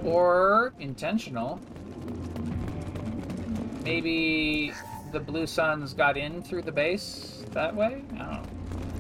Or 0.05 0.73
intentional. 0.79 1.59
Maybe 3.83 4.73
the 5.11 5.19
Blue 5.19 5.49
Suns 5.49 5.95
got 5.95 6.17
in 6.17 6.45
through 6.45 6.63
the 6.63 6.71
base 6.71 7.43
that 7.51 7.75
way? 7.75 8.05
I 8.15 8.19
don't 8.19 8.19
know. 8.19 8.43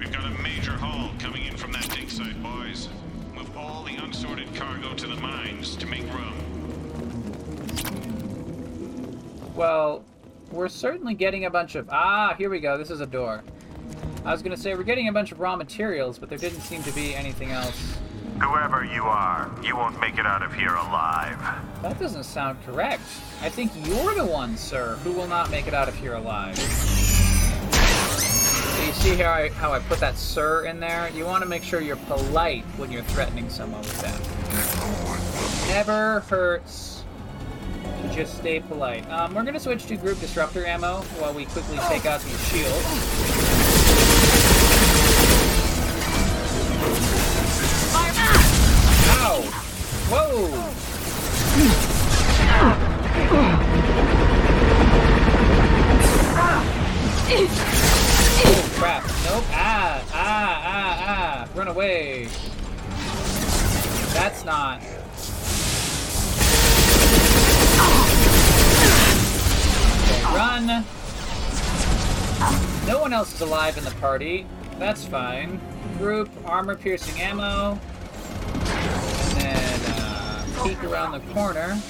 We've 0.01 0.11
got 0.11 0.25
a 0.25 0.43
major 0.43 0.73
haul 0.73 1.13
coming 1.21 1.45
in 1.45 1.57
from 1.57 1.71
that 1.75 1.89
dig 1.91 2.11
site, 2.11 2.43
boys. 2.43 2.89
Move 3.37 3.57
all 3.57 3.85
the 3.85 3.95
unsorted 4.03 4.53
cargo 4.57 4.95
to 4.95 5.07
the 5.07 5.15
mines 5.15 5.77
to 5.77 5.87
make 5.87 6.03
room. 6.13 6.35
Well, 9.55 10.05
we're 10.51 10.69
certainly 10.69 11.15
getting 11.15 11.45
a 11.45 11.51
bunch 11.51 11.75
of... 11.75 11.89
Ah, 11.91 12.35
here 12.39 12.51
we 12.51 12.61
go. 12.61 12.79
This 12.79 12.91
is 12.91 13.01
a 13.01 13.07
door. 13.07 13.43
I 14.25 14.33
was 14.33 14.43
going 14.43 14.55
to 14.55 14.61
say 14.61 14.75
we're 14.75 14.83
getting 14.83 15.09
a 15.09 15.13
bunch 15.13 15.33
of 15.33 15.41
raw 15.41 15.57
materials, 15.57 16.19
but 16.19 16.29
there 16.29 16.39
didn't 16.39 16.61
seem 16.61 16.83
to 16.83 16.93
be 16.93 17.15
anything 17.15 17.53
else. 17.53 17.97
Whoever 18.41 18.85
you 18.85 19.03
are, 19.05 19.51
you 19.63 19.77
won't 19.77 20.01
make 20.01 20.19
it 20.19 20.27
out 20.27 20.43
of 20.43 20.53
here 20.53 20.75
alive. 20.75 21.39
That 21.83 21.99
doesn't 21.99 22.25
sound 22.25 22.59
correct. 22.67 23.03
I 23.41 23.49
think 23.49 23.73
you're 23.87 24.15
the 24.15 24.27
one, 24.27 24.57
sir, 24.57 24.97
who 25.05 25.13
will 25.13 25.29
not 25.29 25.51
make 25.51 25.67
it 25.67 25.75
out 25.75 25.89
of 25.89 25.95
here 25.95 26.15
alive. 26.15 26.59
So 28.77 28.83
you 28.85 28.93
see 28.93 29.15
how 29.17 29.31
I, 29.31 29.49
how 29.51 29.73
I 29.73 29.79
put 29.79 30.01
that 30.01 30.19
sir 30.19 30.67
in 30.67 30.81
there? 30.81 31.09
You 31.11 31.25
want 31.25 31.43
to 31.45 31.49
make 31.49 31.63
sure 31.63 31.81
you're 31.81 31.97
polite 31.97 32.65
when 32.77 32.93
you're 32.93 33.05
threatening 33.05 33.49
someone 33.49 33.81
with 33.81 34.01
that. 34.03 34.21
Never 35.69 36.21
hurts 36.21 36.96
just 38.13 38.39
stay 38.39 38.61
polite. 38.61 39.09
Um, 39.11 39.35
we're 39.35 39.43
to 39.55 39.61
switch 39.61 39.87
to 39.87 39.97
group 39.97 40.19
disruptor 40.21 40.65
ammo 40.65 41.03
while 41.19 41.35
we 41.35 41.45
quickly 41.47 41.79
take 41.89 42.07
out 42.07 42.21
these 42.21 42.49
shields. 42.49 42.87
Ow! 49.19 49.43
Whoa! 50.09 50.77
Oh 58.49 58.71
crap! 58.77 59.03
Nope! 59.03 59.45
Ah! 59.51 60.05
Ah! 60.13 60.63
Ah! 60.65 61.05
Ah! 61.07 61.49
Run 61.55 61.69
away! 61.69 62.29
That's 64.15 64.45
not. 64.45 64.81
Run! 70.35 70.85
No 72.87 73.01
one 73.01 73.13
else 73.13 73.35
is 73.35 73.41
alive 73.41 73.77
in 73.79 73.85
the 73.85 73.91
party. 73.93 74.47
That's 74.79 75.05
fine. 75.05 75.61
Group, 75.99 76.31
armor 76.45 76.77
piercing 76.77 77.21
ammo. 77.21 77.79
And 78.61 79.41
then 79.41 79.81
uh, 79.89 80.45
peek 80.63 80.83
around 80.85 81.13
the 81.13 81.21
corner. 81.33 81.81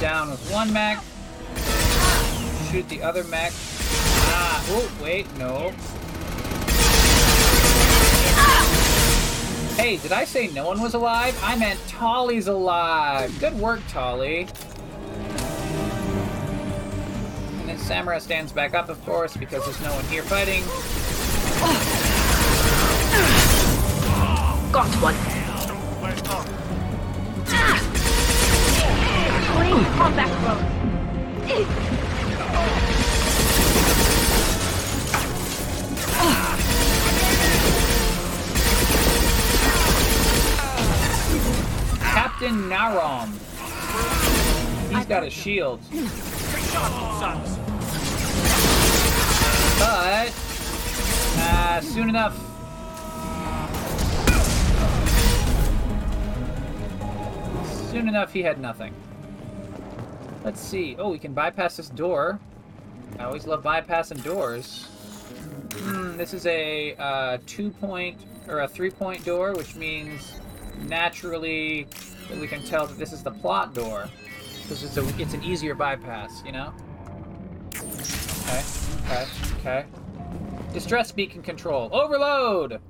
Down 0.00 0.30
with 0.30 0.52
one 0.52 0.72
mech. 0.72 1.02
Shoot 2.70 2.88
the 2.88 3.02
other 3.02 3.24
mech. 3.24 3.52
Ah, 4.30 4.64
oh, 4.68 4.92
wait, 5.02 5.26
no. 5.38 5.72
Hey, 9.78 9.96
did 9.96 10.10
I 10.10 10.24
say 10.24 10.48
no 10.48 10.66
one 10.66 10.82
was 10.82 10.94
alive? 10.94 11.38
I 11.40 11.54
meant 11.54 11.78
Tali's 11.86 12.48
alive. 12.48 13.32
Good 13.38 13.54
work, 13.54 13.80
Tali. 13.86 14.48
And 17.60 17.68
then 17.68 17.78
Samara 17.78 18.18
stands 18.18 18.50
back 18.50 18.74
up, 18.74 18.88
of 18.88 19.00
course, 19.06 19.36
because 19.36 19.64
there's 19.64 19.80
no 19.80 19.94
one 19.94 20.04
here 20.06 20.24
fighting. 20.24 20.64
Got 24.72 24.92
one. 25.00 25.14
Ah! 27.46 27.78
Please 29.54 29.86
come 29.96 30.16
back. 30.16 31.87
Captain 42.38 42.70
Narom. 42.70 43.32
He's 44.94 45.06
got 45.06 45.24
a 45.24 45.30
shield. 45.30 45.80
But, 49.80 50.32
uh, 51.36 51.80
soon 51.80 52.08
enough. 52.08 52.38
Soon 57.90 58.08
enough, 58.08 58.32
he 58.32 58.42
had 58.42 58.60
nothing. 58.60 58.94
Let's 60.44 60.60
see. 60.60 60.94
Oh, 60.96 61.10
we 61.10 61.18
can 61.18 61.34
bypass 61.34 61.76
this 61.76 61.88
door. 61.88 62.38
I 63.18 63.24
always 63.24 63.48
love 63.48 63.64
bypassing 63.64 64.22
doors. 64.22 64.84
Hmm, 65.74 66.16
this 66.16 66.32
is 66.32 66.46
a 66.46 66.94
uh, 67.00 67.38
two-point 67.46 68.16
or 68.46 68.60
a 68.60 68.68
three-point 68.68 69.24
door, 69.24 69.54
which 69.54 69.74
means 69.74 70.34
naturally 70.86 71.88
that 72.28 72.38
we 72.38 72.46
can 72.46 72.62
tell 72.62 72.86
that 72.86 72.98
this 72.98 73.12
is 73.12 73.22
the 73.22 73.30
plot 73.30 73.74
door 73.74 74.08
because 74.62 74.82
it's 74.84 74.96
a 74.96 75.20
it's 75.20 75.34
an 75.34 75.42
easier 75.42 75.74
bypass, 75.74 76.42
you 76.44 76.52
know. 76.52 76.72
Okay, 77.74 78.62
okay, 79.06 79.26
okay. 79.60 79.84
Distress 80.72 81.10
beacon 81.10 81.42
control. 81.42 81.88
Overload. 81.92 82.80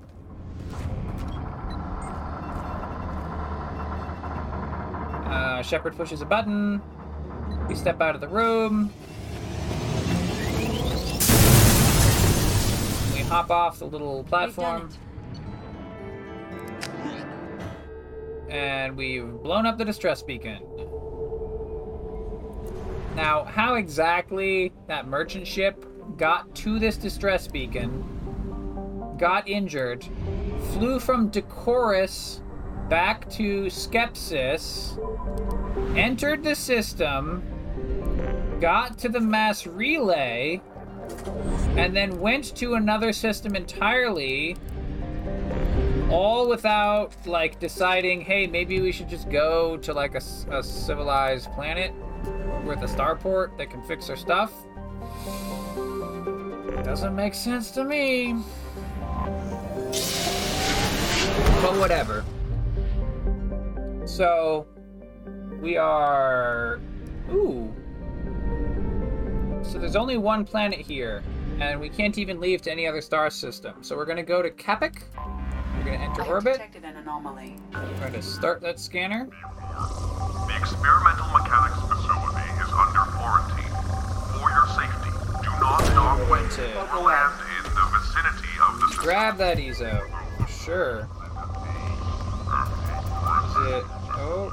Uh, 5.27 5.63
Shepard 5.63 5.97
pushes 5.97 6.21
a 6.21 6.27
button. 6.27 6.83
We 7.69 7.75
step 7.75 8.01
out 8.01 8.15
of 8.15 8.21
the 8.21 8.29
room. 8.29 8.93
We 13.15 13.21
hop 13.23 13.51
off 13.51 13.79
the 13.79 13.87
little 13.87 14.25
platform. 14.25 14.91
And 18.49 18.97
we've 18.97 19.29
blown 19.43 19.67
up 19.67 19.79
the 19.79 19.85
distress 19.85 20.23
beacon. 20.23 20.63
Now, 23.15 23.45
how 23.45 23.75
exactly 23.75 24.73
that 24.87 25.09
merchant 25.09 25.47
ship 25.47 25.85
got 26.17 26.55
to 26.57 26.79
this 26.79 26.97
distress 26.97 27.49
beacon, 27.49 28.05
got 29.19 29.49
injured, 29.49 30.07
flew 30.73 30.99
from 31.01 31.31
Decorus 31.31 32.41
back 32.89 33.29
to 33.31 33.67
Skepsis, 33.67 34.97
entered 35.97 36.43
the 36.43 36.55
system, 36.55 37.43
got 38.61 38.97
to 38.99 39.09
the 39.09 39.21
mass 39.21 39.67
relay, 39.67 40.63
and 41.77 41.95
then 41.95 42.21
went 42.21 42.57
to 42.57 42.75
another 42.75 43.13
system 43.13 43.55
entirely 43.57 44.57
All 46.11 46.49
without 46.49 47.15
like 47.27 47.61
deciding, 47.61 48.23
hey, 48.23 48.47
maybe 48.47 48.81
we 48.81 48.93
should 48.93 49.09
just 49.09 49.29
go 49.31 49.77
to 49.79 49.93
like 49.93 50.15
a 50.15 50.21
civilized 50.21 51.53
planet 51.53 51.93
with 52.65 52.83
a 52.83 52.87
starport 52.87 53.57
that 53.59 53.71
can 53.71 53.83
fix 53.83 54.09
our 54.09 54.17
stuff. 54.17 54.53
Doesn't 56.85 57.15
make 57.15 57.35
sense 57.35 57.71
to 57.73 57.85
me. 57.85 58.35
But 61.61 61.77
whatever. 61.79 62.25
So 64.07 64.67
we 65.61 65.77
are. 65.77 66.81
Ooh. 67.31 67.75
So 69.63 69.79
there's 69.79 69.97
only 69.97 70.17
one 70.17 70.47
planet 70.47 70.81
here, 70.81 71.23
and 71.61 71.79
we 71.79 71.91
can't 71.91 72.17
even 72.17 72.41
leave 72.41 72.63
to 72.63 72.73
any 72.73 72.87
other 72.87 73.03
star 73.03 73.29
system. 73.29 73.83
So 73.83 73.97
we're 73.97 74.07
gonna 74.07 74.23
go 74.23 74.41
to 74.41 74.51
Capek. 74.51 75.03
We're 75.79 75.85
gonna 75.85 76.05
enter 76.05 76.23
orbit. 76.25 76.55
Detected 76.55 76.85
an 76.85 76.97
anomaly. 76.97 77.57
We're 77.73 77.99
gonna 78.01 78.21
start 78.21 78.61
that 78.63 78.81
scanner. 78.81 79.27
The 79.27 80.57
experimental 80.59 81.27
mechanics 81.31 81.79
facility 81.87 82.51
is 82.59 82.71
under 82.75 83.07
quarantine. 83.15 83.73
For 84.35 84.51
your 84.51 84.67
safety, 84.75 85.11
do 85.43 85.51
not 85.63 85.79
dock 85.95 86.19
with 86.29 86.59
or 86.59 86.99
land 87.01 87.33
in 87.59 87.65
the 87.75 87.87
vicinity 87.95 88.53
of 88.61 88.81
the 88.81 88.87
system. 88.89 89.05
Grab 89.05 89.37
that 89.39 89.59
Eezo. 89.59 90.03
Sure. 90.49 91.07
Is 93.39 93.55
it? 93.71 93.85
Oh, 94.19 94.51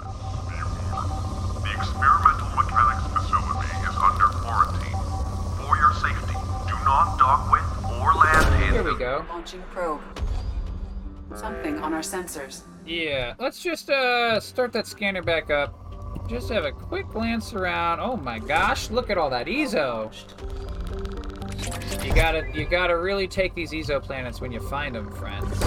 The 1.63 1.71
experimental 1.73 2.49
mechanics 2.53 3.05
facility 3.17 3.73
is 3.81 3.95
under 3.97 4.27
quarantine. 4.45 4.99
For 5.57 5.73
your 5.75 5.93
safety, 6.05 6.37
do 6.69 6.75
not 6.85 7.17
dock 7.17 7.49
with 7.51 7.65
or 7.99 8.13
land 8.13 8.63
in 8.63 8.73
here 8.73 8.83
we 8.83 8.95
go. 8.97 9.25
Launching 9.29 9.63
probe. 9.71 10.01
Something 11.35 11.79
on 11.79 11.93
our 11.93 12.01
sensors. 12.01 12.61
Yeah, 12.85 13.33
let's 13.39 13.61
just 13.61 13.89
uh 13.89 14.39
start 14.39 14.71
that 14.73 14.87
scanner 14.87 15.21
back 15.21 15.51
up. 15.51 16.29
Just 16.29 16.49
have 16.49 16.65
a 16.65 16.71
quick 16.71 17.07
glance 17.09 17.53
around. 17.53 17.99
Oh 17.99 18.15
my 18.15 18.39
gosh, 18.39 18.89
look 18.89 19.09
at 19.09 19.17
all 19.17 19.29
that 19.29 19.47
Eezo. 19.47 20.13
You 22.03 22.13
gotta 22.13 22.47
you 22.53 22.65
gotta 22.65 22.97
really 22.97 23.27
take 23.27 23.53
these 23.53 23.71
Eezo 23.71 24.01
planets 24.01 24.41
when 24.41 24.51
you 24.51 24.59
find 24.59 24.95
them, 24.95 25.11
friends. 25.11 25.61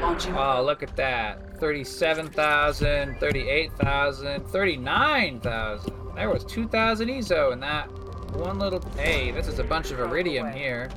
Launching. 0.00 0.36
Oh, 0.36 0.62
look 0.64 0.82
at 0.82 0.94
that. 0.96 1.58
37,000, 1.58 3.18
38,000, 3.18 4.46
39,000. 4.46 5.94
There 6.14 6.30
was 6.30 6.44
2,000 6.44 7.08
Eezo 7.08 7.52
in 7.52 7.60
that 7.60 7.90
one 8.32 8.58
little... 8.58 8.80
Hey, 8.96 9.32
this 9.32 9.48
is 9.48 9.58
a 9.58 9.64
bunch 9.64 9.90
of 9.90 9.98
Iridium 9.98 10.52
here. 10.52 10.88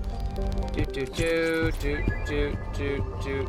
Do 0.73 0.85
do 0.85 1.05
do 1.05 1.71
do 1.81 2.03
do 2.25 2.57
do 2.73 3.17
do. 3.21 3.45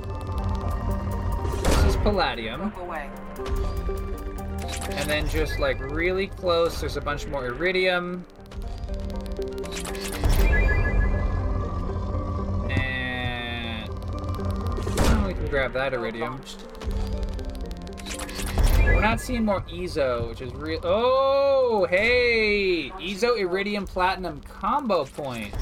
This 1.63 1.85
is 1.85 1.97
Palladium. 1.97 2.73
Away. 2.79 3.09
And 4.91 5.09
then 5.09 5.29
just 5.29 5.61
like 5.61 5.79
really 5.81 6.27
close, 6.27 6.81
there's 6.81 6.97
a 6.97 7.01
bunch 7.01 7.27
more 7.29 7.47
Iridium. 7.47 8.27
And 12.69 13.89
oh, 13.89 15.25
we 15.29 15.35
can 15.35 15.47
grab 15.49 15.73
that 15.75 15.95
Iridium. 15.95 16.41
We're 18.79 19.01
not 19.01 19.21
seeing 19.21 19.45
more 19.45 19.61
Eezo, 19.63 20.29
which 20.29 20.43
is 20.43 20.53
real. 20.55 20.81
Oh, 20.83 21.87
hey! 21.89 22.91
Eezo 23.01 23.39
Iridium 23.39 23.87
Platinum 23.87 24.41
combo 24.41 25.05
point. 25.05 25.55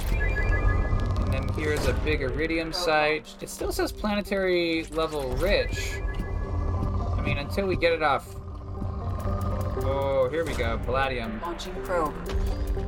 Here's 1.61 1.87
a 1.89 1.93
big 1.93 2.23
Iridium 2.23 2.73
site. 2.73 3.29
It 3.43 3.51
still 3.51 3.71
says 3.71 3.93
planetary 3.93 4.85
level 4.93 5.29
rich. 5.37 5.93
I 6.01 7.21
mean, 7.21 7.37
until 7.37 7.67
we 7.67 7.77
get 7.77 7.93
it 7.93 8.03
off. 8.03 8.35
Oh, 9.85 10.27
here 10.31 10.43
we 10.43 10.55
go. 10.55 10.79
Palladium. 10.87 11.39
Launching 11.43 11.75
probe. 11.85 12.15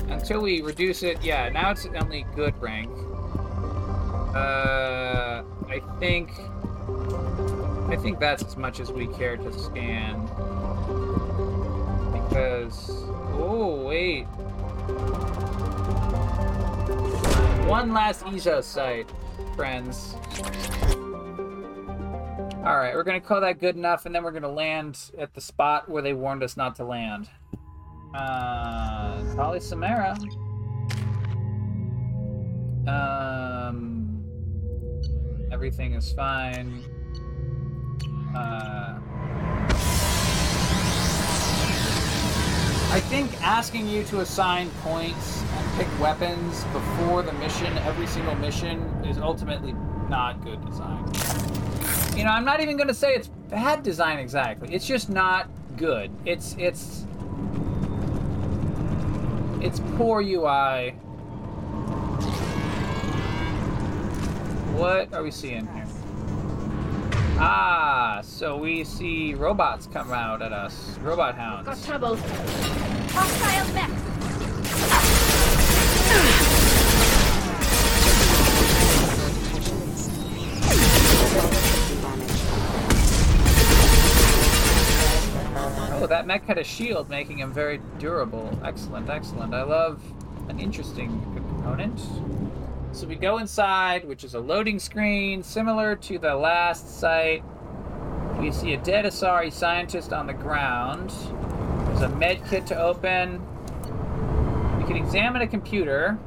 Until 0.08 0.40
we 0.40 0.62
reduce 0.62 1.02
it, 1.02 1.22
yeah, 1.22 1.50
now 1.50 1.72
it's 1.72 1.84
only 1.84 2.24
good 2.34 2.58
rank. 2.62 2.90
Uh, 4.34 5.42
I 5.68 5.82
think. 6.00 6.30
I 7.90 7.96
think 7.96 8.20
that's 8.20 8.42
as 8.42 8.56
much 8.56 8.80
as 8.80 8.90
we 8.90 9.06
care 9.08 9.36
to 9.36 9.52
scan. 9.52 10.22
Because. 12.10 12.88
Oh, 13.34 13.82
wait. 13.84 14.26
One 17.68 17.92
last 17.94 18.24
eezo 18.26 18.62
site, 18.62 19.10
friends. 19.56 20.14
Alright, 22.64 22.94
we're 22.94 23.02
gonna 23.02 23.20
call 23.20 23.40
that 23.40 23.58
good 23.58 23.76
enough, 23.76 24.06
and 24.06 24.14
then 24.14 24.22
we're 24.22 24.30
gonna 24.30 24.48
land 24.48 24.98
at 25.18 25.34
the 25.34 25.40
spot 25.40 25.88
where 25.88 26.02
they 26.02 26.12
warned 26.12 26.42
us 26.42 26.56
not 26.56 26.76
to 26.76 26.84
land. 26.84 27.28
Uh, 28.14 29.58
Samara. 29.58 30.16
Um, 32.86 34.24
everything 35.50 35.94
is 35.94 36.12
fine. 36.12 36.84
Uh, 38.36 38.98
I 42.92 43.00
think 43.00 43.40
asking 43.40 43.88
you 43.88 44.04
to 44.04 44.20
assign 44.20 44.68
points 44.82 45.42
and 45.42 45.78
pick 45.78 45.88
weapons 45.98 46.62
before 46.74 47.22
the 47.22 47.32
mission, 47.32 47.78
every 47.78 48.06
single 48.06 48.34
mission, 48.34 48.82
is 49.06 49.16
ultimately 49.16 49.72
not 50.10 50.44
good 50.44 50.62
design. 50.66 51.02
You 52.14 52.24
know, 52.24 52.30
I'm 52.30 52.44
not 52.44 52.60
even 52.60 52.76
gonna 52.76 52.92
say 52.92 53.14
it's 53.14 53.28
bad 53.48 53.82
design 53.82 54.18
exactly. 54.18 54.74
It's 54.74 54.86
just 54.86 55.08
not 55.08 55.48
good. 55.78 56.10
It's 56.26 56.54
it's 56.58 57.06
it's 59.62 59.80
poor 59.96 60.20
UI. 60.20 60.90
What 64.76 65.14
are 65.14 65.22
we 65.22 65.30
seeing 65.30 65.66
here? 65.66 65.81
Ah, 67.38 68.20
so 68.22 68.56
we 68.56 68.84
see 68.84 69.34
robots 69.34 69.86
come 69.86 70.12
out 70.12 70.42
at 70.42 70.52
us. 70.52 70.98
Robot 71.00 71.34
hounds. 71.34 71.66
Got 71.66 71.82
trouble. 71.82 72.16
Hostile 72.16 73.74
mech. 73.74 73.90
Oh, 85.94 86.06
that 86.08 86.26
mech 86.26 86.44
had 86.46 86.58
a 86.58 86.64
shield, 86.64 87.08
making 87.08 87.38
him 87.38 87.52
very 87.52 87.80
durable. 87.98 88.50
Excellent, 88.64 89.08
excellent. 89.08 89.54
I 89.54 89.62
love 89.62 90.02
an 90.48 90.58
interesting 90.58 91.22
component. 91.34 92.00
So 92.92 93.06
we 93.06 93.14
go 93.14 93.38
inside, 93.38 94.06
which 94.06 94.22
is 94.22 94.34
a 94.34 94.40
loading 94.40 94.78
screen, 94.78 95.42
similar 95.42 95.96
to 95.96 96.18
the 96.18 96.34
last 96.34 97.00
site. 97.00 97.42
We 98.38 98.52
see 98.52 98.74
a 98.74 98.76
dead 98.76 99.06
Asari 99.06 99.50
scientist 99.50 100.12
on 100.12 100.26
the 100.26 100.34
ground. 100.34 101.10
There's 101.86 102.02
a 102.02 102.10
med 102.10 102.44
kit 102.48 102.66
to 102.66 102.78
open. 102.78 103.40
We 104.78 104.84
can 104.84 104.96
examine 104.96 105.40
a 105.40 105.46
computer. 105.46 106.18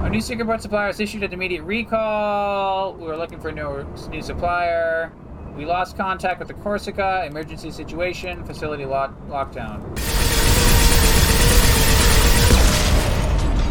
Our 0.00 0.10
new 0.10 0.20
secret 0.20 0.44
board 0.44 0.60
supplier 0.60 0.88
has 0.88 0.98
issued 0.98 1.22
an 1.22 1.32
immediate 1.32 1.62
recall. 1.62 2.94
We 2.94 3.06
were 3.06 3.16
looking 3.16 3.38
for 3.38 3.50
a 3.50 3.52
new, 3.52 3.86
new 4.10 4.22
supplier. 4.22 5.12
We 5.56 5.66
lost 5.66 5.96
contact 5.96 6.40
with 6.40 6.48
the 6.48 6.54
Corsica. 6.54 7.24
Emergency 7.26 7.70
situation. 7.70 8.44
Facility 8.44 8.84
lock, 8.84 9.14
lockdown. 9.28 10.25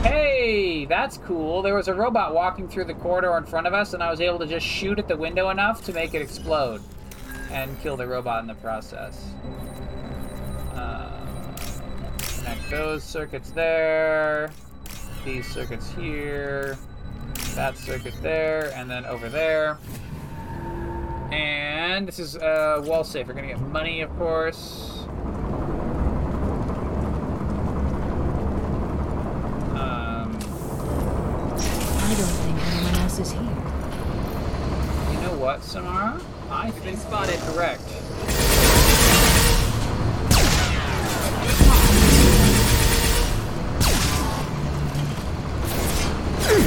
Hey, 0.05 0.85
that's 0.85 1.17
cool. 1.17 1.63
There 1.63 1.73
was 1.73 1.87
a 1.87 1.93
robot 1.95 2.35
walking 2.35 2.69
through 2.69 2.85
the 2.85 2.93
corridor 2.93 3.35
in 3.37 3.45
front 3.45 3.65
of 3.65 3.73
us, 3.73 3.95
and 3.95 4.03
I 4.03 4.11
was 4.11 4.21
able 4.21 4.37
to 4.37 4.45
just 4.45 4.65
shoot 4.65 4.99
at 4.99 5.07
the 5.07 5.17
window 5.17 5.49
enough 5.49 5.83
to 5.85 5.93
make 5.93 6.13
it 6.13 6.21
explode 6.21 6.81
and 7.51 7.79
kill 7.81 7.97
the 7.97 8.05
robot 8.05 8.41
in 8.41 8.47
the 8.47 8.53
process. 8.55 9.31
Uh, 10.75 11.25
connect 12.37 12.69
those 12.69 13.03
circuits 13.03 13.49
there. 13.49 14.51
These 15.25 15.47
circuits 15.51 15.89
here. 15.91 16.77
That 17.55 17.75
circuit 17.75 18.13
there, 18.21 18.71
and 18.75 18.87
then 18.89 19.05
over 19.05 19.27
there. 19.27 19.79
And 21.31 22.07
this 22.07 22.19
is 22.19 22.37
uh, 22.37 22.83
wall 22.85 23.03
safe. 23.03 23.25
We're 23.27 23.33
gonna 23.33 23.47
get 23.47 23.59
money, 23.59 24.01
of 24.01 24.15
course. 24.17 24.91
Um, 29.75 30.37
I 31.97 32.15
don't 32.17 32.35
think 32.43 32.57
anyone 32.57 32.95
else 33.19 33.27
is 33.27 33.33
here. 33.33 33.41
you 33.41 35.21
know 35.21 35.37
what, 35.39 35.63
Samara? 35.63 36.21
I've 36.49 36.73
think 36.75 36.97
spotted 36.97 37.39
correct. 37.41 37.81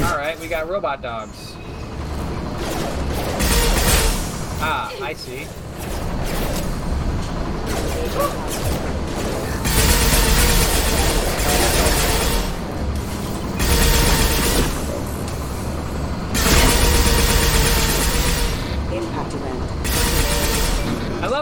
All 0.03 0.17
right, 0.17 0.39
we 0.39 0.47
got 0.47 0.67
robot 0.67 1.01
dogs. 1.01 1.55
Ah, 4.61 4.93
I 5.01 5.13
see. 5.13 5.45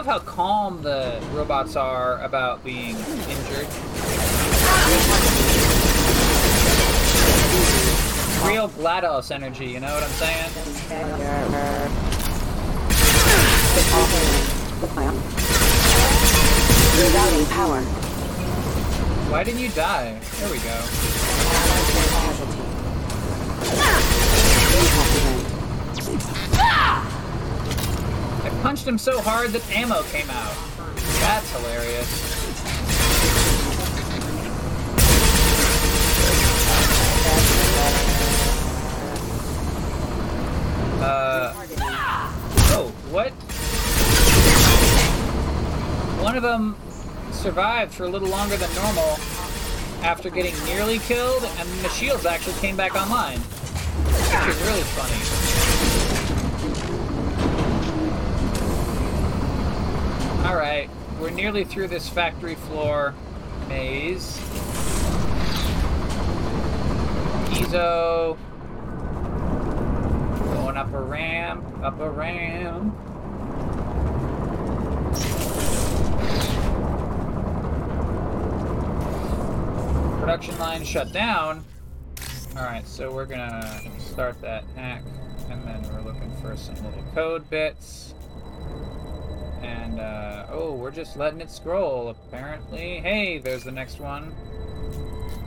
How 0.08 0.18
calm 0.20 0.80
the 0.80 1.22
robots 1.34 1.76
are 1.76 2.18
about 2.22 2.64
being 2.64 2.96
injured. 2.96 3.68
Real 8.42 8.70
GLaDOS 8.70 9.30
energy, 9.30 9.66
you 9.66 9.80
know 9.80 9.92
what 9.92 10.02
I'm 10.02 10.08
saying? 10.08 10.50
Power. 17.50 17.82
Why 19.30 19.44
didn't 19.44 19.60
you 19.60 19.68
die? 19.68 20.18
There 20.38 20.50
we 20.50 20.58
go. 20.60 22.37
Punched 28.62 28.86
him 28.86 28.98
so 28.98 29.20
hard 29.20 29.50
that 29.50 29.68
ammo 29.70 30.02
came 30.04 30.28
out. 30.30 30.54
That's 31.20 31.50
hilarious. 31.52 32.38
Uh. 41.00 41.54
Oh, 42.70 42.92
what? 43.10 43.30
One 46.22 46.36
of 46.36 46.42
them 46.42 46.76
survived 47.30 47.94
for 47.94 48.04
a 48.04 48.08
little 48.08 48.28
longer 48.28 48.56
than 48.56 48.72
normal 48.74 49.18
after 50.02 50.30
getting 50.30 50.54
nearly 50.64 50.98
killed, 50.98 51.44
and 51.44 51.68
the 51.80 51.88
shields 51.90 52.26
actually 52.26 52.54
came 52.54 52.76
back 52.76 52.94
online. 52.94 53.38
Which 53.38 54.54
is 54.54 54.62
really 54.62 54.82
funny. 54.82 55.37
Alright, 60.48 60.88
we're 61.20 61.28
nearly 61.28 61.62
through 61.62 61.88
this 61.88 62.08
factory 62.08 62.54
floor 62.54 63.14
maze. 63.68 64.38
Eezo. 67.50 68.38
Going 70.54 70.78
up 70.78 70.90
a 70.94 71.02
ramp, 71.02 71.62
up 71.82 72.00
a 72.00 72.08
ramp. 72.08 72.94
Production 80.18 80.58
line 80.58 80.82
shut 80.82 81.12
down. 81.12 81.62
Alright, 82.56 82.88
so 82.88 83.12
we're 83.12 83.26
gonna 83.26 83.82
start 83.98 84.40
that 84.40 84.64
hack, 84.76 85.02
and 85.50 85.62
then 85.62 85.82
we're 85.92 86.00
looking 86.00 86.34
for 86.40 86.56
some 86.56 86.74
little 86.76 87.04
code 87.14 87.50
bits. 87.50 88.14
And, 89.62 90.00
uh, 90.00 90.46
oh, 90.50 90.74
we're 90.74 90.90
just 90.90 91.16
letting 91.16 91.40
it 91.40 91.50
scroll, 91.50 92.08
apparently. 92.08 93.00
Hey, 93.00 93.38
there's 93.38 93.64
the 93.64 93.72
next 93.72 94.00
one. 94.00 94.34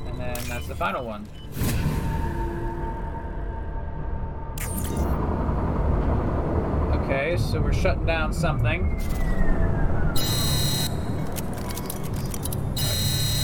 And 0.08 0.20
then 0.20 0.38
that's 0.48 0.68
the 0.68 0.76
final 0.76 1.06
one. 1.06 1.28
Okay, 7.04 7.36
so 7.38 7.60
we're 7.60 7.74
shutting 7.74 8.06
down 8.06 8.32
something. 8.32 9.00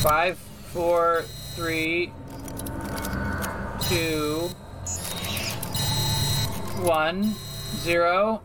Five, 0.02 0.38
four, 0.38 1.24
three, 1.56 2.14
two, 3.90 4.50
one, 6.82 7.36
zero. 7.78 8.42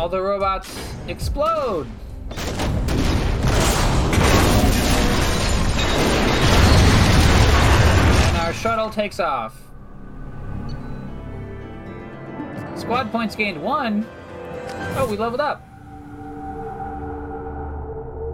All 0.00 0.08
the 0.08 0.22
robots 0.22 0.74
explode. 1.08 1.86
And 8.24 8.36
our 8.38 8.54
shuttle 8.54 8.88
takes 8.88 9.20
off. 9.20 9.60
Squad 12.76 13.12
points 13.12 13.36
gained 13.36 13.62
one. 13.62 14.06
Oh, 14.96 15.06
we 15.10 15.18
leveled 15.18 15.42
up. 15.42 15.68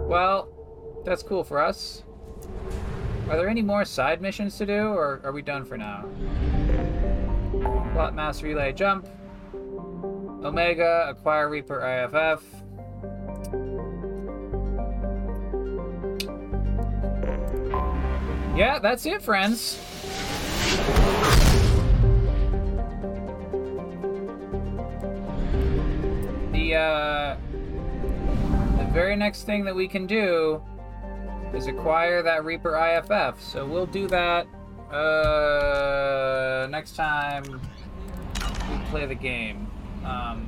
Well, 0.07 0.47
that's 1.03 1.21
cool 1.21 1.43
for 1.43 1.61
us. 1.61 2.05
Are 3.29 3.35
there 3.35 3.49
any 3.49 3.61
more 3.61 3.83
side 3.83 4.21
missions 4.21 4.57
to 4.59 4.65
do, 4.65 4.87
or 4.87 5.19
are 5.25 5.33
we 5.33 5.41
done 5.41 5.65
for 5.65 5.77
now? 5.77 6.05
Plot 7.91 8.15
mass 8.15 8.41
relay 8.41 8.71
jump. 8.71 9.09
Omega, 10.43 11.07
acquire 11.09 11.49
Reaper 11.49 11.81
IFF. 11.81 12.43
Yeah, 18.57 18.79
that's 18.79 19.05
it, 19.05 19.21
friends. 19.21 19.77
The, 26.51 26.75
uh, 26.75 27.37
the 28.77 28.89
very 28.91 29.15
next 29.15 29.43
thing 29.43 29.63
that 29.65 29.75
we 29.75 29.87
can 29.87 30.07
do 30.07 30.61
is 31.53 31.67
acquire 31.67 32.23
that 32.23 32.45
Reaper 32.45 32.75
IFF. 32.75 33.41
So 33.41 33.65
we'll 33.65 33.85
do 33.85 34.07
that, 34.07 34.47
uh, 34.91 36.67
next 36.69 36.95
time 36.95 37.43
we 37.43 38.77
play 38.89 39.05
the 39.05 39.15
game. 39.15 39.67
Um, 40.07 40.45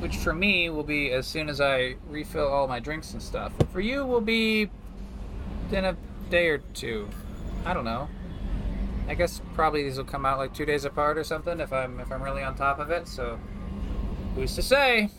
which 0.00 0.16
for 0.16 0.32
me 0.32 0.68
will 0.68 0.84
be 0.84 1.12
as 1.12 1.26
soon 1.26 1.48
as 1.48 1.60
I 1.60 1.96
refill 2.08 2.46
all 2.46 2.68
my 2.68 2.78
drinks 2.78 3.12
and 3.12 3.22
stuff. 3.22 3.52
For 3.72 3.80
you 3.80 4.04
will 4.04 4.20
be 4.20 4.70
in 5.72 5.84
a 5.84 5.96
day 6.30 6.48
or 6.48 6.58
two. 6.58 7.08
I 7.64 7.74
don't 7.74 7.84
know. 7.84 8.08
I 9.08 9.14
guess 9.14 9.40
probably 9.54 9.82
these 9.82 9.96
will 9.96 10.04
come 10.04 10.24
out 10.24 10.38
like 10.38 10.54
two 10.54 10.64
days 10.64 10.84
apart 10.84 11.18
or 11.18 11.24
something 11.24 11.60
if 11.60 11.72
I'm 11.72 12.00
if 12.00 12.10
I'm 12.12 12.22
really 12.22 12.42
on 12.42 12.54
top 12.54 12.78
of 12.78 12.90
it. 12.90 13.08
So 13.08 13.38
who's 14.34 14.54
to 14.54 14.62
say? 14.62 15.10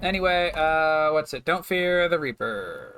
Anyway, 0.00 0.50
uh, 0.54 1.12
what's 1.12 1.32
it? 1.34 1.44
Don't 1.44 1.64
fear 1.64 2.08
the 2.08 2.18
Reaper. 2.18 2.91